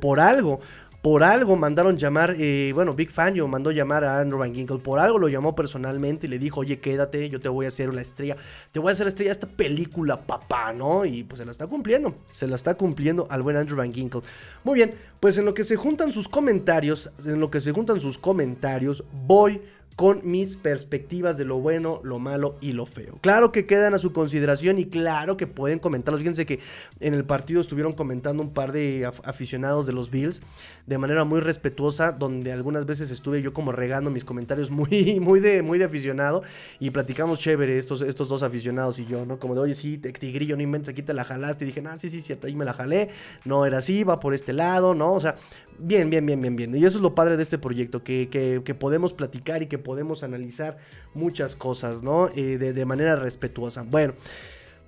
por 0.02 0.20
algo 0.20 0.60
por 1.06 1.24
algo 1.24 1.56
mandaron 1.56 1.98
llamar, 1.98 2.34
eh, 2.36 2.72
bueno, 2.74 2.96
Big 2.96 3.12
Fangio 3.12 3.48
mandó 3.48 3.70
llamar 3.70 4.04
a 4.04 4.20
Andrew 4.20 4.40
Van 4.40 4.56
Ginkle, 4.56 4.80
por 4.80 4.98
algo 4.98 5.20
lo 5.20 5.28
llamó 5.28 5.54
personalmente 5.54 6.26
y 6.26 6.32
le 6.32 6.40
dijo, 6.40 6.62
oye, 6.62 6.80
quédate, 6.80 7.30
yo 7.30 7.40
te 7.40 7.48
voy 7.48 7.66
a 7.66 7.68
hacer 7.68 7.94
la 7.94 8.02
estrella, 8.02 8.38
te 8.72 8.80
voy 8.80 8.90
a 8.90 8.94
hacer 8.94 9.06
la 9.06 9.10
estrella 9.10 9.30
de 9.30 9.34
esta 9.34 9.48
película, 9.48 10.26
papá, 10.26 10.74
¿no? 10.74 11.06
Y 11.06 11.24
pues 11.24 11.38
se 11.38 11.46
la 11.46 11.52
está 11.52 11.68
cumpliendo, 11.68 12.16
se 12.32 12.48
la 12.48 12.56
está 12.56 12.74
cumpliendo 12.74 13.28
al 13.30 13.44
buen 13.44 13.56
Andrew 13.56 13.78
Van 13.78 13.94
Ginkle. 13.94 14.22
Muy 14.64 14.74
bien, 14.74 14.96
pues 15.20 15.38
en 15.38 15.46
lo 15.46 15.54
que 15.54 15.64
se 15.64 15.76
juntan 15.76 16.12
sus 16.12 16.28
comentarios, 16.28 17.12
en 17.24 17.40
lo 17.40 17.52
que 17.52 17.62
se 17.62 17.72
juntan 17.72 18.02
sus 18.02 18.18
comentarios, 18.18 19.04
voy 19.28 19.62
con 19.96 20.22
mis 20.24 20.58
perspectivas 20.58 21.38
de 21.38 21.46
lo 21.46 21.58
bueno, 21.60 22.02
lo 22.04 22.20
malo 22.20 22.58
y 22.60 22.74
lo 22.74 22.86
feo. 22.86 23.18
Claro 23.22 23.52
que 23.52 23.66
quedan 23.66 23.94
a 23.94 23.98
su 23.98 24.12
consideración 24.12 24.78
y 24.78 24.86
claro 24.86 25.38
que 25.38 25.48
pueden 25.48 25.80
comentarlos. 25.80 26.20
Fíjense 26.20 26.46
que 26.46 26.60
en 27.00 27.14
el 27.14 27.24
partido 27.24 27.62
estuvieron 27.62 27.94
comentando 27.94 28.44
un 28.44 28.54
par 28.54 28.74
de 28.74 29.10
aficionados 29.24 29.86
de 29.86 29.94
los 29.94 30.12
Bills 30.12 30.42
de 30.86 30.98
manera 30.98 31.24
muy 31.24 31.40
respetuosa, 31.40 32.12
donde 32.12 32.52
algunas 32.52 32.86
veces 32.86 33.10
estuve 33.10 33.42
yo 33.42 33.54
como 33.54 33.72
regando 33.72 34.12
mis 34.12 34.26
comentarios 34.26 34.70
muy, 34.76 35.20
muy, 35.22 35.40
de, 35.40 35.62
muy 35.62 35.80
de 35.80 35.86
aficionado 35.86 36.44
y 36.80 36.90
platicamos 36.90 37.40
chévere 37.40 37.78
estos, 37.78 38.02
estos 38.02 38.28
dos 38.28 38.44
aficionados 38.44 39.00
y 39.00 39.06
yo, 39.06 39.26
¿no? 39.26 39.40
Como 39.40 39.56
de, 39.56 39.62
oye, 39.62 39.76
sí, 39.76 39.98
tigrillo, 39.98 40.58
no 40.58 40.64
inventes, 40.64 40.90
aquí 40.90 41.04
te 41.04 41.14
la 41.14 41.24
jalaste. 41.24 41.64
Y 41.64 41.68
dije, 41.68 41.82
ah, 41.88 41.96
sí, 41.96 42.10
sí, 42.10 42.20
sí, 42.20 42.38
ahí 42.44 42.56
me 42.56 42.66
la 42.66 42.74
jalé. 42.74 43.10
No 43.46 43.66
era 43.66 43.78
así, 43.78 44.04
va 44.04 44.20
por 44.20 44.34
este 44.34 44.52
lado, 44.52 44.94
¿no? 44.94 45.14
O 45.14 45.20
sea, 45.20 45.36
bien, 45.80 46.10
bien, 46.10 46.26
bien, 46.26 46.42
bien, 46.42 46.56
bien. 46.56 46.76
Y 46.76 46.86
eso 46.86 46.98
es 46.98 47.02
lo 47.02 47.16
padre 47.16 47.38
de 47.38 47.44
este 47.44 47.58
proyecto, 47.58 48.04
que, 48.04 48.30
que 48.30 48.76
podemos 48.76 49.14
platicar 49.14 49.64
y 49.64 49.68
que 49.68 49.78
podemos 49.78 50.24
analizar 50.24 50.78
muchas 51.14 51.56
cosas, 51.56 52.04
¿no? 52.04 52.30
Eh, 52.36 52.58
de, 52.58 52.86
manera 52.86 53.16
respetuosa. 53.16 53.84
Bueno. 53.84 54.14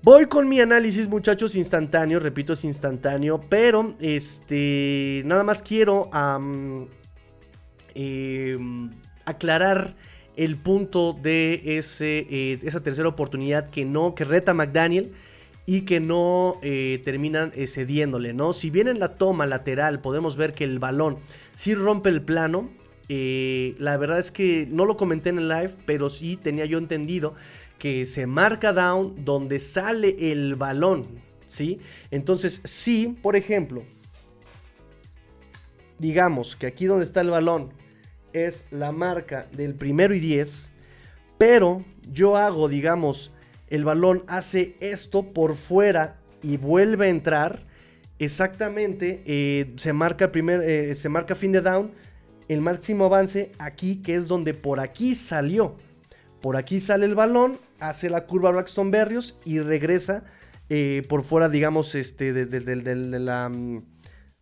Voy 0.03 0.27
con 0.27 0.47
mi 0.47 0.61
análisis, 0.61 1.07
muchachos, 1.07 1.55
instantáneo, 1.55 2.19
repito, 2.19 2.53
es 2.53 2.63
instantáneo, 2.63 3.41
pero 3.49 3.95
este, 3.99 5.23
nada 5.25 5.43
más 5.43 5.63
quiero 5.63 6.07
em, 7.95 8.91
aclarar 9.25 9.95
el 10.35 10.55
punto 10.57 11.13
de 11.13 11.79
ese, 11.79 12.27
eh, 12.29 12.59
esa 12.61 12.83
tercera 12.83 13.09
oportunidad 13.09 13.71
que 13.71 13.85
no, 13.85 14.13
que 14.13 14.23
reta 14.23 14.53
McDaniel 14.53 15.13
y 15.67 15.81
que 15.81 15.99
no 15.99 16.57
eh, 16.63 17.01
terminan 17.03 17.51
cediéndole, 17.51 18.33
¿no? 18.33 18.53
Si 18.53 18.69
bien 18.69 18.87
en 18.87 18.99
la 18.99 19.17
toma 19.17 19.45
lateral 19.45 19.99
podemos 19.99 20.37
ver 20.37 20.53
que 20.53 20.63
el 20.63 20.79
balón 20.79 21.19
sí 21.55 21.75
rompe 21.75 22.09
el 22.09 22.21
plano, 22.21 22.69
eh, 23.09 23.75
la 23.77 23.97
verdad 23.97 24.17
es 24.17 24.31
que 24.31 24.65
no 24.69 24.85
lo 24.85 24.95
comenté 24.95 25.29
en 25.29 25.39
el 25.39 25.49
live, 25.49 25.75
pero 25.85 26.09
sí 26.09 26.37
tenía 26.37 26.65
yo 26.65 26.77
entendido 26.77 27.35
que 27.79 28.05
se 28.05 28.27
marca 28.27 28.73
down 28.73 29.23
donde 29.23 29.59
sale 29.59 30.31
el 30.31 30.55
balón, 30.55 31.05
¿sí? 31.47 31.79
Entonces, 32.11 32.61
sí, 32.63 33.17
por 33.21 33.35
ejemplo, 33.35 33.83
digamos 35.99 36.55
que 36.55 36.67
aquí 36.67 36.85
donde 36.85 37.05
está 37.05 37.21
el 37.21 37.29
balón 37.29 37.73
es 38.31 38.65
la 38.71 38.93
marca 38.93 39.47
del 39.51 39.75
primero 39.75 40.13
y 40.13 40.19
10, 40.19 40.71
pero 41.37 41.83
yo 42.11 42.37
hago, 42.37 42.67
digamos, 42.67 43.31
el 43.69 43.85
balón 43.85 44.23
hace 44.27 44.75
esto 44.79 45.33
por 45.33 45.55
fuera 45.55 46.19
y 46.41 46.57
vuelve 46.57 47.07
a 47.07 47.09
entrar, 47.09 47.65
exactamente, 48.19 49.23
eh, 49.25 49.73
se 49.77 49.93
marca 49.93 50.31
eh, 50.33 50.95
se 50.95 51.09
marca 51.09 51.35
fin 51.35 51.51
de 51.51 51.61
down, 51.61 51.91
el 52.47 52.61
máximo 52.61 53.05
avance 53.05 53.51
aquí, 53.59 54.01
que 54.01 54.15
es 54.15 54.27
donde 54.27 54.53
por 54.53 54.79
aquí 54.79 55.15
salió. 55.15 55.75
Por 56.41 56.55
aquí 56.55 56.79
sale 56.79 57.05
el 57.05 57.15
balón, 57.15 57.59
hace 57.79 58.09
la 58.09 58.25
curva 58.25 58.51
Braxton 58.51 58.91
Berrios 58.91 59.39
y 59.43 59.59
regresa 59.59 60.23
eh, 60.69 61.03
por 61.09 61.23
fuera, 61.23 61.49
digamos, 61.49 61.95
este, 61.95 62.33
de, 62.33 63.19
la... 63.19 63.49
Mm, 63.49 63.83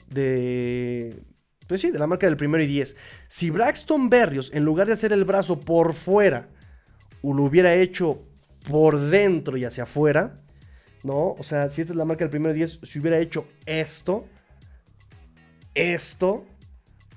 de... 0.09 1.23
Pues 1.67 1.81
sí, 1.81 1.89
de 1.89 1.97
la 1.97 2.05
marca 2.05 2.27
del 2.27 2.37
primero 2.37 2.63
y 2.63 2.67
10. 2.67 2.95
Si 3.27 3.49
Braxton 3.49 4.09
Berrios, 4.09 4.51
en 4.53 4.63
lugar 4.63 4.85
de 4.85 4.93
hacer 4.93 5.11
el 5.13 5.25
brazo 5.25 5.59
por 5.59 5.93
fuera, 5.93 6.49
lo 7.23 7.43
hubiera 7.43 7.73
hecho 7.73 8.24
por 8.69 8.99
dentro 8.99 9.57
y 9.57 9.65
hacia 9.65 9.83
afuera, 9.83 10.41
¿no? 11.03 11.33
O 11.33 11.43
sea, 11.43 11.69
si 11.69 11.81
esta 11.81 11.93
es 11.93 11.97
la 11.97 12.05
marca 12.05 12.25
del 12.25 12.31
primero 12.31 12.53
y 12.53 12.57
10, 12.57 12.79
si 12.83 12.99
hubiera 12.99 13.19
hecho 13.19 13.47
esto, 13.65 14.25
esto, 15.73 16.45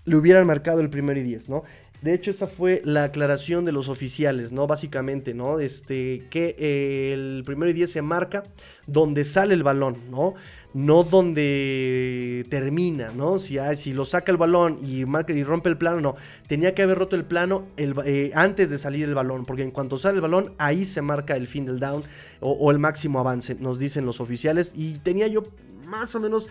le 0.04 0.16
hubieran 0.16 0.46
marcado 0.46 0.80
el 0.80 0.90
primer 0.90 1.16
y 1.18 1.22
10, 1.22 1.48
¿no? 1.48 1.64
De 2.02 2.14
hecho, 2.14 2.30
esa 2.30 2.46
fue 2.46 2.80
la 2.84 3.04
aclaración 3.04 3.64
de 3.64 3.72
los 3.72 3.88
oficiales, 3.88 4.52
¿no? 4.52 4.66
Básicamente, 4.68 5.34
¿no? 5.34 5.58
Este, 5.58 6.26
que 6.30 7.12
el 7.12 7.42
primero 7.44 7.70
y 7.70 7.74
10 7.74 7.90
se 7.90 8.02
marca 8.02 8.44
donde 8.86 9.24
sale 9.24 9.54
el 9.54 9.64
balón, 9.64 9.98
¿no? 10.10 10.34
No 10.74 11.02
donde 11.02 12.46
termina, 12.50 13.10
¿no? 13.16 13.38
Si, 13.38 13.58
si 13.76 13.92
lo 13.94 14.04
saca 14.04 14.30
el 14.30 14.38
balón 14.38 14.78
y, 14.82 15.04
marca, 15.06 15.32
y 15.32 15.42
rompe 15.42 15.68
el 15.70 15.78
plano, 15.78 16.00
no. 16.00 16.16
Tenía 16.46 16.74
que 16.74 16.82
haber 16.82 16.98
roto 16.98 17.16
el 17.16 17.24
plano 17.24 17.66
eh, 17.76 18.30
antes 18.34 18.70
de 18.70 18.78
salir 18.78 19.04
el 19.04 19.14
balón, 19.14 19.44
porque 19.44 19.62
en 19.62 19.70
cuanto 19.70 19.98
sale 19.98 20.16
el 20.16 20.20
balón, 20.20 20.54
ahí 20.58 20.84
se 20.84 21.00
marca 21.02 21.36
el 21.36 21.46
fin 21.46 21.64
del 21.64 21.80
down 21.80 22.02
o, 22.40 22.52
o 22.52 22.70
el 22.70 22.78
máximo 22.78 23.18
avance, 23.18 23.54
nos 23.54 23.78
dicen 23.78 24.04
los 24.04 24.20
oficiales. 24.20 24.72
Y 24.76 24.98
tenía 24.98 25.26
yo 25.26 25.42
más 25.86 26.14
o 26.14 26.20
menos 26.20 26.48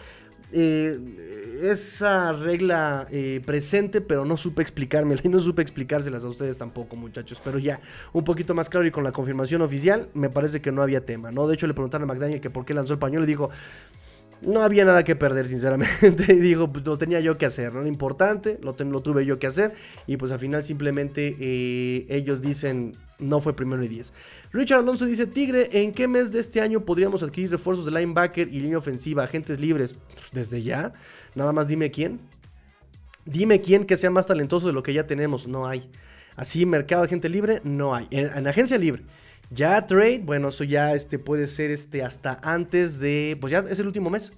eh, 0.54 1.60
esa 1.62 2.32
regla 2.32 3.08
eh, 3.12 3.42
presente, 3.46 4.00
pero 4.00 4.24
no 4.24 4.38
supe 4.38 4.62
explicármela 4.62 5.20
y 5.24 5.28
no 5.28 5.40
supe 5.40 5.62
explicárselas 5.62 6.24
a 6.24 6.30
ustedes 6.30 6.58
tampoco, 6.58 6.96
muchachos. 6.96 7.42
Pero 7.44 7.60
ya, 7.60 7.82
un 8.14 8.24
poquito 8.24 8.54
más 8.54 8.70
claro 8.70 8.86
y 8.86 8.92
con 8.92 9.04
la 9.04 9.12
confirmación 9.12 9.62
oficial, 9.62 10.10
me 10.14 10.30
parece 10.30 10.62
que 10.62 10.72
no 10.72 10.82
había 10.82 11.06
tema, 11.06 11.32
¿no? 11.32 11.48
De 11.48 11.56
hecho, 11.56 11.68
le 11.68 11.74
preguntaron 11.74 12.10
a 12.10 12.14
McDaniel 12.14 12.40
que 12.40 12.50
por 12.50 12.66
qué 12.66 12.74
lanzó 12.74 12.94
el 12.94 13.00
pañuelo 13.00 13.26
y 13.26 13.28
dijo, 13.28 13.50
no 14.42 14.62
había 14.62 14.86
nada 14.86 15.04
que 15.04 15.16
perder, 15.16 15.48
sinceramente. 15.48 16.26
y 16.34 16.40
digo, 16.40 16.72
pues 16.72 16.86
lo 16.86 16.98
tenía 16.98 17.20
yo 17.20 17.38
que 17.38 17.46
hacer, 17.46 17.74
¿no? 17.74 17.82
Lo 17.82 17.88
importante, 17.88 18.60
lo, 18.62 18.76
lo 18.78 19.02
tuve 19.02 19.26
yo 19.26 19.40
que 19.40 19.48
hacer. 19.48 19.74
Y 20.06 20.18
pues 20.18 20.32
al 20.32 20.40
final 20.40 20.64
simplemente 20.64 21.36
eh, 21.40 22.06
ellos 22.10 22.42
dicen, 22.42 22.96
no 23.20 23.40
fue 23.40 23.56
primero 23.56 23.84
y 23.84 23.88
10. 23.88 24.14
Richard 24.52 24.80
Alonso 24.80 25.06
dice, 25.06 25.26
Tigre, 25.26 25.70
¿en 25.72 25.92
qué 25.92 26.08
mes 26.08 26.32
de 26.32 26.40
este 26.40 26.62
año 26.62 26.86
podríamos 26.86 27.24
adquirir 27.24 27.52
refuerzos 27.52 27.86
de 27.86 27.92
linebacker 27.92 28.48
y 28.48 28.60
línea 28.60 28.78
ofensiva, 28.78 29.24
agentes 29.24 29.60
libres? 29.60 29.96
Pues, 30.14 30.32
desde 30.32 30.64
ya. 30.64 30.94
Nada 31.36 31.54
más 31.54 31.68
dime 31.68 31.92
quién. 31.92 32.20
Dime 33.26 33.60
quién 33.60 33.86
que 33.86 33.98
sea 33.98 34.10
más 34.10 34.28
talentoso 34.28 34.68
de 34.68 34.74
lo 34.74 34.84
que 34.84 34.94
ya 34.94 35.06
tenemos. 35.06 35.48
No 35.48 35.68
hay. 35.68 35.90
Así, 36.36 36.66
mercado 36.66 37.02
de 37.02 37.10
gente 37.10 37.30
libre, 37.30 37.62
no 37.64 37.96
hay. 37.96 38.08
En, 38.12 38.48
agencia 38.48 38.78
libre. 38.78 39.04
Ya 39.50 39.88
trade, 39.88 40.22
bueno, 40.24 40.50
eso 40.50 40.64
ya 40.64 40.94
este, 40.94 41.20
puede 41.20 41.48
ser 41.48 41.72
este, 41.72 42.04
hasta 42.04 42.40
antes 42.44 43.00
de, 43.00 43.38
pues 43.40 43.52
ya 43.52 43.60
es 43.60 43.80
el 43.80 43.88
último 43.88 44.10
mes. 44.10 44.34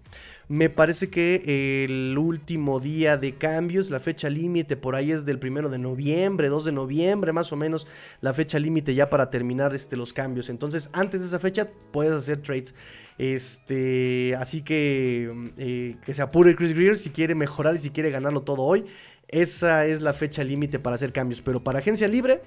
Me 0.47 0.69
parece 0.69 1.11
que 1.11 1.83
el 1.85 2.17
último 2.17 2.79
día 2.79 3.17
de 3.17 3.35
cambios, 3.35 3.91
la 3.91 3.99
fecha 3.99 4.29
límite 4.29 4.77
por 4.77 4.95
ahí 4.95 5.11
es 5.11 5.23
del 5.23 5.37
primero 5.37 5.69
de 5.69 5.77
noviembre, 5.77 6.49
2 6.49 6.65
de 6.65 6.71
noviembre, 6.71 7.33
más 7.33 7.51
o 7.53 7.55
menos 7.55 7.85
la 8.21 8.33
fecha 8.33 8.57
límite 8.57 8.95
ya 8.95 9.11
para 9.11 9.29
terminar 9.29 9.75
este, 9.75 9.95
los 9.95 10.11
cambios. 10.11 10.49
Entonces, 10.49 10.89
antes 10.93 11.21
de 11.21 11.27
esa 11.27 11.37
fecha 11.37 11.69
puedes 11.91 12.13
hacer 12.13 12.41
trades. 12.41 12.73
Este, 13.19 14.35
así 14.39 14.63
que 14.63 15.31
eh, 15.57 15.97
que 16.03 16.13
se 16.15 16.21
apure 16.21 16.55
Chris 16.55 16.73
Greer 16.73 16.97
si 16.97 17.11
quiere 17.11 17.35
mejorar 17.35 17.75
y 17.75 17.77
si 17.77 17.91
quiere 17.91 18.09
ganarlo 18.09 18.41
todo 18.41 18.63
hoy. 18.63 18.85
Esa 19.27 19.85
es 19.85 20.01
la 20.01 20.13
fecha 20.13 20.43
límite 20.43 20.79
para 20.79 20.95
hacer 20.95 21.13
cambios. 21.13 21.43
Pero 21.43 21.63
para 21.63 21.77
agencia 21.77 22.07
libre, 22.07 22.41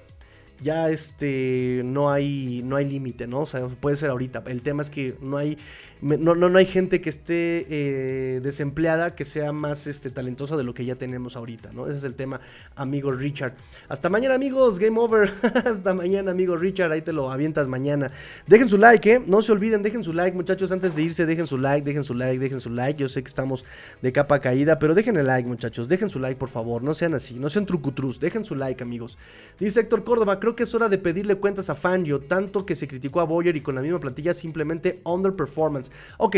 ya 0.63 0.91
este 0.91 1.83
no 1.85 2.11
hay 2.11 2.63
no 2.65 2.77
hay 2.77 2.89
límite, 2.89 3.27
¿no? 3.27 3.41
O 3.41 3.47
sea, 3.47 3.67
puede 3.69 3.97
ser 3.97 4.11
ahorita. 4.11 4.43
El 4.47 4.63
tema 4.63 4.83
es 4.83 4.91
que 4.91 5.17
no 5.21 5.37
hay 5.37 5.59
no, 6.03 6.35
no, 6.35 6.59
hay 6.59 6.67
gente 6.67 7.01
que 7.01 7.09
esté 7.09 7.65
eh, 7.71 8.41
desempleada 8.41 9.15
que 9.15 9.25
sea 9.25 9.53
más 9.53 9.87
este, 9.87 10.11
talentosa 10.11 10.57
de 10.57 10.65
lo 10.65 10.75
que 10.75 10.85
ya 10.85 10.97
tenemos 10.97 11.37
ahorita, 11.37 11.71
¿no? 11.73 11.87
Ese 11.87 11.99
es 11.99 12.05
el 12.05 12.15
tema, 12.15 12.41
amigo 12.75 13.13
Richard. 13.13 13.55
Hasta 13.89 14.09
mañana, 14.09 14.35
amigos. 14.35 14.81
Game 14.81 14.99
over. 14.99 15.33
Hasta 15.65 15.95
mañana, 15.95 16.33
amigo 16.33 16.57
Richard. 16.57 16.91
Ahí 16.91 17.03
te 17.03 17.13
lo 17.13 17.31
avientas 17.31 17.69
mañana. 17.69 18.11
Dejen 18.49 18.69
su 18.69 18.79
like, 18.79 19.13
¿eh? 19.13 19.23
No 19.25 19.43
se 19.43 19.53
olviden, 19.53 19.83
dejen 19.83 20.03
su 20.03 20.13
like, 20.13 20.37
muchachos. 20.37 20.73
Antes 20.73 20.97
de 20.97 21.03
irse, 21.03 21.25
dejen 21.25 21.47
su 21.47 21.57
like, 21.57 21.85
dejen 21.85 22.03
su 22.03 22.15
like, 22.15 22.41
dejen 22.41 22.59
su 22.59 22.71
like. 22.71 23.01
Yo 23.01 23.09
sé 23.09 23.23
que 23.23 23.29
estamos 23.29 23.65
de 24.01 24.11
capa 24.11 24.41
caída, 24.41 24.81
pero 24.81 24.97
dejen 24.97 25.17
el 25.17 25.29
like, 25.29 25.49
muchachos. 25.49 25.89
Dejen 25.89 26.11
su 26.11 26.19
like, 26.19 26.35
por 26.35 26.49
favor. 26.49 26.83
No 26.83 26.95
sean 26.95 27.15
así. 27.15 27.39
No 27.39 27.49
sean 27.49 27.65
trucutrus. 27.65 28.19
Dejen 28.19 28.45
su 28.45 28.57
like, 28.57 28.83
amigos. 28.83 29.19
Dice 29.61 29.79
Héctor 29.79 30.03
Córdoba, 30.03 30.41
creo 30.41 30.57
que 30.57 30.65
es 30.65 30.75
hora 30.75 30.89
de 30.89 30.99
pedirle 30.99 31.37
cuentas 31.37 31.71
a 31.71 31.77
Fangio. 31.77 32.19
Tanto 32.19 32.67
que 32.67 32.75
se 32.75 32.89
criticó 32.89 33.21
a 33.21 33.25
Boyer 33.25 33.55
y 33.55 33.61
con 33.61 33.77
la 33.77 33.83
misma 33.83 34.01
plantilla 34.01 34.35
simplemente 34.35 35.01
underperformance. 35.05 35.91
Ok, 36.18 36.36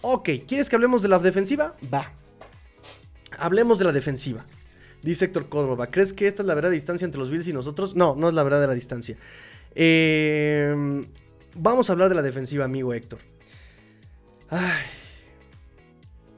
ok, 0.00 0.28
¿quieres 0.46 0.68
que 0.68 0.76
hablemos 0.76 1.02
de 1.02 1.08
la 1.08 1.18
defensiva? 1.18 1.76
Va. 1.92 2.12
Hablemos 3.38 3.78
de 3.78 3.84
la 3.84 3.92
defensiva. 3.92 4.44
Dice 5.02 5.26
Héctor 5.26 5.48
Córdoba, 5.48 5.88
¿crees 5.90 6.12
que 6.12 6.26
esta 6.26 6.42
es 6.42 6.46
la 6.46 6.54
verdadera 6.54 6.74
distancia 6.74 7.04
entre 7.04 7.20
los 7.20 7.30
Bills 7.30 7.46
y 7.48 7.52
nosotros? 7.52 7.94
No, 7.94 8.16
no 8.16 8.28
es 8.28 8.34
la 8.34 8.42
verdadera 8.42 8.74
distancia. 8.74 9.16
Em, 9.74 11.06
vamos 11.54 11.88
a 11.88 11.92
hablar 11.92 12.08
de 12.08 12.14
la 12.14 12.22
defensiva, 12.22 12.64
amigo 12.64 12.92
Héctor. 12.92 13.20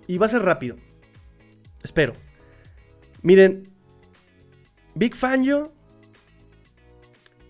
Y 0.07 0.18
va 0.18 0.26
a 0.26 0.28
ser 0.28 0.42
rápido. 0.42 0.76
Espero. 1.82 2.14
Miren, 3.22 3.68
Big 4.94 5.14
Fangio. 5.14 5.72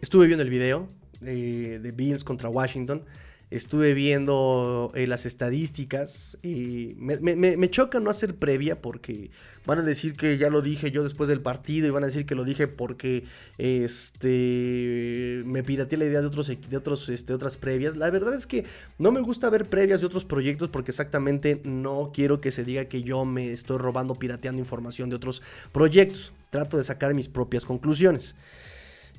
Estuve 0.00 0.26
viendo 0.26 0.44
el 0.44 0.50
video 0.50 0.88
de 1.20 1.92
Bills 1.94 2.22
contra 2.22 2.48
Washington 2.48 3.04
estuve 3.50 3.94
viendo 3.94 4.92
eh, 4.94 5.06
las 5.06 5.24
estadísticas 5.24 6.38
y 6.42 6.94
me, 6.98 7.70
choca 7.70 7.98
no 7.98 8.10
hacer 8.10 8.34
previa 8.34 8.82
porque 8.82 9.30
van 9.64 9.78
a 9.78 9.82
decir 9.82 10.14
que 10.14 10.36
ya 10.36 10.50
lo 10.50 10.60
dije 10.60 10.90
yo 10.90 11.02
después 11.02 11.28
del 11.28 11.40
partido 11.40 11.86
y 11.86 11.90
van 11.90 12.02
a 12.02 12.08
decir 12.08 12.26
que 12.26 12.34
lo 12.34 12.44
dije 12.44 12.66
porque 12.68 13.24
este 13.56 15.42
me 15.46 15.62
pirateé 15.62 15.98
la 15.98 16.04
idea 16.04 16.20
de 16.20 16.26
otros 16.26 16.48
de 16.48 16.76
otros 16.76 17.08
este, 17.08 17.32
otras 17.32 17.56
previas. 17.56 17.96
La 17.96 18.10
verdad 18.10 18.34
es 18.34 18.46
que 18.46 18.64
no 18.98 19.12
me 19.12 19.20
gusta 19.20 19.48
ver 19.50 19.68
previas 19.68 20.00
de 20.00 20.06
otros 20.06 20.24
proyectos 20.24 20.68
porque 20.68 20.90
exactamente 20.90 21.60
no 21.64 22.10
quiero 22.12 22.40
que 22.40 22.50
se 22.50 22.64
diga 22.64 22.84
que 22.86 23.02
yo 23.02 23.24
me 23.24 23.52
estoy 23.52 23.78
robando 23.78 24.14
pirateando 24.14 24.60
información 24.60 25.08
de 25.10 25.16
otros 25.16 25.42
proyectos. 25.72 26.32
Trato 26.50 26.78
de 26.78 26.84
sacar 26.84 27.14
mis 27.14 27.28
propias 27.28 27.64
conclusiones. 27.64 28.34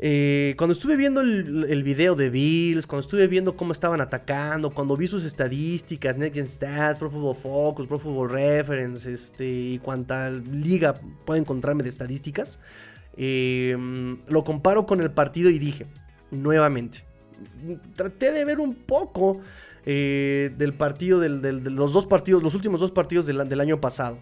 Eh, 0.02 0.56
cuando 0.58 0.74
estuve 0.74 0.96
viendo 0.96 1.20
el, 1.20 1.84
video 1.84 2.16
de 2.16 2.30
Bills, 2.30 2.88
cuando 2.88 3.02
estuve 3.02 3.28
viendo 3.28 3.58
cómo 3.58 3.74
estaban 3.74 4.00
atacando, 4.00 4.70
cuando 4.70 4.96
vi 4.96 5.08
sus 5.08 5.26
estadísticas, 5.26 6.16
Next 6.16 6.36
Gen 6.36 6.48
Stats, 6.48 6.98
Pro 6.98 7.12
Football 7.12 7.36
Focus, 7.36 7.86
Pro 7.86 8.00
Football 8.00 8.30
Reference, 8.30 9.12
este, 9.12 9.46
y 9.46 9.80
cuánta 9.80 10.30
liga 10.30 10.94
puede 11.26 11.42
encontrarme 11.42 11.84
de 11.84 11.90
estadísticas, 11.90 12.60
em, 13.18 14.20
lo 14.28 14.46
comparo 14.46 14.86
con 14.86 15.02
el 15.02 15.12
partido 15.12 15.50
y 15.50 15.60
dije, 15.60 15.86
nuevamente, 16.32 17.04
traté 17.96 18.32
de 18.32 18.46
ver 18.46 18.62
un 18.62 18.76
poco 18.76 19.42
eh, 19.86 20.52
del 20.58 20.74
partido, 20.74 21.20
de 21.20 21.30
los 21.30 21.92
dos 21.92 22.06
partidos, 22.06 22.42
los 22.42 22.56
últimos 22.56 22.80
dos 22.80 22.92
partidos 22.92 23.26
del 23.26 23.60
año 23.60 23.82
pasado. 23.82 24.20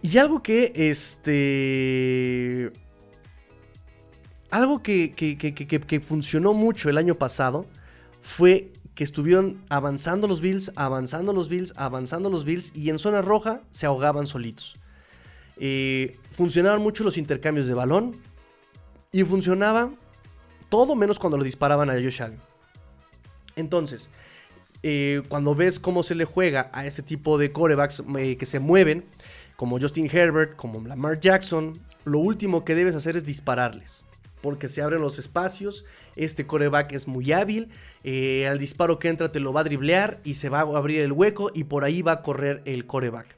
Y 0.00 0.18
algo 0.18 0.42
que, 0.42 0.72
este 0.74 2.72
algo 4.50 4.82
que, 4.82 6.02
funcionó 6.06 6.54
mucho 6.54 6.88
el 6.88 6.98
año 6.98 7.16
pasado 7.16 7.66
fue 8.22 8.72
que 8.94 9.04
estuvieron 9.04 9.62
avanzando 9.68 10.26
los 10.26 10.40
Bills, 10.40 10.72
avanzando 10.74 11.32
los 11.32 11.48
Bills, 11.48 11.72
avanzando 11.76 12.30
los 12.30 12.44
Bills 12.44 12.76
y 12.76 12.90
en 12.90 12.98
zona 12.98 13.22
roja 13.22 13.62
se 13.70 13.86
ahogaban 13.86 14.26
solitos. 14.26 14.76
Eh, 15.56 16.16
funcionaban 16.32 16.80
mucho 16.80 17.04
los 17.04 17.18
intercambios 17.18 17.66
de 17.66 17.74
balón 17.74 18.16
y 19.12 19.22
funcionaba 19.24 19.90
todo 20.68 20.94
menos 20.94 21.18
cuando 21.18 21.36
lo 21.36 21.44
disparaban 21.44 21.90
a 21.90 21.94
Josh 21.94 22.22
Allen. 22.22 22.40
Entonces, 23.54 24.10
eh, 24.82 25.22
cuando 25.28 25.54
ves 25.54 25.78
cómo 25.78 26.02
se 26.02 26.14
le 26.14 26.24
juega 26.24 26.70
a 26.72 26.86
ese 26.86 27.02
tipo 27.02 27.38
de 27.38 27.52
corebacks 27.52 28.02
eh, 28.18 28.36
que 28.36 28.46
se 28.46 28.60
mueven, 28.60 29.04
como 29.56 29.80
Justin 29.80 30.08
Herbert, 30.10 30.56
como 30.56 30.80
Lamar 30.86 31.20
Jackson, 31.20 31.78
lo 32.04 32.18
último 32.18 32.64
que 32.64 32.74
debes 32.74 32.94
hacer 32.94 33.16
es 33.16 33.24
dispararles 33.24 34.07
porque 34.40 34.68
se 34.68 34.82
abren 34.82 35.00
los 35.00 35.18
espacios. 35.18 35.84
Este 36.16 36.46
coreback 36.46 36.92
es 36.92 37.08
muy 37.08 37.32
hábil. 37.32 37.68
Eh, 38.04 38.46
al 38.48 38.58
disparo 38.58 38.98
que 38.98 39.08
entra 39.08 39.32
te 39.32 39.40
lo 39.40 39.52
va 39.52 39.60
a 39.60 39.64
driblear 39.64 40.20
y 40.24 40.34
se 40.34 40.48
va 40.48 40.60
a 40.60 40.62
abrir 40.62 41.00
el 41.00 41.12
hueco 41.12 41.50
y 41.54 41.64
por 41.64 41.84
ahí 41.84 42.02
va 42.02 42.12
a 42.12 42.22
correr 42.22 42.62
el 42.64 42.86
coreback. 42.86 43.36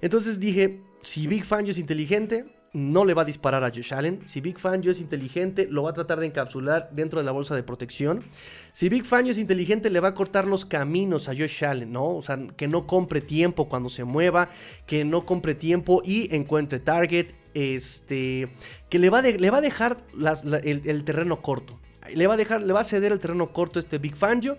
Entonces 0.00 0.40
dije, 0.40 0.80
si 1.02 1.26
Big 1.26 1.44
Fangio 1.44 1.72
es 1.72 1.78
inteligente, 1.78 2.44
no 2.74 3.04
le 3.04 3.14
va 3.14 3.22
a 3.22 3.24
disparar 3.24 3.62
a 3.62 3.68
Josh 3.68 3.94
Allen. 3.94 4.22
Si 4.26 4.40
Big 4.40 4.58
Fangio 4.58 4.90
es 4.90 5.00
inteligente, 5.00 5.68
lo 5.70 5.84
va 5.84 5.90
a 5.90 5.92
tratar 5.92 6.18
de 6.18 6.26
encapsular 6.26 6.90
dentro 6.92 7.20
de 7.20 7.24
la 7.24 7.30
bolsa 7.30 7.54
de 7.54 7.62
protección. 7.62 8.24
Si 8.72 8.88
Big 8.88 9.04
Fangio 9.04 9.30
es 9.30 9.38
inteligente, 9.38 9.90
le 9.90 10.00
va 10.00 10.08
a 10.08 10.14
cortar 10.14 10.46
los 10.46 10.66
caminos 10.66 11.28
a 11.28 11.32
Josh 11.32 11.64
Allen, 11.64 11.92
¿no? 11.92 12.16
O 12.16 12.22
sea, 12.22 12.36
que 12.56 12.66
no 12.66 12.86
compre 12.86 13.20
tiempo 13.20 13.68
cuando 13.68 13.88
se 13.90 14.02
mueva, 14.02 14.50
que 14.86 15.04
no 15.04 15.24
compre 15.24 15.54
tiempo 15.54 16.02
y 16.04 16.34
encuentre 16.34 16.80
target 16.80 17.28
este, 17.54 18.48
que 18.90 18.98
le 18.98 19.10
va, 19.10 19.18
a 19.18 19.60
dejar 19.60 20.04
el, 20.64 21.04
terreno 21.04 21.40
corto. 21.40 21.78
Le 22.12 22.26
va 22.26 22.34
a 22.34 22.36
dejar, 22.36 22.62
le 22.62 22.72
va 22.72 22.80
a 22.80 22.84
ceder 22.84 23.12
el 23.12 23.18
terreno 23.18 23.52
corto 23.52 23.78
a 23.78 23.80
este 23.80 23.98
Big 23.98 24.16
Fangio. 24.16 24.58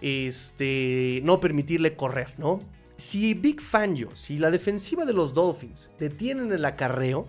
Este, 0.00 1.20
no 1.24 1.40
permitirle 1.40 1.96
correr, 1.96 2.34
¿no? 2.38 2.60
Si 2.96 3.34
Big 3.34 3.60
Fangio, 3.60 4.14
si 4.14 4.38
la 4.38 4.50
defensiva 4.50 5.04
de 5.04 5.12
los 5.12 5.34
Dolphins 5.34 5.90
detienen 5.98 6.52
el 6.52 6.64
acarreo, 6.64 7.26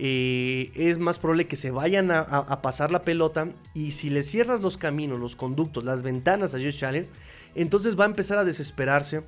eh, 0.00 0.70
es 0.74 0.98
más 0.98 1.18
probable 1.18 1.48
que 1.48 1.56
se 1.56 1.72
vayan 1.72 2.10
a, 2.10 2.62
pasar 2.62 2.90
la 2.90 3.02
pelota. 3.02 3.48
Y 3.74 3.92
si 3.92 4.10
le 4.10 4.22
cierras 4.22 4.60
los 4.60 4.78
caminos, 4.78 5.18
los 5.18 5.36
conductos, 5.36 5.84
las 5.84 6.02
ventanas 6.02 6.54
a 6.54 6.58
Josh 6.58 6.84
Allen, 6.84 7.08
entonces 7.54 7.98
va 7.98 8.04
a 8.04 8.08
empezar 8.08 8.38
a 8.38 8.44
desesperarse, 8.44 9.22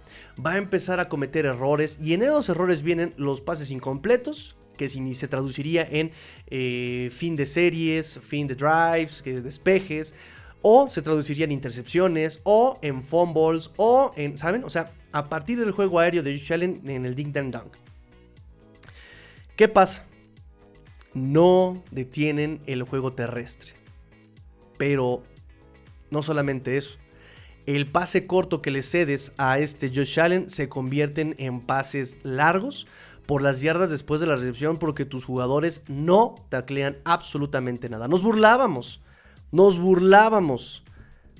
va 0.44 0.52
a 0.52 0.58
empezar 0.58 1.00
a 1.00 1.08
cometer 1.08 1.46
errores. 1.46 1.98
Y 2.00 2.14
en 2.14 2.22
esos 2.22 2.48
errores 2.48 2.82
vienen 2.82 3.14
los 3.16 3.40
pases 3.40 3.70
incompletos, 3.70 4.56
que 4.80 5.14
se 5.14 5.28
traduciría 5.28 5.86
en 5.90 6.10
eh, 6.46 7.10
fin 7.14 7.36
de 7.36 7.44
series, 7.44 8.18
fin 8.26 8.46
de 8.46 8.54
drives, 8.54 9.22
despejes, 9.22 10.14
o 10.62 10.88
se 10.88 11.02
traduciría 11.02 11.44
en 11.44 11.52
intercepciones, 11.52 12.40
o 12.44 12.78
en 12.80 13.04
fumbles, 13.04 13.72
o 13.76 14.14
en, 14.16 14.38
¿saben? 14.38 14.64
O 14.64 14.70
sea, 14.70 14.90
a 15.12 15.28
partir 15.28 15.60
del 15.60 15.72
juego 15.72 15.98
aéreo 15.98 16.22
de 16.22 16.38
Josh 16.38 16.54
Allen 16.54 16.80
en 16.86 17.04
el 17.04 17.14
Ding 17.14 17.30
Dang 17.30 17.50
Dunk. 17.50 17.74
¿Qué 19.54 19.68
pasa? 19.68 20.06
No 21.12 21.82
detienen 21.90 22.62
el 22.64 22.82
juego 22.84 23.12
terrestre. 23.12 23.72
Pero 24.78 25.22
no 26.10 26.22
solamente 26.22 26.78
eso. 26.78 26.96
El 27.66 27.84
pase 27.86 28.26
corto 28.26 28.62
que 28.62 28.70
le 28.70 28.80
cedes 28.80 29.34
a 29.36 29.58
este 29.58 29.90
Josh 29.90 30.18
Allen 30.20 30.48
se 30.48 30.70
convierten 30.70 31.34
en 31.36 31.60
pases 31.60 32.16
largos 32.22 32.86
por 33.30 33.42
las 33.42 33.60
yardas 33.60 33.90
después 33.90 34.20
de 34.20 34.26
la 34.26 34.34
recepción 34.34 34.76
porque 34.76 35.04
tus 35.04 35.24
jugadores 35.24 35.84
no 35.86 36.34
taclean 36.48 36.96
absolutamente 37.04 37.88
nada. 37.88 38.08
Nos 38.08 38.24
burlábamos, 38.24 39.00
nos 39.52 39.78
burlábamos 39.78 40.82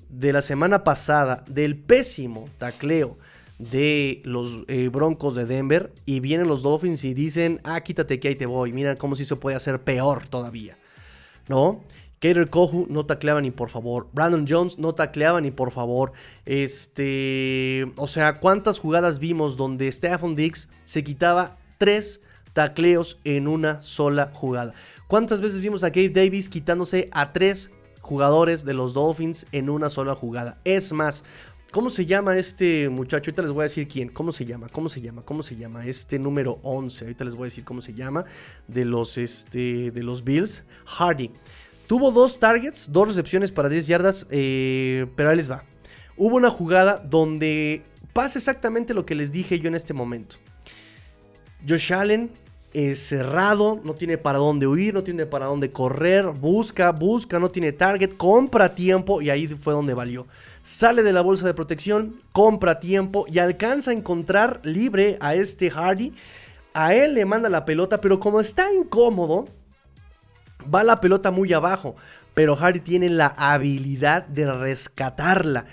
de 0.08 0.32
la 0.32 0.40
semana 0.40 0.84
pasada 0.84 1.44
del 1.48 1.76
pésimo 1.76 2.44
tacleo 2.58 3.18
de 3.58 4.22
los 4.24 4.58
eh, 4.68 4.86
Broncos 4.86 5.34
de 5.34 5.46
Denver 5.46 5.92
y 6.06 6.20
vienen 6.20 6.46
los 6.46 6.62
Dolphins 6.62 7.02
y 7.02 7.12
dicen, 7.12 7.60
ah, 7.64 7.80
quítate 7.80 8.20
que 8.20 8.28
ahí 8.28 8.36
te 8.36 8.46
voy, 8.46 8.72
mira 8.72 8.94
cómo 8.94 9.16
si 9.16 9.24
se 9.24 9.34
puede 9.34 9.56
hacer 9.56 9.82
peor 9.82 10.28
todavía, 10.28 10.78
¿no? 11.48 11.80
Kater 12.20 12.50
Kohu 12.50 12.86
no 12.88 13.04
tacleaba 13.04 13.40
ni 13.40 13.50
por 13.50 13.68
favor. 13.68 14.06
Brandon 14.12 14.44
Jones 14.48 14.78
no 14.78 14.94
tacleaba 14.94 15.40
ni 15.40 15.50
por 15.50 15.72
favor. 15.72 16.12
Este. 16.44 17.90
O 17.96 18.06
sea, 18.06 18.38
¿cuántas 18.38 18.78
jugadas 18.78 19.18
vimos 19.18 19.56
donde 19.56 19.90
Stephon 19.90 20.36
Diggs 20.36 20.68
se 20.84 21.02
quitaba 21.02 21.56
tres 21.80 22.20
tacleos 22.52 23.18
en 23.24 23.48
una 23.48 23.80
sola 23.80 24.30
jugada. 24.34 24.74
¿Cuántas 25.06 25.40
veces 25.40 25.62
vimos 25.62 25.82
a 25.82 25.88
Gabe 25.88 26.10
Davis 26.10 26.50
quitándose 26.50 27.08
a 27.10 27.32
tres 27.32 27.70
jugadores 28.02 28.66
de 28.66 28.74
los 28.74 28.92
Dolphins 28.92 29.46
en 29.50 29.70
una 29.70 29.88
sola 29.88 30.14
jugada? 30.14 30.58
Es 30.64 30.92
más, 30.92 31.24
¿Cómo 31.72 31.88
se 31.88 32.04
llama 32.04 32.36
este 32.36 32.88
muchacho? 32.88 33.30
Ahorita 33.30 33.42
les 33.42 33.52
voy 33.52 33.60
a 33.60 33.68
decir 33.68 33.86
quién. 33.86 34.08
¿Cómo 34.08 34.32
se 34.32 34.44
llama? 34.44 34.68
¿Cómo 34.68 34.88
se 34.88 35.00
llama? 35.00 35.22
¿Cómo 35.22 35.44
se 35.44 35.54
llama? 35.54 35.86
Este 35.86 36.18
número 36.18 36.58
11. 36.64 37.04
Ahorita 37.04 37.24
les 37.24 37.36
voy 37.36 37.44
a 37.44 37.46
decir 37.46 37.62
cómo 37.62 37.80
se 37.80 37.94
llama. 37.94 38.24
De 38.66 38.84
los, 38.84 39.16
este, 39.16 39.92
de 39.92 40.02
los 40.02 40.24
Bills. 40.24 40.64
Hardy. 40.84 41.30
Tuvo 41.86 42.10
dos 42.10 42.40
targets, 42.40 42.90
dos 42.90 43.06
recepciones 43.06 43.52
para 43.52 43.68
10 43.68 43.86
yardas. 43.86 44.26
Eh, 44.30 45.06
pero 45.14 45.30
ahí 45.30 45.36
les 45.36 45.48
va. 45.48 45.62
Hubo 46.16 46.34
una 46.34 46.50
jugada 46.50 46.98
donde 46.98 47.84
pasa 48.12 48.40
exactamente 48.40 48.92
lo 48.92 49.06
que 49.06 49.14
les 49.14 49.30
dije 49.30 49.60
yo 49.60 49.68
en 49.68 49.76
este 49.76 49.94
momento. 49.94 50.38
Josh 51.68 51.92
Allen 51.92 52.30
es 52.72 53.00
cerrado, 53.00 53.80
no 53.82 53.94
tiene 53.94 54.16
para 54.18 54.38
dónde 54.38 54.66
huir, 54.66 54.94
no 54.94 55.02
tiene 55.02 55.26
para 55.26 55.46
dónde 55.46 55.72
correr, 55.72 56.26
busca, 56.26 56.92
busca, 56.92 57.38
no 57.38 57.50
tiene 57.50 57.72
target, 57.72 58.16
compra 58.16 58.74
tiempo 58.74 59.20
y 59.20 59.30
ahí 59.30 59.46
fue 59.46 59.72
donde 59.72 59.94
valió 59.94 60.26
sale 60.62 61.02
de 61.02 61.12
la 61.12 61.22
bolsa 61.22 61.46
de 61.46 61.54
protección, 61.54 62.20
compra 62.32 62.80
tiempo 62.80 63.24
y 63.28 63.38
alcanza 63.38 63.90
a 63.90 63.94
encontrar 63.94 64.60
libre 64.64 65.16
a 65.20 65.34
este 65.34 65.70
Hardy. 65.70 66.14
A 66.74 66.94
él 66.94 67.14
le 67.14 67.24
manda 67.24 67.48
la 67.48 67.64
pelota, 67.64 68.00
pero 68.00 68.20
como 68.20 68.40
está 68.40 68.72
incómodo, 68.72 69.48
va 70.72 70.84
la 70.84 71.00
pelota 71.00 71.30
muy 71.30 71.52
abajo. 71.52 71.96
Pero 72.34 72.54
Hardy 72.54 72.80
tiene 72.80 73.10
la 73.10 73.26
habilidad 73.26 74.26
de 74.26 74.50
rescatarla. 74.52 75.66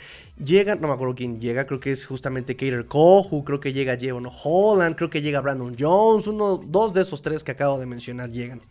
Llega, 0.44 0.76
no 0.76 0.88
me 0.88 0.94
acuerdo 0.94 1.16
quién 1.16 1.42
llega, 1.42 1.66
creo 1.66 1.80
que 1.80 1.92
es 1.92 2.06
justamente 2.06 2.56
Kater 2.56 2.86
Kohu, 2.86 3.44
creo 3.44 3.60
que 3.60 3.74
llega 3.74 3.98
Jevon 3.98 4.30
Holland, 4.44 4.96
creo 4.96 5.10
que 5.10 5.22
llega 5.22 5.42
Brandon 5.42 5.76
Jones, 5.78 6.28
uno, 6.28 6.58
dos 6.58 6.94
de 6.94 7.02
esos 7.02 7.24
tres 7.24 7.44
que 7.44 7.52
acabo 7.52 7.80
de 7.80 7.88
mencionar 7.88 8.30
llegan. 8.30 8.62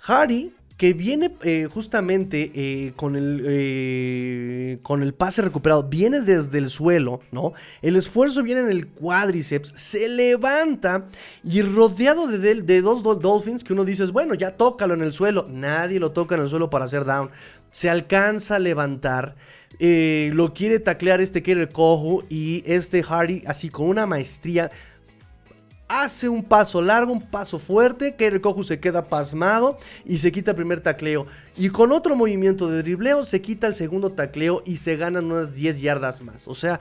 Hardy 0.00 0.52
que 0.76 0.92
viene 0.92 1.36
eh, 1.42 1.68
justamente 1.70 2.50
eh, 2.54 2.92
con, 2.96 3.14
el, 3.14 3.44
eh, 3.46 4.78
con 4.82 5.02
el 5.02 5.14
pase 5.14 5.42
recuperado, 5.42 5.84
viene 5.84 6.20
desde 6.20 6.58
el 6.58 6.68
suelo, 6.68 7.20
¿no? 7.30 7.52
El 7.80 7.94
esfuerzo 7.94 8.42
viene 8.42 8.62
en 8.62 8.70
el 8.70 8.88
cuádriceps, 8.88 9.72
se 9.76 10.08
levanta 10.08 11.06
y 11.44 11.62
rodeado 11.62 12.26
de, 12.26 12.62
de 12.62 12.82
dos 12.82 13.02
Dolphins 13.02 13.62
que 13.62 13.72
uno 13.72 13.84
dice, 13.84 14.04
bueno, 14.06 14.34
ya 14.34 14.56
tócalo 14.56 14.94
en 14.94 15.02
el 15.02 15.12
suelo, 15.12 15.46
nadie 15.48 16.00
lo 16.00 16.10
toca 16.10 16.34
en 16.34 16.42
el 16.42 16.48
suelo 16.48 16.70
para 16.70 16.86
hacer 16.86 17.04
down, 17.04 17.30
se 17.70 17.88
alcanza 17.88 18.56
a 18.56 18.58
levantar. 18.58 19.36
Lo 19.78 20.54
quiere 20.54 20.78
taclear 20.78 21.20
este 21.20 21.42
Kerry 21.42 21.68
Kohu 21.68 22.24
y 22.28 22.62
este 22.66 23.02
Hardy 23.02 23.42
así 23.46 23.68
con 23.68 23.88
una 23.88 24.06
maestría 24.06 24.70
hace 25.88 26.28
un 26.28 26.42
paso 26.42 26.80
largo, 26.82 27.12
un 27.12 27.20
paso 27.20 27.58
fuerte, 27.58 28.14
el 28.18 28.40
Kohu 28.40 28.64
se 28.64 28.80
queda 28.80 29.04
pasmado 29.04 29.78
y 30.04 30.18
se 30.18 30.32
quita 30.32 30.52
el 30.52 30.56
primer 30.56 30.80
tacleo. 30.80 31.26
Y 31.56 31.68
con 31.68 31.92
otro 31.92 32.16
movimiento 32.16 32.68
de 32.68 32.82
dribleo 32.82 33.24
se 33.24 33.40
quita 33.40 33.66
el 33.66 33.74
segundo 33.74 34.10
tacleo 34.10 34.62
y 34.64 34.78
se 34.78 34.96
ganan 34.96 35.30
unas 35.30 35.54
10 35.54 35.80
yardas 35.80 36.22
más. 36.22 36.48
O 36.48 36.54
sea, 36.54 36.80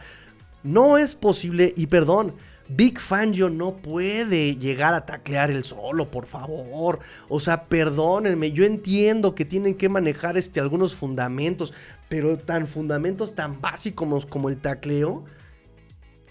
no 0.64 0.98
es 0.98 1.16
posible, 1.16 1.74
y 1.76 1.88
perdón, 1.88 2.34
Big 2.70 3.00
Fangio 3.00 3.50
no 3.50 3.76
puede 3.76 4.56
llegar 4.56 4.94
a 4.94 5.06
taclear 5.06 5.52
el 5.52 5.64
solo, 5.64 6.10
por 6.10 6.26
favor. 6.26 7.00
O 7.28 7.40
sea, 7.40 7.66
perdónenme, 7.66 8.52
yo 8.54 8.64
entiendo 8.64 9.36
que 9.36 9.44
tienen 9.44 9.76
que 9.76 9.90
manejar 9.90 10.38
este, 10.38 10.62
algunos 10.62 10.96
fundamentos, 10.96 11.74
pero 12.14 12.38
tan 12.38 12.68
fundamentos 12.68 13.34
tan 13.34 13.60
básicos 13.60 14.28
como 14.28 14.48
el 14.48 14.62
tacleo 14.62 15.24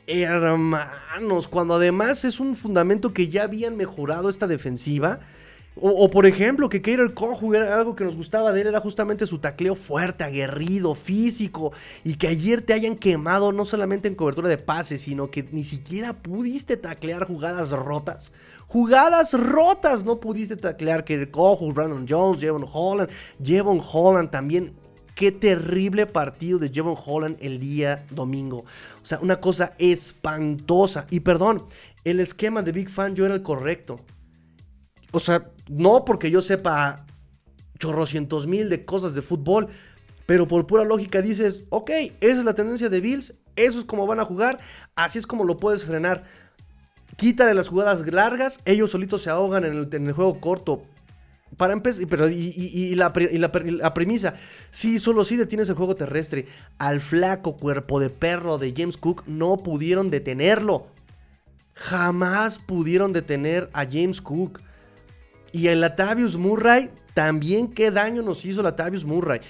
Hermanos, 0.06 1.48
cuando 1.48 1.74
además 1.74 2.24
es 2.24 2.38
un 2.38 2.54
fundamento 2.54 3.12
que 3.12 3.30
ya 3.30 3.42
habían 3.42 3.76
mejorado 3.76 4.30
esta 4.30 4.46
defensiva. 4.46 5.18
O, 5.74 6.08
por 6.08 6.26
ejemplo, 6.26 6.68
que 6.68 6.82
Kater 6.82 7.14
Kohu 7.14 7.54
era 7.54 7.74
algo 7.74 7.96
que 7.96 8.04
nos 8.04 8.14
gustaba 8.14 8.52
de 8.52 8.60
él, 8.60 8.66
era 8.68 8.80
justamente 8.80 9.26
su 9.26 9.38
tacleo 9.38 9.74
fuerte, 9.74 10.22
aguerrido, 10.22 10.94
físico. 10.94 11.72
Y 12.04 12.14
que 12.14 12.28
ayer 12.28 12.62
te 12.62 12.74
hayan 12.74 12.94
quemado 12.94 13.50
no 13.50 13.64
solamente 13.64 14.06
en 14.06 14.14
cobertura 14.14 14.48
de 14.48 14.58
pases, 14.58 15.00
sino 15.00 15.32
que 15.32 15.48
ni 15.50 15.64
siquiera 15.64 16.22
pudiste 16.22 16.76
taclear 16.76 17.26
jugadas 17.26 17.70
rotas. 17.70 18.32
Jugadas 18.68 19.34
rotas 19.34 20.04
no 20.04 20.20
pudiste 20.20 20.56
taclear 20.56 21.00
Kater 21.00 21.30
Kohu, 21.32 21.72
Brandon 21.72 22.06
Jones, 22.08 22.40
Jevon 22.40 22.66
Holland. 22.70 23.10
Jevon 23.42 23.80
Holland 23.82 24.30
también 24.30 24.74
Qué 25.14 25.30
terrible 25.30 26.06
partido 26.06 26.58
de 26.58 26.70
Jevon 26.70 26.96
Holland 27.04 27.36
el 27.40 27.60
día 27.60 28.04
domingo. 28.10 28.64
O 29.02 29.06
sea, 29.06 29.18
una 29.20 29.40
cosa 29.40 29.74
espantosa. 29.78 31.06
Y 31.10 31.20
perdón, 31.20 31.64
el 32.04 32.20
esquema 32.20 32.62
de 32.62 32.72
Big 32.72 32.88
Fan 32.90 33.14
yo 33.14 33.24
era 33.26 33.34
el 33.34 33.42
correcto. 33.42 34.00
O 35.12 35.20
sea, 35.20 35.50
no 35.68 36.04
porque 36.04 36.30
yo 36.30 36.40
sepa 36.40 37.04
chorrocientos 37.78 38.46
mil 38.46 38.70
de 38.70 38.84
cosas 38.84 39.14
de 39.14 39.22
fútbol, 39.22 39.68
pero 40.24 40.48
por 40.48 40.66
pura 40.66 40.84
lógica 40.84 41.20
dices, 41.20 41.64
ok, 41.68 41.90
esa 42.20 42.38
es 42.38 42.44
la 42.44 42.54
tendencia 42.54 42.88
de 42.88 43.00
Bills, 43.00 43.34
eso 43.56 43.80
es 43.80 43.84
como 43.84 44.06
van 44.06 44.20
a 44.20 44.24
jugar, 44.24 44.58
así 44.94 45.18
es 45.18 45.26
como 45.26 45.44
lo 45.44 45.56
puedes 45.58 45.84
frenar. 45.84 46.24
Quítale 47.16 47.54
las 47.54 47.68
jugadas 47.68 48.10
largas, 48.10 48.60
ellos 48.64 48.92
solitos 48.92 49.22
se 49.22 49.30
ahogan 49.30 49.64
en 49.64 49.72
el, 49.72 49.88
en 49.92 50.06
el 50.06 50.12
juego 50.12 50.40
corto. 50.40 50.82
Para 51.56 51.74
empezar, 51.74 52.04
pero 52.08 52.28
y, 52.28 52.94
la, 52.94 53.12
premisa, 53.12 54.34
sí, 54.70 54.98
solo 54.98 55.24
si 55.24 55.36
detienes 55.36 55.68
el 55.68 55.74
juego 55.74 55.96
terrestre. 55.96 56.46
Al 56.78 57.00
flaco 57.00 57.56
cuerpo 57.56 58.00
de 58.00 58.10
perro 58.10 58.58
de 58.58 58.72
James 58.76 58.96
Cook 58.96 59.24
no 59.26 59.58
pudieron 59.58 60.10
detenerlo. 60.10 60.86
Jamás 61.74 62.58
pudieron 62.58 63.12
detener 63.12 63.68
a 63.74 63.84
James 63.84 64.20
Cook. 64.20 64.60
Y 65.52 65.66
el 65.66 65.80
Latavius 65.80 66.36
Murray, 66.36 66.90
también 67.12 67.68
qué 67.68 67.90
daño 67.90 68.22
nos 68.22 68.44
hizo 68.44 68.62
Latavius 68.62 69.04
Murray. 69.04 69.40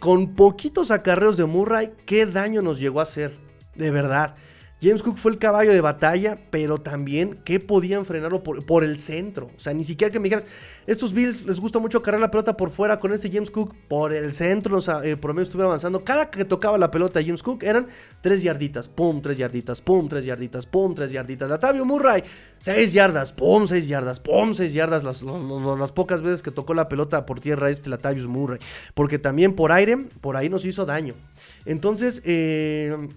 Con 0.00 0.34
poquitos 0.34 0.90
acarreos 0.90 1.36
de 1.36 1.44
Murray, 1.44 1.92
qué 2.04 2.26
daño 2.26 2.62
nos 2.62 2.80
llegó 2.80 2.98
a 2.98 3.04
hacer. 3.04 3.36
De 3.76 3.90
verdad. 3.92 4.34
James 4.84 5.02
Cook 5.02 5.16
fue 5.16 5.32
el 5.32 5.38
caballo 5.38 5.72
de 5.72 5.80
batalla, 5.80 6.38
pero 6.50 6.78
también 6.78 7.38
que 7.42 7.58
podían 7.58 8.04
frenarlo 8.04 8.42
por, 8.42 8.84
el 8.84 8.98
centro. 8.98 9.50
O 9.56 9.58
sea, 9.58 9.72
ni 9.72 9.82
siquiera 9.82 10.12
que 10.12 10.20
me 10.20 10.24
dijeras, 10.24 10.46
estos 10.86 11.14
Bills 11.14 11.46
les 11.46 11.58
gusta 11.58 11.78
mucho 11.78 12.02
cargar 12.02 12.20
la 12.20 12.30
pelota 12.30 12.54
por 12.54 12.70
fuera 12.70 13.00
con 13.00 13.10
ese 13.14 13.30
James 13.30 13.50
Cook 13.50 13.74
por 13.88 14.12
el 14.12 14.30
centro. 14.32 14.76
O 14.76 14.80
sea, 14.82 15.00
eh, 15.02 15.16
por 15.16 15.30
lo 15.30 15.34
menos 15.36 15.48
estuviera 15.48 15.68
avanzando. 15.68 16.04
Cada 16.04 16.30
que 16.30 16.44
tocaba 16.44 16.76
la 16.76 16.90
pelota 16.90 17.22
James 17.22 17.42
Cook 17.42 17.62
eran 17.62 17.86
tres 18.20 18.42
yarditas, 18.42 18.90
pum, 18.90 19.22
tres 19.22 19.38
yarditas, 19.38 19.80
pum, 19.80 20.06
tres 20.06 20.26
yarditas, 20.26 20.66
pum, 20.66 20.94
tres 20.94 21.12
yarditas. 21.12 21.48
Latavio 21.48 21.86
Murray, 21.86 22.22
seis 22.58 22.92
yardas, 22.92 23.32
pum, 23.32 23.66
seis 23.66 23.88
yardas, 23.88 24.20
pum, 24.20 24.52
seis 24.52 24.74
yardas. 24.74 25.02
Las, 25.02 25.22
las, 25.22 25.92
pocas 25.92 26.20
veces 26.20 26.42
que 26.42 26.50
tocó 26.50 26.74
la 26.74 26.88
pelota 26.88 27.24
por 27.24 27.40
tierra 27.40 27.70
este 27.70 27.88
Latavius 27.88 28.26
Murray. 28.26 28.58
Porque 28.92 29.18
también 29.18 29.54
por 29.54 29.72
aire, 29.72 29.96
por 30.20 30.36
ahí 30.36 30.50
nos 30.50 30.66
hizo 30.66 30.84
daño. 30.84 31.14
Entonces, 31.64 32.20
eh 32.26 33.08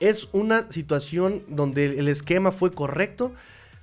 es 0.00 0.28
una 0.32 0.70
situación 0.70 1.42
donde 1.48 1.98
el 1.98 2.08
esquema 2.08 2.52
fue 2.52 2.70
correcto, 2.70 3.32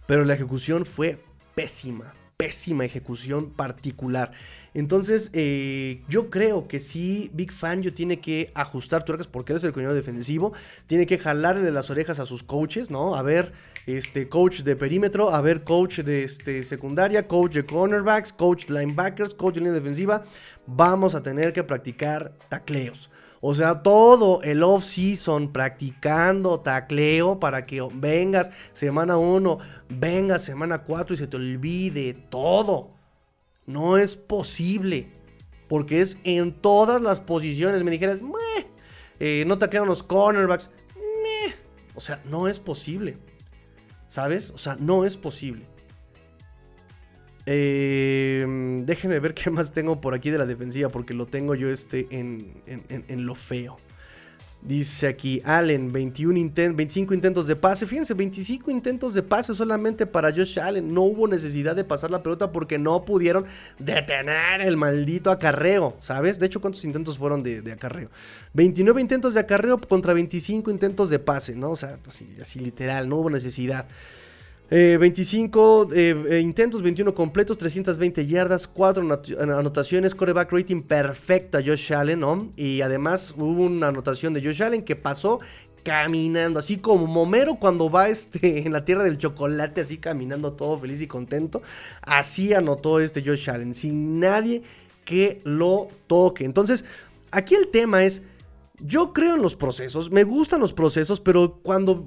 pero 0.06 0.26
la 0.26 0.34
ejecución 0.34 0.86
fue 0.86 1.20
pésima, 1.56 2.14
pésima 2.38 2.86
ejecución 2.86 3.52
particular. 3.52 4.32
Entonces, 4.74 5.30
eh, 5.34 6.02
yo 6.10 6.30
creo 6.32 6.68
que 6.68 6.80
sí, 6.80 7.30
Big 7.34 7.52
Fangio 7.52 7.94
tiene 7.94 8.20
que 8.20 8.52
ajustar 8.56 9.06
tuercas 9.06 9.28
porque 9.28 9.54
él 9.54 9.58
es 9.58 9.64
el 9.64 9.72
coordinador 9.72 9.96
defensivo. 9.96 10.54
Tiene 10.88 11.06
que 11.06 11.20
jalarle 11.20 11.72
las 11.72 11.92
orejas 11.92 12.20
a 12.20 12.26
sus 12.26 12.42
coaches, 12.42 12.90
¿no? 12.90 13.16
A 13.16 13.22
ver, 13.22 13.54
este, 13.86 14.30
coach 14.30 14.62
de 14.62 14.76
perímetro, 14.76 15.30
a 15.30 15.42
ver, 15.42 15.64
coach 15.64 16.00
de 16.00 16.24
este, 16.24 16.64
secundaria, 16.64 17.28
coach 17.28 17.54
de 17.54 17.66
cornerbacks, 17.66 18.34
coach 18.34 18.68
linebackers, 18.70 19.36
coach 19.36 19.56
de 19.56 19.62
línea 19.62 19.74
defensiva. 19.74 20.24
Vamos 20.66 21.14
a 21.14 21.22
tener 21.22 21.54
que 21.54 21.64
practicar 21.64 22.34
tacleos. 22.50 23.12
O 23.46 23.54
sea, 23.54 23.84
todo 23.84 24.42
el 24.44 24.64
off-season 24.64 25.52
practicando 25.52 26.62
tacleo 26.62 27.42
para 27.42 27.66
que 27.66 27.86
vengas 27.94 28.50
semana 28.72 29.18
1, 29.18 29.58
vengas 29.90 30.44
semana 30.44 30.84
4 30.84 31.14
y 31.14 31.18
se 31.18 31.28
te 31.28 31.36
olvide 31.36 32.14
todo. 32.14 32.92
No 33.66 33.98
es 33.98 34.16
posible. 34.16 35.12
Porque 35.68 36.00
es 36.00 36.20
en 36.24 36.54
todas 36.54 37.02
las 37.02 37.20
posiciones. 37.20 37.84
Me 37.84 37.92
dijeras, 37.92 38.22
eh, 39.20 39.44
no 39.46 39.58
taclearon 39.58 39.90
los 39.90 40.04
cornerbacks. 40.04 40.72
O 41.96 42.00
sea, 42.00 42.22
no 42.24 42.48
es 42.48 42.60
posible. 42.60 43.18
¿Sabes? 44.08 44.52
O 44.52 44.58
sea, 44.58 44.78
no 44.80 45.04
es 45.04 45.18
posible. 45.18 45.66
Eh, 47.46 48.82
déjenme 48.86 49.20
ver 49.20 49.34
qué 49.34 49.50
más 49.50 49.72
tengo 49.72 50.00
por 50.00 50.14
aquí 50.14 50.30
de 50.30 50.38
la 50.38 50.46
defensiva, 50.46 50.90
porque 50.90 51.14
lo 51.14 51.26
tengo 51.26 51.56
yo 51.56 51.70
este 51.70 52.08
en, 52.10 52.54
en, 52.68 53.26
lo 53.26 53.36
feo. 53.36 53.78
Dice 54.62 55.08
aquí 55.08 55.42
Allen, 55.44 55.92
21 55.92 56.52
25 56.56 57.14
intentos 57.14 57.48
de 57.48 57.58
pase. 57.58 57.86
Fíjense, 57.86 58.14
25 58.14 58.72
intentos 58.72 59.14
de 59.14 59.22
pase 59.22 59.54
solamente 59.54 60.06
para 60.06 60.32
Josh 60.32 60.58
Allen. 60.58 60.94
No 60.94 61.02
hubo 61.02 61.28
necesidad 61.28 61.76
de 61.76 61.84
pasar 61.84 62.12
la 62.12 62.24
pelota 62.24 62.50
porque 62.54 62.80
no 62.80 63.04
pudieron 63.04 63.44
detener 63.78 64.62
el 64.62 64.78
maldito 64.78 65.32
acarreo, 65.32 65.98
¿sabes? 66.00 66.40
De 66.40 66.46
hecho, 66.46 66.62
¿cuántos 66.62 66.86
intentos 66.86 67.18
fueron 67.18 67.44
de, 67.44 67.70
acarreo? 67.74 68.10
29 68.54 69.02
intentos 69.02 69.34
de 69.34 69.42
acarreo 69.42 69.80
contra 69.80 70.14
25 70.14 70.72
intentos 70.72 71.10
de 71.10 71.20
pase, 71.20 71.56
¿no? 71.56 71.72
O 71.72 71.76
sea, 71.76 72.00
así 72.40 72.60
literal, 72.60 73.10
no 73.10 73.18
hubo 73.18 73.30
necesidad. 73.30 73.86
25 74.74 75.90
eh, 75.94 76.16
eh, 76.32 76.40
intentos, 76.40 76.82
21 76.82 77.14
completos, 77.14 77.60
320 77.60 78.26
yardas, 78.26 78.66
4 78.66 79.08
anotaciones, 79.40 80.16
coreback 80.16 80.52
rating 80.52 80.82
perfecta 80.82 81.60
Josh 81.64 81.94
Allen, 81.94 82.22
¿no? 82.22 82.52
Y 82.56 82.82
además 82.82 83.36
hubo 83.38 83.66
una 83.66 83.90
anotación 83.90 84.34
de 84.34 84.44
Josh 84.44 84.64
Allen 84.64 84.82
que 84.82 84.96
pasó 84.96 85.40
caminando, 85.84 86.58
así 86.58 86.78
como 86.78 87.06
Momero 87.06 87.56
cuando 87.56 87.88
va 87.88 88.10
este, 88.10 88.66
en 88.66 88.74
la 88.74 88.84
tierra 88.84 89.04
del 89.04 89.20
chocolate, 89.20 89.82
así 89.82 89.98
caminando 89.98 90.54
todo 90.54 90.80
feliz 90.80 91.04
y 91.04 91.08
contento. 91.08 91.62
Así 92.02 92.56
anotó 92.56 93.00
este 93.00 93.22
Josh 93.24 93.52
Allen, 93.52 93.76
sin 93.76 94.20
nadie 94.20 94.64
que 95.06 95.40
lo 95.44 95.90
toque. 96.08 96.46
Entonces, 96.46 96.84
aquí 97.30 97.54
el 97.54 97.68
tema 97.68 98.04
es 98.06 98.24
yo 98.86 99.14
creo 99.14 99.36
en 99.36 99.42
los 99.42 99.56
procesos, 99.56 100.12
me 100.12 100.24
gustan 100.26 100.60
los 100.60 100.74
procesos, 100.74 101.22
pero 101.22 101.60
cuando 101.64 102.06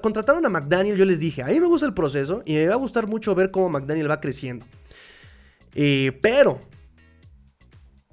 contrataron 0.00 0.46
a 0.46 0.48
McDaniel, 0.48 0.96
yo 0.96 1.04
les 1.04 1.18
dije, 1.18 1.42
a 1.42 1.46
mí 1.46 1.60
me 1.60 1.66
gusta 1.66 1.86
el 1.86 1.94
proceso 1.94 2.42
y 2.46 2.54
me 2.54 2.68
va 2.68 2.74
a 2.74 2.78
gustar 2.78 3.08
mucho 3.08 3.34
ver 3.34 3.50
cómo 3.50 3.68
McDaniel 3.68 4.08
va 4.08 4.20
creciendo. 4.20 4.64
Eh, 5.74 6.16
pero, 6.22 6.60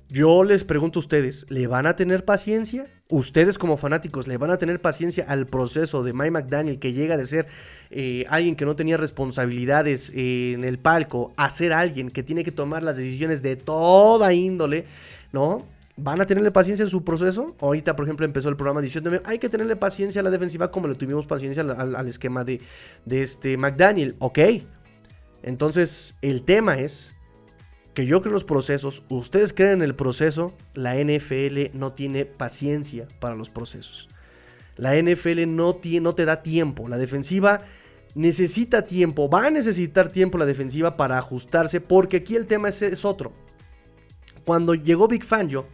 yo 0.09 0.43
les 0.43 0.63
pregunto 0.63 0.97
a 0.97 1.01
ustedes, 1.01 1.45
¿le 1.49 1.67
van 1.67 1.85
a 1.85 1.95
tener 1.95 2.25
paciencia? 2.25 2.87
Ustedes 3.09 3.59
como 3.59 3.77
fanáticos, 3.77 4.27
¿le 4.27 4.37
van 4.37 4.49
a 4.49 4.57
tener 4.57 4.81
paciencia 4.81 5.25
al 5.27 5.45
proceso 5.45 6.03
de 6.03 6.13
Mike 6.13 6.31
McDaniel 6.31 6.79
que 6.79 6.93
llega 6.93 7.17
de 7.17 7.25
ser 7.27 7.47
eh, 7.91 8.25
alguien 8.29 8.55
que 8.55 8.65
no 8.65 8.75
tenía 8.75 8.97
responsabilidades 8.97 10.11
en 10.15 10.63
el 10.63 10.79
palco 10.79 11.33
a 11.37 11.51
ser 11.51 11.71
alguien 11.71 12.09
que 12.09 12.23
tiene 12.23 12.43
que 12.43 12.51
tomar 12.51 12.81
las 12.81 12.97
decisiones 12.97 13.43
de 13.43 13.57
toda 13.57 14.33
índole? 14.33 14.85
¿No? 15.31 15.65
¿Van 15.95 16.19
a 16.21 16.25
tenerle 16.25 16.51
paciencia 16.51 16.83
en 16.83 16.89
su 16.89 17.03
proceso? 17.03 17.55
Ahorita, 17.59 17.95
por 17.95 18.05
ejemplo, 18.05 18.25
empezó 18.25 18.49
el 18.49 18.55
programa 18.55 18.81
diciéndome, 18.81 19.21
hay 19.25 19.37
que 19.37 19.47
tenerle 19.47 19.75
paciencia 19.75 20.21
a 20.21 20.23
la 20.23 20.31
defensiva 20.31 20.71
como 20.71 20.87
le 20.87 20.95
tuvimos 20.95 21.27
paciencia 21.27 21.61
al, 21.61 22.07
esquema 22.07 22.43
de, 22.43 22.61
de, 23.05 23.21
este 23.21 23.57
McDaniel. 23.57 24.15
Ok. 24.17 24.39
Entonces, 25.43 26.15
el 26.21 26.43
tema 26.43 26.79
es 26.79 27.13
que 27.93 28.07
yo 28.07 28.21
creo 28.21 28.31
en 28.31 28.33
los 28.33 28.43
procesos, 28.43 29.03
ustedes 29.09 29.53
creen 29.53 29.73
en 29.73 29.81
el 29.83 29.95
proceso, 29.95 30.55
la 30.73 30.95
NFL 30.95 31.77
no 31.77 31.93
tiene 31.93 32.25
paciencia 32.25 33.07
para 33.19 33.35
los 33.35 33.51
procesos. 33.51 34.09
La 34.77 34.99
NFL 34.99 35.45
no 35.45 35.75
te 35.75 36.25
da 36.25 36.41
tiempo. 36.41 36.87
La 36.87 36.97
defensiva 36.97 37.61
necesita 38.15 38.85
tiempo, 38.85 39.29
va 39.29 39.45
a 39.45 39.51
necesitar 39.51 40.09
tiempo 40.09 40.39
la 40.39 40.45
defensiva 40.45 40.97
para 40.97 41.19
ajustarse, 41.19 41.81
porque 41.81 42.17
aquí 42.17 42.35
el 42.35 42.47
tema 42.47 42.69
es, 42.69 42.81
es 42.81 43.05
otro. 43.05 43.33
Cuando 44.43 44.73
llegó 44.73 45.07
Big 45.07 45.23
Fangio, 45.23 45.67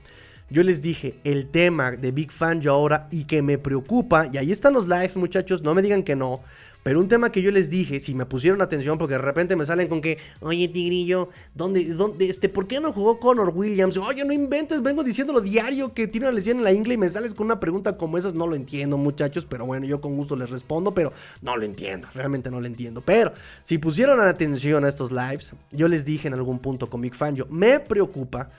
yo 0.50 0.64
les 0.64 0.82
dije, 0.82 1.20
el 1.24 1.47
tema 1.47 1.91
de 1.91 2.12
Big 2.12 2.32
Fan 2.32 2.62
yo 2.62 2.74
ahora 2.74 3.08
y 3.12 3.26
que 3.26 3.41
me 3.41 3.58
preocupa, 3.58 4.30
y 4.32 4.38
ahí 4.38 4.52
están 4.52 4.74
los 4.74 4.88
lives 4.88 5.16
muchachos, 5.16 5.62
no 5.62 5.74
me 5.74 5.82
digan 5.82 6.04
que 6.04 6.16
no, 6.16 6.41
pero 6.82 7.02
un 7.02 7.10
tema 7.10 7.32
que 7.32 7.41
yo 7.41 7.52
les 7.52 7.70
dije, 7.70 8.00
si 8.00 8.16
me 8.16 8.26
pusieron 8.26 8.62
atención, 8.62 8.97
porque 8.97 9.16
de 9.16 9.20
repente 9.20 9.56
me 9.56 9.66
salen 9.66 9.89
con 9.89 10.00
que, 10.00 10.18
oye 10.39 10.68
Tigrillo, 10.70 11.30
¿dónde, 11.54 11.93
dónde, 11.93 12.30
este, 12.30 12.47
¿por 12.47 12.68
qué 12.68 12.80
no 12.80 12.93
jugó 12.93 13.20
Connor 13.20 13.52
Williams? 13.54 13.97
Oye, 13.97 14.24
no 14.24 14.32
inventes, 14.32 14.82
vengo 14.82 15.04
diciéndolo 15.04 15.41
diario 15.41 15.93
que 15.93 16.08
tiene 16.08 16.28
una 16.28 16.36
lesión 16.36 16.58
en 16.58 16.64
la 16.64 16.72
ingle 16.72 16.93
y 16.93 16.97
me 16.97 17.10
sales 17.10 17.34
con 17.34 17.47
una 17.47 17.60
pregunta 17.60 17.97
como 17.97 18.18
esas, 18.18 18.34
no 18.34 18.47
lo 18.47 18.56
entiendo 18.56 18.97
muchachos, 18.97 19.45
pero 19.45 19.66
bueno, 19.66 19.86
yo 19.86 20.00
con 20.00 20.16
gusto 20.16 20.38
les 20.38 20.50
respondo, 20.50 20.93
pero 20.93 21.12
no 21.41 21.58
lo 21.58 21.66
entiendo, 21.66 22.08
realmente 22.14 22.50
no 22.50 22.62
lo 22.62 22.68
entiendo. 22.68 23.02
Pero 23.02 23.34
si 23.62 23.78
pusieron 23.78 24.22
atención 24.22 24.86
a 24.86 24.89
estos 24.89 25.12
lives, 25.12 25.54
yo 25.72 25.89
les 25.89 26.06
dije 26.06 26.30
en 26.30 26.34
algún 26.34 26.60
punto 26.60 26.89
con 26.89 27.02
Big 27.02 27.14
Fan, 27.14 27.36
yo 27.36 27.45
me 27.50 27.82
preocupa 27.82 28.50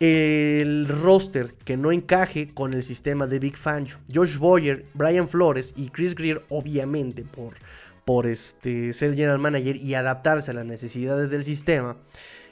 el 0.00 0.88
roster 0.88 1.54
que 1.64 1.76
no 1.76 1.92
encaje 1.92 2.52
con 2.52 2.74
el 2.74 2.82
sistema 2.82 3.26
de 3.26 3.38
Big 3.38 3.56
Fangio. 3.56 3.98
Josh 4.12 4.38
Boyer, 4.38 4.86
Brian 4.94 5.28
Flores 5.28 5.72
y 5.76 5.88
Chris 5.90 6.14
Greer, 6.14 6.44
obviamente, 6.48 7.22
por, 7.22 7.54
por 8.04 8.26
este, 8.26 8.92
ser 8.92 9.14
general 9.14 9.38
manager 9.38 9.76
y 9.76 9.94
adaptarse 9.94 10.50
a 10.50 10.54
las 10.54 10.66
necesidades 10.66 11.30
del 11.30 11.44
sistema, 11.44 11.96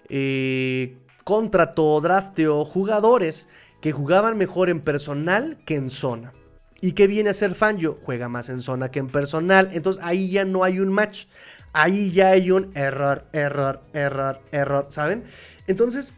eh, 0.09 0.97
contrató, 1.25 2.01
drafteó 2.01 2.65
jugadores 2.65 3.49
que 3.81 3.93
jugaban 3.93 4.39
mejor 4.39 4.71
en 4.71 4.81
personal 4.81 5.59
que 5.65 5.75
en 5.75 5.91
zona. 5.91 6.33
¿Y 6.81 6.93
qué 6.93 7.07
viene 7.07 7.31
a 7.31 7.35
ser 7.35 7.55
Fangio? 7.55 7.99
Juega 8.03 8.29
más 8.29 8.49
en 8.49 8.61
zona 8.61 8.91
que 8.91 8.99
en 8.99 9.09
personal. 9.09 9.71
Entonces 9.73 10.03
ahí 10.05 10.31
ya 10.31 10.45
no 10.45 10.65
hay 10.65 10.81
un 10.81 10.93
match. 10.93 11.27
Ahí 11.73 12.11
ya 12.11 12.31
hay 12.31 12.51
un 12.51 12.71
error, 12.75 13.25
error, 13.33 13.83
error, 13.93 14.41
error, 14.51 14.87
¿saben? 14.91 15.25
Entonces, 15.67 16.13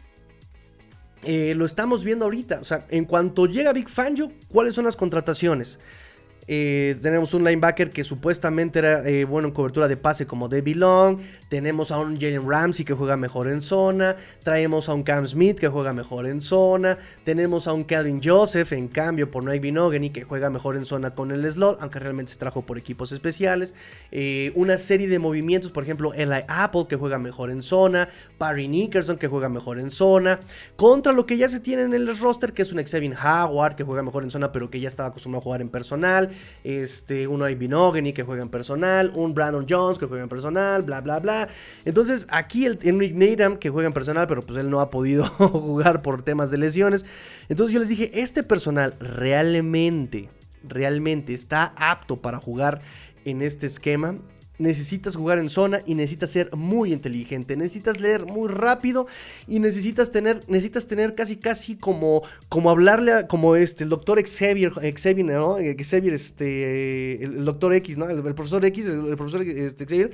eh, 1.25 1.53
lo 1.55 1.65
estamos 1.65 2.03
viendo 2.03 2.25
ahorita. 2.25 2.59
O 2.61 2.65
sea, 2.65 2.85
en 2.89 3.05
cuanto 3.05 3.45
llega 3.45 3.73
Big 3.73 3.89
Fangio, 3.89 4.31
¿cuáles 4.47 4.73
son 4.73 4.85
las 4.85 4.95
contrataciones? 4.95 5.79
Eh, 6.47 6.97
tenemos 7.01 7.33
un 7.33 7.43
linebacker 7.43 7.89
que 7.89 8.03
supuestamente 8.03 8.77
era 8.77 9.07
eh, 9.07 9.25
bueno 9.25 9.47
en 9.47 9.53
cobertura 9.53 9.87
de 9.87 9.97
pase 9.97 10.27
como 10.27 10.47
Debbie 10.47 10.75
Long. 10.75 11.19
Tenemos 11.49 11.91
a 11.91 11.97
un 11.97 12.19
Jalen 12.19 12.47
Ramsey 12.47 12.85
que 12.85 12.93
juega 12.93 13.17
mejor 13.17 13.47
en 13.47 13.61
zona. 13.61 14.15
Traemos 14.43 14.89
a 14.89 14.93
un 14.93 15.03
Cam 15.03 15.27
Smith 15.27 15.57
que 15.57 15.67
juega 15.67 15.93
mejor 15.93 16.27
en 16.27 16.41
zona. 16.41 16.97
Tenemos 17.23 17.67
a 17.67 17.73
un 17.73 17.83
Calvin 17.83 18.21
Joseph, 18.23 18.73
en 18.73 18.87
cambio, 18.87 19.31
por 19.31 19.43
Mike 19.43 19.59
Binogany 19.59 20.11
que 20.11 20.23
juega 20.23 20.49
mejor 20.49 20.75
en 20.75 20.85
zona 20.85 21.15
con 21.15 21.31
el 21.31 21.49
slot, 21.49 21.79
aunque 21.81 21.99
realmente 21.99 22.33
se 22.33 22.37
trajo 22.37 22.61
por 22.63 22.77
equipos 22.77 23.11
especiales. 23.11 23.73
Eh, 24.11 24.51
una 24.55 24.77
serie 24.77 25.07
de 25.07 25.19
movimientos, 25.19 25.71
por 25.71 25.83
ejemplo, 25.83 26.13
Eli 26.13 26.43
Apple 26.47 26.85
que 26.87 26.95
juega 26.95 27.17
mejor 27.17 27.49
en 27.49 27.61
zona. 27.61 28.09
Barry 28.37 28.67
Nickerson 28.67 29.17
que 29.17 29.27
juega 29.27 29.49
mejor 29.49 29.79
en 29.79 29.89
zona. 29.89 30.39
Contra 30.75 31.13
lo 31.13 31.25
que 31.25 31.37
ya 31.37 31.49
se 31.49 31.59
tiene 31.59 31.83
en 31.83 31.93
el 31.93 32.15
roster, 32.17 32.53
que 32.53 32.61
es 32.61 32.71
un 32.71 32.83
Xavier 32.83 33.15
Howard 33.15 33.75
que 33.75 33.83
juega 33.83 34.03
mejor 34.03 34.23
en 34.23 34.31
zona, 34.31 34.51
pero 34.51 34.69
que 34.69 34.79
ya 34.79 34.87
estaba 34.87 35.09
acostumbrado 35.09 35.41
a 35.41 35.43
jugar 35.43 35.61
en 35.61 35.69
personal 35.69 36.34
este, 36.63 37.27
uno 37.27 37.45
hay 37.45 37.55
Binogany 37.55 38.13
que 38.13 38.23
juega 38.23 38.41
en 38.41 38.49
personal, 38.49 39.11
un 39.15 39.33
Brandon 39.33 39.65
Jones 39.69 39.99
que 39.99 40.05
juega 40.05 40.23
en 40.23 40.29
personal, 40.29 40.83
bla, 40.83 41.01
bla, 41.01 41.19
bla. 41.19 41.47
Entonces, 41.85 42.27
aquí 42.29 42.65
el 42.65 42.79
Enric 42.81 43.13
Needham 43.13 43.57
que 43.57 43.69
juega 43.69 43.87
en 43.87 43.93
personal, 43.93 44.27
pero 44.27 44.41
pues 44.41 44.59
él 44.59 44.69
no 44.69 44.79
ha 44.79 44.89
podido 44.89 45.25
jugar 45.27 46.01
por 46.01 46.23
temas 46.23 46.51
de 46.51 46.57
lesiones. 46.57 47.05
Entonces 47.49 47.73
yo 47.73 47.79
les 47.79 47.89
dije, 47.89 48.21
este 48.21 48.43
personal 48.43 48.95
realmente, 48.99 50.29
realmente 50.63 51.33
está 51.33 51.73
apto 51.77 52.21
para 52.21 52.39
jugar 52.39 52.81
en 53.25 53.41
este 53.41 53.65
esquema 53.67 54.17
necesitas 54.57 55.15
jugar 55.15 55.39
en 55.39 55.49
zona 55.49 55.81
y 55.85 55.95
necesitas 55.95 56.31
ser 56.31 56.55
muy 56.55 56.93
inteligente, 56.93 57.55
necesitas 57.57 57.99
leer 57.99 58.25
muy 58.25 58.49
rápido 58.49 59.07
y 59.47 59.59
necesitas 59.59 60.11
tener, 60.11 60.43
necesitas 60.47 60.87
tener 60.87 61.15
casi 61.15 61.37
casi 61.37 61.75
como, 61.75 62.23
como 62.49 62.69
hablarle 62.69 63.13
a, 63.13 63.27
como 63.27 63.55
este, 63.55 63.83
el 63.83 63.89
doctor 63.89 64.21
Xavier, 64.25 64.71
Xavier, 64.71 65.25
¿no? 65.25 65.57
Xavier, 65.57 66.13
este, 66.13 67.23
el, 67.23 67.45
doctor 67.45 67.73
X, 67.73 67.97
¿no? 67.97 68.09
El, 68.09 68.21
profesor 68.33 68.63
X, 68.65 68.85
el, 68.87 69.07
el 69.07 69.17
profesor 69.17 69.41
este, 69.41 69.85
Xavier, 69.85 70.11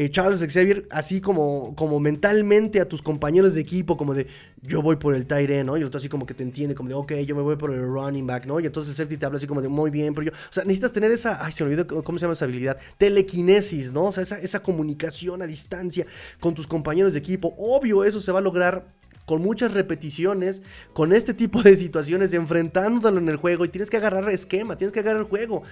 eh, 0.00 0.10
Charles 0.10 0.38
Xavier, 0.40 0.86
así 0.92 1.20
como, 1.20 1.74
como 1.74 1.98
mentalmente 1.98 2.80
a 2.80 2.88
tus 2.88 3.02
compañeros 3.02 3.54
de 3.54 3.60
equipo, 3.60 3.96
como 3.96 4.14
de 4.14 4.28
yo 4.62 4.80
voy 4.80 4.94
por 4.94 5.12
el 5.12 5.26
tight 5.26 5.50
¿no? 5.64 5.76
Y 5.76 5.80
el 5.80 5.86
otro 5.86 5.98
así 5.98 6.08
como 6.08 6.24
que 6.24 6.34
te 6.34 6.44
entiende, 6.44 6.76
como 6.76 6.88
de 6.88 6.94
ok, 6.94 7.14
yo 7.26 7.34
me 7.34 7.42
voy 7.42 7.56
por 7.56 7.72
el 7.72 7.82
running 7.82 8.24
back, 8.24 8.46
¿no? 8.46 8.60
Y 8.60 8.66
entonces 8.66 8.90
el 8.90 8.96
safety 8.96 9.16
te 9.16 9.26
habla 9.26 9.38
así 9.38 9.48
como 9.48 9.60
de 9.60 9.68
muy 9.68 9.90
bien, 9.90 10.14
pero 10.14 10.26
yo, 10.26 10.30
o 10.30 10.52
sea, 10.52 10.62
necesitas 10.62 10.92
tener 10.92 11.10
esa, 11.10 11.44
ay, 11.44 11.50
se 11.50 11.64
me 11.64 11.70
olvidó 11.70 12.04
cómo 12.04 12.16
se 12.16 12.22
llama 12.22 12.34
esa 12.34 12.44
habilidad, 12.44 12.76
telequinesis, 12.96 13.90
¿no? 13.90 14.04
O 14.04 14.12
sea, 14.12 14.22
esa, 14.22 14.38
esa 14.38 14.62
comunicación 14.62 15.42
a 15.42 15.48
distancia 15.48 16.06
con 16.38 16.54
tus 16.54 16.68
compañeros 16.68 17.12
de 17.12 17.18
equipo. 17.18 17.56
Obvio, 17.58 18.04
eso 18.04 18.20
se 18.20 18.30
va 18.30 18.38
a 18.38 18.42
lograr 18.42 18.86
con 19.26 19.42
muchas 19.42 19.74
repeticiones, 19.74 20.62
con 20.92 21.12
este 21.12 21.34
tipo 21.34 21.60
de 21.60 21.74
situaciones, 21.74 22.32
enfrentándolo 22.34 23.18
en 23.18 23.26
el 23.26 23.34
juego 23.34 23.64
y 23.64 23.68
tienes 23.68 23.90
que 23.90 23.96
agarrar 23.96 24.30
esquema, 24.30 24.76
tienes 24.76 24.92
que 24.92 25.00
agarrar 25.00 25.22
el 25.22 25.28
juego. 25.28 25.64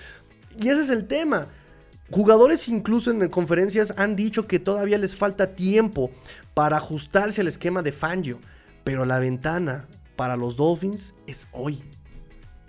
Y 0.58 0.66
ese 0.66 0.82
es 0.82 0.90
el 0.90 1.06
tema. 1.06 1.46
Jugadores 2.11 2.68
incluso 2.68 3.11
en 3.11 3.28
conferencias 3.28 3.94
han 3.96 4.14
dicho 4.14 4.46
que 4.46 4.59
todavía 4.59 4.98
les 4.98 5.16
falta 5.16 5.54
tiempo 5.54 6.11
para 6.54 6.76
ajustarse 6.76 7.40
al 7.40 7.48
esquema 7.48 7.82
de 7.82 7.92
Fangio, 7.92 8.38
pero 8.84 9.04
la 9.04 9.18
ventana 9.18 9.86
para 10.14 10.36
los 10.36 10.57
Dolphins 10.57 11.14
es 11.26 11.48
hoy. 11.52 11.82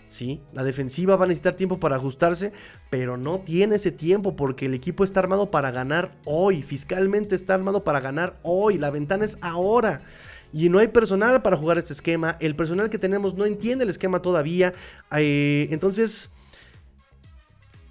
Sí, 0.08 0.42
la 0.54 0.64
defensiva 0.64 1.18
va 1.18 1.26
a 1.26 1.28
necesitar 1.28 1.56
tiempo 1.56 1.80
para 1.80 1.98
ajustarse, 1.98 2.54
pero 2.90 3.18
no 3.18 3.40
tiene 3.40 3.76
ese 3.76 3.92
tiempo 3.92 4.36
porque 4.36 4.66
el 4.66 4.74
equipo 4.74 5.04
está 5.04 5.20
armado 5.20 5.52
para 5.52 5.70
ganar 5.70 6.16
hoy, 6.26 6.64
fiscalmente 6.64 7.36
está 7.36 7.54
armado 7.54 7.84
para 7.84 8.00
ganar 8.00 8.40
hoy, 8.42 8.78
la 8.78 8.90
ventana 8.90 9.26
es 9.26 9.38
ahora. 9.42 10.02
Y 10.54 10.70
no 10.70 10.80
hay 10.80 10.88
personal 10.88 11.42
para 11.42 11.58
jugar 11.58 11.78
este 11.78 11.92
esquema. 11.92 12.38
El 12.40 12.56
personal 12.56 12.90
que 12.90 12.98
tenemos 12.98 13.36
no 13.36 13.46
entiende 13.46 13.84
el 13.84 13.90
esquema 13.90 14.22
todavía. 14.22 14.74
Eh, 15.12 15.68
entonces, 15.72 16.30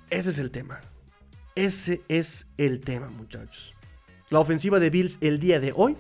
ese 0.08 0.30
es 0.30 0.38
el 0.38 0.50
tema. 0.50 0.80
Ese 1.56 2.02
es 2.08 2.46
el 2.58 2.80
tema, 2.80 3.08
muchachos. 3.08 3.72
La 4.28 4.40
ofensiva 4.40 4.78
de 4.78 4.90
Bills 4.90 5.16
el 5.22 5.40
día 5.40 5.58
de 5.58 5.72
hoy 5.74 5.96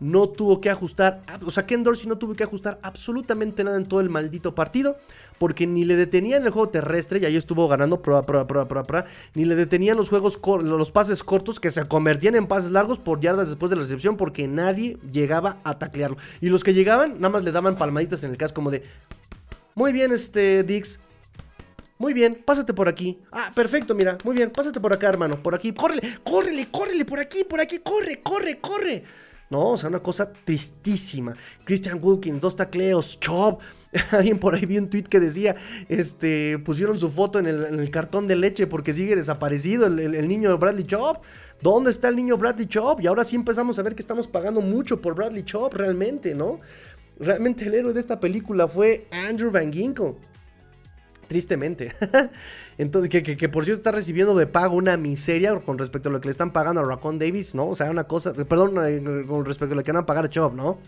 no 0.00 0.28
tuvo 0.28 0.60
que 0.60 0.68
ajustar, 0.68 1.22
o 1.44 1.50
sea, 1.50 1.64
Ken 1.64 1.82
Dorsey 1.82 2.08
no 2.08 2.18
tuvo 2.18 2.34
que 2.34 2.44
ajustar 2.44 2.78
absolutamente 2.82 3.64
nada 3.64 3.78
en 3.78 3.86
todo 3.86 4.00
el 4.00 4.10
maldito 4.10 4.54
partido, 4.54 4.98
porque 5.38 5.66
ni 5.66 5.86
le 5.86 5.96
detenían 5.96 6.44
el 6.44 6.50
juego 6.50 6.68
terrestre, 6.68 7.20
y 7.20 7.24
ahí 7.24 7.36
estuvo 7.36 7.66
ganando, 7.68 8.02
prueba, 8.02 8.26
prueba, 8.26 8.46
prueba, 8.46 8.68
prueba, 8.68 8.86
prueba, 8.86 9.06
ni 9.34 9.46
le 9.46 9.54
detenían 9.56 9.96
los 9.96 10.10
juegos, 10.10 10.38
los 10.62 10.90
pases 10.90 11.24
cortos 11.24 11.58
que 11.58 11.70
se 11.70 11.88
convertían 11.88 12.34
en 12.36 12.46
pases 12.46 12.70
largos 12.70 12.98
por 12.98 13.20
yardas 13.20 13.48
después 13.48 13.70
de 13.70 13.76
la 13.76 13.82
recepción, 13.82 14.18
porque 14.18 14.46
nadie 14.46 14.98
llegaba 15.10 15.58
a 15.64 15.78
taclearlo. 15.78 16.18
Y 16.42 16.50
los 16.50 16.62
que 16.62 16.74
llegaban, 16.74 17.14
nada 17.14 17.30
más 17.30 17.44
le 17.44 17.52
daban 17.52 17.76
palmaditas 17.76 18.22
en 18.24 18.30
el 18.30 18.36
casco 18.36 18.56
como 18.56 18.70
de, 18.70 18.82
muy 19.74 19.92
bien, 19.92 20.12
este, 20.12 20.64
Dix, 20.64 21.00
Muy 21.98 22.14
bien, 22.14 22.40
pásate 22.44 22.72
por 22.72 22.88
aquí. 22.88 23.18
Ah, 23.32 23.50
perfecto, 23.54 23.94
mira. 23.94 24.16
Muy 24.24 24.36
bien, 24.36 24.50
pásate 24.50 24.80
por 24.80 24.92
acá, 24.92 25.08
hermano. 25.08 25.42
Por 25.42 25.54
aquí. 25.54 25.72
Córrele, 25.72 26.18
córrele, 26.22 26.68
córrele, 26.70 27.04
por 27.04 27.18
aquí, 27.18 27.42
por 27.42 27.60
aquí. 27.60 27.80
Corre, 27.80 28.22
corre, 28.22 28.58
corre. 28.60 29.04
No, 29.50 29.70
o 29.70 29.78
sea, 29.78 29.88
una 29.88 30.00
cosa 30.00 30.32
tristísima. 30.32 31.34
Christian 31.64 31.98
Wilkins, 32.00 32.40
dos 32.40 32.54
tacleos, 32.54 33.18
Chop. 33.18 33.60
Alguien 34.10 34.38
por 34.38 34.54
ahí 34.54 34.66
vi 34.66 34.78
un 34.78 34.90
tweet 34.90 35.04
que 35.04 35.18
decía, 35.18 35.56
este, 35.88 36.58
pusieron 36.58 36.98
su 36.98 37.08
foto 37.08 37.38
en 37.38 37.46
el, 37.46 37.90
cartón 37.90 38.26
de 38.26 38.36
leche 38.36 38.66
porque 38.66 38.92
sigue 38.92 39.16
desaparecido 39.16 39.86
el, 39.86 39.98
el, 39.98 40.28
niño 40.28 40.56
Bradley 40.58 40.84
Chop. 40.84 41.24
¿Dónde 41.62 41.90
está 41.90 42.08
el 42.08 42.16
niño 42.16 42.36
Bradley 42.36 42.66
Chop? 42.66 43.00
Y 43.00 43.06
ahora 43.06 43.24
sí 43.24 43.34
empezamos 43.34 43.78
a 43.78 43.82
ver 43.82 43.94
que 43.94 44.02
estamos 44.02 44.28
pagando 44.28 44.60
mucho 44.60 45.00
por 45.00 45.14
Bradley 45.14 45.42
Chop 45.42 45.72
realmente, 45.72 46.34
¿no? 46.34 46.60
Realmente 47.18 47.64
el 47.64 47.74
héroe 47.74 47.92
de 47.92 48.00
esta 48.00 48.20
película 48.20 48.68
fue 48.68 49.06
Andrew 49.10 49.50
Van 49.50 49.72
Ginkle. 49.72 50.14
Tristemente. 51.28 51.92
Entonces, 52.78 53.10
que, 53.10 53.48
por 53.48 53.64
cierto 53.64 53.80
está 53.80 53.92
recibiendo 53.92 54.34
de 54.34 54.46
pago 54.46 54.76
una 54.76 54.96
miseria 54.96 55.54
con 55.60 55.78
respecto 55.78 56.08
a 56.08 56.12
lo 56.12 56.20
que 56.20 56.28
le 56.28 56.32
están 56.32 56.52
pagando 56.52 56.80
a 56.80 56.84
Raccoon 56.84 57.18
Davis, 57.18 57.54
¿no? 57.54 57.68
O 57.68 57.76
sea, 57.76 57.90
una 57.90 58.04
cosa, 58.04 58.32
perdón, 58.32 58.74
eh, 58.86 59.26
con 59.26 59.44
respecto 59.44 59.74
a 59.74 59.76
lo 59.76 59.84
que 59.84 59.92
van 59.92 60.02
a 60.02 60.06
pagar 60.06 60.24
a 60.24 60.28
Chop, 60.30 60.54
¿no? 60.54 60.78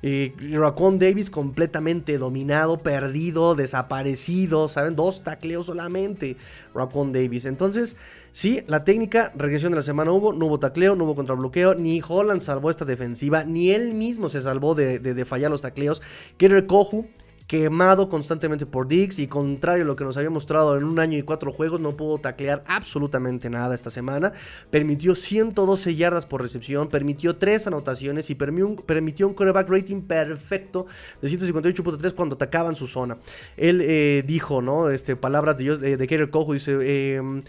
Y 0.00 0.32
Raccoon 0.56 0.98
Davis 0.98 1.30
completamente 1.30 2.18
dominado, 2.18 2.78
perdido, 2.78 3.54
desaparecido, 3.54 4.68
¿saben? 4.68 4.96
Dos 4.96 5.22
tacleos 5.22 5.66
solamente, 5.66 6.36
Raccoon 6.74 7.12
Davis. 7.12 7.46
Entonces, 7.46 7.96
sí, 8.32 8.62
la 8.66 8.84
técnica, 8.84 9.32
regresión 9.34 9.72
de 9.72 9.76
la 9.76 9.82
semana 9.82 10.12
hubo, 10.12 10.34
no 10.34 10.46
hubo 10.46 10.58
tacleo, 10.58 10.94
no 10.94 11.04
hubo 11.04 11.14
contrabloqueo, 11.14 11.74
ni 11.74 12.02
Holland 12.06 12.42
salvó 12.42 12.68
esta 12.68 12.84
defensiva, 12.84 13.44
ni 13.44 13.70
él 13.70 13.94
mismo 13.94 14.28
se 14.28 14.42
salvó 14.42 14.74
de, 14.74 14.98
de 14.98 15.24
fallar 15.24 15.50
los 15.50 15.62
tacleos. 15.62 16.02
Kerry 16.36 16.66
Kohu 16.66 17.06
quemado 17.46 18.08
constantemente 18.08 18.64
por 18.64 18.88
Dix 18.88 19.18
y 19.18 19.26
contrario 19.26 19.84
a 19.84 19.86
lo 19.86 19.96
que 19.96 20.04
nos 20.04 20.16
había 20.16 20.30
mostrado 20.30 20.76
en 20.76 20.84
un 20.84 20.98
año 20.98 21.18
y 21.18 21.22
cuatro 21.22 21.52
juegos, 21.52 21.80
no 21.80 21.96
pudo 21.96 22.18
taclear 22.18 22.64
absolutamente 22.66 23.50
nada 23.50 23.74
esta 23.74 23.90
semana. 23.90 24.32
Permitió 24.70 25.14
112 25.14 25.94
yardas 25.94 26.24
por 26.24 26.40
recepción, 26.40 26.88
permitió 26.88 27.36
3 27.36 27.66
anotaciones 27.66 28.30
y 28.30 28.34
permitió 28.34 29.28
un, 29.28 29.34
coreback 29.34 29.68
rating 29.68 30.02
perfecto 30.02 30.86
de 31.20 31.28
158.3 31.28 32.14
cuando 32.14 32.36
atacaban 32.36 32.76
su 32.76 32.86
zona. 32.86 33.18
Él 33.56 33.80
eh, 33.82 34.24
dijo, 34.26 34.62
¿no? 34.62 34.88
Este, 34.88 35.16
palabras 35.16 35.58
de, 35.58 35.76
de, 35.76 35.96
de 35.96 36.06
Kerry 36.06 36.30
Cojo, 36.30 36.54
dice... 36.54 36.78
Eh, 36.80 37.42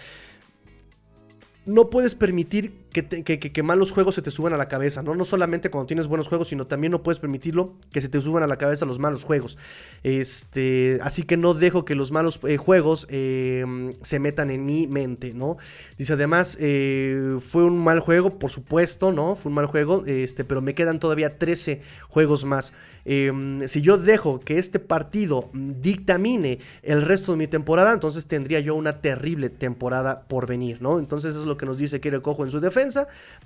no 1.66 1.90
puedes 1.90 2.14
permitir 2.14 2.85
que, 3.04 3.64
malos 3.64 3.92
juegos 3.92 4.16
se 4.16 4.22
te 4.22 4.32
suban 4.32 4.54
a 4.54 4.58
la 4.58 4.68
cabeza, 4.68 5.04
¿no? 5.04 5.16
No 5.16 5.26
solamente 5.26 5.70
cuando 5.70 5.88
tienes 5.88 6.08
buenos 6.08 6.28
juegos, 6.28 6.48
sino 6.48 6.66
también 6.68 6.92
no 6.92 7.04
puedes 7.04 7.20
permitirlo 7.20 7.76
que 7.92 8.02
se 8.02 8.10
te 8.10 8.22
suban 8.22 8.44
a 8.44 8.48
la 8.48 8.58
cabeza 8.58 8.86
los 8.86 9.00
malos 9.00 9.24
juegos. 9.24 9.58
Este, 10.04 11.00
así 11.02 11.24
que 11.24 11.36
no 11.36 11.54
dejo 11.54 11.84
que 11.84 11.96
los 11.96 12.12
malos 12.12 12.40
eh, 12.48 12.58
juegos 12.58 13.08
em, 13.10 13.94
se 14.02 14.20
metan 14.20 14.50
en 14.50 14.66
mi 14.66 14.88
mente, 14.88 15.34
¿no? 15.34 15.58
Dice 15.98 16.14
además, 16.14 16.58
eh, 16.62 17.38
fue 17.42 17.66
un 17.66 17.78
mal 17.84 18.00
juego, 18.00 18.40
por 18.40 18.50
supuesto, 18.50 19.12
¿no? 19.12 19.36
Fue 19.36 19.50
un 19.50 19.56
mal 19.56 19.66
juego, 19.66 20.04
este, 20.06 20.46
pero 20.46 20.62
me 20.62 20.74
quedan 20.74 21.00
todavía 21.00 21.38
13 21.38 21.82
juegos 22.08 22.46
más. 22.46 22.74
Em, 23.04 23.68
si 23.68 23.82
yo 23.82 23.98
dejo 23.98 24.40
que 24.40 24.58
este 24.58 24.80
partido 24.80 25.50
dictamine 25.54 26.60
el 26.82 27.02
resto 27.02 27.34
de 27.34 27.38
mi 27.38 27.48
temporada, 27.48 27.94
entonces 27.94 28.26
tendría 28.28 28.62
yo 28.62 28.74
una 28.76 29.02
terrible 29.02 29.50
temporada 29.50 30.28
por 30.28 30.48
venir, 30.48 30.82
¿no? 30.82 30.98
Entonces 30.98 31.36
es 31.36 31.46
lo 31.46 31.58
que 31.58 31.66
nos 31.66 31.78
dice 31.78 32.00
Kiro 32.00 32.24
Cojo 32.24 32.44
en 32.44 32.52
su 32.52 32.60
defensa 32.60 32.85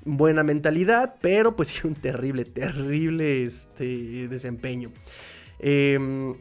buena 0.05 0.43
mentalidad, 0.43 1.15
pero 1.21 1.55
pues 1.55 1.67
sí 1.69 1.85
un 1.85 1.95
terrible, 1.95 2.45
terrible 2.45 3.45
este, 3.45 4.27
desempeño. 4.27 4.91
Em, 5.59 6.35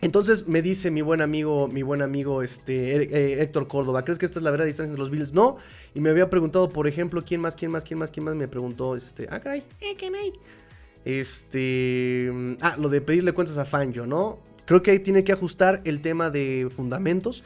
entonces 0.00 0.46
me 0.48 0.60
dice 0.60 0.90
mi 0.90 1.00
buen 1.00 1.22
amigo, 1.22 1.68
mi 1.68 1.82
buen 1.82 2.02
amigo 2.02 2.42
este, 2.42 2.96
eh, 2.96 3.42
Héctor 3.42 3.68
Córdoba, 3.68 4.04
¿crees 4.04 4.18
que 4.18 4.26
esta 4.26 4.38
es 4.38 4.42
la 4.42 4.50
verdadera 4.50 4.66
distancia 4.66 4.90
entre 4.90 5.00
los 5.00 5.10
Bills? 5.10 5.32
No. 5.32 5.56
Y 5.94 6.00
me 6.00 6.10
había 6.10 6.28
preguntado, 6.28 6.68
por 6.68 6.86
ejemplo, 6.86 7.24
¿quién 7.24 7.40
más, 7.40 7.56
quién 7.56 7.70
más, 7.70 7.84
quién 7.84 7.98
más, 7.98 8.10
quién 8.10 8.24
más? 8.24 8.34
Me 8.34 8.48
preguntó, 8.48 8.96
este, 8.96 9.28
ah, 9.30 9.40
caray, 9.40 9.62
eh, 9.80 9.96
¿qué 9.96 10.10
me? 10.10 10.32
Este, 11.04 12.30
ah, 12.60 12.76
lo 12.78 12.88
de 12.88 13.00
pedirle 13.00 13.32
cuentas 13.32 13.56
a 13.58 13.64
Fangio, 13.64 14.06
¿no? 14.06 14.40
Creo 14.66 14.82
que 14.82 14.90
ahí 14.90 14.98
tiene 14.98 15.24
que 15.24 15.32
ajustar 15.32 15.82
el 15.84 16.00
tema 16.00 16.30
de 16.30 16.68
fundamentos, 16.74 17.44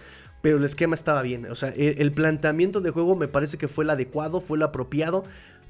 pero 0.48 0.56
el 0.56 0.64
esquema 0.64 0.94
estaba 0.94 1.20
bien. 1.20 1.44
O 1.50 1.54
sea, 1.54 1.74
el, 1.76 2.10
planteamiento 2.10 2.80
de 2.80 2.88
juego 2.88 3.14
me 3.14 3.28
parece 3.28 3.58
que 3.58 3.68
fue 3.68 3.84
el 3.84 3.90
adecuado, 3.90 4.40
fue 4.40 4.56
el 4.56 4.62
apropiado. 4.62 5.24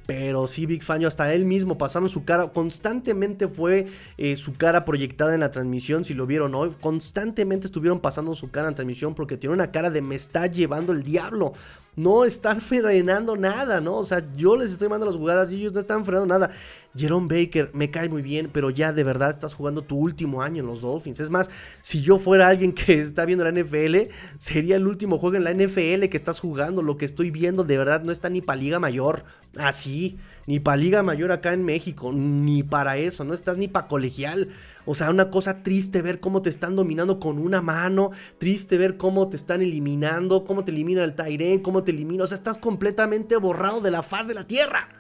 Pero 0.07 0.47
sí, 0.47 0.67
Big 0.67 0.85
Fangio, 0.85 1.09
hasta 1.09 1.35
él 1.35 1.47
mismo 1.47 1.77
pasaron 1.77 2.09
su 2.09 2.25
cara. 2.25 2.53
Constantemente 2.53 3.49
fue 3.49 3.89
eh, 4.19 4.37
su 4.37 4.53
cara 4.53 4.85
proyectada 4.85 5.35
en 5.35 5.41
la 5.41 5.51
transmisión. 5.51 6.05
Si 6.05 6.15
lo 6.15 6.29
vieron 6.29 6.55
hoy, 6.55 6.71
constantemente 6.81 7.67
estuvieron 7.67 7.99
pasando 7.99 8.37
su 8.37 8.53
cara 8.53 8.69
en 8.69 8.77
transmisión 8.77 9.17
porque 9.17 9.37
tiene 9.37 9.53
una 9.53 9.73
cara 9.73 9.91
de 9.91 10.01
me 10.01 10.15
está 10.15 10.47
llevando 10.47 10.93
el 10.93 11.03
diablo 11.03 11.55
no 11.99 12.25
están 12.25 12.61
frenando 12.61 13.37
nada, 13.37 13.81
¿no? 13.81 13.97
O 13.97 14.05
sea, 14.05 14.23
yo 14.37 14.57
les 14.57 14.71
estoy 14.71 14.89
mandando 14.89 15.13
las 15.13 15.19
jugadas 15.21 15.51
y 15.51 15.57
ellos 15.57 15.73
no 15.73 15.81
están 15.81 16.05
frenando 16.05 16.27
nada. 16.27 16.53
Jerome 16.97 17.27
Baker 17.27 17.71
me 17.75 17.91
cae 17.91 18.09
muy 18.09 18.23
bien, 18.23 18.51
pero 18.53 18.71
ya 18.71 18.93
de 18.93 19.03
verdad 19.03 19.31
estás 19.31 19.53
jugando 19.53 19.83
tu 19.83 19.97
último 19.97 20.41
año 20.41 20.61
en 20.61 20.69
los 20.69 20.81
Dolphins. 20.81 21.19
Es 21.19 21.29
más, 21.29 21.51
si 21.83 22.01
yo 22.01 22.21
fuera 22.21 22.47
alguien 22.47 22.73
que 22.73 23.01
está 23.01 23.25
viendo 23.25 23.45
la 23.45 23.51
NFL, 23.51 24.13
sería 24.39 24.77
el 24.77 24.87
último 24.87 25.19
juego 25.19 25.37
en 25.37 25.45
la 25.45 25.53
NFL 25.53 26.09
que 26.09 26.17
estás 26.17 26.39
jugando. 26.39 26.83
Lo 26.83 26.97
que 26.97 27.05
estoy 27.05 27.33
viendo 27.33 27.65
de 27.65 27.77
verdad 27.77 28.05
no 28.05 28.13
está 28.13 28.31
ni 28.31 28.43
para 28.43 28.61
Liga 28.61 28.79
Mayor. 28.79 29.25
Así, 29.57 30.19
ni 30.49 30.61
para 30.61 30.79
Liga 30.79 31.03
Mayor 31.03 31.31
acá 31.31 31.53
en 31.53 31.63
México, 31.63 32.11
ni 32.11 32.63
para 32.63 32.97
eso, 32.97 33.23
no 33.23 33.35
estás 33.35 33.59
ni 33.59 33.69
para 33.69 33.87
colegial. 33.87 34.49
O 34.87 34.95
sea, 34.95 35.11
una 35.11 35.29
cosa 35.29 35.63
triste 35.63 36.01
ver 36.01 36.21
cómo 36.21 36.41
te 36.41 36.49
están 36.49 36.75
dominando 36.75 37.21
con 37.21 37.39
una 37.39 37.61
mano, 37.61 38.13
triste 38.39 38.79
ver 38.79 38.97
cómo 38.97 39.29
te 39.29 39.37
están 39.37 39.61
eliminando, 39.61 40.47
cómo 40.47 40.65
te 40.65 40.71
elimina 40.71 41.05
el 41.05 41.15
Tyrene, 41.15 41.61
cómo 41.61 41.85
te 41.85 41.91
elimina, 41.91 42.25
o 42.25 42.27
sea, 42.27 42.37
estás 42.37 42.57
completamente 42.57 43.37
borrado 43.37 43.83
de 43.83 43.91
la 43.91 44.03
faz 44.03 44.27
de 44.27 44.33
la 44.33 44.47
tierra 44.47 44.98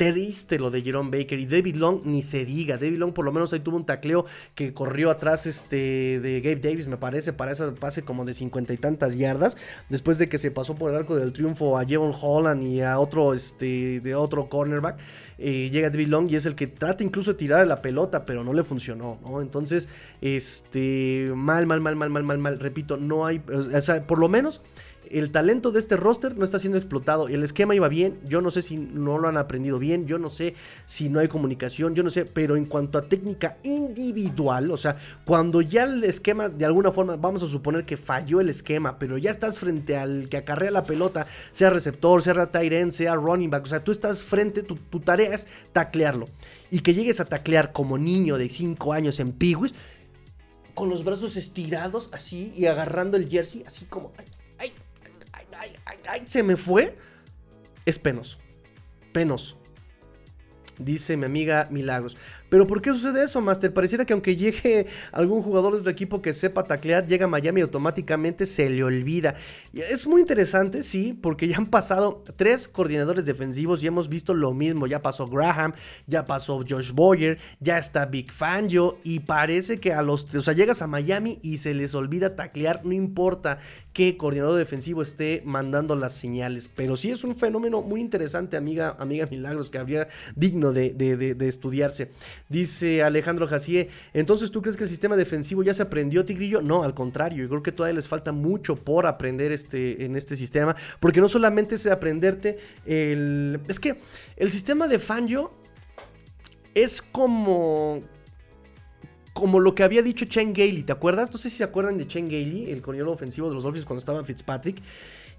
triste 0.00 0.58
lo 0.58 0.70
de 0.70 0.80
Jerome 0.80 1.10
Baker 1.10 1.38
y 1.38 1.44
David 1.44 1.76
Long 1.76 2.00
ni 2.06 2.22
se 2.22 2.46
diga. 2.46 2.78
David 2.78 2.96
Long 2.96 3.12
por 3.12 3.26
lo 3.26 3.32
menos 3.32 3.52
ahí 3.52 3.60
tuvo 3.60 3.76
un 3.76 3.84
tacleo 3.84 4.24
que 4.54 4.72
corrió 4.72 5.10
atrás 5.10 5.44
este, 5.44 6.20
de 6.20 6.40
Gabe 6.40 6.56
Davis, 6.56 6.86
me 6.86 6.96
parece, 6.96 7.34
para 7.34 7.52
ese 7.52 7.70
pase 7.72 8.00
como 8.00 8.24
de 8.24 8.32
cincuenta 8.32 8.72
y 8.72 8.78
tantas 8.78 9.18
yardas. 9.18 9.58
Después 9.90 10.16
de 10.16 10.30
que 10.30 10.38
se 10.38 10.50
pasó 10.50 10.74
por 10.74 10.90
el 10.90 10.96
arco 10.96 11.16
del 11.16 11.34
triunfo 11.34 11.76
a 11.76 11.84
Jevon 11.84 12.14
Holland 12.18 12.62
y 12.62 12.80
a 12.80 12.98
otro, 12.98 13.34
este, 13.34 14.00
de 14.00 14.14
otro 14.14 14.48
cornerback. 14.48 14.98
Eh, 15.36 15.68
llega 15.70 15.90
David 15.90 16.08
Long 16.08 16.30
y 16.30 16.36
es 16.36 16.46
el 16.46 16.54
que 16.54 16.66
trata 16.66 17.04
incluso 17.04 17.32
de 17.32 17.38
tirar 17.38 17.66
la 17.66 17.82
pelota, 17.82 18.24
pero 18.24 18.42
no 18.42 18.54
le 18.54 18.64
funcionó, 18.64 19.18
¿no? 19.22 19.42
Entonces, 19.42 19.90
este, 20.22 21.30
mal, 21.36 21.66
mal, 21.66 21.82
mal, 21.82 21.94
mal, 21.94 22.08
mal, 22.08 22.22
mal, 22.22 22.38
mal. 22.38 22.58
Repito, 22.58 22.96
no 22.96 23.26
hay, 23.26 23.42
o 23.48 23.80
sea, 23.82 24.06
por 24.06 24.18
lo 24.18 24.30
menos 24.30 24.62
el 25.10 25.32
talento 25.32 25.72
de 25.72 25.80
este 25.80 25.96
roster 25.96 26.36
no 26.36 26.44
está 26.44 26.60
siendo 26.60 26.78
explotado. 26.78 27.28
El 27.28 27.42
esquema 27.42 27.74
iba 27.74 27.88
bien. 27.88 28.20
Yo 28.24 28.40
no 28.40 28.50
sé 28.52 28.62
si 28.62 28.76
no 28.76 29.18
lo 29.18 29.26
han 29.26 29.36
aprendido 29.36 29.80
bien. 29.80 30.06
Yo 30.06 30.18
no 30.18 30.30
sé 30.30 30.54
si 30.86 31.08
no 31.08 31.18
hay 31.18 31.26
comunicación. 31.26 31.96
Yo 31.96 32.04
no 32.04 32.10
sé. 32.10 32.24
Pero 32.24 32.56
en 32.56 32.64
cuanto 32.64 32.96
a 32.96 33.02
técnica 33.02 33.58
individual, 33.64 34.70
o 34.70 34.76
sea, 34.76 34.96
cuando 35.24 35.62
ya 35.62 35.82
el 35.82 36.04
esquema 36.04 36.48
de 36.48 36.64
alguna 36.64 36.92
forma, 36.92 37.16
vamos 37.16 37.42
a 37.42 37.48
suponer 37.48 37.84
que 37.84 37.96
falló 37.96 38.40
el 38.40 38.48
esquema, 38.48 38.98
pero 39.00 39.18
ya 39.18 39.32
estás 39.32 39.58
frente 39.58 39.96
al 39.96 40.28
que 40.28 40.36
acarrea 40.36 40.70
la 40.70 40.84
pelota, 40.84 41.26
sea 41.50 41.70
receptor, 41.70 42.22
sea 42.22 42.46
tight 42.46 42.72
end, 42.72 42.92
sea 42.92 43.16
running 43.16 43.50
back. 43.50 43.64
O 43.64 43.68
sea, 43.68 43.82
tú 43.82 43.90
estás 43.90 44.22
frente, 44.22 44.62
tu, 44.62 44.76
tarea 45.00 45.34
es 45.34 45.48
taclearlo. 45.72 46.28
Y 46.70 46.80
que 46.80 46.94
llegues 46.94 47.18
a 47.18 47.24
taclear 47.24 47.72
como 47.72 47.98
niño 47.98 48.38
de 48.38 48.48
5 48.48 48.92
años 48.92 49.18
en 49.18 49.32
Pigwis, 49.32 49.74
con 50.74 50.88
los 50.88 51.02
brazos 51.02 51.36
estirados 51.36 52.10
así 52.12 52.52
y 52.56 52.66
agarrando 52.66 53.16
el 53.16 53.28
jersey, 53.28 53.64
así 53.66 53.86
como 53.86 54.12
se 56.26 56.42
me 56.42 56.56
fue, 56.56 56.96
es 57.86 57.98
penoso. 57.98 58.38
Penoso. 59.12 59.60
Dice 60.78 61.16
mi 61.16 61.26
amiga 61.26 61.68
Milagros. 61.70 62.16
Pero 62.50 62.66
¿por 62.66 62.82
qué 62.82 62.90
sucede 62.90 63.24
eso, 63.24 63.40
Master? 63.40 63.72
Pareciera 63.72 64.04
que 64.04 64.12
aunque 64.12 64.36
llegue 64.36 64.86
algún 65.12 65.40
jugador 65.40 65.72
de 65.72 65.78
otro 65.78 65.90
equipo 65.90 66.20
que 66.20 66.34
sepa 66.34 66.64
taclear, 66.64 67.06
llega 67.06 67.24
a 67.24 67.28
Miami 67.28 67.60
y 67.60 67.62
automáticamente 67.62 68.44
se 68.44 68.68
le 68.68 68.82
olvida. 68.84 69.36
es 69.72 70.06
muy 70.06 70.20
interesante, 70.20 70.82
sí, 70.82 71.16
porque 71.20 71.46
ya 71.46 71.56
han 71.56 71.66
pasado 71.66 72.24
tres 72.36 72.66
coordinadores 72.66 73.24
defensivos 73.24 73.82
y 73.82 73.86
hemos 73.86 74.08
visto 74.08 74.34
lo 74.34 74.52
mismo. 74.52 74.88
Ya 74.88 75.00
pasó 75.00 75.28
Graham, 75.28 75.74
ya 76.06 76.26
pasó 76.26 76.64
Josh 76.68 76.90
Boyer, 76.92 77.38
ya 77.60 77.78
está 77.78 78.06
Big 78.06 78.32
Fangio 78.32 78.98
y 79.04 79.20
parece 79.20 79.78
que 79.78 79.92
a 79.92 80.02
los... 80.02 80.34
O 80.34 80.42
sea, 80.42 80.52
llegas 80.52 80.82
a 80.82 80.88
Miami 80.88 81.38
y 81.42 81.58
se 81.58 81.72
les 81.72 81.94
olvida 81.94 82.34
taclear, 82.34 82.84
no 82.84 82.92
importa 82.92 83.60
qué 83.92 84.16
coordinador 84.16 84.58
defensivo 84.58 85.02
esté 85.02 85.42
mandando 85.44 85.94
las 85.94 86.14
señales. 86.14 86.68
Pero 86.74 86.96
sí 86.96 87.12
es 87.12 87.22
un 87.22 87.36
fenómeno 87.36 87.80
muy 87.82 88.00
interesante, 88.00 88.56
amiga, 88.56 88.96
amiga 88.98 89.26
Milagros, 89.30 89.70
que 89.70 89.78
habría 89.78 90.08
digno 90.34 90.72
de, 90.72 90.90
de 90.94 91.48
estudiarse. 91.48 92.10
Dice 92.50 93.02
Alejandro 93.02 93.46
Jacié, 93.46 93.88
entonces 94.12 94.50
tú 94.50 94.60
crees 94.60 94.76
que 94.76 94.84
el 94.84 94.90
sistema 94.90 95.16
defensivo 95.16 95.62
ya 95.62 95.72
se 95.72 95.82
aprendió, 95.82 96.24
Tigrillo? 96.24 96.60
No, 96.60 96.82
al 96.82 96.94
contrario, 96.94 97.44
yo 97.44 97.48
creo 97.48 97.62
que 97.62 97.72
todavía 97.72 97.94
les 97.94 98.08
falta 98.08 98.32
mucho 98.32 98.76
por 98.76 99.06
aprender 99.06 99.52
este, 99.52 100.04
en 100.04 100.16
este 100.16 100.34
sistema, 100.36 100.76
porque 100.98 101.20
no 101.20 101.28
solamente 101.28 101.76
es 101.76 101.86
aprenderte 101.86 102.58
el... 102.84 103.60
Es 103.68 103.80
que 103.80 103.98
el 104.36 104.50
sistema 104.50 104.88
de 104.88 104.98
Fangio 104.98 105.52
es 106.74 107.00
como 107.00 108.02
como 109.32 109.60
lo 109.60 109.74
que 109.74 109.82
había 109.82 110.02
dicho 110.02 110.24
Chen 110.24 110.52
Gailey, 110.52 110.82
¿te 110.82 110.92
acuerdas? 110.92 111.30
No 111.32 111.38
sé 111.38 111.50
si 111.50 111.56
se 111.56 111.64
acuerdan 111.64 111.96
de 111.96 112.06
Chen 112.06 112.28
Gailey, 112.28 112.70
el 112.70 112.82
coordinador 112.82 113.14
ofensivo 113.14 113.48
de 113.48 113.54
los 113.54 113.64
Dolphins 113.64 113.86
cuando 113.86 114.00
estaba 114.00 114.24
Fitzpatrick. 114.24 114.82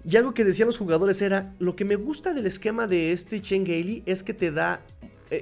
Y 0.04 0.16
algo 0.16 0.34
que 0.34 0.44
decían 0.44 0.66
los 0.66 0.78
jugadores 0.78 1.22
era, 1.22 1.54
lo 1.58 1.76
que 1.76 1.84
me 1.84 1.96
gusta 1.96 2.34
del 2.34 2.46
esquema 2.46 2.86
de 2.86 3.12
este 3.12 3.40
Chen 3.40 3.64
Gailey 3.64 4.02
es 4.06 4.22
que 4.22 4.34
te 4.34 4.50
da, 4.50 4.82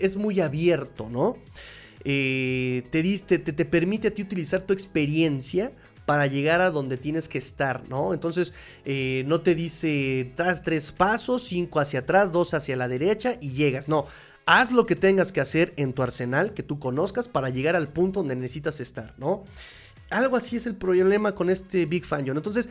es 0.01 0.17
muy 0.17 0.41
abierto, 0.41 1.09
¿no? 1.09 1.37
Eh, 2.05 2.85
te, 2.91 3.03
te, 3.03 3.53
te, 3.53 3.65
permite 3.65 4.09
a 4.09 4.11
ti 4.11 4.23
utilizar 4.23 4.63
tu 4.63 4.73
experiencia 4.73 5.73
para 6.07 6.27
llegar 6.27 6.61
a 6.61 6.71
donde 6.71 6.97
tienes 6.97 7.29
que 7.29 7.39
estar, 7.39 7.89
¿no? 7.89 8.15
Entonces, 8.15 8.53
eh, 8.85 9.23
no 9.27 9.43
te 9.43 9.55
dice, 9.55 10.33
tras 10.35 10.63
tres 10.63 10.93
pasos, 10.93 11.45
cinco 11.45 11.79
hacia 11.79 12.01
atrás, 12.01 12.33
dos 12.33 12.55
hacia 12.55 12.77
la 12.77 12.89
derecha 12.89 13.37
y 13.41 13.53
llegas, 13.53 13.89
no. 13.89 14.07
Haz 14.47 14.73
lo 14.73 14.87
que 14.87 14.97
tengas 14.97 15.31
que 15.31 15.41
hacer 15.41 15.75
en 15.77 15.93
tu 15.93 16.03
arsenal 16.03 16.55
que 16.55 16.63
tú 16.63 16.81
conozcas 16.81 17.29
para 17.29 17.51
llegar 17.51 17.77
al 17.77 17.89
punto 17.89 18.21
donde 18.21 18.35
necesitas 18.35 18.81
estar, 18.81 19.15
¿no? 19.19 19.45
Algo 20.09 20.37
así 20.37 20.57
es 20.57 20.67
el 20.67 20.75
problema 20.75 21.35
con 21.35 21.51
este 21.51 21.87
Big 21.87 22.05
Fan 22.05 22.25
John. 22.27 22.37
Entonces, 22.37 22.69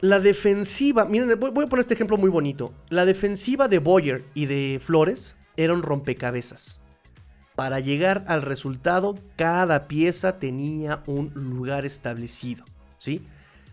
la 0.00 0.20
defensiva, 0.20 1.06
miren, 1.06 1.38
voy, 1.40 1.64
a 1.64 1.68
poner 1.68 1.80
este 1.80 1.94
ejemplo 1.94 2.16
muy 2.16 2.30
bonito. 2.30 2.72
La 2.90 3.04
defensiva 3.04 3.66
de 3.66 3.80
Boyer 3.80 4.24
y 4.34 4.46
de 4.46 4.80
Flores 4.80 5.34
era 5.64 5.74
un 5.74 5.82
rompecabezas. 5.82 6.80
Para 7.54 7.80
llegar 7.80 8.24
al 8.26 8.42
resultado, 8.42 9.16
cada 9.36 9.86
pieza 9.86 10.38
tenía 10.38 11.02
un 11.06 11.32
lugar 11.34 11.84
establecido, 11.84 12.64
¿sí? 12.98 13.26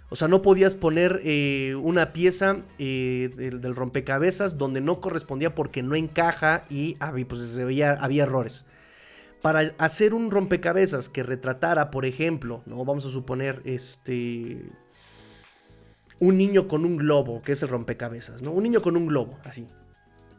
O 0.09 0.15
sea, 0.15 0.27
no 0.27 0.41
podías 0.41 0.75
poner 0.75 1.21
eh, 1.23 1.75
una 1.81 2.13
pieza 2.13 2.63
eh, 2.79 3.29
del, 3.35 3.75
rompecabezas 3.75 4.57
donde 4.57 4.81
no 4.81 5.01
correspondía 5.01 5.53
porque 5.53 5.83
no 5.83 5.95
encaja 5.95 6.65
y 6.69 6.97
había, 6.99 7.27
pues, 7.27 7.57
había 7.57 8.23
errores. 8.23 8.65
Para 9.41 9.61
hacer 9.77 10.13
un 10.13 10.31
rompecabezas 10.31 11.09
que 11.09 11.23
retratara, 11.23 11.91
por 11.91 12.05
ejemplo, 12.05 12.63
¿no? 12.65 12.83
Vamos 12.83 13.05
a 13.05 13.09
suponer, 13.09 13.61
este... 13.65 14.69
Un 16.19 16.37
niño 16.37 16.67
con 16.67 16.83
un 16.83 16.97
globo, 16.97 17.43
que 17.43 17.51
es 17.51 17.61
el 17.61 17.69
rompecabezas, 17.69 18.41
¿no? 18.41 18.51
Un 18.51 18.63
niño 18.63 18.81
con 18.81 18.97
un 18.97 19.05
globo, 19.05 19.37
así. 19.43 19.67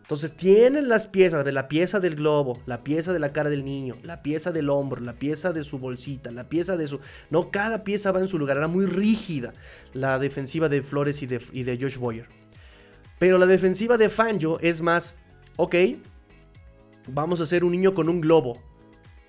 Entonces 0.08 0.32
tienen 0.32 0.88
las 0.88 1.06
piezas, 1.06 1.44
la 1.52 1.68
pieza 1.68 2.00
del 2.00 2.14
globo, 2.14 2.58
la 2.64 2.82
pieza 2.82 3.12
de 3.12 3.18
la 3.18 3.34
cara 3.34 3.50
del 3.50 3.62
niño, 3.62 3.94
la 4.04 4.22
pieza 4.22 4.52
del 4.52 4.70
hombro, 4.70 5.02
la 5.02 5.12
pieza 5.12 5.52
de 5.52 5.64
su 5.64 5.78
bolsita, 5.78 6.30
la 6.30 6.48
pieza 6.48 6.78
de 6.78 6.86
su... 6.86 7.00
No, 7.28 7.50
cada 7.50 7.84
pieza 7.84 8.10
va 8.10 8.20
en 8.20 8.28
su 8.28 8.38
lugar, 8.38 8.56
era 8.56 8.68
muy 8.68 8.86
rígida 8.86 9.52
la 9.92 10.18
defensiva 10.18 10.70
de 10.70 10.80
Flores 10.80 11.20
y 11.20 11.26
de, 11.26 11.42
y 11.52 11.64
de 11.64 11.76
Josh 11.78 11.98
Boyer. 11.98 12.26
Pero 13.18 13.36
la 13.36 13.44
defensiva 13.44 13.98
de 13.98 14.08
Fanjo 14.08 14.58
es 14.62 14.80
más, 14.80 15.14
ok, 15.56 15.74
vamos 17.08 17.40
a 17.40 17.42
hacer 17.42 17.62
un 17.62 17.72
niño 17.72 17.92
con 17.92 18.08
un 18.08 18.22
globo, 18.22 18.62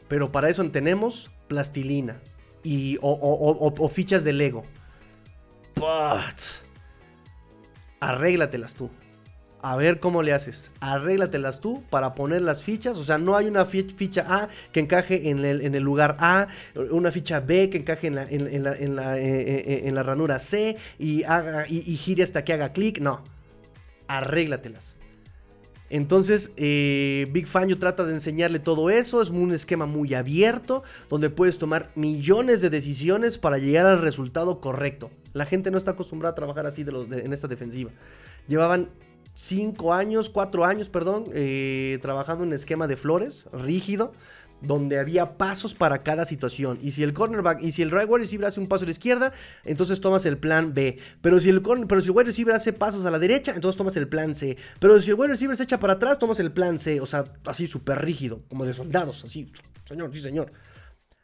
pero 0.07 0.31
para 0.31 0.49
eso 0.49 0.63
tenemos 0.71 1.29
plastilina 1.49 2.21
y, 2.63 2.97
o, 3.01 3.89
fichas 3.93 4.23
de 4.23 4.31
Lego. 4.31 4.63
But, 5.75 6.39
arréglatelas 7.99 8.75
tú 8.75 8.89
a 9.61 9.75
ver 9.75 9.99
cómo 9.99 10.21
le 10.21 10.33
haces. 10.33 10.71
Arréglatelas 10.79 11.59
tú 11.59 11.83
para 11.89 12.15
poner 12.15 12.41
las 12.41 12.63
fichas. 12.63 12.97
O 12.97 13.03
sea, 13.03 13.17
no 13.17 13.35
hay 13.35 13.47
una 13.47 13.65
ficha 13.65 14.25
A 14.27 14.49
que 14.71 14.79
encaje 14.79 15.29
en 15.29 15.39
el, 15.43 15.83
lugar 15.83 16.17
A, 16.19 16.47
una 16.91 17.11
ficha 17.11 17.39
B 17.39 17.69
que 17.69 17.77
encaje 17.77 18.07
en 18.07 18.15
la, 18.15 18.23
en, 18.23 18.63
la, 18.63 19.17
eh, 19.17 19.23
eh, 19.25 19.81
en 19.85 19.95
la, 19.95 20.03
ranura 20.03 20.39
C 20.39 20.77
y, 20.97 21.23
haga, 21.23 21.65
y, 21.67 21.81
gire 21.97 22.23
hasta 22.23 22.43
que 22.43 22.53
haga 22.53 22.71
clic. 22.73 22.99
No, 22.99 23.23
arréglatelas. 24.07 24.95
Entonces, 25.91 26.51
eh, 26.55 27.27
Big 27.31 27.47
Fanyo 27.47 27.79
trata 27.79 28.05
de 28.05 28.13
enseñarle 28.13 28.59
todo 28.59 28.91
eso. 28.91 29.21
Es 29.21 29.29
un 29.29 29.51
esquema 29.51 29.87
muy 29.87 30.13
abierto, 30.13 30.83
donde 31.09 31.31
puedes 31.31 31.57
tomar 31.57 31.91
millones 31.95 32.61
de 32.61 32.69
decisiones 32.69 33.39
para 33.39 33.57
llegar 33.57 33.87
al 33.87 33.99
resultado 33.99 34.61
correcto. 34.61 35.09
La 35.33 35.45
gente 35.45 35.71
no 35.71 35.79
está 35.79 35.91
acostumbrada 35.91 36.33
a 36.33 36.35
trabajar 36.35 36.67
así 36.67 36.83
de 36.83 36.91
en 37.23 37.33
esta 37.33 37.47
defensiva. 37.47 37.91
Llevaban 38.47 38.89
cinco 39.39 39.93
años, 39.93 40.29
cuatro 40.29 40.65
años, 40.65 40.89
perdón, 40.89 41.23
eh, 41.33 41.97
trabajando 42.01 42.43
en 42.43 42.51
esquema 42.51 42.87
de 42.87 42.97
flores, 42.97 43.47
rígido, 43.53 44.11
donde 44.61 44.99
había 44.99 45.37
pasos 45.37 45.73
para 45.73 46.03
cada 46.03 46.25
situación. 46.25 46.77
Y 46.81 46.91
si 46.91 47.03
el 47.03 47.13
cornerback, 47.13 47.63
y 47.63 47.71
si 47.71 47.81
el 47.81 47.89
right 47.89 48.09
wide 48.09 48.23
receiver 48.23 48.45
hace 48.45 48.59
un 48.59 48.67
paso 48.67 48.83
a 48.83 48.87
la 48.87 48.91
izquierda, 48.91 49.31
entonces 49.63 50.01
tomas 50.01 50.25
el 50.25 50.37
plan 50.37 50.73
B. 50.73 50.99
Pero 51.21 51.39
si 51.39 51.49
el, 51.49 51.61
pero 51.61 52.01
si 52.01 52.07
el 52.07 52.11
wide 52.11 52.25
receiver 52.25 52.53
hace 52.53 52.73
pasos 52.73 53.05
a 53.05 53.11
la 53.11 53.17
derecha, 53.17 53.53
entonces 53.55 53.77
tomas 53.77 53.95
el 53.95 54.09
plan 54.09 54.35
C. 54.35 54.57
Pero 54.81 55.01
si 55.01 55.11
el 55.11 55.15
wide 55.15 55.29
receiver 55.29 55.55
se 55.55 55.63
echa 55.63 55.79
para 55.79 55.93
atrás, 55.93 56.19
tomas 56.19 56.41
el 56.41 56.51
plan 56.51 56.77
C. 56.77 56.99
O 56.99 57.05
sea, 57.05 57.23
así 57.45 57.65
súper 57.65 58.03
rígido, 58.03 58.41
como 58.49 58.65
de 58.65 58.73
soldados, 58.73 59.23
así. 59.23 59.53
Señor, 59.87 60.13
sí, 60.13 60.19
señor. 60.19 60.51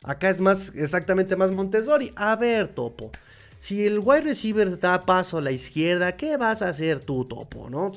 Acá 0.03 0.30
es 0.30 0.39
más, 0.39 0.72
exactamente 0.74 1.36
más 1.36 1.51
Montessori. 1.51 2.13
A 2.16 2.38
ver, 2.38 2.70
topo. 2.70 3.11
Si 3.60 3.86
el 3.86 3.99
wide 3.99 4.22
receiver 4.22 4.80
da 4.80 5.06
paso 5.06 5.38
a 5.38 5.41
la 5.41 5.51
izquierda, 5.51 6.16
¿qué 6.16 6.38
vas 6.38 6.62
a 6.62 6.70
hacer 6.70 6.99
tú, 6.99 7.26
topo? 7.26 7.70
¿No? 7.70 7.91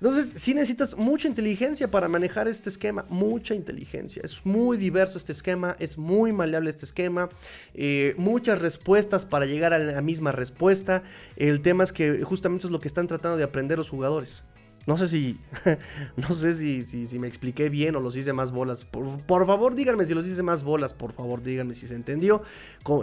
Entonces, 0.00 0.34
sí 0.42 0.52
necesitas 0.52 0.98
mucha 0.98 1.28
inteligencia 1.28 1.90
para 1.90 2.08
manejar 2.08 2.46
este 2.46 2.68
esquema, 2.68 3.06
mucha 3.08 3.54
inteligencia. 3.54 4.20
Es 4.22 4.44
muy 4.44 4.76
diverso 4.76 5.16
este 5.16 5.32
esquema, 5.32 5.76
es 5.78 5.96
muy 5.96 6.32
maleable 6.32 6.68
este 6.68 6.84
esquema, 6.84 7.30
eh, 7.72 8.14
muchas 8.18 8.58
respuestas 8.58 9.24
para 9.24 9.46
llegar 9.46 9.72
a 9.72 9.78
la 9.78 10.02
misma 10.02 10.30
respuesta. 10.32 11.04
El 11.36 11.62
tema 11.62 11.84
es 11.84 11.92
que 11.92 12.22
justamente 12.22 12.66
es 12.66 12.70
lo 12.70 12.80
que 12.80 12.88
están 12.88 13.06
tratando 13.06 13.38
de 13.38 13.44
aprender 13.44 13.78
los 13.78 13.88
jugadores. 13.88 14.42
No 14.86 14.96
sé 14.96 15.08
si. 15.08 15.38
No 16.16 16.34
sé 16.34 16.54
si, 16.54 16.84
si, 16.84 17.18
me 17.18 17.28
expliqué 17.28 17.68
bien 17.68 17.96
o 17.96 18.00
los 18.00 18.16
hice 18.16 18.32
más 18.32 18.52
bolas. 18.52 18.84
Por, 18.84 19.46
favor, 19.46 19.74
díganme 19.74 20.06
si 20.06 20.14
los 20.14 20.26
hice 20.26 20.42
más 20.42 20.62
bolas. 20.64 20.92
Por 20.92 21.12
favor, 21.12 21.42
díganme 21.42 21.74
si 21.74 21.86
se 21.86 21.94
entendió. 21.94 22.42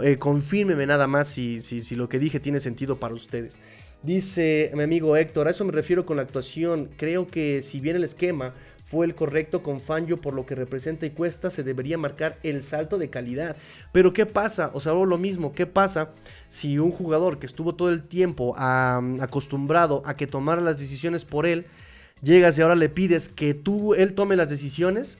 Eh, 0.02 0.18
confírmeme 0.18 0.86
nada 0.86 1.06
más 1.06 1.28
si, 1.28 1.60
si, 1.60 1.82
si 1.82 1.94
lo 1.94 2.08
que 2.08 2.18
dije 2.18 2.40
tiene 2.40 2.60
sentido 2.60 2.98
para 2.98 3.14
ustedes. 3.14 3.60
Dice 4.02 4.72
mi 4.74 4.82
amigo 4.82 5.16
Héctor, 5.16 5.46
a 5.46 5.50
eso 5.50 5.64
me 5.64 5.70
refiero 5.70 6.04
con 6.04 6.16
la 6.16 6.22
actuación. 6.22 6.90
Creo 6.96 7.28
que 7.28 7.62
si 7.62 7.78
bien 7.78 7.94
el 7.94 8.02
esquema 8.02 8.54
fue 8.92 9.06
el 9.06 9.14
correcto 9.14 9.62
con 9.62 9.80
Fangio 9.80 10.20
por 10.20 10.34
lo 10.34 10.44
que 10.44 10.54
representa 10.54 11.06
y 11.06 11.10
cuesta, 11.12 11.50
se 11.50 11.62
debería 11.62 11.96
marcar 11.96 12.38
el 12.42 12.62
salto 12.62 12.98
de 12.98 13.08
calidad. 13.08 13.56
Pero 13.90 14.12
¿qué 14.12 14.26
pasa? 14.26 14.70
O 14.74 14.80
sea, 14.80 14.92
lo 14.92 15.16
mismo, 15.16 15.54
¿qué 15.54 15.64
pasa 15.64 16.10
si 16.50 16.78
un 16.78 16.92
jugador 16.92 17.38
que 17.38 17.46
estuvo 17.46 17.74
todo 17.74 17.88
el 17.88 18.02
tiempo 18.02 18.54
acostumbrado 18.58 20.02
a 20.04 20.14
que 20.14 20.26
tomara 20.26 20.60
las 20.60 20.78
decisiones 20.78 21.24
por 21.24 21.46
él, 21.46 21.64
llegas 22.20 22.58
y 22.58 22.60
ahora 22.60 22.74
le 22.74 22.90
pides 22.90 23.30
que 23.30 23.54
tú, 23.54 23.94
él 23.94 24.12
tome 24.12 24.36
las 24.36 24.50
decisiones? 24.50 25.16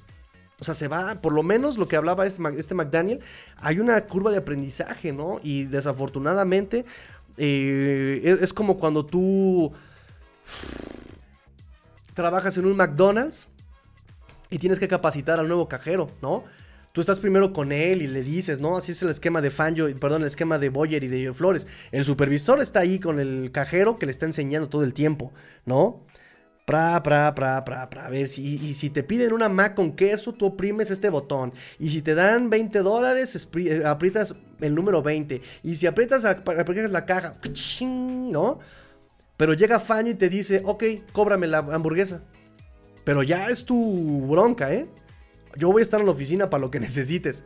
O 0.60 0.64
sea, 0.64 0.74
se 0.74 0.86
va, 0.86 1.22
por 1.22 1.32
lo 1.32 1.42
menos 1.42 1.78
lo 1.78 1.88
que 1.88 1.96
hablaba 1.96 2.26
este, 2.26 2.74
McDaniel, 2.74 3.20
hay 3.56 3.80
una 3.80 3.98
curva 4.02 4.30
de 4.30 4.36
aprendizaje, 4.36 5.14
¿no? 5.14 5.40
Y 5.42 5.64
desafortunadamente 5.64 6.84
eh, 7.38 8.36
es 8.42 8.52
como 8.52 8.76
cuando 8.76 9.06
tú 9.06 9.72
trabajas 12.12 12.58
en 12.58 12.66
un 12.66 12.76
McDonald's 12.76 13.48
y 14.52 14.58
tienes 14.58 14.78
que 14.78 14.86
capacitar 14.86 15.40
al 15.40 15.48
nuevo 15.48 15.66
cajero, 15.66 16.08
¿no? 16.20 16.44
Tú 16.92 17.00
estás 17.00 17.18
primero 17.18 17.54
con 17.54 17.72
él 17.72 18.02
y 18.02 18.06
le 18.06 18.22
dices, 18.22 18.60
¿no? 18.60 18.76
Así 18.76 18.92
es 18.92 19.02
el 19.02 19.08
esquema 19.08 19.40
de 19.40 19.50
Fanjo, 19.50 19.86
perdón, 19.98 20.20
el 20.20 20.26
esquema 20.26 20.58
de 20.58 20.68
Boyer 20.68 21.02
y 21.02 21.08
de 21.08 21.32
Flores. 21.32 21.66
El 21.90 22.04
supervisor 22.04 22.60
está 22.60 22.80
ahí 22.80 23.00
con 23.00 23.18
el 23.18 23.50
cajero 23.50 23.96
que 23.96 24.04
le 24.04 24.12
está 24.12 24.26
enseñando 24.26 24.68
todo 24.68 24.84
el 24.84 24.92
tiempo, 24.92 25.32
¿no? 25.64 26.04
Pra, 26.66 27.02
pra, 27.02 27.34
pra, 27.34 27.64
pra, 27.64 27.88
pra. 27.88 28.06
A 28.06 28.10
ver, 28.10 28.28
si, 28.28 28.56
y 28.56 28.74
si 28.74 28.90
te 28.90 29.02
piden 29.02 29.32
una 29.32 29.48
Mac 29.48 29.74
con 29.74 29.96
queso, 29.96 30.34
tú 30.34 30.44
oprimes 30.44 30.90
este 30.90 31.08
botón. 31.08 31.54
Y 31.78 31.90
si 31.90 32.02
te 32.02 32.14
dan 32.14 32.50
20 32.50 32.80
dólares, 32.80 33.48
eh, 33.56 33.82
aprietas 33.86 34.34
el 34.60 34.74
número 34.74 35.02
20. 35.02 35.40
Y 35.62 35.76
si 35.76 35.86
aprietas, 35.86 36.26
aprietas 36.26 36.90
la 36.90 37.06
caja, 37.06 37.36
¿no? 37.80 38.58
Pero 39.38 39.54
llega 39.54 39.80
Fanjo 39.80 40.10
y 40.10 40.14
te 40.14 40.28
dice, 40.28 40.60
ok, 40.62 40.84
cóbrame 41.12 41.46
la 41.46 41.58
hamburguesa. 41.58 42.22
Pero 43.04 43.22
ya 43.22 43.48
es 43.48 43.64
tu 43.64 44.26
bronca, 44.26 44.72
¿eh? 44.72 44.86
Yo 45.56 45.70
voy 45.70 45.80
a 45.80 45.84
estar 45.84 46.00
en 46.00 46.06
la 46.06 46.12
oficina 46.12 46.50
para 46.50 46.60
lo 46.60 46.70
que 46.70 46.80
necesites. 46.80 47.44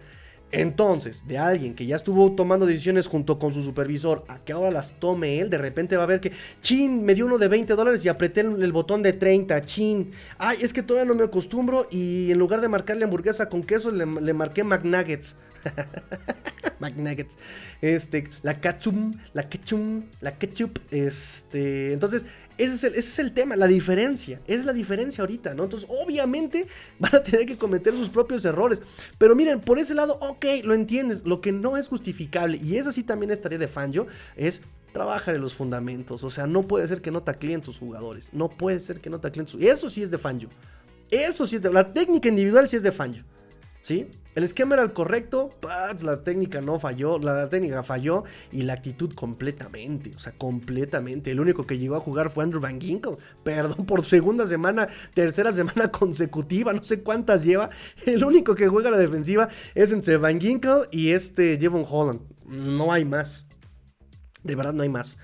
Entonces, 0.52 1.26
de 1.26 1.38
alguien 1.38 1.74
que 1.74 1.86
ya 1.86 1.96
estuvo 1.96 2.32
tomando 2.36 2.66
decisiones 2.66 3.08
junto 3.08 3.38
con 3.38 3.52
su 3.52 3.62
supervisor, 3.62 4.24
a 4.28 4.38
que 4.38 4.52
ahora 4.52 4.70
las 4.70 4.92
tome 5.00 5.40
él, 5.40 5.50
de 5.50 5.58
repente 5.58 5.96
va 5.96 6.04
a 6.04 6.06
ver 6.06 6.20
que, 6.20 6.30
chin, 6.62 7.04
me 7.04 7.14
dio 7.14 7.26
uno 7.26 7.38
de 7.38 7.48
20 7.48 7.74
dólares 7.74 8.04
y 8.04 8.08
apreté 8.08 8.42
el, 8.42 8.72
botón 8.72 9.02
de 9.02 9.12
30, 9.12 9.60
chin. 9.62 10.12
Ay, 10.38 10.58
es 10.60 10.72
que 10.72 10.82
todavía 10.82 11.12
no 11.12 11.18
me 11.18 11.24
acostumbro 11.24 11.88
y 11.90 12.30
en 12.30 12.38
lugar 12.38 12.60
de 12.60 12.68
marcarle 12.68 13.04
hamburguesa 13.04 13.48
con 13.48 13.64
queso, 13.64 13.90
le, 13.90 14.06
marqué 14.06 14.62
McNuggets. 14.62 15.36
McNuggets. 16.78 17.36
Este, 17.80 18.30
la 18.42 18.60
ketchup, 18.60 19.16
la 19.32 19.48
ketchup, 19.48 20.04
la 20.20 20.38
ketchup. 20.38 20.78
Este, 20.92 21.92
entonces, 21.92 22.24
ese 22.58 22.74
es, 22.74 22.84
el, 22.84 22.94
ese 22.94 23.00
es 23.00 23.18
el 23.18 23.32
tema, 23.32 23.56
la 23.56 23.66
diferencia. 23.66 24.40
Es 24.46 24.64
la 24.64 24.72
diferencia 24.72 25.22
ahorita, 25.22 25.54
¿no? 25.54 25.64
Entonces, 25.64 25.88
obviamente 25.90 26.66
van 26.98 27.14
a 27.16 27.22
tener 27.22 27.46
que 27.46 27.56
cometer 27.56 27.94
sus 27.94 28.08
propios 28.08 28.44
errores. 28.44 28.82
Pero 29.18 29.34
miren, 29.34 29.60
por 29.60 29.78
ese 29.78 29.94
lado, 29.94 30.18
ok, 30.20 30.44
lo 30.64 30.74
entiendes. 30.74 31.24
Lo 31.24 31.40
que 31.40 31.52
no 31.52 31.76
es 31.76 31.88
justificable, 31.88 32.58
y 32.62 32.76
es 32.76 32.86
así 32.86 33.02
también 33.02 33.30
estaría 33.30 33.58
de 33.58 33.68
Fanjo, 33.68 34.06
es 34.36 34.62
trabajar 34.92 35.34
en 35.34 35.42
los 35.42 35.54
fundamentos. 35.54 36.24
O 36.24 36.30
sea, 36.30 36.46
no 36.46 36.62
puede 36.62 36.88
ser 36.88 37.02
que 37.02 37.10
no 37.10 37.22
tacleen 37.22 37.60
tus 37.60 37.78
jugadores. 37.78 38.30
No 38.32 38.48
puede 38.48 38.80
ser 38.80 39.00
que 39.00 39.10
no 39.10 39.20
tacleen 39.20 39.46
tus. 39.46 39.60
Eso 39.60 39.90
sí 39.90 40.02
es 40.02 40.10
de 40.10 40.18
Fanjo. 40.18 40.48
Eso 41.10 41.46
sí 41.46 41.56
es 41.56 41.62
de. 41.62 41.72
La 41.72 41.92
técnica 41.92 42.28
individual 42.28 42.68
sí 42.68 42.76
es 42.76 42.82
de 42.82 42.92
Fanjo. 42.92 43.22
¿Sí? 43.86 44.08
El 44.34 44.42
esquema 44.42 44.74
era 44.74 44.82
el 44.82 44.92
correcto, 44.92 45.50
la 46.02 46.24
técnica 46.24 46.60
no 46.60 46.80
falló, 46.80 47.20
la, 47.20 47.48
técnica 47.48 47.84
falló 47.84 48.24
y 48.50 48.62
la 48.62 48.72
actitud 48.72 49.14
completamente, 49.14 50.10
o 50.16 50.18
sea, 50.18 50.32
completamente. 50.32 51.30
El 51.30 51.38
único 51.38 51.68
que 51.68 51.78
llegó 51.78 51.94
a 51.94 52.00
jugar 52.00 52.30
fue 52.30 52.42
Andrew 52.42 52.60
Van 52.60 52.80
Ginkle, 52.80 53.16
perdón, 53.44 53.86
por 53.86 54.04
segunda 54.04 54.44
semana, 54.48 54.88
tercera 55.14 55.52
semana 55.52 55.88
consecutiva, 55.92 56.72
no 56.72 56.82
sé 56.82 57.04
cuántas 57.04 57.44
lleva. 57.44 57.70
El 58.04 58.24
único 58.24 58.56
que 58.56 58.66
juega 58.66 58.90
la 58.90 58.98
defensiva 58.98 59.50
es 59.76 59.92
entre 59.92 60.16
Van 60.16 60.40
Ginkle 60.40 60.88
y 60.90 61.12
este 61.12 61.56
Jevon 61.56 61.84
Holland. 61.88 62.22
No 62.44 62.92
hay 62.92 63.04
más. 63.04 63.46
De 64.42 64.56
verdad 64.56 64.72
no 64.72 64.82
hay 64.82 64.88
más. 64.88 65.16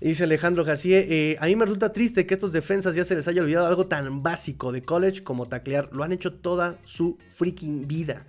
Dice 0.00 0.24
Alejandro 0.24 0.64
Gacié, 0.64 1.06
eh, 1.08 1.36
a 1.40 1.46
mí 1.46 1.56
me 1.56 1.64
resulta 1.64 1.92
triste 1.92 2.24
que 2.24 2.34
estos 2.34 2.52
defensas 2.52 2.94
ya 2.94 3.04
se 3.04 3.16
les 3.16 3.26
haya 3.26 3.42
olvidado 3.42 3.66
algo 3.66 3.86
tan 3.86 4.22
básico 4.22 4.70
de 4.70 4.82
college 4.82 5.24
como 5.24 5.46
taclear. 5.46 5.90
Lo 5.92 6.04
han 6.04 6.12
hecho 6.12 6.34
toda 6.34 6.78
su 6.84 7.18
freaking 7.34 7.88
vida. 7.88 8.24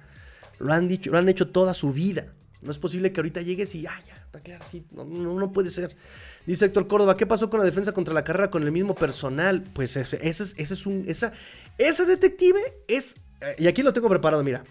Lo 0.57 0.73
han, 0.73 0.87
dicho, 0.87 1.11
lo 1.11 1.17
han 1.19 1.29
hecho 1.29 1.49
toda 1.49 1.73
su 1.73 1.93
vida. 1.93 2.33
No 2.61 2.71
es 2.71 2.77
posible 2.77 3.11
que 3.11 3.19
ahorita 3.19 3.41
llegues 3.41 3.73
y, 3.75 3.85
ah, 3.85 4.03
ya, 4.05 4.41
claro, 4.41 4.65
sí, 4.69 4.83
no, 4.91 5.05
no, 5.05 5.51
puede 5.51 5.69
ser. 5.69 5.95
Dice 6.45 6.65
Héctor 6.65 6.87
Córdoba, 6.87 7.15
¿qué 7.15 7.25
pasó 7.25 7.49
con 7.49 7.59
la 7.59 7.65
defensa 7.65 7.93
contra 7.93 8.13
la 8.13 8.23
carrera 8.23 8.49
con 8.49 8.63
el 8.63 8.71
mismo 8.71 8.95
personal? 8.95 9.63
Pues 9.73 9.95
ese, 9.95 10.19
ese, 10.27 10.43
es 10.57 10.85
un, 10.85 11.05
esa, 11.07 11.31
esa 11.77 12.03
detective 12.03 12.59
es, 12.87 13.15
eh, 13.41 13.55
y 13.59 13.67
aquí 13.67 13.83
lo 13.83 13.93
tengo 13.93 14.09
preparado, 14.09 14.43
mira. 14.43 14.63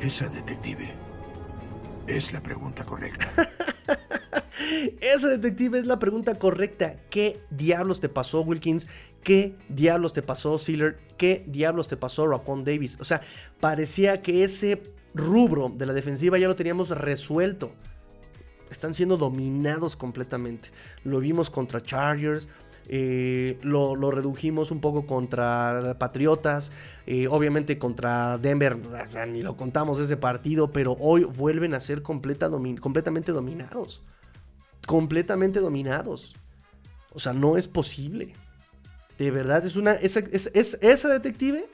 Esa 0.00 0.28
detective 0.28 0.88
es 2.06 2.32
la 2.32 2.42
pregunta 2.42 2.84
correcta. 2.84 3.30
Esa 5.00 5.28
detective 5.28 5.78
es 5.78 5.86
la 5.86 5.98
pregunta 5.98 6.34
correcta. 6.34 6.96
¿Qué 7.10 7.40
diablos 7.50 8.00
te 8.00 8.08
pasó, 8.08 8.42
Wilkins? 8.42 8.86
¿Qué 9.22 9.56
diablos 9.68 10.12
te 10.12 10.22
pasó, 10.22 10.58
Sealer? 10.58 10.98
¿Qué 11.16 11.44
diablos 11.46 11.88
te 11.88 11.96
pasó, 11.96 12.26
Rapon 12.26 12.64
Davis? 12.64 12.98
O 13.00 13.04
sea, 13.04 13.20
parecía 13.60 14.22
que 14.22 14.44
ese 14.44 14.82
rubro 15.14 15.72
de 15.74 15.86
la 15.86 15.92
defensiva 15.92 16.38
ya 16.38 16.48
lo 16.48 16.56
teníamos 16.56 16.90
resuelto. 16.90 17.72
Están 18.70 18.94
siendo 18.94 19.16
dominados 19.16 19.96
completamente. 19.96 20.70
Lo 21.04 21.20
vimos 21.20 21.50
contra 21.50 21.80
Chargers. 21.80 22.48
Eh, 22.90 23.58
lo, 23.62 24.10
redujimos 24.10 24.70
un 24.70 24.80
poco 24.80 25.06
contra 25.06 25.96
Patriotas, 25.98 26.72
eh, 27.06 27.28
obviamente 27.28 27.78
contra 27.78 28.38
Denver, 28.38 28.78
ni 29.28 29.42
lo 29.42 29.58
contamos 29.58 29.98
ese 30.00 30.16
partido, 30.16 30.72
pero 30.72 30.96
hoy 30.98 31.24
vuelven 31.24 31.74
a 31.74 31.80
ser 31.80 32.00
completamente 32.00 33.32
dominados. 33.32 34.02
Completamente 34.88 35.60
dominados. 35.60 36.34
O 37.12 37.18
sea, 37.18 37.34
no 37.34 37.58
es 37.58 37.68
posible. 37.68 38.32
De 39.18 39.30
verdad, 39.30 39.66
es 39.66 39.76
una. 39.76 39.92
¿Es, 39.92 40.16
es 40.16 40.78
esa 40.80 41.08
detective? 41.10 41.68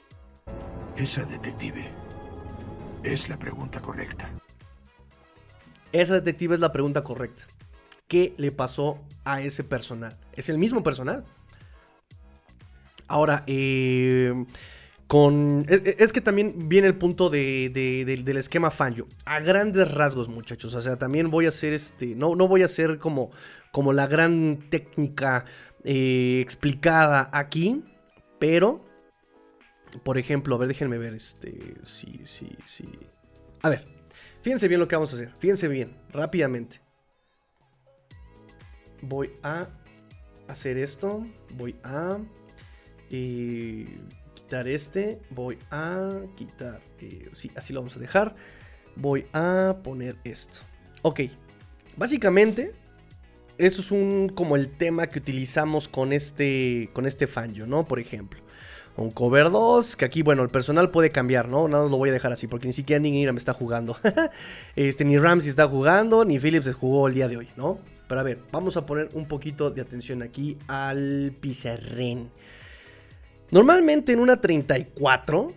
Esa 0.97 1.25
detective 1.25 1.93
es 3.05 3.29
la 3.29 3.39
pregunta 3.39 3.81
correcta. 3.81 4.29
Esa 5.93 6.15
detective 6.15 6.55
es 6.55 6.61
la 6.61 6.73
pregunta 6.73 7.05
correcta. 7.05 7.45
¿Qué 8.09 8.35
le 8.37 8.51
pasó 8.51 8.99
a 9.23 9.43
ese 9.43 9.63
personal? 9.63 10.19
Es 10.33 10.49
el 10.49 10.59
mismo 10.59 10.83
personal. 10.83 11.25
Ahora, 13.07 13.45
eh, 13.47 14.45
con. 15.07 15.67
Es, 15.69 16.13
que 16.13 16.21
también 16.21 16.69
viene 16.69 16.87
el 16.89 16.97
punto 16.97 17.31
del 17.31 18.37
esquema 18.37 18.71
Fangio. 18.71 19.07
A 19.27 19.41
grandes 19.41 19.91
rasgos, 19.91 20.29
muchachos. 20.29 20.75
O 20.75 20.81
sea, 20.81 20.97
también 20.97 21.31
voy 21.31 21.47
a 21.47 21.49
hacer 21.49 21.73
este. 21.73 22.15
No, 22.15 22.37
no 22.37 22.49
voy 22.49 22.63
a 22.63 22.67
hacer 22.67 22.99
como, 22.99 23.31
como 23.73 23.93
la 23.93 24.07
gran 24.07 24.67
técnica 24.71 25.45
eh, 25.85 26.41
explicada 26.43 27.31
aquí. 27.33 27.85
Pero 28.39 28.85
por 30.03 30.19
ejemplo, 30.19 30.57
a 30.57 30.59
ver, 30.59 30.69
déjenme 30.69 30.99
ver, 30.99 31.15
este, 31.15 31.77
sí, 31.85 32.21
sí, 32.25 32.57
sí. 32.65 32.89
A 33.63 33.69
ver, 33.69 33.87
fíjense 34.43 34.69
bien 34.69 34.81
lo 34.81 34.89
que 34.89 34.97
vamos 34.97 35.13
a 35.13 35.17
hacer, 35.17 35.31
fíjense 35.39 35.69
bien, 35.69 35.97
rápidamente. 36.11 36.81
Voy 39.03 39.33
a 39.43 39.69
hacer 40.49 40.79
esto, 40.79 41.27
voy 41.55 41.77
a 41.85 42.19
eh, 43.11 43.99
quitar 44.45 44.69
este, 44.69 45.19
voy 45.31 45.59
a 45.71 46.21
quitar, 46.37 46.81
eh, 47.01 47.31
sí, 47.33 47.51
así 47.57 47.73
lo 47.73 47.81
vamos 47.81 47.97
a 47.97 48.01
dejar. 48.01 48.35
Voy 48.95 49.27
a 49.33 49.79
poner 49.83 50.17
esto. 50.23 50.61
Ok, 51.03 51.23
básicamente, 51.97 52.73
eso 53.59 53.81
es 53.81 53.91
un, 53.91 54.29
como 54.29 54.57
el 54.57 54.69
tema 54.77 55.07
que 55.07 55.19
utilizamos 55.19 55.89
con 55.89 56.13
este, 56.13 56.91
con 56.93 57.07
este 57.07 57.27
Fanjo, 57.27 57.67
¿no? 57.67 57.87
Por 57.87 57.99
ejemplo 57.99 58.45
un 58.97 59.11
cover 59.11 59.51
2, 59.51 59.97
que 59.97 60.05
aquí, 60.05 60.23
bueno, 60.23 60.43
el 60.43 60.51
personal 60.51 60.91
puede 60.91 61.11
cambiar, 61.11 61.49
¿no? 61.49 61.67
Nada 61.67 61.89
lo 61.89 61.97
voy 61.97 62.11
a 62.11 62.13
dejar 62.13 62.33
así, 62.33 62.47
porque 62.47 62.69
ni 62.69 62.73
siquiera 62.73 63.01
ni 63.01 63.09
Ingram 63.09 63.37
está 63.37 63.53
jugando. 63.53 63.97
este, 64.77 65.05
ni 65.05 65.19
Ramsey 65.19 65.51
está 65.51 65.67
jugando, 65.67 66.25
ni 66.25 66.39
Phillips 66.39 66.73
jugó 66.75 67.09
el 67.09 67.15
día 67.15 67.27
de 67.27 67.37
hoy, 67.37 67.49
¿no? 67.57 67.81
Pero 68.07 68.21
a 68.21 68.25
ver, 68.25 68.39
vamos 68.53 68.77
a 68.77 68.87
poner 68.87 69.09
un 69.15 69.27
poquito 69.27 69.71
de 69.71 69.81
atención 69.81 70.23
aquí 70.23 70.59
al 70.69 71.35
pizarrín. 71.41 72.31
Normalmente 73.55 74.13
en 74.13 74.19
una 74.19 74.41
34... 74.41 75.53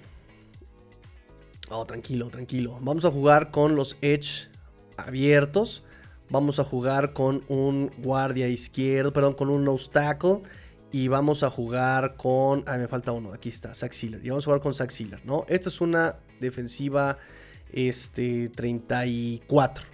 Oh, 1.72 1.86
tranquilo, 1.88 2.30
tranquilo. 2.30 2.78
Vamos 2.80 3.06
a 3.06 3.12
jugar 3.12 3.50
con 3.50 3.76
los 3.76 3.98
edge 4.02 4.50
abiertos. 4.98 5.84
Vamos 6.30 6.60
a 6.60 6.64
jugar 6.64 7.14
con 7.14 7.44
un 7.48 7.90
guardia 7.98 8.50
izquierdo, 8.50 9.12
perdón, 9.12 9.34
con 9.34 9.50
un 9.50 9.66
nose 9.66 9.90
tackle 9.92 10.44
y 10.92 11.08
vamos 11.08 11.42
a 11.42 11.50
jugar 11.50 12.18
con. 12.18 12.64
Ah, 12.68 12.78
me 12.78 12.88
falta 12.88 13.14
uno. 13.14 13.34
Aquí 13.34 13.50
está, 13.50 13.74
Zach 13.74 13.94
Sealer. 13.94 14.24
Y 14.24 14.30
vamos 14.30 14.44
a 14.44 14.46
jugar 14.46 14.62
con 14.62 14.76
Zach 14.76 14.92
Sealer, 14.92 15.26
¿no? 15.26 15.46
Esta 15.50 15.70
es 15.70 15.82
una 15.82 16.18
defensiva 16.40 17.18
este, 17.74 18.50
34, 18.50 19.86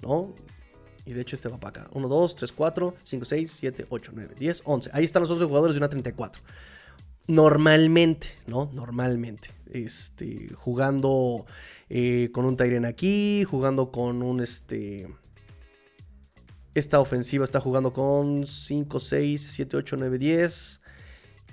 ¿no? 0.00 0.32
Y 1.04 1.12
de 1.12 1.22
hecho 1.22 1.34
este 1.34 1.48
va 1.48 1.58
para 1.58 1.82
acá. 1.82 1.90
1, 1.92 2.06
2, 2.06 2.36
3, 2.36 2.52
4, 2.52 2.94
5, 3.02 3.24
6, 3.24 3.52
7, 3.58 3.86
8, 3.88 4.12
9, 4.14 4.34
10, 4.38 4.62
11. 4.64 4.90
Ahí 4.92 5.02
están 5.02 5.22
los 5.22 5.30
11 5.30 5.44
jugadores 5.46 5.74
de 5.74 5.78
una 5.78 5.88
34. 5.88 6.40
Normalmente, 7.26 8.28
¿no? 8.46 8.70
Normalmente. 8.72 9.50
Este, 9.70 10.48
jugando 10.54 11.46
eh, 11.88 12.30
con 12.32 12.44
un 12.44 12.56
Tyren 12.56 12.84
aquí, 12.84 13.44
jugando 13.44 13.90
con 13.90 14.22
un 14.22 14.40
este 14.40 15.08
esta 16.74 17.00
ofensiva 17.00 17.44
está 17.44 17.60
jugando 17.60 17.92
con 17.92 18.46
5, 18.46 18.98
6, 18.98 19.48
7, 19.52 19.76
8, 19.76 19.96
9, 19.98 20.18
10. 20.18 20.80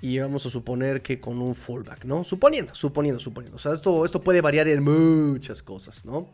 Y 0.02 0.18
vamos 0.18 0.46
a 0.46 0.50
suponer 0.50 1.02
que 1.02 1.20
con 1.20 1.42
un 1.42 1.54
fullback, 1.54 2.04
¿no? 2.06 2.24
Suponiendo, 2.24 2.74
suponiendo, 2.74 3.20
suponiendo. 3.20 3.56
O 3.56 3.58
sea, 3.58 3.74
esto, 3.74 4.06
esto 4.06 4.22
puede 4.22 4.40
variar 4.40 4.66
en 4.68 4.82
muchas 4.82 5.62
cosas, 5.62 6.06
¿no? 6.06 6.26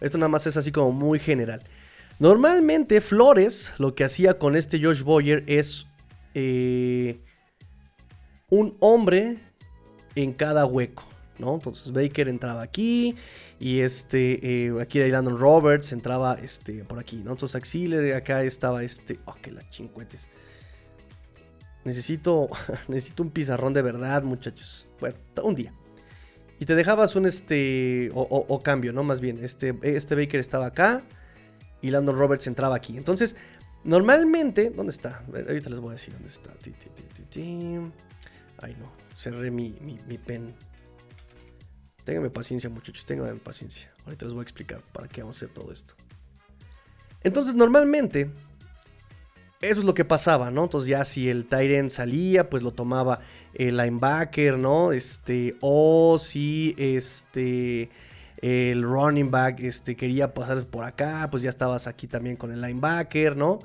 Esto 0.00 0.18
nada 0.18 0.28
más 0.28 0.48
es 0.48 0.56
así 0.56 0.72
como 0.72 0.90
muy 0.90 1.20
general. 1.20 1.62
Normalmente 2.18 3.00
Flores 3.00 3.72
lo 3.78 3.94
que 3.94 4.02
hacía 4.02 4.38
con 4.38 4.56
este 4.56 4.82
Josh 4.82 5.02
Boyer 5.02 5.44
es 5.46 5.86
eh, 6.34 7.20
un 8.54 8.76
hombre 8.80 9.38
en 10.14 10.32
cada 10.32 10.64
hueco, 10.64 11.04
¿no? 11.38 11.54
Entonces 11.54 11.92
Baker 11.92 12.28
entraba 12.28 12.62
aquí 12.62 13.16
y 13.58 13.80
este, 13.80 14.66
eh, 14.66 14.72
aquí 14.80 14.98
de 15.00 15.08
Landon 15.08 15.38
Roberts 15.38 15.92
entraba 15.92 16.34
este, 16.34 16.84
por 16.84 16.98
aquí, 16.98 17.16
¿no? 17.16 17.32
Entonces 17.32 17.56
Auxiliary, 17.56 18.12
acá 18.12 18.42
estaba 18.44 18.82
este, 18.82 19.18
oh, 19.24 19.34
que 19.34 19.50
la 19.50 19.68
chincuetes. 19.68 20.28
Necesito, 21.84 22.48
necesito 22.88 23.22
un 23.22 23.30
pizarrón 23.30 23.72
de 23.72 23.82
verdad, 23.82 24.22
muchachos. 24.22 24.86
Un 25.42 25.54
día. 25.54 25.72
Y 26.60 26.66
te 26.66 26.76
dejabas 26.76 27.16
un 27.16 27.26
este, 27.26 28.10
o, 28.14 28.60
cambio, 28.62 28.92
¿no? 28.92 29.02
Más 29.02 29.20
bien, 29.20 29.42
este, 29.42 29.76
este 29.82 30.14
Baker 30.14 30.38
estaba 30.38 30.66
acá 30.66 31.02
y 31.82 31.90
Landon 31.90 32.16
Roberts 32.16 32.46
entraba 32.46 32.76
aquí. 32.76 32.96
Entonces, 32.96 33.36
normalmente, 33.82 34.70
¿dónde 34.70 34.92
está? 34.92 35.24
Ahorita 35.26 35.68
les 35.68 35.80
voy 35.80 35.90
a 35.90 35.92
decir 35.94 36.14
dónde 36.14 36.28
está. 36.28 36.52
Ay, 38.58 38.76
no, 38.78 38.90
cerré 39.14 39.50
mi, 39.50 39.76
mi, 39.80 39.98
mi 40.06 40.18
pen. 40.18 40.54
Ténganme 42.04 42.30
paciencia, 42.30 42.68
muchachos, 42.68 43.04
ténganme 43.06 43.38
paciencia. 43.40 43.92
Ahorita 44.04 44.26
les 44.26 44.34
voy 44.34 44.40
a 44.40 44.44
explicar 44.44 44.82
para 44.92 45.08
qué 45.08 45.22
vamos 45.22 45.36
a 45.36 45.38
hacer 45.38 45.54
todo 45.54 45.72
esto. 45.72 45.94
Entonces, 47.22 47.54
normalmente, 47.54 48.30
eso 49.60 49.80
es 49.80 49.86
lo 49.86 49.94
que 49.94 50.04
pasaba, 50.04 50.50
¿no? 50.50 50.64
Entonces, 50.64 50.88
ya 50.88 51.04
si 51.06 51.30
el 51.30 51.46
Tyrant 51.46 51.88
salía, 51.88 52.50
pues 52.50 52.62
lo 52.62 52.72
tomaba 52.72 53.20
el 53.54 53.78
linebacker, 53.78 54.58
¿no? 54.58 54.92
Este, 54.92 55.56
o 55.60 56.18
si 56.18 56.74
este 56.76 57.90
el 58.42 58.82
running 58.82 59.30
back 59.30 59.60
este, 59.60 59.96
quería 59.96 60.34
pasar 60.34 60.66
por 60.66 60.84
acá, 60.84 61.28
pues 61.30 61.42
ya 61.42 61.48
estabas 61.48 61.86
aquí 61.86 62.06
también 62.06 62.36
con 62.36 62.52
el 62.52 62.60
linebacker, 62.60 63.38
¿no? 63.38 63.58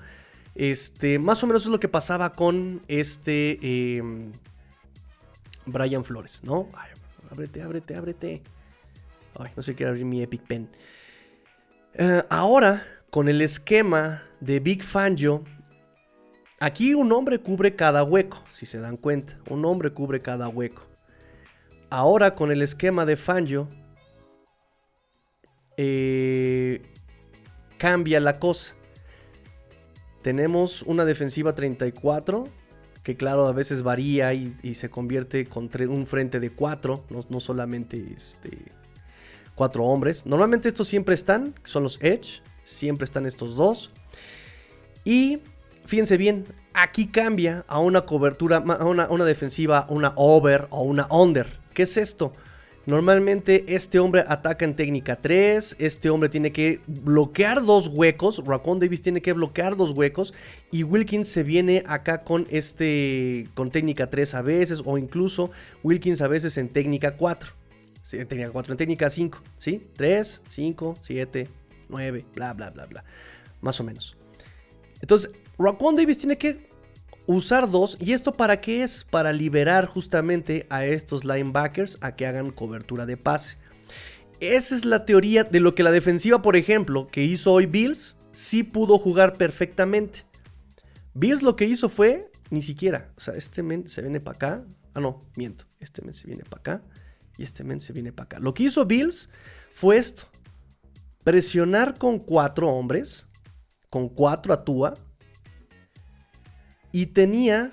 Este, 0.56 1.20
más 1.20 1.44
o 1.44 1.48
menos 1.48 1.64
es 1.64 1.70
lo 1.70 1.82
que 1.82 1.90
pasaba 1.90 2.32
con 2.32 2.82
este 2.88 3.98
em, 3.98 4.32
Brian 5.72 6.04
Flores, 6.04 6.44
¿no? 6.44 6.70
Ábrete, 7.32 7.62
ábrete, 7.62 7.96
ábrete. 7.96 8.42
Ay, 9.38 9.52
no 9.56 9.62
sé, 9.62 9.76
quiero 9.76 9.92
abrir 9.92 10.06
mi 10.06 10.22
Epic 10.22 10.42
Pen. 10.42 10.70
Eh, 11.94 12.24
ahora, 12.30 12.86
con 13.10 13.30
el 13.30 13.42
esquema 13.42 14.24
de 14.40 14.60
Big 14.60 14.84
Fangio, 14.84 15.44
aquí 16.60 16.94
un 16.94 17.12
hombre 17.12 17.40
cubre 17.40 17.76
cada 17.76 18.04
hueco, 18.04 18.44
si 18.52 18.66
se 18.66 18.80
dan 18.80 18.98
cuenta. 18.98 19.38
Un 19.50 19.66
hombre 19.66 19.92
cubre 19.92 20.22
cada 20.22 20.48
hueco. 20.48 20.84
Ahora, 21.90 22.36
con 22.36 22.52
el 22.52 22.62
esquema 22.62 23.06
de 23.06 23.18
Fangio, 23.18 23.68
eh, 25.78 26.82
cambia 27.78 28.20
la 28.20 28.40
cosa. 28.40 28.76
Tenemos 30.22 30.84
una 30.84 31.06
defensiva 31.06 31.56
34, 31.56 32.44
que 33.04 33.16
claro, 33.16 33.48
a 33.48 33.54
veces 33.54 33.84
varía 33.84 34.34
y, 34.34 34.76
se 34.76 34.90
convierte 34.90 35.46
con 35.46 35.70
un 35.90 36.06
frente 36.06 36.40
de 36.40 36.52
4, 36.52 37.06
no, 37.30 37.40
solamente 37.40 38.14
este, 38.16 38.52
4 39.56 39.84
hombres. 39.84 40.26
Normalmente 40.26 40.68
estos 40.68 40.88
siempre 40.88 41.16
están, 41.16 41.56
son 41.64 41.84
los 41.84 41.98
Edge, 42.02 42.42
siempre 42.64 43.06
están 43.06 43.26
estos 43.26 43.56
dos. 43.56 43.92
Y 45.06 45.40
fíjense 45.86 46.18
bien, 46.18 46.46
aquí 46.74 47.08
cambia 47.08 47.64
a 47.68 47.80
una 47.80 48.02
cobertura, 48.02 48.58
a 48.58 48.86
una, 48.86 49.10
una 49.10 49.26
defensiva, 49.26 49.88
una 49.90 50.14
over 50.16 50.68
o 50.70 50.84
una 50.84 51.08
under. 51.10 51.60
¿Qué 51.74 51.84
es 51.84 51.98
esto? 51.98 52.34
Normalmente 52.90 53.66
este 53.68 54.00
hombre 54.00 54.24
ataca 54.28 54.66
en 54.66 54.76
técnica 54.76 55.16
3, 55.16 55.76
este 55.78 56.10
hombre 56.10 56.28
tiene 56.28 56.52
que 56.52 56.82
bloquear 56.88 57.64
dos 57.64 57.88
huecos, 57.88 58.44
Raccoon 58.44 58.80
Davis 58.80 59.04
tiene 59.04 59.22
que 59.22 59.32
bloquear 59.34 59.78
dos 59.78 59.92
huecos 59.92 60.34
y 60.72 60.82
Wilkins 60.82 61.28
se 61.28 61.44
viene 61.44 61.84
acá 61.86 62.24
con 62.24 62.48
este 62.50 63.48
con 63.54 63.70
técnica 63.70 64.10
3 64.10 64.34
a 64.34 64.42
veces 64.42 64.82
o 64.84 64.98
incluso 64.98 65.52
Wilkins 65.84 66.20
a 66.22 66.28
veces 66.28 66.58
en 66.58 66.68
técnica 66.68 67.16
4. 67.16 67.52
Sí, 68.02 68.18
en 68.18 68.28
técnica 68.28 68.50
4, 68.50 68.74
en 68.74 68.78
técnica 68.78 69.08
5, 69.12 69.40
¿sí? 69.60 69.88
3, 69.96 70.42
5, 70.50 70.98
7, 71.00 71.48
9, 71.90 72.26
bla 72.34 72.54
bla 72.54 72.72
bla 72.72 72.88
bla. 72.88 73.04
Más 73.62 73.80
o 73.80 73.84
menos. 73.84 74.18
Entonces, 75.00 75.32
Raccoon 75.60 75.96
Davis 75.96 76.18
tiene 76.18 76.40
que 76.40 76.69
usar 77.36 77.70
dos. 77.70 77.96
¿Y 78.00 78.14
esto 78.14 78.34
para 78.34 78.60
qué 78.60 78.84
es? 78.84 79.04
Para 79.04 79.32
liberar 79.34 79.86
justamente 79.86 80.66
a 80.70 80.86
estos 80.86 81.24
linebackers 81.24 81.98
a 82.02 82.16
que 82.16 82.26
hagan 82.26 82.52
cobertura 82.52 83.06
de 83.06 83.18
pase. 83.18 83.58
Esa 84.40 84.76
es 84.76 84.84
la 84.84 85.06
teoría 85.06 85.44
de 85.44 85.60
lo 85.60 85.76
que 85.76 85.84
la 85.84 85.92
defensiva, 85.92 86.42
por 86.42 86.56
ejemplo, 86.56 87.08
que 87.08 87.24
hizo 87.24 87.54
hoy 87.54 87.66
Bills, 87.66 88.18
sí 88.32 88.64
pudo 88.64 88.98
jugar 88.98 89.38
perfectamente. 89.38 90.26
Bills 91.14 91.44
lo 91.44 91.56
que 91.56 91.66
hizo 91.66 91.90
fue, 91.90 92.32
ni 92.50 92.62
siquiera, 92.62 93.12
o 93.18 93.20
sea, 93.20 93.36
este 93.36 93.62
men 93.62 93.88
se 93.88 94.02
viene 94.02 94.20
para 94.20 94.36
acá. 94.36 94.64
Ah, 94.94 95.00
no, 95.00 95.24
miento. 95.36 95.66
Este 95.80 96.02
men 96.02 96.14
se 96.14 96.26
viene 96.26 96.44
para 96.44 96.60
acá 96.62 96.84
y 97.38 97.44
este 97.44 97.64
men 97.64 97.80
se 97.80 97.94
viene 97.94 98.12
para 98.12 98.26
acá. 98.26 98.40
Lo 98.40 98.54
que 98.54 98.64
hizo 98.64 98.86
Bills 98.86 99.30
fue 99.76 99.98
esto. 99.98 100.24
Presionar 101.24 101.98
con 101.98 102.18
cuatro 102.18 102.70
hombres, 102.70 103.28
con 103.92 104.10
cuatro 104.10 104.54
a 104.54 104.64
Tua, 104.64 104.96
y 106.92 107.08
tenía... 107.08 107.72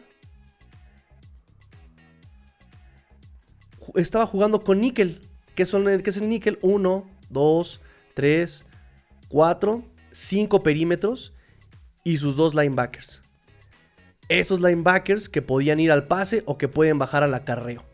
Estaba 3.95 4.27
jugando 4.27 4.63
con 4.63 4.81
níquel. 4.81 5.21
¿Qué, 5.55 5.65
qué 5.65 6.11
es 6.11 6.17
el 6.17 6.29
níquel? 6.29 6.59
1, 6.61 7.09
2, 7.31 7.81
3, 8.15 8.65
4, 9.29 9.85
5 10.11 10.63
perímetros 10.63 11.33
y 12.05 12.17
sus 12.19 12.37
dos 12.37 12.55
linebackers. 12.55 13.23
Esos 14.29 14.61
linebackers 14.61 15.29
que 15.29 15.43
podían 15.43 15.79
ir 15.79 15.93
al 15.93 16.07
pase 16.07 16.43
o 16.47 16.59
que 16.59 16.69
pueden 16.69 16.99
bajar 16.99 17.23
al 17.23 17.35
acarreo. 17.35 17.85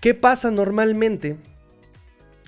¿Qué 0.00 0.14
pasa 0.14 0.50
normalmente? 0.50 1.38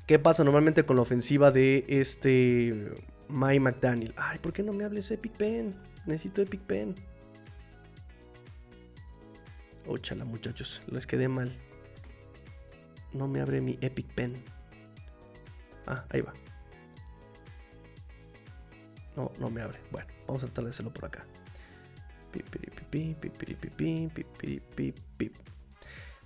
¿Qué 0.06 0.18
pasa 0.18 0.44
normalmente 0.44 0.84
con 0.84 0.96
la 0.96 1.02
ofensiva 1.02 1.50
de 1.50 1.84
este 1.88 2.92
Mike 3.28 3.60
McDaniel? 3.60 4.14
Ay, 4.16 4.38
¿por 4.38 4.52
qué 4.52 4.62
no 4.62 4.72
me 4.72 4.84
hables 4.84 5.10
Epic 5.10 5.32
Pen? 5.32 5.74
Necesito 6.06 6.42
Epic 6.42 6.60
Pen. 6.60 6.94
Óchala, 9.86 10.24
muchachos, 10.24 10.82
les 10.86 11.06
quedé 11.06 11.28
mal. 11.28 11.56
No 13.12 13.26
me 13.26 13.40
abre 13.40 13.60
mi 13.60 13.78
Epic 13.80 14.06
Pen. 14.14 14.42
Ah, 15.86 16.04
ahí 16.10 16.20
va. 16.20 16.32
No, 19.16 19.32
no 19.38 19.50
me 19.50 19.62
abre. 19.62 19.80
Bueno, 19.90 20.06
vamos 20.26 20.42
a 20.42 20.46
tratar 20.46 20.64
de 20.64 20.70
hacerlo 20.70 20.92
por 20.92 21.06
acá. 21.06 21.26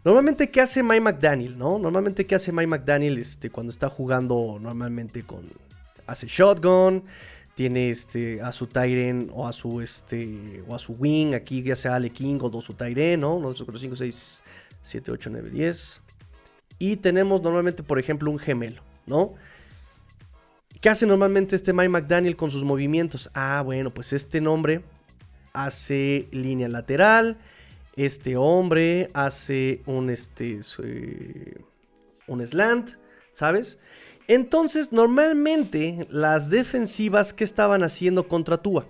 Normalmente, 0.05 0.50
¿qué 0.50 0.61
hace 0.61 0.82
Mike 0.82 1.00
McDaniel? 1.00 1.57
¿No? 1.57 1.78
Normalmente, 1.78 2.26
¿qué 2.26 2.34
hace 2.34 2.52
Mike 2.52 2.66
McDaniel 2.66 3.16
este, 3.16 3.48
cuando 3.50 3.72
está 3.72 3.88
jugando 3.88 4.59
normalmente 4.61 5.22
con. 5.22 5.50
Hace 6.07 6.26
shotgun, 6.26 7.05
tiene 7.55 7.90
este, 7.90 8.42
a 8.42 8.52
su 8.52 8.66
Tyren 8.66 9.30
o 9.32 9.46
a 9.46 9.52
su 9.52 9.80
este 9.80 10.62
o 10.66 10.74
a 10.74 10.78
su 10.78 10.94
Wing, 10.94 11.34
aquí 11.34 11.62
ya 11.62 11.76
sea 11.76 11.94
Ale 11.94 12.11
King 12.11 12.38
o 12.40 12.61
su 12.61 12.74
Tyren, 12.74 13.20
¿no? 13.20 13.52
5, 13.55 13.96
6, 13.96 14.42
7, 14.82 15.11
8, 15.11 15.30
9, 15.30 15.50
10. 15.50 16.00
Y 16.78 16.96
tenemos 16.96 17.42
normalmente, 17.42 17.82
por 17.82 17.98
ejemplo, 17.98 18.30
un 18.30 18.38
gemelo, 18.38 18.82
¿no? 19.07 19.34
¿Qué 20.80 20.88
hace 20.88 21.07
normalmente 21.07 21.57
este 21.57 21.72
Mike 21.72 21.88
McDaniel 21.88 22.36
con 22.36 22.50
sus 22.50 22.64
movimientos? 22.64 23.30
Ah, 23.32 23.62
bueno, 23.64 23.94
pues 23.94 24.12
este 24.12 24.40
nombre 24.40 24.82
hace 25.52 26.28
línea 26.32 26.68
lateral. 26.68 27.38
Este 27.96 28.36
hombre 28.36 29.09
hace 29.14 29.82
un, 29.86 30.11
este, 30.11 30.61
un 32.26 32.46
slant, 32.46 32.90
¿sabes? 33.32 33.78
Entonces, 34.27 34.93
normalmente 34.93 36.07
las 36.11 36.49
defensivas 36.49 37.35
que 37.35 37.45
estaban 37.45 37.83
haciendo 37.83 38.27
contra 38.27 38.57
Tua, 38.59 38.87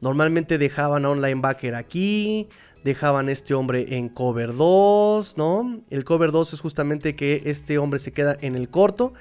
normalmente 0.00 0.58
dejaban 0.58 1.04
a 1.04 1.10
un 1.10 1.22
linebacker 1.22 1.74
aquí, 1.74 2.48
dejaban 2.84 3.28
a 3.28 3.32
este 3.32 3.54
hombre 3.54 3.96
en 3.96 4.08
cover 4.08 4.54
2, 4.54 5.36
¿no? 5.36 5.80
El 5.90 6.04
cover 6.04 6.30
2 6.30 6.52
es 6.52 6.60
justamente 6.60 7.16
que 7.16 7.42
este 7.46 7.78
hombre 7.78 7.98
se 7.98 8.12
queda 8.12 8.36
en 8.40 8.54
el 8.54 8.68
corto, 8.68 9.14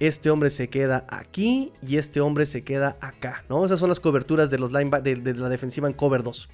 este 0.00 0.30
hombre 0.30 0.50
se 0.50 0.68
queda 0.68 1.04
aquí 1.08 1.72
y 1.86 1.98
este 1.98 2.20
hombre 2.20 2.46
se 2.46 2.64
queda 2.64 2.96
acá, 3.00 3.44
¿no? 3.48 3.64
Esas 3.64 3.78
son 3.78 3.90
las 3.90 4.00
coberturas 4.00 4.50
de, 4.50 4.58
los 4.58 4.72
de, 4.72 5.34
la 5.36 5.48
defensiva 5.50 5.86
en 5.86 5.94
cover 5.94 6.22
2. 6.22 6.48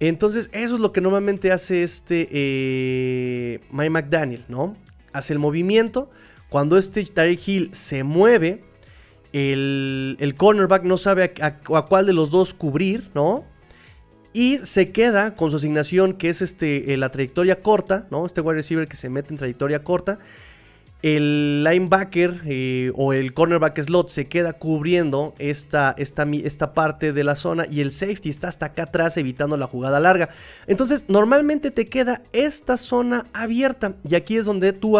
Entonces, 0.00 0.50
eso 0.52 0.74
es 0.74 0.80
lo 0.80 0.92
que 0.92 1.00
normalmente 1.00 1.52
hace 1.52 1.84
este 1.84 2.28
eh, 2.30 3.60
Mike 3.70 3.90
McDaniel, 3.90 4.44
¿no? 4.48 4.76
Hace 5.12 5.32
el 5.32 5.38
movimiento 5.38 6.10
cuando 6.50 6.76
este 6.76 7.02
Tyreek 7.04 7.48
Hill 7.48 7.70
se 7.72 8.04
mueve, 8.04 8.64
el, 9.32 10.34
cornerback 10.36 10.82
no 10.82 10.98
sabe 10.98 11.32
a, 11.40 11.56
cuál 11.58 12.06
de 12.06 12.12
los 12.12 12.30
dos 12.30 12.52
cubrir, 12.52 13.10
¿no? 13.14 13.44
Y 14.32 14.58
se 14.58 14.92
queda 14.92 15.34
con 15.34 15.50
su 15.50 15.56
asignación, 15.56 16.14
que 16.14 16.28
es 16.28 16.42
este, 16.42 16.92
eh, 16.92 16.96
la 16.96 17.10
trayectoria 17.10 17.62
corta, 17.62 18.06
¿no? 18.10 18.26
Este 18.26 18.40
wide 18.40 18.56
receiver 18.56 18.86
que 18.86 18.96
se 18.96 19.08
mete 19.08 19.32
en 19.32 19.38
trayectoria 19.38 19.82
corta 19.82 20.18
el 21.02 21.64
linebacker 21.64 22.42
eh, 22.44 22.92
o 22.94 23.12
el 23.12 23.32
cornerback 23.32 23.82
slot 23.82 24.10
se 24.10 24.28
queda 24.28 24.52
cubriendo 24.52 25.34
esta, 25.38 25.94
esta, 25.96 26.24
esta, 26.24 26.74
parte 26.74 27.12
de 27.12 27.24
la 27.24 27.36
zona 27.36 27.66
y 27.70 27.80
el 27.80 27.90
safety 27.90 28.28
está 28.28 28.48
hasta 28.48 28.66
acá 28.66 28.82
atrás 28.84 29.16
evitando 29.16 29.56
la 29.56 29.66
jugada 29.66 29.98
larga. 29.98 30.28
Entonces, 30.66 31.06
normalmente 31.08 31.70
te 31.70 31.86
queda 31.86 32.22
esta 32.32 32.76
zona 32.76 33.26
abierta 33.32 33.94
y 34.08 34.14
aquí 34.14 34.36
es 34.36 34.44
donde 34.44 34.74
tú 34.74 34.98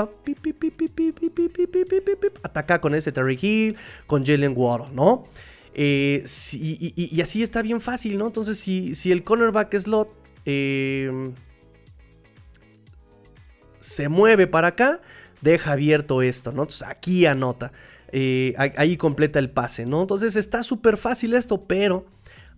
ataca 2.42 2.80
con 2.80 2.94
ese 2.94 3.12
Terry 3.12 3.38
Hill, 3.40 3.76
con 4.06 4.24
Jalen 4.24 4.54
Ward, 4.56 4.92
¿no? 4.92 5.24
y, 5.72 7.20
así 7.22 7.42
está 7.42 7.62
bien 7.62 7.80
fácil, 7.80 8.18
¿no? 8.18 8.26
Entonces, 8.26 8.58
si, 8.58 8.94
si 8.94 9.12
el 9.12 9.22
cornerback 9.22 9.78
slot 9.78 10.12
se 13.80 14.08
mueve 14.08 14.46
para 14.46 14.68
acá, 14.68 15.00
deja 15.40 15.72
abierto 15.72 16.22
esto, 16.22 16.52
¿no? 16.52 16.62
Entonces 16.62 16.86
aquí 16.88 17.26
anota, 17.26 17.72
eh, 18.12 18.54
ahí 18.56 18.96
completa 18.96 19.38
el 19.38 19.50
pase, 19.50 19.86
¿no? 19.86 20.00
Entonces 20.02 20.36
está 20.36 20.62
súper 20.62 20.96
fácil 20.96 21.34
esto, 21.34 21.66
pero 21.66 22.06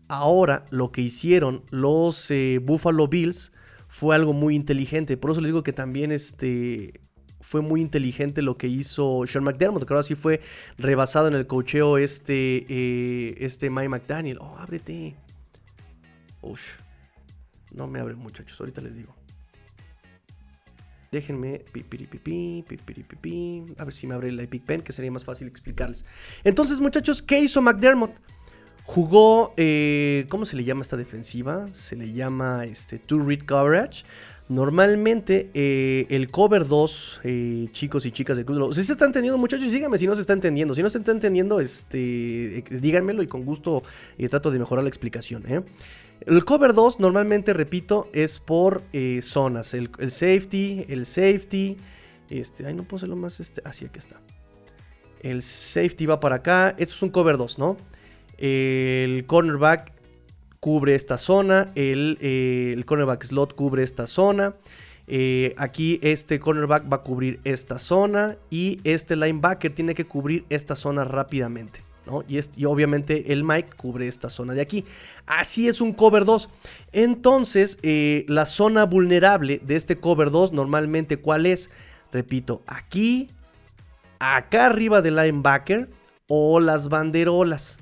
ahora 0.08 0.64
lo 0.70 0.92
que 0.92 1.02
hicieron 1.02 1.62
los 1.70 2.30
eh, 2.30 2.60
Buffalo 2.62 3.08
Bills 3.08 3.52
fue 3.88 4.14
algo 4.14 4.32
muy 4.32 4.54
inteligente. 4.54 5.16
Por 5.16 5.30
eso 5.30 5.40
les 5.40 5.48
digo 5.48 5.62
que 5.62 5.72
también 5.72 6.12
este, 6.12 7.00
fue 7.40 7.60
muy 7.60 7.82
inteligente 7.82 8.40
lo 8.40 8.56
que 8.56 8.66
hizo 8.66 9.24
Sean 9.26 9.44
McDermott, 9.44 9.86
que 9.86 9.92
ahora 9.92 10.06
fue 10.16 10.40
rebasado 10.78 11.28
en 11.28 11.34
el 11.34 11.46
cocheo 11.46 11.98
este, 11.98 12.64
eh, 12.68 13.34
este 13.40 13.68
Mike 13.68 13.90
McDaniel. 13.90 14.38
Oh, 14.40 14.56
ábrete. 14.58 15.14
Ush. 16.40 16.62
No 17.74 17.86
me 17.86 18.00
abre 18.00 18.14
muchachos, 18.14 18.58
ahorita 18.60 18.80
les 18.80 18.96
digo. 18.96 19.14
Déjenme, 21.12 21.62
a 23.76 23.84
ver 23.84 23.94
si 23.94 24.06
me 24.06 24.14
abre 24.14 24.30
el 24.30 24.40
Epic 24.40 24.62
Pen, 24.62 24.80
que 24.80 24.92
sería 24.92 25.10
más 25.10 25.24
fácil 25.24 25.46
explicarles. 25.46 26.06
Entonces, 26.42 26.80
muchachos, 26.80 27.20
¿qué 27.20 27.38
hizo 27.38 27.60
McDermott? 27.60 28.12
Jugó, 28.84 29.52
eh, 29.58 30.24
¿cómo 30.30 30.46
se 30.46 30.56
le 30.56 30.64
llama 30.64 30.80
esta 30.80 30.96
defensiva? 30.96 31.68
Se 31.72 31.96
le 31.96 32.14
llama 32.14 32.64
este, 32.64 32.98
Two 32.98 33.20
Read 33.20 33.44
Coverage. 33.44 34.04
Normalmente 34.48 35.50
eh, 35.52 36.06
el 36.08 36.30
cover 36.30 36.66
2, 36.66 37.20
eh, 37.24 37.68
chicos 37.72 38.06
y 38.06 38.10
chicas 38.10 38.38
de 38.38 38.44
Cruz, 38.44 38.74
si 38.74 38.82
se 38.82 38.92
está 38.92 39.04
entendiendo 39.04 39.38
muchachos, 39.38 39.70
díganme 39.70 39.98
si 39.98 40.06
no 40.06 40.14
se 40.14 40.22
está 40.22 40.32
entendiendo. 40.32 40.74
Si 40.74 40.82
no 40.82 40.88
se 40.88 40.96
está 40.96 41.12
entendiendo, 41.12 41.60
este, 41.60 42.64
díganmelo 42.70 43.22
y 43.22 43.26
con 43.26 43.44
gusto 43.44 43.82
trato 44.30 44.50
de 44.50 44.58
mejorar 44.58 44.82
la 44.82 44.88
explicación. 44.88 45.44
El 46.26 46.44
cover 46.44 46.72
2 46.72 47.00
normalmente, 47.00 47.52
repito, 47.52 48.08
es 48.12 48.38
por 48.38 48.82
eh, 48.92 49.20
zonas. 49.22 49.74
El, 49.74 49.90
safety, 50.10 50.84
el 50.88 51.06
safety. 51.06 51.76
Este, 52.30 52.66
ay, 52.66 52.74
no 52.74 52.84
puedo 52.84 52.96
hacerlo 52.96 53.16
más. 53.16 53.40
Este, 53.40 53.62
así, 53.64 53.84
aquí 53.84 53.98
está. 53.98 54.20
El 55.20 55.42
safety 55.42 56.06
va 56.06 56.20
para 56.20 56.36
acá. 56.36 56.70
Esto 56.78 56.94
es 56.94 57.02
un 57.02 57.10
cover 57.10 57.36
2, 57.36 57.58
¿no? 57.58 57.76
El 58.38 59.24
cornerback 59.26 59.92
cubre 60.60 60.94
esta 60.94 61.18
zona. 61.18 61.72
El, 61.74 62.18
eh, 62.20 62.80
cornerback 62.86 63.24
slot 63.24 63.54
cubre 63.54 63.82
esta 63.82 64.06
zona. 64.06 64.54
Eh, 65.08 65.54
aquí 65.58 65.98
este 66.02 66.38
cornerback 66.38 66.90
va 66.90 66.98
a 66.98 67.02
cubrir 67.02 67.40
esta 67.44 67.78
zona. 67.78 68.36
Y 68.50 68.80
este 68.84 69.16
linebacker 69.16 69.74
tiene 69.74 69.94
que 69.94 70.04
cubrir 70.04 70.44
esta 70.50 70.76
zona 70.76 71.04
rápidamente. 71.04 71.80
¿No? 72.06 72.24
Y, 72.28 72.40
y, 72.56 72.64
obviamente 72.64 73.32
el 73.32 73.44
Mike 73.44 73.70
cubre 73.76 74.08
esta 74.08 74.30
zona 74.30 74.54
de 74.54 74.60
aquí. 74.60 74.84
Así 75.26 75.68
es 75.68 75.80
un 75.80 75.92
cover 75.92 76.24
2. 76.24 76.48
Entonces, 76.92 77.78
eh, 77.82 78.24
la 78.28 78.46
zona 78.46 78.84
vulnerable 78.84 79.60
de 79.64 79.76
este 79.76 79.98
cover 79.98 80.30
2 80.30 80.52
normalmente, 80.52 81.18
¿cuál 81.18 81.46
es? 81.46 81.70
Repito, 82.12 82.62
aquí, 82.66 83.30
acá 84.18 84.66
arriba 84.66 85.02
del 85.02 85.16
linebacker 85.16 85.90
o 86.28 86.60
las 86.60 86.88
banderolas. 86.88 87.78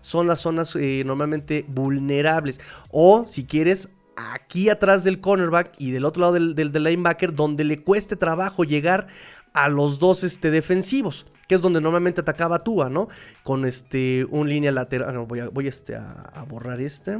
Son 0.00 0.26
las 0.26 0.40
zonas 0.40 0.74
eh, 0.76 1.02
normalmente 1.04 1.64
vulnerables. 1.68 2.60
O 2.90 3.26
si 3.26 3.44
quieres, 3.44 3.90
aquí 4.16 4.70
atrás 4.70 5.04
del 5.04 5.20
cornerback 5.20 5.74
y 5.78 5.90
del 5.90 6.04
otro 6.04 6.22
lado 6.22 6.32
del, 6.34 6.54
del, 6.54 6.72
del 6.72 6.84
linebacker, 6.84 7.34
donde 7.34 7.64
le 7.64 7.82
cueste 7.82 8.16
trabajo 8.16 8.64
llegar 8.64 9.08
a 9.52 9.68
los 9.68 9.98
dos 9.98 10.22
este, 10.22 10.50
defensivos 10.50 11.26
que 11.48 11.54
es 11.54 11.60
donde 11.62 11.80
normalmente 11.80 12.20
atacaba 12.20 12.62
Tua, 12.62 12.90
¿no? 12.90 13.08
Con 13.42 13.64
este, 13.64 14.26
un 14.30 14.48
línea 14.48 14.70
lateral, 14.70 15.14
no, 15.14 15.26
voy, 15.26 15.40
a, 15.40 15.48
voy 15.48 15.66
este, 15.66 15.96
a, 15.96 16.44
borrar 16.46 16.80
este, 16.80 17.18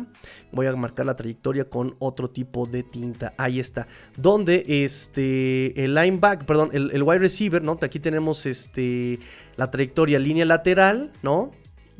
voy 0.52 0.66
a 0.66 0.76
marcar 0.76 1.06
la 1.06 1.16
trayectoria 1.16 1.64
con 1.64 1.96
otro 1.98 2.30
tipo 2.30 2.66
de 2.66 2.82
tinta, 2.82 3.32
ahí 3.38 3.59
está, 3.59 3.88
donde 4.16 4.64
este, 4.84 5.82
el 5.82 5.94
lineback, 5.94 6.44
perdón, 6.44 6.70
el, 6.74 6.90
el 6.92 7.02
wide 7.02 7.20
receiver, 7.20 7.62
¿no? 7.62 7.78
Aquí 7.80 7.98
tenemos 7.98 8.44
este, 8.44 9.18
la 9.56 9.70
trayectoria 9.70 10.18
línea 10.18 10.44
lateral, 10.44 11.10
¿no? 11.22 11.52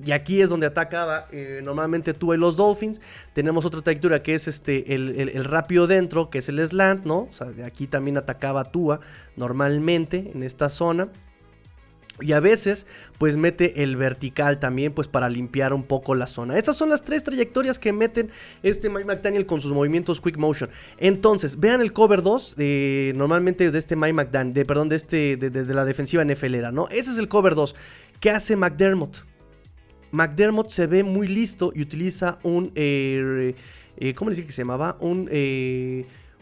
Y 0.05 0.12
aquí 0.12 0.40
es 0.40 0.48
donde 0.48 0.66
atacaba 0.66 1.26
eh, 1.32 1.60
normalmente 1.64 2.14
tú 2.14 2.32
y 2.32 2.36
los 2.36 2.56
Dolphins. 2.56 3.00
Tenemos 3.32 3.64
otra 3.64 3.82
trayectoria 3.82 4.22
que 4.22 4.34
es 4.34 4.46
este, 4.46 4.94
el, 4.94 5.18
el, 5.18 5.28
el, 5.30 5.44
rápido 5.44 5.88
dentro, 5.88 6.30
que 6.30 6.38
es 6.38 6.48
el 6.48 6.66
slant, 6.66 7.05
¿no? 7.05 7.22
O 7.22 7.32
sea, 7.32 7.48
de 7.48 7.64
aquí 7.64 7.88
también 7.88 8.16
atacaba 8.16 8.64
Tua 8.70 9.00
normalmente 9.36 10.30
en 10.32 10.44
esta 10.44 10.68
zona. 10.68 11.09
Y 12.20 12.32
a 12.32 12.40
veces, 12.40 12.86
pues 13.18 13.36
mete 13.36 13.82
el 13.82 13.96
vertical 13.96 14.58
también, 14.58 14.92
pues 14.92 15.08
para 15.08 15.28
limpiar 15.28 15.72
un 15.72 15.84
poco 15.84 16.14
la 16.14 16.26
zona. 16.26 16.58
Esas 16.58 16.76
son 16.76 16.90
las 16.90 17.04
tres 17.04 17.24
trayectorias 17.24 17.78
que 17.78 17.92
meten 17.92 18.30
este 18.62 18.88
Mike 18.88 19.06
McDaniel 19.06 19.46
con 19.46 19.60
sus 19.60 19.72
movimientos 19.72 20.20
Quick 20.20 20.36
Motion. 20.36 20.70
Entonces, 20.98 21.60
vean 21.60 21.80
el 21.80 21.92
cover 21.92 22.22
2, 22.22 22.56
de, 22.56 23.12
normalmente 23.16 23.70
de 23.70 23.78
este 23.78 23.96
Mike 23.96 24.14
McDaniel, 24.14 24.54
de, 24.54 24.64
perdón, 24.64 24.88
de, 24.88 24.96
este, 24.96 25.36
de, 25.36 25.74
la 25.74 25.84
defensiva 25.84 26.24
NFLera, 26.24 26.72
¿no? 26.72 26.88
Ese 26.88 27.10
es 27.10 27.18
el 27.18 27.28
cover 27.28 27.54
2. 27.54 27.74
¿Qué 28.20 28.30
hace 28.30 28.56
McDermott? 28.56 29.24
McDermott 30.10 30.70
se 30.70 30.86
ve 30.86 31.04
muy 31.04 31.28
listo 31.28 31.72
y 31.74 31.82
utiliza 31.82 32.38
un, 32.42 32.72
eh, 32.74 33.54
eh, 33.98 34.14
¿cómo 34.14 34.30
le 34.30 34.36
dice 34.36 34.46
que 34.46 34.52
se 34.52 34.62
llamaba? 34.62 34.96
Un... 35.00 35.28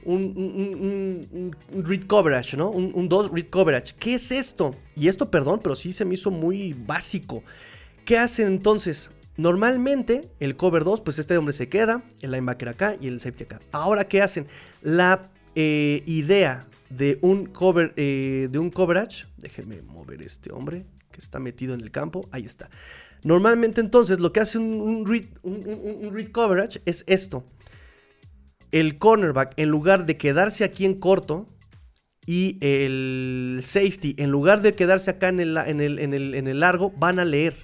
Un, 0.06 1.56
read 1.84 2.04
coverage, 2.06 2.56
¿no? 2.56 2.70
Un 2.70 3.08
2 3.08 3.30
read 3.32 3.48
coverage. 3.50 3.94
¿Qué 3.98 4.14
es 4.14 4.30
esto? 4.30 4.74
Y 4.94 5.08
esto, 5.08 5.30
perdón, 5.30 5.60
pero 5.62 5.74
sí 5.74 5.92
se 5.92 6.04
me 6.04 6.14
hizo 6.14 6.30
muy 6.30 6.72
básico. 6.72 7.42
¿Qué 8.04 8.16
hacen 8.16 8.46
entonces? 8.46 9.10
Normalmente 9.36 10.30
el 10.40 10.56
cover 10.56 10.84
2, 10.84 11.00
pues 11.00 11.18
este 11.18 11.36
hombre 11.36 11.52
se 11.52 11.68
queda, 11.68 12.02
el 12.22 12.30
linebacker 12.30 12.68
acá 12.68 12.96
y 13.00 13.08
el 13.08 13.20
safety 13.20 13.44
acá. 13.44 13.60
Ahora, 13.72 14.06
¿qué 14.08 14.22
hacen? 14.22 14.46
La 14.80 15.28
eh, 15.54 16.02
idea 16.06 16.66
de 16.88 17.18
un 17.20 17.46
cover, 17.46 17.92
eh, 17.96 18.48
de 18.50 18.58
un 18.58 18.70
coverage, 18.70 19.26
déjenme 19.36 19.82
mover 19.82 20.22
este 20.22 20.52
hombre 20.52 20.86
que 21.10 21.20
está 21.20 21.40
metido 21.40 21.74
en 21.74 21.80
el 21.80 21.90
campo, 21.90 22.28
ahí 22.30 22.46
está. 22.46 22.70
Normalmente 23.24 23.80
entonces 23.80 24.20
lo 24.20 24.32
que 24.32 24.40
hace 24.40 24.58
un, 24.58 25.04
read, 25.04 25.24
un 25.42 26.10
read 26.12 26.30
coverage 26.30 26.80
es 26.86 27.04
esto 27.08 27.44
el 28.72 28.98
cornerback, 28.98 29.54
en 29.56 29.68
lugar 29.68 30.06
de 30.06 30.16
quedarse 30.16 30.64
aquí 30.64 30.84
en 30.84 30.94
corto, 30.94 31.48
y 32.26 32.58
el 32.60 33.60
safety, 33.62 34.16
en 34.18 34.30
lugar 34.30 34.60
de 34.60 34.74
quedarse 34.74 35.12
acá 35.12 35.28
en 35.28 35.38
el, 35.38 35.56
en 35.56 35.80
el, 35.80 36.00
en 36.00 36.12
el, 36.12 36.34
en 36.34 36.48
el 36.48 36.60
largo, 36.60 36.90
van 36.90 37.20
a 37.20 37.24
leer. 37.24 37.54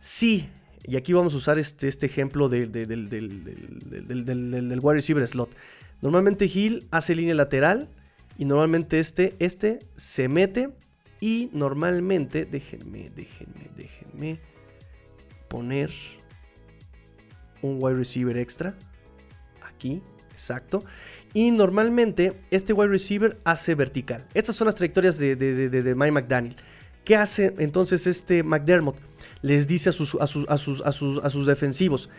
Sí, 0.00 0.48
y 0.86 0.96
aquí 0.96 1.12
vamos 1.12 1.34
a 1.34 1.36
usar 1.36 1.58
este, 1.58 1.86
este 1.88 2.06
ejemplo 2.06 2.48
de, 2.48 2.66
de, 2.66 2.86
del, 2.86 3.10
del, 3.10 3.44
del, 3.44 4.24
del, 4.24 4.80
wide 4.80 4.94
receiver 4.94 5.26
slot. 5.26 5.50
Normalmente 6.00 6.46
Hill 6.46 6.86
hace 6.90 7.14
línea 7.14 7.34
lateral 7.34 7.90
y 8.38 8.46
normalmente 8.46 9.00
este, 9.00 9.34
este 9.38 9.80
se 9.96 10.28
mete 10.28 10.70
y 11.20 11.50
normalmente, 11.52 12.46
déjenme, 12.46 13.10
déjenme, 13.14 13.70
déjenme 13.76 14.40
poner 15.48 15.90
un 17.62 17.78
wide 17.80 17.96
receiver 17.96 18.36
extra 18.36 18.74
aquí 19.62 20.02
Exacto. 20.34 20.84
Y 21.32 21.50
normalmente 21.50 22.40
este 22.50 22.72
wide 22.72 22.90
receiver 22.90 23.38
hace 23.44 23.74
vertical. 23.74 24.26
Estas 24.34 24.56
son 24.56 24.66
las 24.66 24.74
trayectorias 24.74 25.16
de, 25.18 25.36
de, 25.36 25.68
de, 25.68 25.82
de 25.82 25.94
Mike 25.94 26.12
McDaniel. 26.12 26.56
¿Qué 27.04 27.16
hace 27.16 27.54
entonces 27.58 28.06
este 28.06 28.42
McDermott? 28.42 28.96
Les 29.42 29.66
dice 29.66 29.90
a 29.90 29.92
sus, 29.92 30.16
a 30.20 30.26
sus, 30.26 30.48
a 30.48 30.58
sus, 30.58 30.80
a 30.82 30.92
sus, 30.92 31.24
a 31.24 31.30
sus 31.30 31.46
defensivos. 31.46 32.10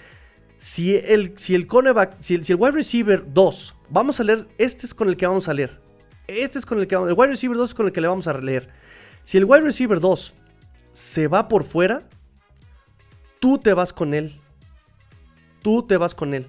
Si 0.57 0.95
el, 0.95 1.33
si 1.37 1.55
el 1.55 1.67
cornerback, 1.67 2.17
si 2.21 2.35
el, 2.35 2.45
si 2.45 2.53
el 2.53 2.59
wide 2.59 2.71
receiver 2.71 3.25
2, 3.33 3.75
vamos 3.89 4.19
a 4.19 4.23
leer, 4.23 4.47
este 4.57 4.85
es 4.85 4.93
con 4.93 5.09
el 5.09 5.17
que 5.17 5.27
vamos 5.27 5.47
a 5.47 5.53
leer. 5.53 5.85
Este 6.27 6.57
es 6.59 6.65
con 6.65 6.79
el 6.79 6.87
que 6.87 6.95
vamos, 6.95 7.09
el 7.09 7.15
wide 7.17 7.31
receiver 7.31 7.57
2 7.57 7.69
es 7.69 7.75
con 7.75 7.85
el 7.85 7.91
que 7.91 8.01
le 8.01 8.07
vamos 8.07 8.27
a 8.27 8.37
leer. 8.39 8.69
Si 9.23 9.37
el 9.37 9.45
wide 9.45 9.61
receiver 9.61 9.99
2 9.99 10.33
se 10.93 11.27
va 11.27 11.47
por 11.47 11.63
fuera, 11.63 12.07
tú 13.39 13.57
te 13.57 13.73
vas 13.73 13.93
con 13.93 14.13
él. 14.13 14.39
Tú 15.61 15.83
te 15.83 15.97
vas 15.97 16.13
con 16.13 16.33
él. 16.33 16.47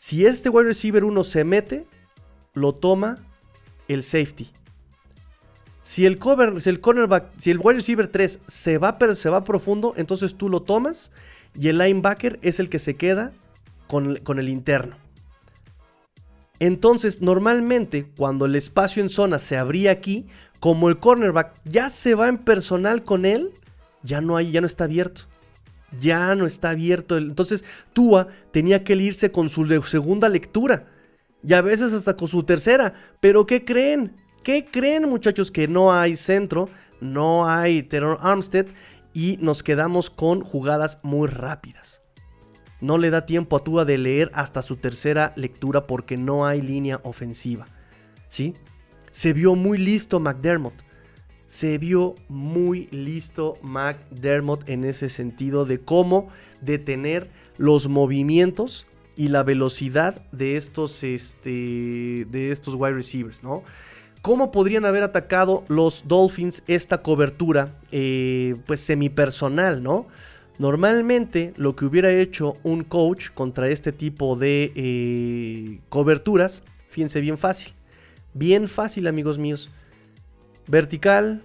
Si 0.00 0.24
este 0.24 0.48
wide 0.48 0.68
receiver 0.68 1.04
1 1.04 1.24
se 1.24 1.44
mete, 1.44 1.86
lo 2.54 2.72
toma 2.72 3.18
el 3.86 4.02
safety. 4.02 4.50
Si 5.82 6.06
el, 6.06 6.18
cover, 6.18 6.62
si 6.62 6.70
el 6.70 6.80
cornerback, 6.80 7.32
si 7.36 7.50
el 7.50 7.58
wide 7.58 7.74
receiver 7.74 8.08
3 8.08 8.40
se 8.46 8.78
va, 8.78 8.96
se 9.14 9.28
va 9.28 9.44
profundo, 9.44 9.92
entonces 9.98 10.36
tú 10.36 10.48
lo 10.48 10.62
tomas 10.62 11.12
y 11.54 11.68
el 11.68 11.76
linebacker 11.76 12.38
es 12.40 12.60
el 12.60 12.70
que 12.70 12.78
se 12.78 12.96
queda 12.96 13.32
con, 13.88 14.16
con 14.16 14.38
el 14.38 14.48
interno. 14.48 14.96
Entonces, 16.60 17.20
normalmente, 17.20 18.06
cuando 18.16 18.46
el 18.46 18.56
espacio 18.56 19.02
en 19.02 19.10
zona 19.10 19.38
se 19.38 19.58
abría 19.58 19.90
aquí, 19.90 20.26
como 20.60 20.88
el 20.88 20.98
cornerback 20.98 21.60
ya 21.66 21.90
se 21.90 22.14
va 22.14 22.28
en 22.28 22.38
personal 22.38 23.04
con 23.04 23.26
él, 23.26 23.50
ya 24.02 24.22
no 24.22 24.38
hay, 24.38 24.50
ya 24.50 24.62
no 24.62 24.66
está 24.66 24.84
abierto 24.84 25.29
ya 25.98 26.34
no 26.34 26.46
está 26.46 26.70
abierto. 26.70 27.16
Entonces 27.16 27.64
Tua 27.92 28.28
tenía 28.52 28.84
que 28.84 28.94
irse 28.94 29.30
con 29.30 29.48
su 29.48 29.66
segunda 29.82 30.28
lectura 30.28 30.86
y 31.42 31.54
a 31.54 31.62
veces 31.62 31.92
hasta 31.92 32.16
con 32.16 32.28
su 32.28 32.42
tercera. 32.42 32.94
Pero 33.20 33.46
¿qué 33.46 33.64
creen? 33.64 34.16
¿Qué 34.42 34.64
creen 34.64 35.08
muchachos? 35.08 35.50
Que 35.50 35.68
no 35.68 35.92
hay 35.92 36.16
centro, 36.16 36.68
no 37.00 37.48
hay 37.48 37.82
Terror 37.82 38.18
Armstead 38.20 38.66
y 39.12 39.38
nos 39.40 39.62
quedamos 39.62 40.10
con 40.10 40.42
jugadas 40.42 40.98
muy 41.02 41.28
rápidas. 41.28 42.00
No 42.80 42.96
le 42.96 43.10
da 43.10 43.26
tiempo 43.26 43.56
a 43.56 43.64
Tua 43.64 43.84
de 43.84 43.98
leer 43.98 44.30
hasta 44.32 44.62
su 44.62 44.76
tercera 44.76 45.34
lectura 45.36 45.86
porque 45.86 46.16
no 46.16 46.46
hay 46.46 46.62
línea 46.62 47.00
ofensiva. 47.02 47.66
¿Sí? 48.28 48.54
Se 49.10 49.32
vio 49.32 49.54
muy 49.54 49.76
listo 49.76 50.20
McDermott 50.20 50.89
se 51.50 51.78
vio 51.78 52.14
muy 52.28 52.86
listo 52.92 53.58
McDermott 53.60 54.68
en 54.68 54.84
ese 54.84 55.08
sentido 55.08 55.64
de 55.64 55.80
cómo 55.80 56.28
detener 56.60 57.28
los 57.58 57.88
movimientos 57.88 58.86
y 59.16 59.28
la 59.28 59.42
velocidad 59.42 60.22
de 60.30 60.56
estos, 60.56 61.02
este, 61.02 62.24
de 62.30 62.52
estos 62.52 62.76
wide 62.76 62.94
receivers, 62.94 63.42
¿no? 63.42 63.64
¿Cómo 64.22 64.52
podrían 64.52 64.84
haber 64.84 65.02
atacado 65.02 65.64
los 65.66 66.04
Dolphins 66.06 66.62
esta 66.68 67.02
cobertura, 67.02 67.74
eh, 67.90 68.54
pues 68.66 68.78
semipersonal, 68.78 69.82
¿no? 69.82 70.06
Normalmente 70.60 71.52
lo 71.56 71.74
que 71.74 71.84
hubiera 71.84 72.12
hecho 72.12 72.58
un 72.62 72.84
coach 72.84 73.30
contra 73.34 73.68
este 73.68 73.90
tipo 73.90 74.36
de 74.36 74.72
eh, 74.76 75.80
coberturas, 75.88 76.62
fíjense 76.90 77.20
bien 77.20 77.38
fácil, 77.38 77.72
bien 78.34 78.68
fácil 78.68 79.08
amigos 79.08 79.36
míos 79.36 79.68
vertical, 80.70 81.42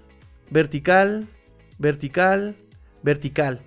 vertical, 0.52 1.28
vertical, 1.80 2.56
vertical. 3.02 3.62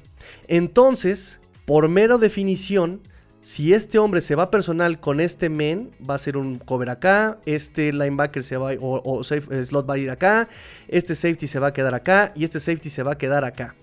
Entonces, 0.47 1.41
por 1.67 1.89
mera 1.89 2.17
definición, 2.17 3.01
si 3.41 3.73
este 3.73 3.99
hombre 3.99 4.21
se 4.21 4.35
va 4.35 4.51
personal 4.51 5.01
con 5.01 5.21
este 5.21 5.49
men, 5.49 5.91
va 6.09 6.15
a 6.15 6.19
ser 6.19 6.37
un 6.37 6.59
cover 6.59 6.91
acá, 6.91 7.39
este 7.45 7.93
linebacker 7.93 8.45
se 8.45 8.57
va 8.57 8.73
o, 8.81 9.03
o 9.05 9.25
safe, 9.25 9.65
slot 9.65 9.89
va 9.89 9.95
a 9.95 9.99
ir 9.99 10.11
acá, 10.11 10.49
este 10.87 11.15
safety 11.15 11.47
se 11.47 11.59
va 11.59 11.69
a 11.69 11.73
quedar 11.73 11.95
acá 11.95 12.33
y 12.37 12.45
este 12.45 12.61
safety 12.61 12.91
se 12.91 13.03
va 13.03 13.13
a 13.13 13.19
quedar 13.19 13.45
acá. 13.45 13.75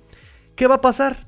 ¿Qué 0.56 0.68
va 0.68 0.76
a 0.76 0.81
pasar? 0.81 1.24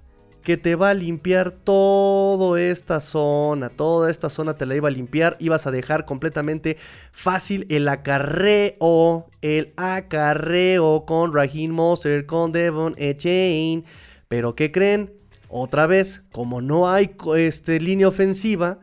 Que 0.47 0.55
te 0.55 0.77
va 0.77 0.91
a 0.91 0.93
limpiar 0.93 1.51
toda 1.51 2.61
esta 2.61 3.01
zona. 3.01 3.67
Toda 3.67 4.09
esta 4.09 4.29
zona 4.29 4.53
te 4.53 4.65
la 4.65 4.77
iba 4.77 4.87
a 4.87 4.91
limpiar. 4.91 5.35
Ibas 5.41 5.67
a 5.67 5.71
dejar 5.71 6.05
completamente 6.05 6.77
fácil 7.11 7.65
el 7.67 7.85
acarreo. 7.89 9.27
El 9.41 9.73
acarreo 9.75 11.03
con 11.05 11.33
Raheem 11.33 11.71
Monster, 11.71 12.25
con 12.25 12.53
Devon 12.53 12.95
Echain. 12.97 13.83
Pero 14.29 14.55
¿qué 14.55 14.71
creen? 14.71 15.11
Otra 15.49 15.85
vez, 15.85 16.23
como 16.31 16.61
no 16.61 16.89
hay 16.89 17.17
este, 17.35 17.81
línea 17.81 18.07
ofensiva, 18.07 18.79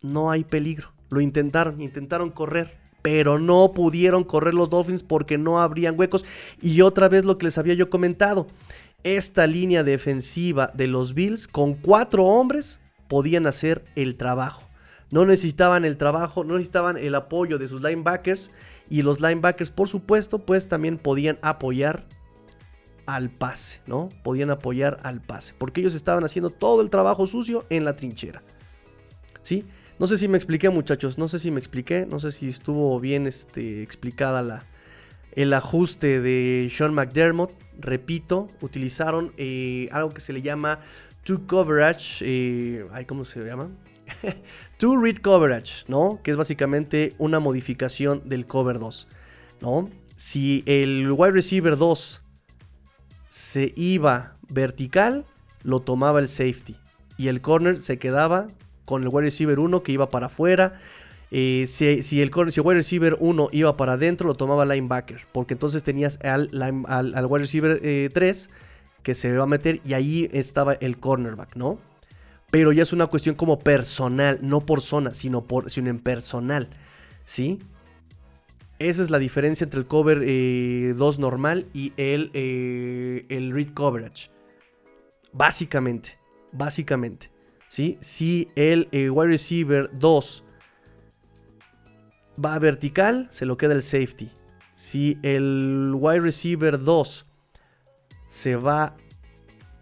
no 0.00 0.30
hay 0.30 0.44
peligro. 0.44 0.94
Lo 1.10 1.20
intentaron, 1.20 1.82
intentaron 1.82 2.30
correr, 2.30 2.78
pero 3.02 3.38
no 3.38 3.72
pudieron 3.74 4.24
correr 4.24 4.54
los 4.54 4.70
Dolphins 4.70 5.02
porque 5.02 5.36
no 5.36 5.60
habrían 5.60 6.00
huecos. 6.00 6.24
Y 6.62 6.80
otra 6.80 7.10
vez 7.10 7.26
lo 7.26 7.36
que 7.36 7.44
les 7.44 7.58
había 7.58 7.74
yo 7.74 7.90
comentado, 7.90 8.46
esta 9.04 9.46
línea 9.46 9.84
defensiva 9.84 10.72
de 10.74 10.86
los 10.86 11.14
Bills 11.14 11.46
con 11.46 11.74
cuatro 11.74 12.24
hombres 12.24 12.80
podían 13.08 13.46
hacer 13.46 13.84
el 13.94 14.16
trabajo. 14.16 14.64
No 15.10 15.26
necesitaban 15.26 15.84
el 15.84 15.96
trabajo, 15.96 16.42
no 16.42 16.54
necesitaban 16.54 16.96
el 16.96 17.14
apoyo 17.14 17.58
de 17.58 17.68
sus 17.68 17.82
linebackers 17.82 18.50
y 18.90 19.02
los 19.02 19.20
linebackers, 19.20 19.70
por 19.70 19.88
supuesto, 19.88 20.40
pues 20.40 20.66
también 20.66 20.98
podían 20.98 21.38
apoyar 21.42 22.06
al 23.06 23.30
pase, 23.30 23.80
¿no? 23.86 24.08
Podían 24.22 24.50
apoyar 24.50 24.98
al 25.04 25.20
pase, 25.20 25.54
porque 25.58 25.82
ellos 25.82 25.94
estaban 25.94 26.24
haciendo 26.24 26.50
todo 26.50 26.80
el 26.80 26.90
trabajo 26.90 27.26
sucio 27.26 27.66
en 27.68 27.84
la 27.84 27.96
trinchera. 27.96 28.42
¿Sí? 29.42 29.64
No 29.98 30.06
sé 30.06 30.16
si 30.16 30.26
me 30.26 30.38
expliqué, 30.38 30.70
muchachos, 30.70 31.18
no 31.18 31.28
sé 31.28 31.38
si 31.38 31.50
me 31.50 31.60
expliqué, 31.60 32.06
no 32.06 32.18
sé 32.18 32.32
si 32.32 32.48
estuvo 32.48 32.98
bien 32.98 33.26
este, 33.26 33.82
explicada 33.82 34.42
la, 34.42 34.66
el 35.36 35.52
ajuste 35.52 36.20
de 36.20 36.70
Sean 36.70 36.94
McDermott. 36.94 37.52
Repito, 37.78 38.48
utilizaron 38.60 39.32
eh, 39.36 39.88
algo 39.92 40.10
que 40.10 40.20
se 40.20 40.32
le 40.32 40.42
llama 40.42 40.80
two 41.24 41.46
coverage, 41.46 42.24
eh, 42.24 42.86
¿cómo 43.06 43.24
se 43.24 43.40
llama? 43.44 43.70
two 44.78 45.00
read 45.00 45.16
coverage, 45.16 45.84
¿no? 45.88 46.20
Que 46.22 46.30
es 46.30 46.36
básicamente 46.36 47.14
una 47.18 47.40
modificación 47.40 48.22
del 48.26 48.46
cover 48.46 48.78
2, 48.78 49.08
¿no? 49.60 49.90
Si 50.16 50.62
el 50.66 51.10
wide 51.10 51.32
receiver 51.32 51.76
2 51.76 52.22
se 53.28 53.72
iba 53.76 54.36
vertical, 54.48 55.24
lo 55.62 55.80
tomaba 55.80 56.20
el 56.20 56.28
safety. 56.28 56.76
Y 57.16 57.28
el 57.28 57.40
corner 57.40 57.78
se 57.78 57.98
quedaba 57.98 58.48
con 58.84 59.02
el 59.02 59.08
wide 59.08 59.26
receiver 59.26 59.58
1 59.58 59.82
que 59.82 59.92
iba 59.92 60.10
para 60.10 60.26
afuera. 60.26 60.80
Eh, 61.30 61.64
si, 61.66 61.86
el, 62.20 62.30
si 62.50 62.60
wide 62.60 62.76
receiver 62.76 63.16
1 63.18 63.48
iba 63.52 63.76
para 63.76 63.94
adentro, 63.94 64.26
lo 64.26 64.34
tomaba 64.34 64.64
linebacker. 64.64 65.26
Porque 65.32 65.54
entonces 65.54 65.82
tenías 65.82 66.18
al, 66.22 66.50
wide 66.52 67.42
receiver 67.42 68.10
3 68.12 68.44
eh, 68.46 68.48
que 69.02 69.14
se 69.14 69.28
iba 69.28 69.44
a 69.44 69.46
meter 69.46 69.80
y 69.84 69.94
ahí 69.94 70.28
estaba 70.32 70.74
el 70.74 70.98
cornerback, 70.98 71.56
¿no? 71.56 71.78
Pero 72.50 72.72
ya 72.72 72.82
es 72.82 72.92
una 72.92 73.06
cuestión 73.06 73.34
como 73.34 73.58
personal, 73.58 74.38
no 74.40 74.60
por 74.60 74.80
zona, 74.80 75.12
sino, 75.12 75.42
por, 75.42 75.70
sino 75.70 75.90
en 75.90 75.98
personal, 75.98 76.68
¿sí? 77.24 77.58
Esa 78.78 79.02
es 79.02 79.10
la 79.10 79.18
diferencia 79.18 79.64
entre 79.64 79.80
el 79.80 79.86
cover 79.86 80.18
2 80.18 80.26
eh, 80.26 81.20
normal 81.20 81.66
y 81.72 81.92
el, 81.96 82.30
eh, 82.34 83.24
el 83.28 83.52
read 83.52 83.68
coverage. 83.72 84.30
Básicamente, 85.32 86.18
básicamente. 86.52 87.30
¿sí? 87.68 87.98
Si 88.00 88.48
el 88.56 88.88
eh, 88.92 89.10
wide 89.10 89.28
receiver 89.28 89.90
2 89.92 90.44
va 92.42 92.58
vertical, 92.58 93.28
se 93.30 93.46
lo 93.46 93.56
queda 93.56 93.74
el 93.74 93.82
safety. 93.82 94.30
Si 94.76 95.18
el 95.22 95.92
wide 95.94 96.20
receiver 96.20 96.82
2 96.82 97.26
se 98.28 98.56
va 98.56 98.96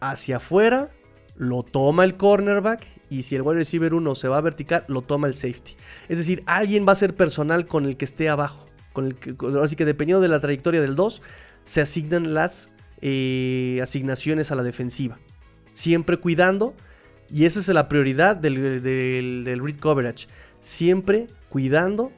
hacia 0.00 0.36
afuera, 0.36 0.90
lo 1.36 1.62
toma 1.62 2.04
el 2.04 2.16
cornerback. 2.16 2.86
Y 3.08 3.24
si 3.24 3.36
el 3.36 3.42
wide 3.42 3.58
receiver 3.58 3.94
1 3.94 4.14
se 4.14 4.28
va 4.28 4.40
vertical, 4.40 4.84
lo 4.88 5.02
toma 5.02 5.28
el 5.28 5.34
safety. 5.34 5.76
Es 6.08 6.18
decir, 6.18 6.42
alguien 6.46 6.86
va 6.86 6.92
a 6.92 6.96
ser 6.96 7.14
personal 7.14 7.66
con 7.66 7.84
el 7.86 7.96
que 7.96 8.04
esté 8.04 8.28
abajo 8.28 8.66
así 9.62 9.76
que 9.76 9.84
dependiendo 9.84 10.20
de 10.20 10.28
la 10.28 10.40
trayectoria 10.40 10.80
del 10.80 10.94
2, 10.94 11.22
se 11.64 11.80
asignan 11.80 12.34
las 12.34 12.70
eh, 13.00 13.80
asignaciones 13.82 14.50
a 14.50 14.54
la 14.54 14.62
defensiva. 14.62 15.18
Siempre 15.72 16.18
cuidando, 16.18 16.74
y 17.30 17.46
esa 17.46 17.60
es 17.60 17.68
la 17.68 17.88
prioridad 17.88 18.36
del, 18.36 18.82
del, 18.82 19.60
read 19.62 19.78
coverage. 19.78 20.26
Siempre 20.60 21.28
cuidando 21.48 22.12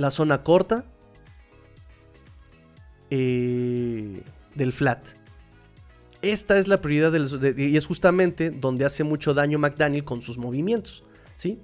la 0.00 0.10
zona 0.10 0.42
corta 0.42 0.84
eh, 3.10 4.22
del 4.54 4.72
flat. 4.72 5.00
Esta 6.22 6.58
es 6.58 6.68
la 6.68 6.80
prioridad 6.80 7.12
y 7.56 7.76
es 7.76 7.86
justamente 7.86 8.50
donde 8.50 8.84
hace 8.84 9.04
mucho 9.04 9.32
daño 9.32 9.58
McDaniel 9.58 10.04
con 10.04 10.20
sus 10.20 10.36
movimientos. 10.38 11.04
¿sí? 11.36 11.60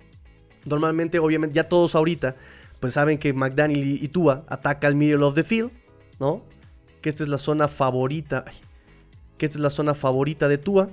Normalmente, 0.65 1.19
obviamente, 1.19 1.55
ya 1.55 1.69
todos 1.69 1.95
ahorita 1.95 2.37
pues 2.81 2.93
saben 2.93 3.19
que 3.19 3.33
McDaniel 3.33 3.85
y, 3.85 4.09
Tua 4.09 4.45
ataca 4.49 4.87
al 4.87 4.95
middle 4.95 5.25
of 5.25 5.35
the 5.35 5.45
field, 5.45 5.71
¿no? 6.21 6.45
Que 7.01 7.09
esta 7.09 7.23
es 7.23 7.29
la 7.29 7.39
zona 7.39 7.69
favorita, 7.69 8.45
que 9.39 9.47
esta 9.47 9.59
es 9.59 9.63
la 9.63 9.71
zona 9.71 9.95
favorita 9.95 10.47
de 10.49 10.59
Tua. 10.59 10.91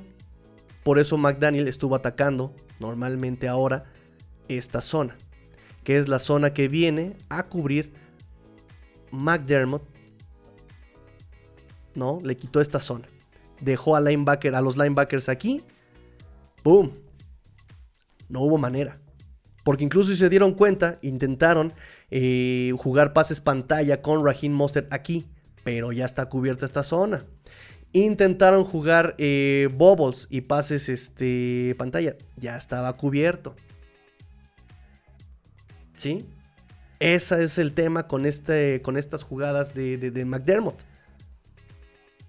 Por 0.83 0.99
eso 0.99 1.17
McDaniel 1.17 1.67
estuvo 1.67 1.95
atacando 1.95 2.53
normalmente 2.79 3.47
ahora 3.47 3.85
esta 4.47 4.81
zona, 4.81 5.17
que 5.83 5.97
es 5.97 6.07
la 6.07 6.19
zona 6.19 6.53
que 6.53 6.67
viene 6.67 7.15
a 7.29 7.43
cubrir 7.47 7.93
McDermott, 9.11 9.83
¿no? 11.95 12.19
Le 12.23 12.35
quitó 12.35 12.61
esta 12.61 12.79
zona. 12.79 13.07
Dejó 13.61 13.95
a 13.95 14.01
linebacker, 14.01 14.55
a 14.55 14.61
los 14.61 14.77
linebackers 14.77 15.29
aquí. 15.29 15.63
¡Boom! 16.63 16.93
No 18.29 18.41
hubo 18.41 18.57
manera. 18.57 18.99
Porque 19.63 19.83
incluso 19.83 20.11
si 20.11 20.17
se 20.17 20.29
dieron 20.29 20.53
cuenta, 20.53 20.99
intentaron 21.01 21.73
eh, 22.11 22.73
jugar 22.77 23.13
pases 23.13 23.39
pantalla 23.39 24.01
con 24.01 24.25
Raheem 24.25 24.51
Mostert 24.51 24.91
aquí, 24.93 25.25
pero 25.63 25.91
ya 25.91 26.05
está 26.05 26.27
cubierta 26.27 26.65
esta 26.65 26.83
zona. 26.83 27.25
Intentaron 27.93 28.65
jugar 28.65 29.15
eh, 29.19 29.69
bobbles 29.75 30.27
y 30.29 30.41
pases 30.41 30.89
este, 30.89 31.75
pantalla, 31.77 32.15
ya 32.35 32.57
estaba 32.57 32.93
cubierto. 32.97 33.55
¿Sí? 35.95 36.25
Ese 36.99 37.43
es 37.43 37.57
el 37.57 37.73
tema 37.73 38.07
con, 38.07 38.25
este, 38.25 38.81
con 38.81 38.97
estas 38.97 39.23
jugadas 39.23 39.73
de, 39.73 40.23
McDermott. 40.25 40.81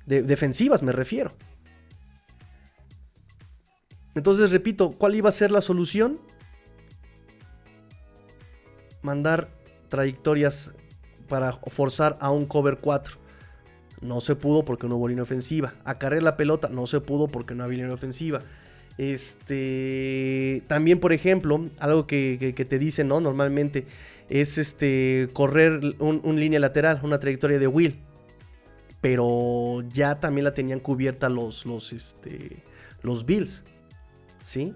De, 0.06 0.22
defensivas 0.22 0.82
me 0.82 0.92
refiero. 0.92 1.32
Entonces, 4.14 4.50
repito, 4.50 4.92
¿cuál 4.92 5.14
iba 5.14 5.28
a 5.28 5.32
ser 5.32 5.50
la 5.50 5.60
solución? 5.60 6.20
mandar 9.04 9.50
trayectorias 9.90 10.72
para 11.28 11.52
forzar 11.52 12.16
a 12.20 12.30
un 12.30 12.46
cover 12.46 12.78
4. 12.80 13.16
No 14.00 14.20
se 14.20 14.34
pudo 14.34 14.64
porque 14.64 14.88
no 14.88 14.96
hubo 14.96 15.08
línea 15.08 15.22
ofensiva. 15.22 15.74
Acarrear 15.84 16.22
la 16.22 16.36
pelota 16.36 16.68
no 16.68 16.86
se 16.86 17.00
pudo 17.00 17.28
porque 17.28 17.54
no 17.54 17.62
había 17.62 17.78
línea 17.78 17.94
ofensiva. 17.94 18.40
Este. 18.98 20.62
También, 20.66 21.00
por 21.00 21.12
ejemplo, 21.12 21.68
algo 21.78 22.06
que, 22.06 22.66
te 22.68 22.78
dicen, 22.78 23.08
¿no? 23.08 23.20
Normalmente 23.20 23.86
es 24.28 24.58
este. 24.58 25.28
correr 25.32 25.80
un, 25.98 26.40
línea 26.40 26.60
lateral, 26.60 27.00
una 27.02 27.18
trayectoria 27.18 27.58
de 27.58 27.66
Will. 27.66 27.98
Pero 29.00 29.82
ya 29.88 30.20
también 30.20 30.44
la 30.44 30.54
tenían 30.54 30.80
cubierta 30.80 31.28
los. 31.28 31.66
los. 31.66 31.92
Este. 31.92 32.62
Bills. 33.26 33.62
¿Sí? 34.42 34.74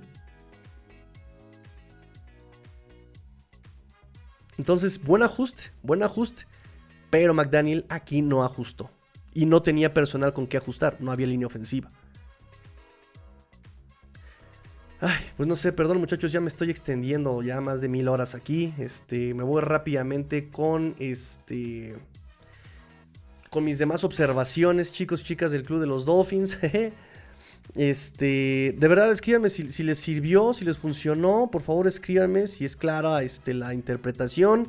Entonces, 4.59 5.03
buen 5.03 5.23
ajuste, 5.23 5.71
buen 5.83 6.03
ajuste. 6.03 6.43
Pero 7.11 7.33
McDaniel 7.33 7.87
aquí 7.89 8.23
no 8.23 8.45
ajustó. 8.45 8.91
Y 9.33 9.47
no 9.47 9.63
tenía 9.63 9.95
personal 9.95 10.33
con 10.33 10.47
qué 10.47 10.57
ajustar, 10.57 10.97
no 11.01 11.13
había 11.13 11.27
línea 11.27 11.47
ofensiva. 11.47 11.91
Ay, 15.01 15.25
pues 15.37 15.49
no 15.49 15.55
sé, 15.55 15.73
perdón 15.73 15.99
muchachos, 15.99 16.33
ya 16.33 16.41
me 16.41 16.49
estoy 16.49 16.71
extendiendo 16.71 17.41
ya 17.43 17.61
más 17.61 17.81
de 17.81 17.89
mil 17.89 18.09
horas 18.09 18.35
aquí. 18.35 18.75
Este, 18.79 19.33
me 19.33 19.45
voy 19.45 19.63
rápidamente 19.63 20.49
con 20.51 20.97
este, 20.99 21.95
con 23.49 23.65
mis 23.65 23.79
demás 23.79 24.03
observaciones, 24.03 24.91
chicos, 24.91 25.23
chicas 25.23 25.53
del 25.53 25.63
club 25.63 25.81
de 25.81 25.87
los 25.87 26.05
Dolphins. 26.05 26.59
Este, 27.75 28.75
de 28.79 28.89
verdad, 28.89 29.13
escríbanme 29.13 29.51
si, 29.51 29.83
les 29.83 29.99
sirvió, 29.99 30.55
si 30.55 30.65
les 30.65 30.79
funcionó. 30.79 31.51
Por 31.53 31.61
favor, 31.61 31.87
escríbanme 31.87 32.47
si 32.47 32.65
es 32.65 32.77
clara 32.77 33.23
este, 33.23 33.53
la 33.53 33.75
interpretación, 33.75 34.69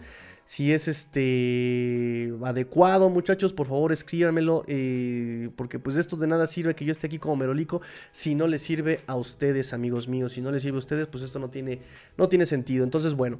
si 0.49 0.73
es 0.73 0.87
este 0.87 2.33
adecuado, 2.43 3.11
muchachos. 3.11 3.53
Por 3.53 3.67
favor, 3.67 3.91
escríbanmelo, 3.91 4.63
eh, 4.65 5.51
porque 5.55 5.77
pues 5.77 5.95
esto 5.95 6.17
de 6.17 6.25
nada 6.25 6.47
sirve 6.47 6.73
que 6.73 6.85
yo 6.85 6.91
esté 6.91 7.05
aquí 7.05 7.19
como 7.19 7.35
merolico 7.35 7.83
si 8.11 8.33
no 8.33 8.47
les 8.47 8.63
sirve 8.63 9.01
a 9.05 9.15
ustedes, 9.15 9.73
amigos 9.73 10.07
míos. 10.07 10.33
Si 10.33 10.41
no 10.41 10.51
les 10.51 10.63
sirve 10.63 10.77
a 10.77 10.79
ustedes, 10.79 11.05
pues 11.05 11.23
esto 11.23 11.37
no 11.37 11.51
tiene, 11.51 11.81
no 12.17 12.29
tiene 12.29 12.47
sentido. 12.47 12.83
Entonces, 12.83 13.13
bueno, 13.13 13.37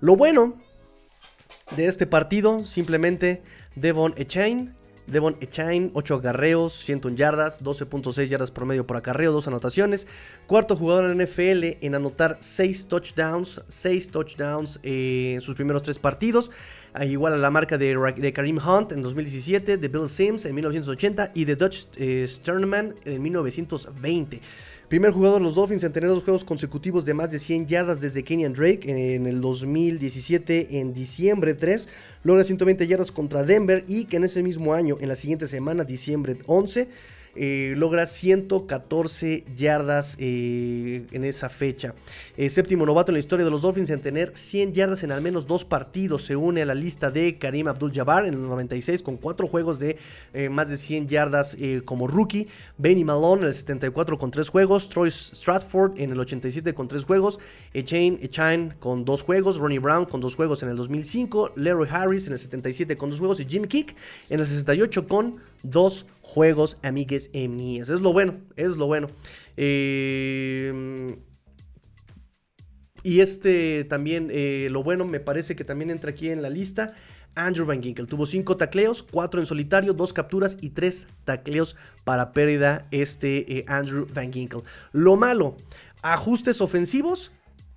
lo 0.00 0.14
bueno 0.14 0.56
de 1.74 1.88
este 1.88 2.06
partido, 2.06 2.64
simplemente 2.64 3.42
Devon 3.74 4.14
Echain 4.16 4.72
Devon 5.06 5.36
Echain, 5.40 5.90
8 5.94 6.14
acarreos, 6.14 6.72
101 6.84 7.16
yardas, 7.16 7.62
12.6 7.62 8.28
yardas 8.28 8.50
promedio 8.50 8.86
por 8.86 8.96
acarreo, 8.96 9.32
2 9.32 9.48
anotaciones. 9.48 10.06
Cuarto 10.46 10.76
jugador 10.76 11.10
en 11.10 11.18
NFL 11.18 11.78
en 11.84 11.94
anotar 11.94 12.38
6 12.40 12.88
touchdowns, 12.88 13.60
6 13.66 14.10
touchdowns 14.10 14.80
en 14.82 15.40
sus 15.40 15.54
primeros 15.54 15.82
3 15.82 15.98
partidos. 15.98 16.50
Igual 17.00 17.32
a 17.32 17.38
la 17.38 17.50
marca 17.50 17.78
de, 17.78 18.32
Karim 18.34 18.58
Hunt 18.58 18.92
en 18.92 19.02
2017, 19.02 19.78
de 19.78 19.88
Bill 19.88 20.08
Sims 20.08 20.44
en 20.44 20.54
1980 20.54 21.32
y 21.34 21.46
de 21.46 21.56
Dutch 21.56 21.86
eh, 21.96 22.26
Sternman 22.28 22.94
en 23.04 23.22
1920. 23.22 24.40
Primer 24.92 25.10
jugador 25.10 25.38
de 25.38 25.44
los 25.44 25.54
Dolphins 25.54 25.84
en 25.84 25.92
tener 25.94 26.10
dos 26.10 26.22
juegos 26.22 26.44
consecutivos 26.44 27.06
de 27.06 27.14
más 27.14 27.30
de 27.30 27.38
100 27.38 27.66
yardas 27.66 28.02
desde 28.02 28.24
Kenyan 28.24 28.52
Drake 28.52 28.80
en 28.90 29.26
el 29.26 29.40
2017 29.40 30.80
en 30.80 30.92
diciembre 30.92 31.54
3. 31.54 31.88
Logra 32.24 32.44
120 32.44 32.86
yardas 32.86 33.10
contra 33.10 33.42
Denver 33.42 33.86
y 33.88 34.04
que 34.04 34.18
en 34.18 34.24
ese 34.24 34.42
mismo 34.42 34.74
año, 34.74 34.98
en 35.00 35.08
la 35.08 35.14
siguiente 35.14 35.48
semana, 35.48 35.84
diciembre 35.84 36.36
11, 36.44 36.88
eh, 37.34 37.72
logra 37.76 38.06
114 38.06 39.44
yardas 39.56 40.16
eh, 40.18 41.06
en 41.12 41.24
esa 41.24 41.48
fecha. 41.48 41.94
Eh, 42.36 42.50
séptimo 42.50 42.84
novato 42.84 43.10
en 43.10 43.14
la 43.14 43.20
historia 43.20 43.44
de 43.44 43.50
los 43.50 43.62
Dolphins 43.62 43.88
en 43.88 44.02
tener 44.02 44.36
100 44.36 44.74
yardas 44.74 45.02
en 45.02 45.12
al 45.12 45.22
menos 45.22 45.46
dos 45.46 45.64
partidos. 45.64 46.24
Se 46.24 46.36
une 46.36 46.62
a 46.62 46.66
la 46.66 46.74
lista 46.74 47.10
de 47.10 47.38
Karim 47.38 47.68
Abdul-Jabbar 47.68 48.26
en 48.26 48.34
el 48.34 48.42
96 48.42 49.02
con 49.02 49.16
cuatro 49.16 49.48
juegos 49.48 49.78
de 49.78 49.96
más 50.50 50.68
de 50.68 50.76
100 50.76 51.08
yardas 51.08 51.56
como 51.84 52.06
rookie. 52.06 52.48
Benny 52.76 53.04
Malone 53.04 53.42
en 53.42 53.48
el 53.48 53.54
74 53.54 54.18
con 54.18 54.30
tres 54.30 54.48
juegos. 54.48 54.88
Troy 54.88 55.10
Stratford 55.10 55.98
en 55.98 56.10
el 56.10 56.20
87 56.20 56.74
con 56.74 56.88
tres 56.88 57.04
juegos. 57.04 57.38
Echain 57.72 58.18
Echain 58.22 58.74
con 58.78 59.04
dos 59.04 59.22
juegos. 59.22 59.58
Ronnie 59.58 59.78
Brown 59.78 60.04
con 60.04 60.20
dos 60.20 60.34
juegos 60.34 60.62
en 60.62 60.68
el 60.68 60.76
2005. 60.76 61.52
Larry 61.56 61.88
Harris 61.90 62.26
en 62.26 62.34
el 62.34 62.38
77 62.38 62.96
con 62.96 63.10
dos 63.10 63.18
juegos. 63.18 63.40
Y 63.40 63.46
Jim 63.46 63.64
Kick 63.64 63.94
en 64.28 64.40
el 64.40 64.46
68 64.46 65.08
con 65.08 65.51
dos 65.62 66.06
juegos, 66.20 66.78
amigues 66.82 67.30
mías. 67.34 67.88
Es 67.88 68.00
lo 68.00 68.12
bueno, 68.12 68.40
es 68.56 68.76
lo 68.76 68.86
bueno. 68.86 69.08
Eh, 69.56 71.16
y 73.02 73.20
este 73.20 73.84
también, 73.84 74.28
eh, 74.30 74.68
lo 74.70 74.82
bueno, 74.82 75.04
me 75.04 75.20
parece 75.20 75.56
que 75.56 75.64
también 75.64 75.90
entra 75.90 76.10
aquí 76.10 76.28
en 76.28 76.42
la 76.42 76.50
lista. 76.50 76.94
Andrew 77.34 77.66
Van 77.66 77.82
Ginkel 77.82 78.06
tuvo 78.06 78.26
cinco 78.26 78.56
tacleos, 78.56 79.02
cuatro 79.02 79.40
en 79.40 79.46
solitario, 79.46 79.94
dos 79.94 80.12
capturas 80.12 80.58
y 80.60 80.70
tres 80.70 81.06
tacleos 81.24 81.76
para 82.04 82.32
pérdida. 82.32 82.86
Este 82.90 83.58
eh, 83.58 83.64
Andrew 83.66 84.06
Van 84.12 84.32
Ginkel. 84.32 84.62
Lo 84.92 85.16
malo, 85.16 85.56
ajustes 86.02 86.60
ofensivos 86.60 87.32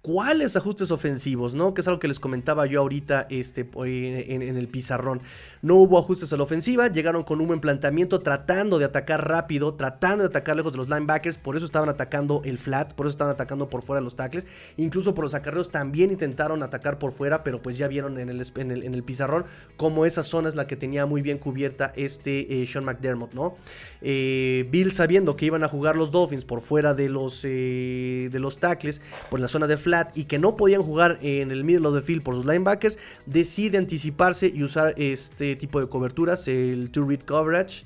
cuáles 0.06 0.56
ajustes 0.56 0.92
ofensivos, 0.92 1.56
¿no? 1.56 1.74
Que 1.74 1.82
es 1.82 1.88
algo 1.88 2.00
que 2.00 2.08
les 2.08 2.20
comentaba 2.20 2.68
yo 2.68 2.82
ahorita 2.82 3.26
este, 3.32 3.68
en, 3.76 4.56
el 4.56 4.68
pizarrón. 4.68 5.20
No 5.64 5.78
hubo 5.78 5.98
ajustes 5.98 6.32
a 6.32 6.38
la 6.38 6.44
ofensiva, 6.44 6.90
llegaron 6.90 7.24
con 7.24 7.42
un 7.42 7.48
buen 7.48 7.60
planteamiento, 7.60 8.20
tratando 8.20 8.78
de 8.78 8.86
atacar 8.86 9.28
rápido, 9.28 9.74
tratando 9.74 10.24
de 10.24 10.28
atacar 10.28 10.58
lejos 10.58 10.74
de 10.74 10.78
los 10.78 10.90
linebackers, 10.90 11.40
por 11.40 11.58
eso 11.58 11.66
estaban 11.66 11.90
atacando 11.90 12.44
el 12.46 12.60
flat, 12.60 12.94
por 12.94 13.08
eso 13.08 13.14
estaban 13.14 13.34
atacando 13.34 13.68
por 13.68 13.82
fuera 13.82 14.00
los 14.00 14.16
tackles, 14.16 14.46
incluso 14.78 15.16
por 15.16 15.24
los 15.24 15.34
acarreos 15.34 15.72
también 15.72 16.12
intentaron 16.12 16.62
atacar 16.62 17.00
por 17.00 17.12
fuera, 17.12 17.44
pero 17.44 17.64
pues 17.64 17.76
ya 17.80 17.88
vieron 17.88 18.20
en 18.20 18.30
el, 18.30 18.46
en 18.58 18.94
el, 18.94 19.04
pizarrón 19.04 19.46
cómo 19.76 20.06
esa 20.06 20.22
zona 20.22 20.50
es 20.50 20.54
la 20.54 20.68
que 20.68 20.76
tenía 20.76 21.08
muy 21.08 21.24
bien 21.24 21.40
cubierta 21.40 21.94
este 21.96 22.62
eh, 22.62 22.68
Sean 22.68 22.86
McDermott, 22.86 23.34
¿no? 23.34 23.56
Eh, 24.04 24.68
Bill 24.70 24.92
sabiendo 24.92 25.36
que 25.36 25.48
iban 25.48 25.64
a 25.64 25.68
jugar 25.68 25.96
los 25.96 26.12
Dolphins 26.12 26.46
por 26.46 26.62
fuera 26.62 26.94
de 26.94 27.10
los, 27.10 27.42
eh, 27.44 28.30
de 28.32 28.40
los 28.40 28.60
tackles, 28.60 29.02
por 29.32 29.40
la 29.40 29.48
zona 29.48 29.66
de 29.66 29.78
flat, 29.78 29.95
y 30.14 30.26
que 30.26 30.40
no 30.40 30.56
podían 30.56 30.82
jugar 30.84 31.20
en 31.22 31.52
el 31.52 31.64
middle 31.64 31.88
of 31.88 31.96
the 31.96 32.02
field 32.02 32.24
por 32.24 32.36
sus 32.36 32.46
linebackers, 32.46 33.00
decide 33.26 33.78
anticiparse 33.78 34.52
y 34.54 34.64
usar 34.64 34.94
este 34.98 35.56
tipo 35.56 35.80
de 35.80 35.88
coberturas, 35.88 36.48
el 36.48 36.90
two 36.92 37.08
read 37.08 37.22
coverage. 37.22 37.84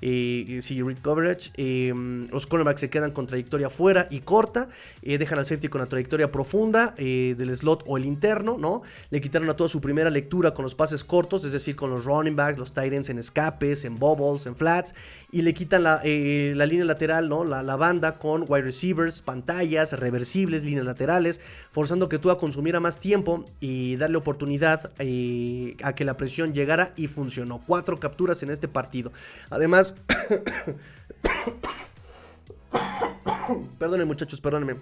Sí, 0.00 0.82
read 0.82 0.98
coverage. 0.98 1.50
Em, 1.56 2.28
los 2.28 2.46
cornerbacks 2.46 2.80
se 2.80 2.90
quedan 2.90 3.12
con 3.12 3.26
trayectoria 3.26 3.70
fuera 3.70 4.08
y 4.10 4.20
corta. 4.20 4.68
Eh, 5.02 5.18
dejan 5.18 5.38
al 5.38 5.44
safety 5.44 5.68
con 5.68 5.80
la 5.80 5.86
trayectoria 5.86 6.30
profunda 6.32 6.94
eh, 6.96 7.34
del 7.36 7.54
slot 7.56 7.84
o 7.86 7.96
el 7.96 8.04
interno, 8.04 8.56
¿no? 8.58 8.82
Le 9.10 9.20
quitaron 9.20 9.48
a 9.50 9.54
toda 9.54 9.68
su 9.68 9.80
primera 9.80 10.10
lectura 10.10 10.54
con 10.54 10.62
los 10.62 10.74
pases 10.74 11.04
cortos, 11.04 11.44
es 11.44 11.52
decir, 11.52 11.76
con 11.76 11.90
los 11.90 12.04
running 12.04 12.36
backs, 12.36 12.58
los 12.58 12.72
tight 12.72 12.92
ends 12.92 13.08
en 13.08 13.18
escapes, 13.18 13.84
en 13.84 13.96
bobbles, 13.96 14.46
en 14.46 14.56
flats 14.56 14.94
y 15.32 15.42
le 15.42 15.54
quitan 15.54 15.84
la, 15.84 16.00
eh, 16.04 16.54
línea 16.56 16.84
lateral, 16.84 17.28
¿no? 17.28 17.44
La, 17.44 17.76
banda 17.80 18.18
con 18.18 18.44
wide 18.46 18.62
receivers, 18.62 19.22
pantallas, 19.22 19.92
reversibles, 19.98 20.64
líneas 20.64 20.84
laterales, 20.84 21.40
forzando 21.70 22.08
que 22.08 22.18
tú 22.18 22.30
a 22.30 22.38
consumiera 22.38 22.80
más 22.80 22.98
tiempo 22.98 23.44
y 23.60 23.96
darle 23.96 24.18
oportunidad 24.18 24.92
a 24.98 25.94
que 25.94 26.04
la 26.04 26.16
presión 26.16 26.52
llegara 26.52 26.92
y 26.96 27.06
funcionó. 27.06 27.62
Cuatro 27.66 27.98
capturas 27.98 28.42
en 28.42 28.50
este 28.50 28.68
partido. 28.68 29.12
Además, 29.48 29.89
perdónenme 33.78 34.06
muchachos, 34.06 34.40
perdónenme. 34.40 34.76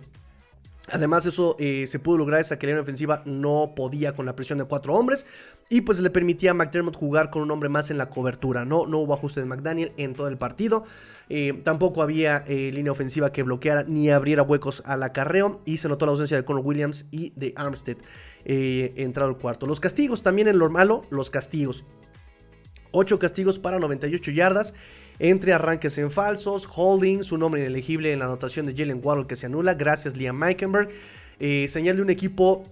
Además, 0.91 1.27
eso 1.27 1.57
eh, 1.59 1.87
se 1.87 1.99
pudo 1.99 2.19
lograr 2.19 2.41
esa 2.41 2.59
que 2.59 2.67
la 2.67 2.73
línea 2.73 2.83
ofensiva 2.83 3.23
no 3.27 3.75
podía 3.77 4.15
con 4.15 4.27
la 4.27 4.35
presión 4.35 4.59
de 4.59 4.65
cuatro 4.65 4.95
hombres. 4.95 5.27
Y 5.69 5.83
pues 5.83 6.01
le 6.01 6.09
permitía 6.09 6.53
a 6.53 6.55
McDermott 6.55 6.97
jugar 6.97 7.31
con 7.31 7.43
un 7.43 7.51
hombre 7.51 7.69
más 7.69 7.91
en 7.91 7.99
la 7.99 8.09
cobertura. 8.09 8.65
No, 8.65 8.87
no 8.87 8.99
hubo 8.99 9.13
ajuste 9.13 9.41
de 9.41 9.47
McDaniel 9.47 9.93
en 9.99 10.15
todo 10.15 10.29
el 10.29 10.39
partido. 10.39 10.85
Eh, 11.29 11.61
tampoco 11.63 12.01
había 12.01 12.43
eh, 12.47 12.71
línea 12.73 12.91
ofensiva 12.91 13.33
que 13.33 13.43
bloqueara 13.43 13.85
ni 13.85 14.09
abriera 14.09 14.43
huecos 14.43 14.83
al 14.87 15.03
acarreo. 15.03 15.61
Y 15.67 15.77
se 15.77 15.89
notó 15.89 16.07
la 16.07 16.13
ausencia 16.13 16.39
de 16.39 16.45
Conor 16.45 16.65
Williams 16.65 17.07
y 17.11 17.33
de 17.37 17.53
Armstead 17.57 17.99
entrado 18.45 19.29
al 19.29 19.37
cuarto. 19.37 19.67
Los 19.67 19.79
castigos 19.79 20.23
también 20.23 20.49
en 20.49 20.59
lo 20.59 20.71
malo, 20.71 21.03
los 21.11 21.29
castigos. 21.29 21.85
8 22.93 23.19
castigos 23.19 23.59
para 23.59 23.79
98 23.79 24.31
yardas 24.31 24.75
entre 25.19 25.53
arranques 25.53 25.99
en 25.99 26.11
falsos, 26.11 26.69
holding, 26.75 27.23
su 27.23 27.39
nombre 27.39 27.61
inelegible 27.61 28.13
en 28.13 28.21
la 28.21 28.27
anotación 28.27 28.67
de 28.67 28.75
Jalen 28.75 29.01
Waddle 29.03 29.27
que 29.27 29.37
se 29.37 29.47
anula, 29.47 29.75
gracias 29.75 30.17
Liam 30.17 30.37
Meikenberg. 30.37 30.89
Eh, 31.41 31.67
señal 31.69 31.97
de 31.97 32.03
un 32.03 32.11
equipo 32.11 32.65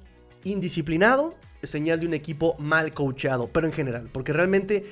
indisciplinado, 0.45 1.35
señal 1.63 2.01
de 2.01 2.07
un 2.07 2.15
equipo 2.15 2.57
mal 2.59 2.93
coachado, 2.93 3.49
pero 3.53 3.67
en 3.67 3.73
general, 3.73 4.09
porque 4.13 4.33
realmente 4.33 4.85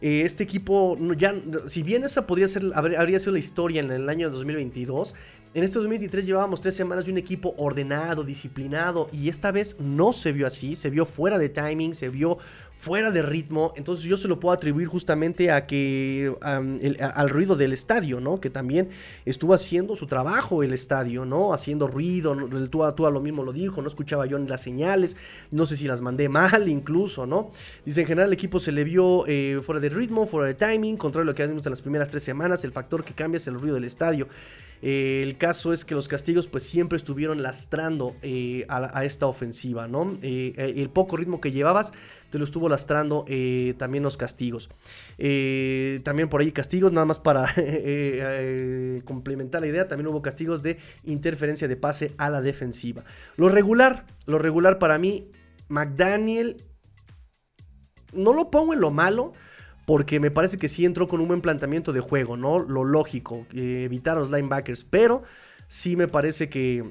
eh, 0.00 0.22
este 0.24 0.42
equipo, 0.42 0.98
ya, 1.16 1.34
si 1.68 1.82
bien 1.82 2.04
esa 2.04 2.26
podría 2.26 2.48
ser, 2.48 2.64
habría 2.74 3.20
sido 3.20 3.32
la 3.32 3.38
historia 3.38 3.80
en 3.80 3.90
el 3.90 4.08
año 4.08 4.30
2022, 4.30 5.14
en 5.54 5.64
este 5.64 5.74
2023 5.74 6.24
llevábamos 6.24 6.62
tres 6.62 6.74
semanas 6.74 7.04
de 7.04 7.12
un 7.12 7.18
equipo 7.18 7.54
ordenado, 7.58 8.24
disciplinado, 8.24 9.08
y 9.12 9.28
esta 9.28 9.52
vez 9.52 9.78
no 9.80 10.14
se 10.14 10.32
vio 10.32 10.46
así, 10.46 10.76
se 10.76 10.88
vio 10.88 11.04
fuera 11.04 11.38
de 11.38 11.50
timing, 11.50 11.94
se 11.94 12.08
vio 12.08 12.38
fuera 12.82 13.12
de 13.12 13.22
ritmo. 13.22 13.72
Entonces 13.76 14.06
yo 14.06 14.16
se 14.16 14.26
lo 14.26 14.40
puedo 14.40 14.52
atribuir 14.52 14.88
justamente 14.88 15.52
a 15.52 15.66
que 15.68 16.34
al 16.42 17.30
ruido 17.30 17.54
del 17.54 17.72
estadio, 17.72 18.20
¿no? 18.20 18.40
Que 18.40 18.50
también 18.50 18.88
estuvo 19.24 19.54
haciendo 19.54 19.94
su 19.94 20.08
trabajo 20.08 20.64
el 20.64 20.72
estadio, 20.72 21.24
¿no? 21.24 21.52
Haciendo 21.54 21.86
ruido, 21.86 22.34
tú 22.68 22.82
a, 22.82 22.96
tú 22.96 23.06
a 23.06 23.12
lo 23.12 23.20
mismo 23.20 23.44
lo 23.44 23.52
dijo, 23.52 23.82
no 23.82 23.86
escuchaba 23.86 24.26
yo 24.26 24.36
las 24.36 24.62
señales, 24.62 25.16
no 25.52 25.64
sé 25.64 25.76
si 25.76 25.86
las 25.86 26.00
mandé 26.00 26.28
mal 26.28 26.68
incluso, 26.68 27.24
¿no? 27.24 27.52
Dice, 27.84 28.00
en 28.00 28.08
general 28.08 28.30
el 28.30 28.34
equipo 28.34 28.58
se 28.58 28.72
le 28.72 28.82
vio 28.82 29.28
eh, 29.28 29.60
fuera 29.64 29.80
de 29.80 29.88
ritmo, 29.88 30.26
fuera 30.26 30.48
de 30.48 30.54
timing, 30.54 30.96
contrario 30.96 31.22
a 31.22 31.30
lo 31.30 31.36
que 31.36 31.46
vimos 31.46 31.64
en 31.64 31.70
las 31.70 31.82
primeras 31.82 32.10
tres 32.10 32.24
semanas, 32.24 32.64
el 32.64 32.72
factor 32.72 33.04
que 33.04 33.14
cambia 33.14 33.36
es 33.36 33.46
el 33.46 33.54
ruido 33.54 33.76
del 33.76 33.84
estadio. 33.84 34.26
Eh, 34.82 35.22
el 35.22 35.38
caso 35.38 35.72
es 35.72 35.84
que 35.84 35.94
los 35.94 36.08
castigos 36.08 36.48
pues 36.48 36.64
siempre 36.64 36.96
estuvieron 36.96 37.42
lastrando 37.42 38.14
eh, 38.22 38.66
a, 38.68 39.04
esta 39.04 39.26
ofensiva, 39.26 39.88
¿no? 39.88 40.18
el 40.22 40.90
poco 40.90 41.16
ritmo 41.16 41.40
que 41.40 41.52
llevabas 41.52 41.92
te 42.32 42.38
lo 42.38 42.44
estuvo 42.44 42.66
lastrando 42.70 43.26
eh, 43.28 43.74
también 43.76 44.02
los 44.02 44.16
castigos. 44.16 44.70
Eh, 45.18 46.00
también 46.02 46.30
por 46.30 46.40
ahí 46.40 46.50
castigos, 46.50 46.90
nada 46.90 47.04
más 47.04 47.18
para 47.18 47.46
eh, 47.58 49.02
complementar 49.04 49.60
la 49.60 49.66
idea, 49.66 49.86
también 49.86 50.06
hubo 50.06 50.22
castigos 50.22 50.62
de 50.62 50.78
interferencia 51.04 51.68
de 51.68 51.76
pase 51.76 52.14
a 52.16 52.30
la 52.30 52.40
defensiva. 52.40 53.04
Lo 53.36 53.50
regular, 53.50 54.06
lo 54.24 54.38
regular 54.38 54.78
para 54.78 54.98
mí, 54.98 55.30
McDaniel, 55.68 56.64
no 58.14 58.32
lo 58.32 58.50
pongo 58.50 58.72
en 58.72 58.80
lo 58.80 58.90
malo. 58.90 59.34
Porque 59.84 60.20
me 60.20 60.30
parece 60.30 60.58
que 60.58 60.68
sí 60.68 60.84
entró 60.84 61.08
con 61.08 61.20
un 61.20 61.28
buen 61.28 61.40
planteamiento 61.40 61.92
de 61.92 62.00
juego, 62.00 62.36
¿no? 62.36 62.58
Lo 62.60 62.84
lógico, 62.84 63.46
evitar 63.52 64.16
a 64.16 64.20
los 64.20 64.30
linebackers. 64.30 64.84
Pero 64.84 65.22
sí 65.66 65.96
me 65.96 66.08
parece 66.08 66.48
que 66.48 66.84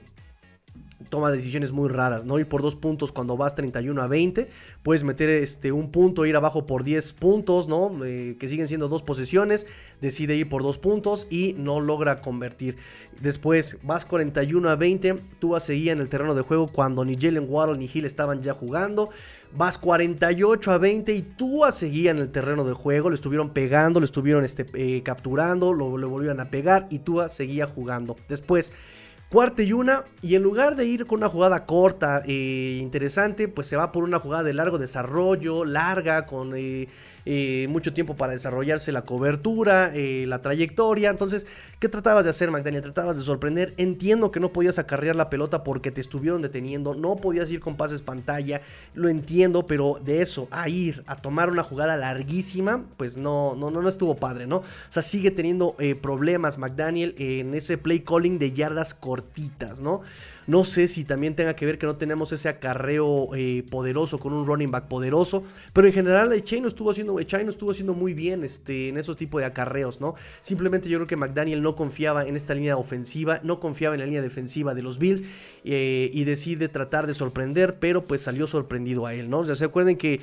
toma 1.10 1.32
decisiones 1.32 1.72
muy 1.72 1.90
raras, 1.90 2.26
¿no? 2.26 2.40
Ir 2.40 2.48
por 2.48 2.62
dos 2.62 2.76
puntos 2.76 3.12
cuando 3.12 3.38
vas 3.38 3.56
31 3.56 4.02
a 4.02 4.08
20, 4.08 4.50
puedes 4.84 5.04
meter 5.04 5.30
este, 5.30 5.72
un 5.72 5.92
punto, 5.92 6.26
ir 6.26 6.36
abajo 6.36 6.66
por 6.66 6.84
10 6.84 7.14
puntos, 7.14 7.68
¿no? 7.68 7.92
Eh, 8.06 8.38
que 8.40 8.48
siguen 8.48 8.68
siendo 8.68 8.88
dos 8.88 9.04
posesiones, 9.04 9.66
decide 10.02 10.36
ir 10.36 10.50
por 10.50 10.64
dos 10.64 10.78
puntos 10.78 11.28
y 11.30 11.54
no 11.58 11.80
logra 11.80 12.22
convertir. 12.22 12.78
Después 13.22 13.78
vas 13.84 14.06
41 14.06 14.70
a 14.70 14.76
20, 14.76 15.16
tú 15.40 15.56
seguía 15.60 15.92
en 15.92 16.00
el 16.00 16.10
terreno 16.10 16.34
de 16.34 16.42
juego 16.42 16.68
cuando 16.68 17.06
ni 17.06 17.16
Jalen 17.16 17.46
Waddle 17.48 17.78
ni 17.78 17.90
Hill 17.92 18.06
estaban 18.06 18.42
ya 18.42 18.54
jugando. 18.54 19.10
Vas 19.54 19.78
48 19.78 20.72
a 20.72 20.78
20 20.78 21.14
y 21.14 21.22
tú 21.22 21.62
seguía 21.74 22.12
en 22.12 22.20
el 22.20 22.32
terreno 22.32 22.64
de 22.64 22.74
juego. 22.74 23.10
Le 23.10 23.16
estuvieron 23.16 23.50
pegando, 23.50 24.00
le 24.00 24.06
estuvieron 24.06 24.46
este, 24.46 24.66
eh, 24.74 25.04
capturando, 25.04 25.74
lo, 25.74 25.98
lo 25.98 26.10
volvieron 26.10 26.40
a 26.40 26.50
pegar 26.50 26.88
y 26.90 27.00
tú 27.00 27.22
seguía 27.30 27.68
jugando. 27.68 28.16
Después 28.30 28.72
Cuarta 29.32 29.64
y 29.64 29.72
una, 29.72 30.04
y 30.22 30.36
en 30.36 30.44
lugar 30.44 30.76
de 30.76 30.86
ir 30.86 31.06
con 31.06 31.20
una 31.20 31.30
jugada 31.30 31.66
corta 31.66 32.22
e 32.26 32.80
interesante, 32.82 33.48
pues 33.48 33.66
se 33.66 33.78
va 33.78 33.94
por 33.94 34.04
una 34.04 34.20
jugada 34.20 34.44
de 34.44 34.54
largo 34.54 34.78
desarrollo, 34.78 35.64
larga, 35.64 36.26
con 36.26 36.52
eh, 36.54 36.90
eh, 37.26 37.68
mucho 37.70 37.94
tiempo 37.94 38.16
para 38.16 38.34
desarrollarse 38.34 38.92
la 38.92 39.04
cobertura, 39.04 39.92
eh, 39.94 40.26
la 40.28 40.42
trayectoria. 40.42 41.10
Entonces, 41.10 41.46
¿qué 41.80 41.90
tratabas 41.90 42.24
de 42.24 42.30
hacer, 42.30 42.52
McDaniel? 42.52 42.82
Tratabas 42.82 43.18
de 43.18 43.24
sorprender. 43.24 43.74
Entiendo 43.78 44.32
que 44.32 44.40
no 44.40 44.54
podías 44.54 44.80
acarrear 44.80 45.16
la 45.16 45.30
pelota 45.30 45.64
porque 45.64 45.92
te 45.92 46.02
estuvieron 46.02 46.42
deteniendo, 46.42 46.96
no 46.96 47.16
podías 47.16 47.50
ir 47.52 47.60
con 47.60 47.78
pases 47.78 48.02
pantalla, 48.02 48.62
lo 48.94 49.10
entiendo, 49.10 49.66
pero 49.66 50.00
de 50.04 50.22
eso 50.22 50.48
a 50.52 50.70
ir 50.70 51.04
a 51.08 51.16
tomar 51.16 51.50
una 51.50 51.64
jugada 51.64 51.98
larguísima, 51.98 52.86
pues 52.98 53.18
no, 53.18 53.56
no, 53.56 53.72
no, 53.72 53.82
no 53.82 53.90
estuvo 53.90 54.16
padre, 54.16 54.48
¿no? 54.48 54.58
O 54.58 54.64
sea, 54.90 55.02
sigue 55.02 55.32
teniendo 55.32 55.76
eh, 55.80 55.96
problemas 55.96 56.58
McDaniel 56.58 57.16
en 57.18 57.54
ese 57.54 57.78
play 57.78 58.02
calling 58.02 58.40
de 58.40 58.52
yardas 58.52 58.94
cortitas, 58.94 59.80
¿no? 59.80 60.02
No 60.48 60.64
sé 60.64 60.88
si 60.88 61.04
también 61.04 61.36
tenga 61.36 61.56
que 61.56 61.66
ver 61.66 61.78
que 61.78 61.86
no 61.86 61.98
tenemos 61.98 62.32
ese 62.32 62.50
acarreo 62.50 63.30
poderoso 63.70 64.20
con 64.20 64.34
un 64.34 64.46
running 64.46 64.72
back 64.72 64.88
poderoso, 64.88 65.44
pero 65.74 65.88
en 65.88 65.94
general 65.94 66.32
el 66.34 66.44
Chain 66.44 66.64
no 66.64 66.68
estuvo 66.68 66.90
haciendo 66.90 67.02
haciendo, 67.02 67.50
estuvo 67.50 67.72
haciendo 67.72 67.94
muy 67.94 68.14
bien 68.14 68.44
este, 68.44 68.90
en 68.90 68.98
esos 68.98 69.18
tipos 69.18 69.42
de 69.42 69.46
acarreos, 69.46 70.02
¿no? 70.02 70.16
Simplemente 70.42 70.90
yo 70.90 70.98
creo 71.00 71.08
que 71.08 71.16
McDaniel 71.16 71.62
no 71.62 71.76
confiaba 71.76 72.26
en 72.26 72.36
esta 72.36 72.54
línea 72.54 72.78
ofensiva, 72.78 73.40
no 73.44 73.60
confiaba 73.60 73.96
en 73.96 74.02
la 74.02 74.06
línea 74.06 74.22
defensiva 74.22 74.74
de 74.74 74.84
los 74.84 75.00
Bills 75.00 75.24
eh, 75.64 76.10
y 76.14 76.24
decide 76.24 76.70
tratar 76.70 77.08
de 77.08 77.14
sorprender, 77.14 77.80
pero 77.80 78.06
pues 78.06 78.22
salió 78.22 78.48
sorprendido 78.48 79.06
a 79.06 79.14
él, 79.14 79.30
¿no? 79.30 79.46
Sea, 79.46 79.56
se 79.56 79.66
acuerden 79.66 79.98
que 79.98 80.22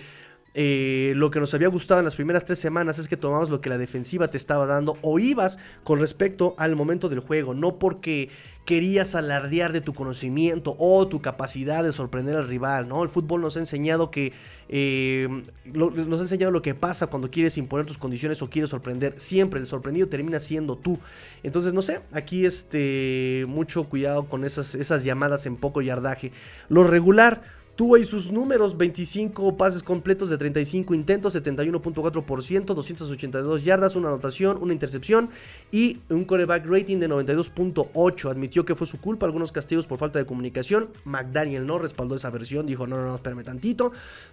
eh, 0.55 1.13
lo 1.15 1.31
que 1.31 1.41
nos 1.41 1.53
había 1.55 1.69
gustado 1.69 2.01
en 2.01 2.05
las 2.05 2.17
primeras 2.17 2.45
tres 2.45 2.59
semanas 2.59 2.99
es 2.99 3.09
que 3.09 3.17
tomabas 3.17 3.51
lo 3.51 3.61
que 3.61 3.69
la 3.69 3.79
defensiva 3.79 4.29
te 4.29 4.37
estaba 4.37 4.67
dando 4.67 4.99
o 5.03 5.19
ibas 5.19 5.59
con 5.85 6.01
respecto 6.01 6.55
al 6.59 6.75
momento 6.75 7.09
del 7.09 7.21
juego, 7.21 7.55
no 7.55 7.79
porque 7.79 8.31
querías 8.69 9.15
alardear 9.15 9.73
de 9.73 9.81
tu 9.81 9.95
conocimiento 9.95 10.77
o 10.79 11.09
tu 11.09 11.23
capacidad 11.23 11.83
de 11.83 11.91
sorprender 11.91 12.37
al 12.37 12.47
rival, 12.47 12.87
¿no? 12.87 13.03
El 13.03 13.09
fútbol 13.09 13.41
nos 13.41 13.57
ha 13.57 13.61
enseñado 13.61 14.11
que 14.11 14.35
eh, 14.69 15.27
nos 15.65 16.21
ha 16.21 16.23
enseñado 16.23 16.53
lo 16.53 16.61
que 16.61 16.75
pasa 16.75 17.07
cuando 17.07 17.31
quieres 17.31 17.57
imponer 17.57 17.87
tus 17.87 17.97
condiciones 17.97 18.43
o 18.43 18.51
quieres 18.51 18.69
sorprender. 18.69 19.15
Siempre 19.17 19.59
el 19.59 19.65
sorprendido 19.65 20.09
termina 20.09 20.39
siendo 20.39 20.77
tú. 20.77 20.99
Entonces, 21.43 21.73
no 21.73 21.81
sé, 21.81 22.01
aquí 22.13 22.45
este 22.45 23.47
mucho 23.49 23.85
cuidado 23.85 24.29
con 24.29 24.45
esas, 24.45 24.75
esas 24.75 25.03
llamadas 25.03 25.47
en 25.47 25.57
poco 25.57 25.81
yardaje. 25.81 26.33
Lo 26.69 26.85
regular 26.85 27.58
Tuvo 27.79 27.95
ahí 27.95 28.03
sus 28.03 28.33
números, 28.33 28.77
25 28.77 29.57
pases 29.57 29.85
completos 29.85 30.29
de 30.29 30.37
35 30.37 30.95
intentos, 30.95 31.37
71.4%, 31.37 32.65
282 32.65 33.63
yardas, 33.63 33.95
una 33.95 34.09
anotación, 34.09 34.59
una 34.61 34.73
intercepción 34.73 35.31
y 35.71 35.99
un 36.11 36.25
coreback 36.25 36.67
rating 36.67 36.99
de 36.99 37.09
92.8. 37.09 38.33
Admitió 38.33 38.65
que 38.65 38.75
fue 38.75 38.89
su 38.89 39.01
culpa, 39.01 39.27
algunos 39.27 39.53
castigos 39.53 39.87
por 39.87 40.01
falta 40.01 40.19
de 40.19 40.27
comunicación. 40.27 40.89
McDaniel 41.05 41.69
no 41.69 41.79
respaldó 41.79 42.17
esa 42.17 42.31
versión, 42.31 42.67
dijo 42.67 42.89
no, 42.89 42.97
no, 42.97 43.07
no, 43.07 43.15
espérame 43.15 43.45
tantito. 43.45 43.93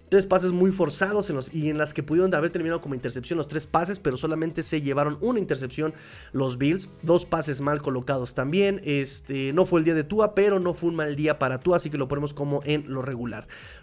Tres 0.09 0.25
pases 0.25 0.51
muy 0.51 0.71
forzados 0.71 1.31
y 1.53 1.69
en 1.69 1.77
las 1.77 1.93
que 1.93 2.01
pudieron 2.01 2.33
haber 2.33 2.49
terminado 2.49 2.81
como 2.81 2.95
intercepción 2.95 3.37
los 3.37 3.47
tres 3.47 3.67
pases, 3.67 3.99
pero 3.99 4.17
solamente 4.17 4.63
se 4.63 4.81
llevaron 4.81 5.19
una 5.21 5.37
intercepción 5.37 5.93
los 6.31 6.57
Bills. 6.57 6.89
Dos 7.03 7.27
pases 7.27 7.61
mal 7.61 7.83
colocados 7.83 8.33
también. 8.33 8.81
Este, 8.85 9.53
no 9.53 9.67
fue 9.67 9.81
el 9.81 9.85
día 9.85 9.93
de 9.93 10.03
Tua, 10.03 10.33
pero 10.33 10.59
no 10.59 10.73
fue 10.73 10.89
un 10.89 10.95
mal 10.95 11.15
día 11.15 11.37
para 11.37 11.59
Tua, 11.59 11.77
así 11.77 11.91
que 11.91 11.99
lo 11.99 12.07
ponemos 12.07 12.33
como 12.33 12.61
en 12.65 12.91
lo 12.91 13.03
regular. 13.03 13.34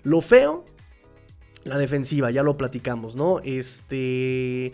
Lo 0.03 0.20
feo, 0.20 0.65
la 1.65 1.79
defensiva, 1.79 2.31
ya 2.31 2.43
lo 2.43 2.57
platicamos, 2.57 3.16
¿no? 3.16 3.41
Este... 3.41 4.73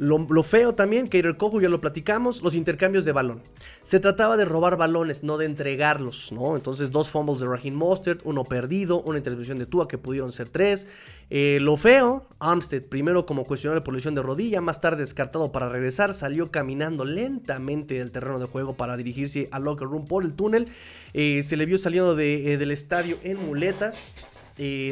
Lo, 0.00 0.42
feo 0.42 0.74
también, 0.74 1.08
que 1.08 1.18
el 1.18 1.36
cojo 1.36 1.60
ya 1.60 1.68
lo 1.68 1.82
platicamos, 1.82 2.40
los 2.40 2.54
intercambios 2.54 3.04
de 3.04 3.12
balón. 3.12 3.42
Se 3.82 4.00
trataba 4.00 4.38
de 4.38 4.46
robar 4.46 4.78
balones, 4.78 5.22
no 5.22 5.36
de 5.36 5.44
entregarlos, 5.44 6.32
¿no? 6.32 6.56
Entonces, 6.56 6.90
dos 6.90 7.10
fumbles 7.10 7.40
de 7.40 7.46
Raheem 7.46 7.74
Mostert, 7.74 8.22
uno 8.24 8.44
perdido, 8.44 9.02
una 9.02 9.18
intervención 9.18 9.58
de 9.58 9.66
Tua 9.66 9.88
que 9.88 9.98
pudieron 9.98 10.32
ser 10.32 10.48
tres. 10.48 10.86
Eh, 11.28 11.58
lo 11.60 11.76
feo, 11.76 12.26
Armstead, 12.38 12.84
primero 12.84 13.26
como 13.26 13.44
cuestionable 13.44 13.82
por 13.82 13.92
lesión 13.92 14.14
de 14.14 14.22
rodilla, 14.22 14.62
más 14.62 14.80
tarde 14.80 15.02
descartado 15.02 15.52
para 15.52 15.68
regresar, 15.68 16.14
salió 16.14 16.50
caminando 16.50 17.04
lentamente 17.04 17.92
del 17.92 18.10
terreno 18.10 18.38
de 18.38 18.46
juego 18.46 18.78
para 18.78 18.96
dirigirse 18.96 19.50
al 19.52 19.64
locker 19.64 19.86
room 19.86 20.06
por 20.06 20.24
el 20.24 20.32
túnel. 20.32 20.68
Eh, 21.12 21.42
se 21.46 21.58
le 21.58 21.66
vio 21.66 21.76
saliendo 21.76 22.14
de, 22.14 22.54
eh, 22.54 22.56
del 22.56 22.70
estadio 22.70 23.18
en 23.22 23.36
muletas. 23.44 24.10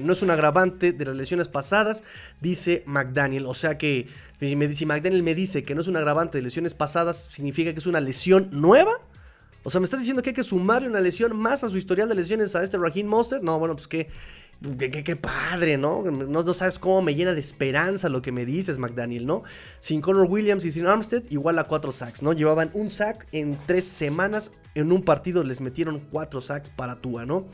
No 0.02 0.12
es 0.12 0.22
un 0.22 0.30
agravante 0.30 0.92
de 0.92 1.04
las 1.04 1.16
lesiones 1.16 1.48
pasadas, 1.48 2.04
dice 2.40 2.82
McDaniel. 2.86 3.46
O 3.46 3.54
sea 3.54 3.78
que 3.78 4.06
si, 4.40 4.86
McDaniel 4.86 5.22
me 5.22 5.34
dice 5.34 5.62
que 5.62 5.74
no 5.74 5.80
es 5.80 5.88
un 5.88 5.96
agravante 5.96 6.38
de 6.38 6.42
lesiones 6.42 6.74
pasadas, 6.74 7.28
¿significa 7.30 7.72
que 7.72 7.80
es 7.80 7.86
una 7.86 8.00
lesión 8.00 8.48
nueva? 8.52 8.92
O 9.64 9.70
sea, 9.70 9.80
¿me 9.80 9.84
estás 9.84 10.00
diciendo 10.00 10.22
que 10.22 10.30
hay 10.30 10.34
que 10.34 10.44
sumarle 10.44 10.88
una 10.88 11.00
lesión 11.00 11.36
más 11.36 11.64
a 11.64 11.68
su 11.68 11.76
historial 11.76 12.08
de 12.08 12.14
lesiones 12.14 12.54
a 12.54 12.64
este 12.64 12.78
Raheem 12.78 13.06
Monster? 13.06 13.42
No, 13.42 13.58
bueno, 13.58 13.74
pues 13.74 13.88
que 13.88 14.08
Qué, 14.60 15.14
padre, 15.14 15.78
¿no? 15.78 16.02
¿no? 16.02 16.42
¿no? 16.42 16.54
sabes 16.54 16.80
cómo 16.80 17.00
me 17.00 17.14
llena 17.14 17.32
de 17.32 17.38
esperanza 17.38 18.08
lo 18.08 18.22
que 18.22 18.32
me 18.32 18.44
dices, 18.44 18.76
McDaniel, 18.76 19.24
¿no? 19.24 19.44
Sin 19.78 20.00
Connor 20.00 20.26
Williams 20.28 20.64
y 20.64 20.72
sin 20.72 20.88
Armstead, 20.88 21.22
igual 21.30 21.60
a 21.60 21.64
cuatro 21.64 21.92
sacks, 21.92 22.24
¿no? 22.24 22.32
Llevaban 22.32 22.70
un 22.74 22.90
sack 22.90 23.28
en 23.30 23.56
tres 23.66 23.86
semanas. 23.86 24.50
En 24.74 24.90
un 24.90 25.04
partido 25.04 25.44
les 25.44 25.60
metieron 25.60 26.00
cuatro 26.00 26.40
sacks 26.40 26.70
para 26.70 26.96
Tua, 26.96 27.24
¿no? 27.24 27.46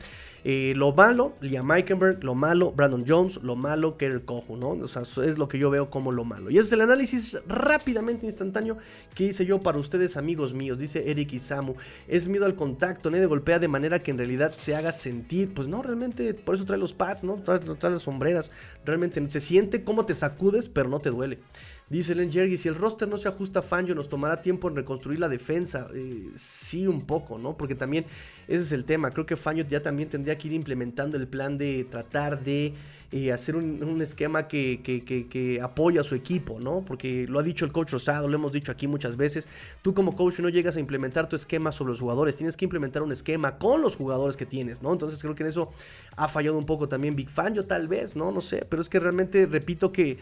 Eh, 0.47 0.73
lo 0.75 0.93
malo, 0.93 1.33
Liam 1.41 1.71
Eikenberg, 1.71 2.23
lo 2.23 2.35
malo, 2.35 2.71
Brandon 2.71 3.03
Jones, 3.07 3.37
lo 3.41 3.55
malo, 3.55 3.97
Kerry 3.97 4.21
Cojo, 4.21 4.55
¿no? 4.55 4.69
O 4.69 4.87
sea, 4.87 5.01
es 5.01 5.39
lo 5.39 5.47
que 5.47 5.57
yo 5.57 5.71
veo 5.71 5.89
como 5.89 6.11
lo 6.11 6.23
malo. 6.23 6.51
Y 6.51 6.59
ese 6.59 6.67
es 6.67 6.73
el 6.73 6.81
análisis 6.81 7.41
rápidamente 7.47 8.27
instantáneo 8.27 8.77
que 9.15 9.23
hice 9.23 9.47
yo 9.47 9.59
para 9.61 9.79
ustedes, 9.79 10.17
amigos 10.17 10.53
míos. 10.53 10.77
Dice 10.77 11.09
Eric 11.09 11.33
Isamu, 11.33 11.73
es 12.07 12.27
miedo 12.27 12.45
al 12.45 12.53
contacto, 12.53 13.09
nadie 13.09 13.25
golpea 13.25 13.57
de 13.57 13.67
manera 13.67 14.03
que 14.03 14.11
en 14.11 14.19
realidad 14.19 14.53
se 14.53 14.75
haga 14.75 14.91
sentir. 14.91 15.51
Pues 15.51 15.67
no, 15.67 15.81
realmente, 15.81 16.35
por 16.35 16.53
eso 16.53 16.65
trae 16.65 16.77
los 16.77 16.93
pads, 16.93 17.23
¿no? 17.23 17.37
Trae, 17.37 17.57
trae 17.57 17.93
las 17.93 18.03
sombreras. 18.03 18.51
Realmente 18.85 19.27
se 19.31 19.41
siente 19.41 19.83
como 19.83 20.05
te 20.05 20.13
sacudes, 20.13 20.69
pero 20.69 20.89
no 20.89 20.99
te 20.99 21.09
duele. 21.09 21.39
Dice 21.87 22.15
Len 22.15 22.31
Jerry, 22.31 22.57
si 22.57 22.67
el 22.67 22.75
roster 22.75 23.07
no 23.07 23.17
se 23.17 23.27
ajusta 23.27 23.59
a 23.59 23.61
Fangio, 23.61 23.93
nos 23.93 24.09
tomará 24.09 24.41
tiempo 24.41 24.67
en 24.67 24.75
reconstruir 24.75 25.19
la 25.19 25.29
defensa. 25.29 25.87
Eh, 25.93 26.31
sí, 26.35 26.87
un 26.87 27.05
poco, 27.05 27.37
¿no? 27.37 27.55
Porque 27.55 27.75
también 27.75 28.05
ese 28.47 28.63
es 28.63 28.71
el 28.71 28.85
tema. 28.85 29.11
Creo 29.11 29.27
que 29.27 29.35
Fangio 29.35 29.65
ya 29.67 29.83
también 29.83 30.09
tendría 30.09 30.35
que 30.35 30.47
ir 30.47 30.53
implementando 30.53 31.15
el 31.15 31.27
plan 31.27 31.59
de 31.59 31.83
tratar 31.83 32.43
de 32.43 32.73
eh, 33.11 33.31
hacer 33.31 33.55
un, 33.55 34.01
esquema 34.01 34.47
que, 34.47 34.81
que, 34.83 35.61
apoya 35.61 36.01
a 36.01 36.03
su 36.03 36.15
equipo, 36.15 36.59
¿no? 36.59 36.83
Porque 36.85 37.27
lo 37.29 37.37
ha 37.39 37.43
dicho 37.43 37.63
el 37.63 37.71
coach 37.71 37.91
Rosado, 37.91 38.27
lo 38.27 38.35
hemos 38.35 38.51
dicho 38.51 38.71
aquí 38.71 38.87
muchas 38.87 39.15
veces. 39.15 39.47
Tú 39.83 39.93
como 39.93 40.15
coach 40.15 40.39
no 40.39 40.49
llegas 40.49 40.77
a 40.77 40.79
implementar 40.79 41.29
tu 41.29 41.35
esquema 41.35 41.71
sobre 41.71 41.91
los 41.91 42.01
jugadores, 42.01 42.35
tienes 42.35 42.57
que 42.57 42.65
implementar 42.65 43.03
un 43.03 43.11
esquema 43.11 43.59
con 43.59 43.81
los 43.81 43.95
jugadores 43.95 44.37
que 44.37 44.47
tienes, 44.47 44.81
¿no? 44.81 44.91
Entonces 44.91 45.21
creo 45.21 45.35
que 45.35 45.43
en 45.43 45.49
eso 45.49 45.69
ha 46.17 46.27
fallado 46.27 46.57
un 46.57 46.65
poco 46.65 46.89
también 46.89 47.15
Big 47.15 47.29
Fangio, 47.29 47.65
tal 47.65 47.87
vez, 47.87 48.15
¿no? 48.15 48.31
No 48.31 48.41
sé, 48.41 48.65
pero 48.67 48.81
es 48.81 48.89
que 48.89 48.99
realmente 48.99 49.45
repito 49.45 49.91
que 49.91 50.17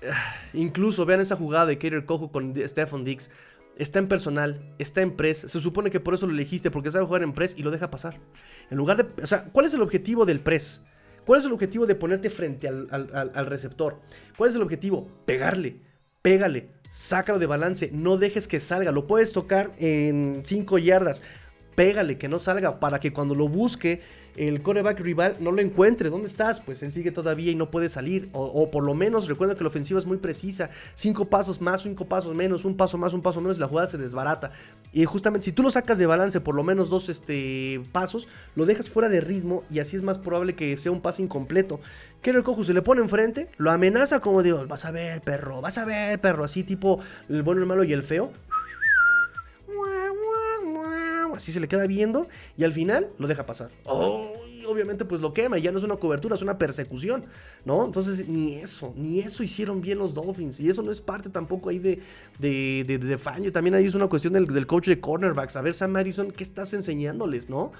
Incluso 0.52 1.06
vean 1.06 1.20
esa 1.20 1.36
jugada 1.36 1.66
de 1.66 1.78
Kater 1.78 2.04
Cojo 2.04 2.30
con 2.30 2.54
Stefan 2.56 3.04
Dix. 3.04 3.30
Está 3.76 4.00
en 4.00 4.08
personal, 4.08 4.74
está 4.78 5.02
en 5.02 5.16
press. 5.16 5.46
Se 5.48 5.60
supone 5.60 5.90
que 5.90 6.00
por 6.00 6.14
eso 6.14 6.26
lo 6.26 6.32
elegiste, 6.32 6.70
porque 6.70 6.90
sabe 6.90 7.06
jugar 7.06 7.22
en 7.22 7.32
press 7.32 7.54
y 7.56 7.62
lo 7.62 7.70
deja 7.70 7.90
pasar. 7.90 8.18
En 8.70 8.76
lugar 8.76 8.96
de. 8.96 9.22
O 9.22 9.26
sea, 9.26 9.44
¿cuál 9.52 9.66
es 9.66 9.74
el 9.74 9.82
objetivo 9.82 10.26
del 10.26 10.40
press? 10.40 10.82
¿Cuál 11.24 11.40
es 11.40 11.46
el 11.46 11.52
objetivo 11.52 11.86
de 11.86 11.94
ponerte 11.94 12.30
frente 12.30 12.68
al, 12.68 13.46
receptor? 13.46 14.00
¿Cuál 14.36 14.50
es 14.50 14.56
el 14.56 14.62
objetivo? 14.62 15.08
Pegarle, 15.26 15.76
pégale, 16.22 16.70
sácalo 16.90 17.38
de 17.38 17.44
balance, 17.44 17.90
no 17.92 18.16
dejes 18.16 18.48
que 18.48 18.60
salga. 18.60 18.92
Lo 18.92 19.06
puedes 19.06 19.32
tocar 19.32 19.72
en 19.76 20.42
5 20.46 20.78
yardas, 20.78 21.22
pégale, 21.74 22.16
que 22.16 22.28
no 22.28 22.38
salga, 22.38 22.80
para 22.80 22.98
que 22.98 23.12
cuando 23.12 23.34
lo 23.34 23.46
busque 23.46 24.00
el 24.38 24.62
coreback 24.62 25.00
rival 25.00 25.36
no 25.40 25.52
lo 25.52 25.60
encuentre. 25.60 26.10
¿Dónde 26.10 26.28
estás? 26.28 26.60
Pues 26.60 26.82
él 26.82 26.92
sigue 26.92 27.10
todavía 27.10 27.50
y 27.50 27.54
no 27.54 27.70
puede 27.70 27.88
salir. 27.88 28.28
O, 28.32 28.70
por 28.70 28.84
lo 28.84 28.94
menos 28.94 29.28
recuerda 29.28 29.54
que 29.54 29.64
la 29.64 29.68
ofensiva 29.68 29.98
es 29.98 30.06
muy 30.06 30.18
precisa. 30.18 30.70
Cinco 30.94 31.24
pasos 31.26 31.60
más, 31.60 31.82
cinco 31.82 32.06
pasos 32.06 32.34
menos, 32.34 32.64
un 32.64 32.76
paso 32.76 32.98
más, 32.98 33.14
un 33.14 33.22
paso 33.22 33.40
menos, 33.40 33.58
la 33.58 33.68
jugada 33.68 33.88
se 33.88 33.98
desbarata. 33.98 34.52
Y 34.92 35.04
justamente 35.04 35.46
si 35.46 35.52
tú 35.52 35.62
lo 35.62 35.70
sacas 35.70 35.98
de 35.98 36.06
balance 36.06 36.40
por 36.40 36.54
lo 36.54 36.62
menos 36.62 36.90
dos 36.90 37.08
este, 37.08 37.80
pasos, 37.92 38.28
lo 38.54 38.66
dejas 38.66 38.88
fuera 38.88 39.08
de 39.08 39.20
ritmo 39.20 39.64
y 39.70 39.80
así 39.80 39.96
es 39.96 40.02
más 40.02 40.18
probable 40.18 40.54
que 40.54 40.76
sea 40.76 40.92
un 40.92 41.00
pase 41.00 41.22
incompleto. 41.22 41.80
El 42.22 42.42
cojo 42.42 42.62
se 42.62 42.74
le 42.74 42.82
pone 42.82 43.00
enfrente, 43.00 43.48
lo 43.56 43.70
amenaza 43.70 44.20
como 44.20 44.42
digo, 44.42 44.66
vas 44.66 44.84
a 44.84 44.90
ver 44.90 45.22
perro, 45.22 45.62
vas 45.62 45.78
a 45.78 45.86
ver 45.86 46.20
perro, 46.20 46.44
así 46.44 46.62
tipo 46.62 47.00
el 47.30 47.42
bueno, 47.42 47.62
el 47.62 47.66
malo 47.66 47.84
y 47.84 47.92
el 47.94 48.02
feo 48.02 48.32
así 51.38 51.52
se 51.52 51.60
le 51.60 51.68
queda 51.68 51.86
viendo 51.86 52.28
y 52.56 52.64
al 52.64 52.72
final 52.72 53.08
lo 53.18 53.26
deja 53.26 53.46
pasar. 53.46 53.70
Oh, 53.84 54.32
obviamente 54.66 55.04
pues 55.04 55.20
lo 55.20 55.32
quema 55.32 55.58
y 55.58 55.62
ya 55.62 55.72
no 55.72 55.78
es 55.78 55.84
una 55.84 55.96
cobertura, 55.96 56.34
es 56.34 56.42
una 56.42 56.58
persecución, 56.58 57.24
¿no? 57.64 57.84
Entonces 57.84 58.28
ni 58.28 58.54
eso, 58.54 58.92
ni 58.96 59.20
eso 59.20 59.42
hicieron 59.42 59.80
bien 59.80 59.98
los 59.98 60.14
Dolphins 60.14 60.60
y 60.60 60.68
eso 60.68 60.82
no 60.82 60.90
es 60.90 61.00
parte 61.00 61.30
tampoco 61.30 61.70
ahí 61.70 61.78
de, 61.78 62.00
de, 62.38 62.84
de, 62.86 62.98
de 62.98 63.50
También 63.50 63.74
ahí 63.74 63.86
es 63.86 63.94
una 63.94 64.08
cuestión 64.08 64.32
del, 64.34 64.46
del 64.46 64.66
coach 64.66 64.88
de 64.88 65.00
cornerbacks. 65.00 65.56
A 65.56 65.62
ver, 65.62 65.74
Sam 65.74 65.92
Madison, 65.92 66.30
¿qué 66.30 66.44
estás 66.44 66.74
enseñándoles, 66.74 67.48
no? 67.48 67.72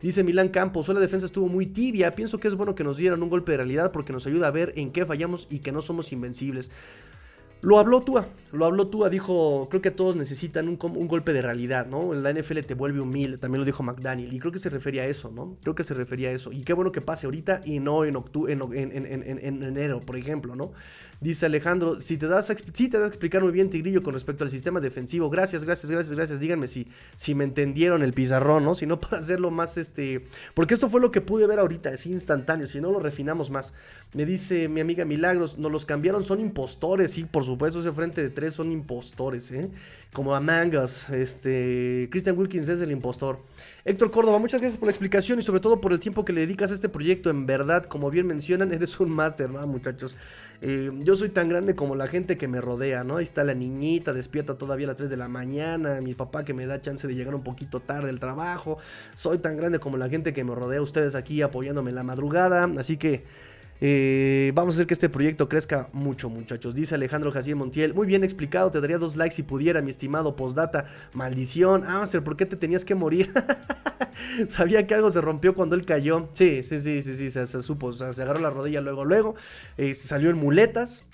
Dice 0.00 0.22
Milán 0.22 0.50
Campos, 0.50 0.88
la 0.88 1.00
defensa 1.00 1.26
estuvo 1.26 1.48
muy 1.48 1.66
tibia. 1.66 2.10
Pienso 2.12 2.38
que 2.38 2.48
es 2.48 2.54
bueno 2.54 2.74
que 2.74 2.84
nos 2.84 2.98
dieran 2.98 3.22
un 3.22 3.30
golpe 3.30 3.52
de 3.52 3.58
realidad 3.58 3.92
porque 3.92 4.12
nos 4.12 4.26
ayuda 4.26 4.48
a 4.48 4.50
ver 4.50 4.72
en 4.76 4.92
qué 4.92 5.06
fallamos 5.06 5.46
y 5.50 5.60
que 5.60 5.72
no 5.72 5.80
somos 5.80 6.12
invencibles. 6.12 6.70
Lo 7.62 7.78
habló 7.78 8.02
Tua, 8.02 8.28
lo 8.52 8.64
habló 8.64 8.88
Tua, 8.88 9.10
dijo, 9.10 9.68
creo 9.70 9.82
que 9.82 9.90
todos 9.90 10.16
necesitan 10.16 10.68
un, 10.68 10.76
golpe 10.76 11.32
de 11.32 11.42
realidad, 11.42 11.86
¿no? 11.86 12.14
La 12.14 12.32
NFL 12.32 12.60
te 12.60 12.74
vuelve 12.74 13.00
humilde, 13.00 13.38
también 13.38 13.60
lo 13.60 13.64
dijo 13.64 13.82
McDaniel, 13.82 14.32
y 14.32 14.38
creo 14.38 14.52
que 14.52 14.58
se 14.58 14.70
refería 14.70 15.02
a 15.02 15.06
eso, 15.06 15.30
¿no? 15.30 15.56
Creo 15.62 15.74
que 15.74 15.84
se 15.84 15.94
refería 15.94 16.28
a 16.28 16.32
eso, 16.32 16.52
y 16.52 16.62
qué 16.62 16.72
bueno 16.72 16.92
que 16.92 17.00
pase 17.00 17.26
ahorita 17.26 17.62
y 17.64 17.80
no 17.80 18.04
en, 18.04 18.16
en, 18.72 19.06
en 19.06 19.62
enero, 19.62 20.00
por 20.00 20.16
ejemplo, 20.16 20.54
¿no? 20.54 20.72
Dice 21.20 21.46
Alejandro, 21.46 21.98
si 21.98 22.18
te 22.18 22.28
das 22.28 22.54
si 22.74 22.90
te 22.90 22.98
das 22.98 23.06
a 23.06 23.08
explicar 23.08 23.42
muy 23.42 23.50
bien, 23.50 23.70
Tigrillo, 23.70 24.02
con 24.02 24.12
respecto 24.12 24.44
al 24.44 24.50
sistema 24.50 24.80
defensivo, 24.80 25.30
gracias, 25.30 25.64
gracias, 25.64 25.90
gracias, 25.90 26.14
gracias, 26.14 26.40
díganme 26.40 26.66
si, 26.68 26.88
si 27.16 27.34
me 27.34 27.44
entendieron 27.44 28.02
el 28.02 28.12
pizarrón, 28.12 28.64
¿no? 28.64 28.74
Si 28.74 28.84
no, 28.84 29.00
para 29.00 29.18
hacerlo 29.18 29.50
más, 29.50 29.78
este, 29.78 30.26
porque 30.52 30.74
esto 30.74 30.90
fue 30.90 31.00
lo 31.00 31.10
que 31.10 31.22
pude 31.22 31.46
ver 31.46 31.58
ahorita, 31.58 31.90
es 31.90 32.04
instantáneo, 32.06 32.66
si 32.66 32.80
no 32.82 32.92
lo 32.92 32.98
refinamos 32.98 33.50
más. 33.50 33.72
Me 34.12 34.26
dice 34.26 34.68
mi 34.68 34.80
amiga 34.80 35.06
Milagros, 35.06 35.56
nos 35.56 35.72
los 35.72 35.86
cambiaron, 35.86 36.22
son 36.22 36.38
impostores, 36.38 37.12
sí, 37.12 37.24
por 37.24 37.44
supuesto, 37.44 37.80
ese 37.80 37.92
frente 37.92 38.22
de 38.22 38.28
tres 38.36 38.52
son 38.54 38.70
impostores, 38.70 39.50
¿eh? 39.50 39.70
Como 40.12 40.34
Among 40.34 40.76
Us, 40.76 41.08
este, 41.08 42.08
Christian 42.10 42.38
Wilkins 42.38 42.68
es 42.68 42.80
el 42.80 42.90
impostor. 42.90 43.40
Héctor 43.84 44.10
Córdoba, 44.10 44.38
muchas 44.38 44.60
gracias 44.60 44.78
por 44.78 44.86
la 44.86 44.92
explicación 44.92 45.38
y 45.38 45.42
sobre 45.42 45.60
todo 45.60 45.80
por 45.80 45.92
el 45.92 46.00
tiempo 46.00 46.24
que 46.24 46.32
le 46.32 46.42
dedicas 46.42 46.70
a 46.70 46.74
este 46.74 46.88
proyecto. 46.88 47.30
En 47.30 47.46
verdad, 47.46 47.84
como 47.84 48.10
bien 48.10 48.26
mencionan, 48.26 48.72
eres 48.72 49.00
un 49.00 49.10
máster, 49.10 49.50
¿no, 49.50 49.66
muchachos? 49.66 50.16
Eh, 50.60 50.90
yo 51.02 51.16
soy 51.16 51.30
tan 51.30 51.48
grande 51.48 51.74
como 51.74 51.96
la 51.96 52.08
gente 52.08 52.36
que 52.36 52.46
me 52.46 52.60
rodea, 52.60 53.04
¿no? 53.04 53.16
Ahí 53.16 53.24
está 53.24 53.42
la 53.42 53.54
niñita, 53.54 54.12
despierta 54.12 54.58
todavía 54.58 54.86
a 54.86 54.88
las 54.88 54.96
3 54.96 55.08
de 55.08 55.16
la 55.16 55.28
mañana, 55.28 56.00
mi 56.02 56.14
papá 56.14 56.44
que 56.44 56.52
me 56.52 56.66
da 56.66 56.80
chance 56.80 57.06
de 57.06 57.14
llegar 57.14 57.34
un 57.34 57.42
poquito 57.42 57.80
tarde 57.80 58.10
al 58.10 58.20
trabajo. 58.20 58.78
Soy 59.14 59.38
tan 59.38 59.56
grande 59.56 59.78
como 59.78 59.96
la 59.96 60.08
gente 60.10 60.32
que 60.34 60.44
me 60.44 60.54
rodea, 60.54 60.82
ustedes 60.82 61.14
aquí 61.14 61.40
apoyándome 61.40 61.90
en 61.90 61.96
la 61.96 62.02
madrugada. 62.02 62.70
Así 62.78 62.98
que 62.98 63.24
eh, 63.80 64.52
vamos 64.54 64.74
a 64.74 64.76
hacer 64.76 64.86
que 64.86 64.94
este 64.94 65.08
proyecto 65.08 65.48
crezca 65.48 65.88
mucho, 65.92 66.28
muchachos. 66.30 66.74
Dice 66.74 66.94
Alejandro 66.94 67.32
Jacier 67.32 67.56
Montiel. 67.56 67.94
Muy 67.94 68.06
bien 68.06 68.24
explicado, 68.24 68.70
te 68.70 68.80
daría 68.80 68.98
dos 68.98 69.16
likes 69.16 69.36
si 69.36 69.42
pudiera, 69.42 69.82
mi 69.82 69.90
estimado 69.90 70.36
postdata. 70.36 70.86
Maldición. 71.12 71.84
Ah, 71.86 72.06
¿por 72.24 72.36
qué 72.36 72.46
te 72.46 72.56
tenías 72.56 72.84
que 72.84 72.94
morir? 72.94 73.32
Sabía 74.48 74.86
que 74.86 74.94
algo 74.94 75.10
se 75.10 75.20
rompió 75.20 75.54
cuando 75.54 75.74
él 75.74 75.84
cayó. 75.84 76.28
Sí, 76.32 76.62
sí, 76.62 76.80
sí, 76.80 77.02
sí, 77.02 77.14
sí, 77.14 77.30
se, 77.30 77.46
supo. 77.62 77.88
O 77.88 77.92
sea, 77.92 78.12
se 78.12 78.22
agarró 78.22 78.40
la 78.40 78.50
rodilla 78.50 78.80
luego, 78.80 79.04
luego. 79.04 79.34
Eh, 79.76 79.94
salió 79.94 80.30
en 80.30 80.36
muletas. 80.36 81.04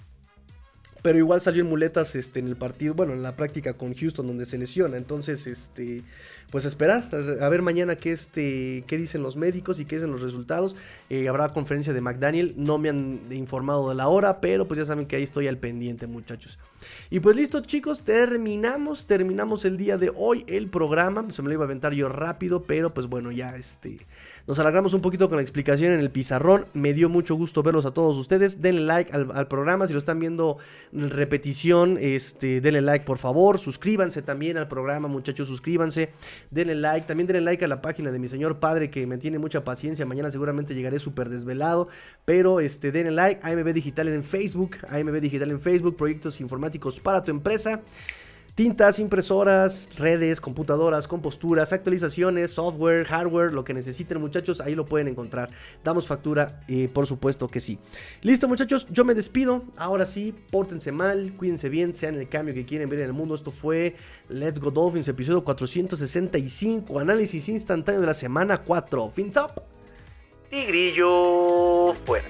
Pero 1.03 1.19
igual 1.19 1.41
salió 1.41 1.63
en 1.63 1.69
muletas 1.69 2.15
este, 2.15 2.39
en 2.39 2.47
el 2.47 2.55
partido, 2.55 2.95
bueno, 2.95 3.13
en 3.13 3.25
la 3.25 3.35
práctica 3.35 3.73
con 3.75 3.93
Houston 3.93 4.25
donde 4.25 4.47
se 4.47 4.57
lesiona. 4.57 4.97
Entonces, 4.97 5.49
este, 5.49 6.05
pues 6.53 6.67
esperar, 6.67 7.09
a 7.41 7.49
ver 7.49 7.63
mañana 7.63 7.97
qué, 7.97 8.13
este, 8.13 8.85
qué 8.87 8.99
dicen 8.99 9.23
los 9.23 9.37
médicos 9.37 9.81
y 9.81 9.87
qué 9.87 9.97
dicen 9.97 10.13
los 10.13 10.21
resultados. 10.21 10.77
Eh, 11.09 11.27
habrá 11.27 11.49
conferencia 11.49 11.95
de 11.95 12.03
McDaniel, 12.03 12.53
no 12.59 12.77
me 12.77 12.91
han 12.91 13.23
informado 13.31 13.89
de 13.89 13.95
la 13.95 14.09
hora, 14.09 14.39
pero 14.43 14.69
pues 14.69 14.77
ya 14.77 14.85
saben 14.85 15.07
que 15.07 15.17
ahí 15.17 15.23
estoy 15.23 15.49
al 15.49 15.57
pendiente 15.57 16.07
muchachos. 16.07 16.59
Y 17.09 17.21
pues 17.21 17.37
listo 17.37 17.63
chicos, 17.63 18.03
terminamos, 18.03 19.07
terminamos 19.07 19.65
el 19.65 19.79
día 19.79 19.97
de 19.97 20.13
hoy 20.15 20.45
el 20.47 20.69
programa, 20.69 21.27
se 21.31 21.41
me 21.41 21.49
lo 21.49 21.55
iba 21.55 21.65
a 21.65 21.69
aventar 21.69 21.95
yo 21.95 22.11
rápido, 22.11 22.65
pero 22.65 22.93
pues 22.93 23.07
bueno, 23.07 23.33
ya 23.33 23.57
este... 23.57 24.07
Nos 24.47 24.59
alargamos 24.59 24.93
un 24.93 25.01
poquito 25.01 25.29
con 25.29 25.37
la 25.37 25.43
explicación 25.43 25.93
en 25.93 26.01
el 26.01 26.11
pizarrón. 26.11 26.67
Me 26.75 26.93
dio 26.93 27.09
mucho 27.09 27.37
gusto 27.37 27.63
verlos 27.63 27.87
a 27.87 27.93
todos 27.93 28.17
ustedes. 28.17 28.61
Denle 28.61 28.81
like 28.81 29.13
al, 29.13 29.47
programa. 29.47 29.87
Si 29.87 29.93
lo 29.93 30.01
están 30.01 30.19
viendo 30.19 30.59
en 30.93 31.11
repetición, 31.11 31.97
este, 32.01 32.61
denle 32.61 32.81
like 32.81 33.05
por 33.05 33.19
favor. 33.19 33.61
Suscríbanse 33.61 34.21
también 34.21 34.57
al 34.57 34.67
programa, 34.67 35.07
muchachos. 35.07 35.47
Suscríbanse. 35.47 36.11
Denle 36.51 36.75
like. 36.75 37.07
También 37.07 37.29
denle 37.29 37.43
like 37.43 37.65
a 37.65 37.69
la 37.69 37.81
página 37.81 38.11
de 38.11 38.19
mi 38.19 38.27
señor 38.27 38.59
padre 38.59 38.91
que 38.91 39.07
me 39.07 39.17
tiene 39.17 39.39
mucha 39.39 39.63
paciencia. 39.63 40.05
Mañana 40.07 40.31
seguramente 40.33 40.75
llegaré 40.75 40.99
súper 40.99 41.29
desvelado. 41.29 41.87
Pero 42.25 42.59
este, 42.59 42.91
denle 42.91 43.13
like. 43.13 43.41
AMB 43.45 43.73
Digital 43.73 44.09
en 44.09 44.25
Facebook. 44.25 44.79
AMB 44.89 45.21
Digital 45.21 45.53
en 45.53 45.61
Facebook. 45.61 45.97
Proyectos 45.97 46.41
informáticos 46.41 46.99
para 46.99 47.23
tu 47.23 47.31
empresa. 47.31 47.81
Tintas, 48.55 48.99
impresoras, 48.99 49.89
redes, 49.97 50.39
computadoras, 50.39 51.09
composturas, 51.09 51.73
actualizaciones, 51.73 52.51
software, 52.51 53.07
hardware, 53.07 53.55
lo 53.55 53.65
que 53.65 53.73
necesiten 53.73 54.21
muchachos, 54.21 54.61
ahí 54.61 54.75
lo 54.75 54.85
pueden 54.85 55.09
encontrar. 55.09 55.49
Damos 55.83 56.07
factura, 56.07 56.61
eh, 56.69 56.91
por 56.93 57.07
supuesto 57.07 57.49
que 57.49 57.61
sí. 57.61 57.79
Listo 58.21 58.49
muchachos, 58.49 58.87
yo 58.91 59.07
me 59.07 59.15
despido. 59.15 59.65
Ahora 59.77 60.05
sí, 60.05 60.35
pórtense 60.51 60.93
mal, 60.93 61.33
cuídense 61.39 61.71
bien, 61.71 61.95
sean 61.95 62.17
el 62.17 62.29
cambio 62.29 62.55
que 62.55 62.67
quieren 62.67 62.91
ver 62.91 62.99
en 62.99 63.07
el 63.07 63.13
mundo. 63.15 63.35
Esto 63.35 63.53
fue 63.53 63.97
Let's 64.29 64.61
Go 64.61 64.71
Dolphins, 64.71 65.09
episodio 65.09 65.43
465, 65.43 66.99
análisis 66.99 67.49
instantáneo 67.49 68.03
de 68.03 68.07
la 68.07 68.15
semana 68.15 68.59
4. 68.59 69.13
Fins 69.15 69.39
up. 69.39 69.63
Tigrillo 70.51 71.95
fuera. 72.05 72.29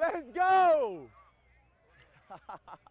Let's 0.00 0.30
go! 0.34 1.10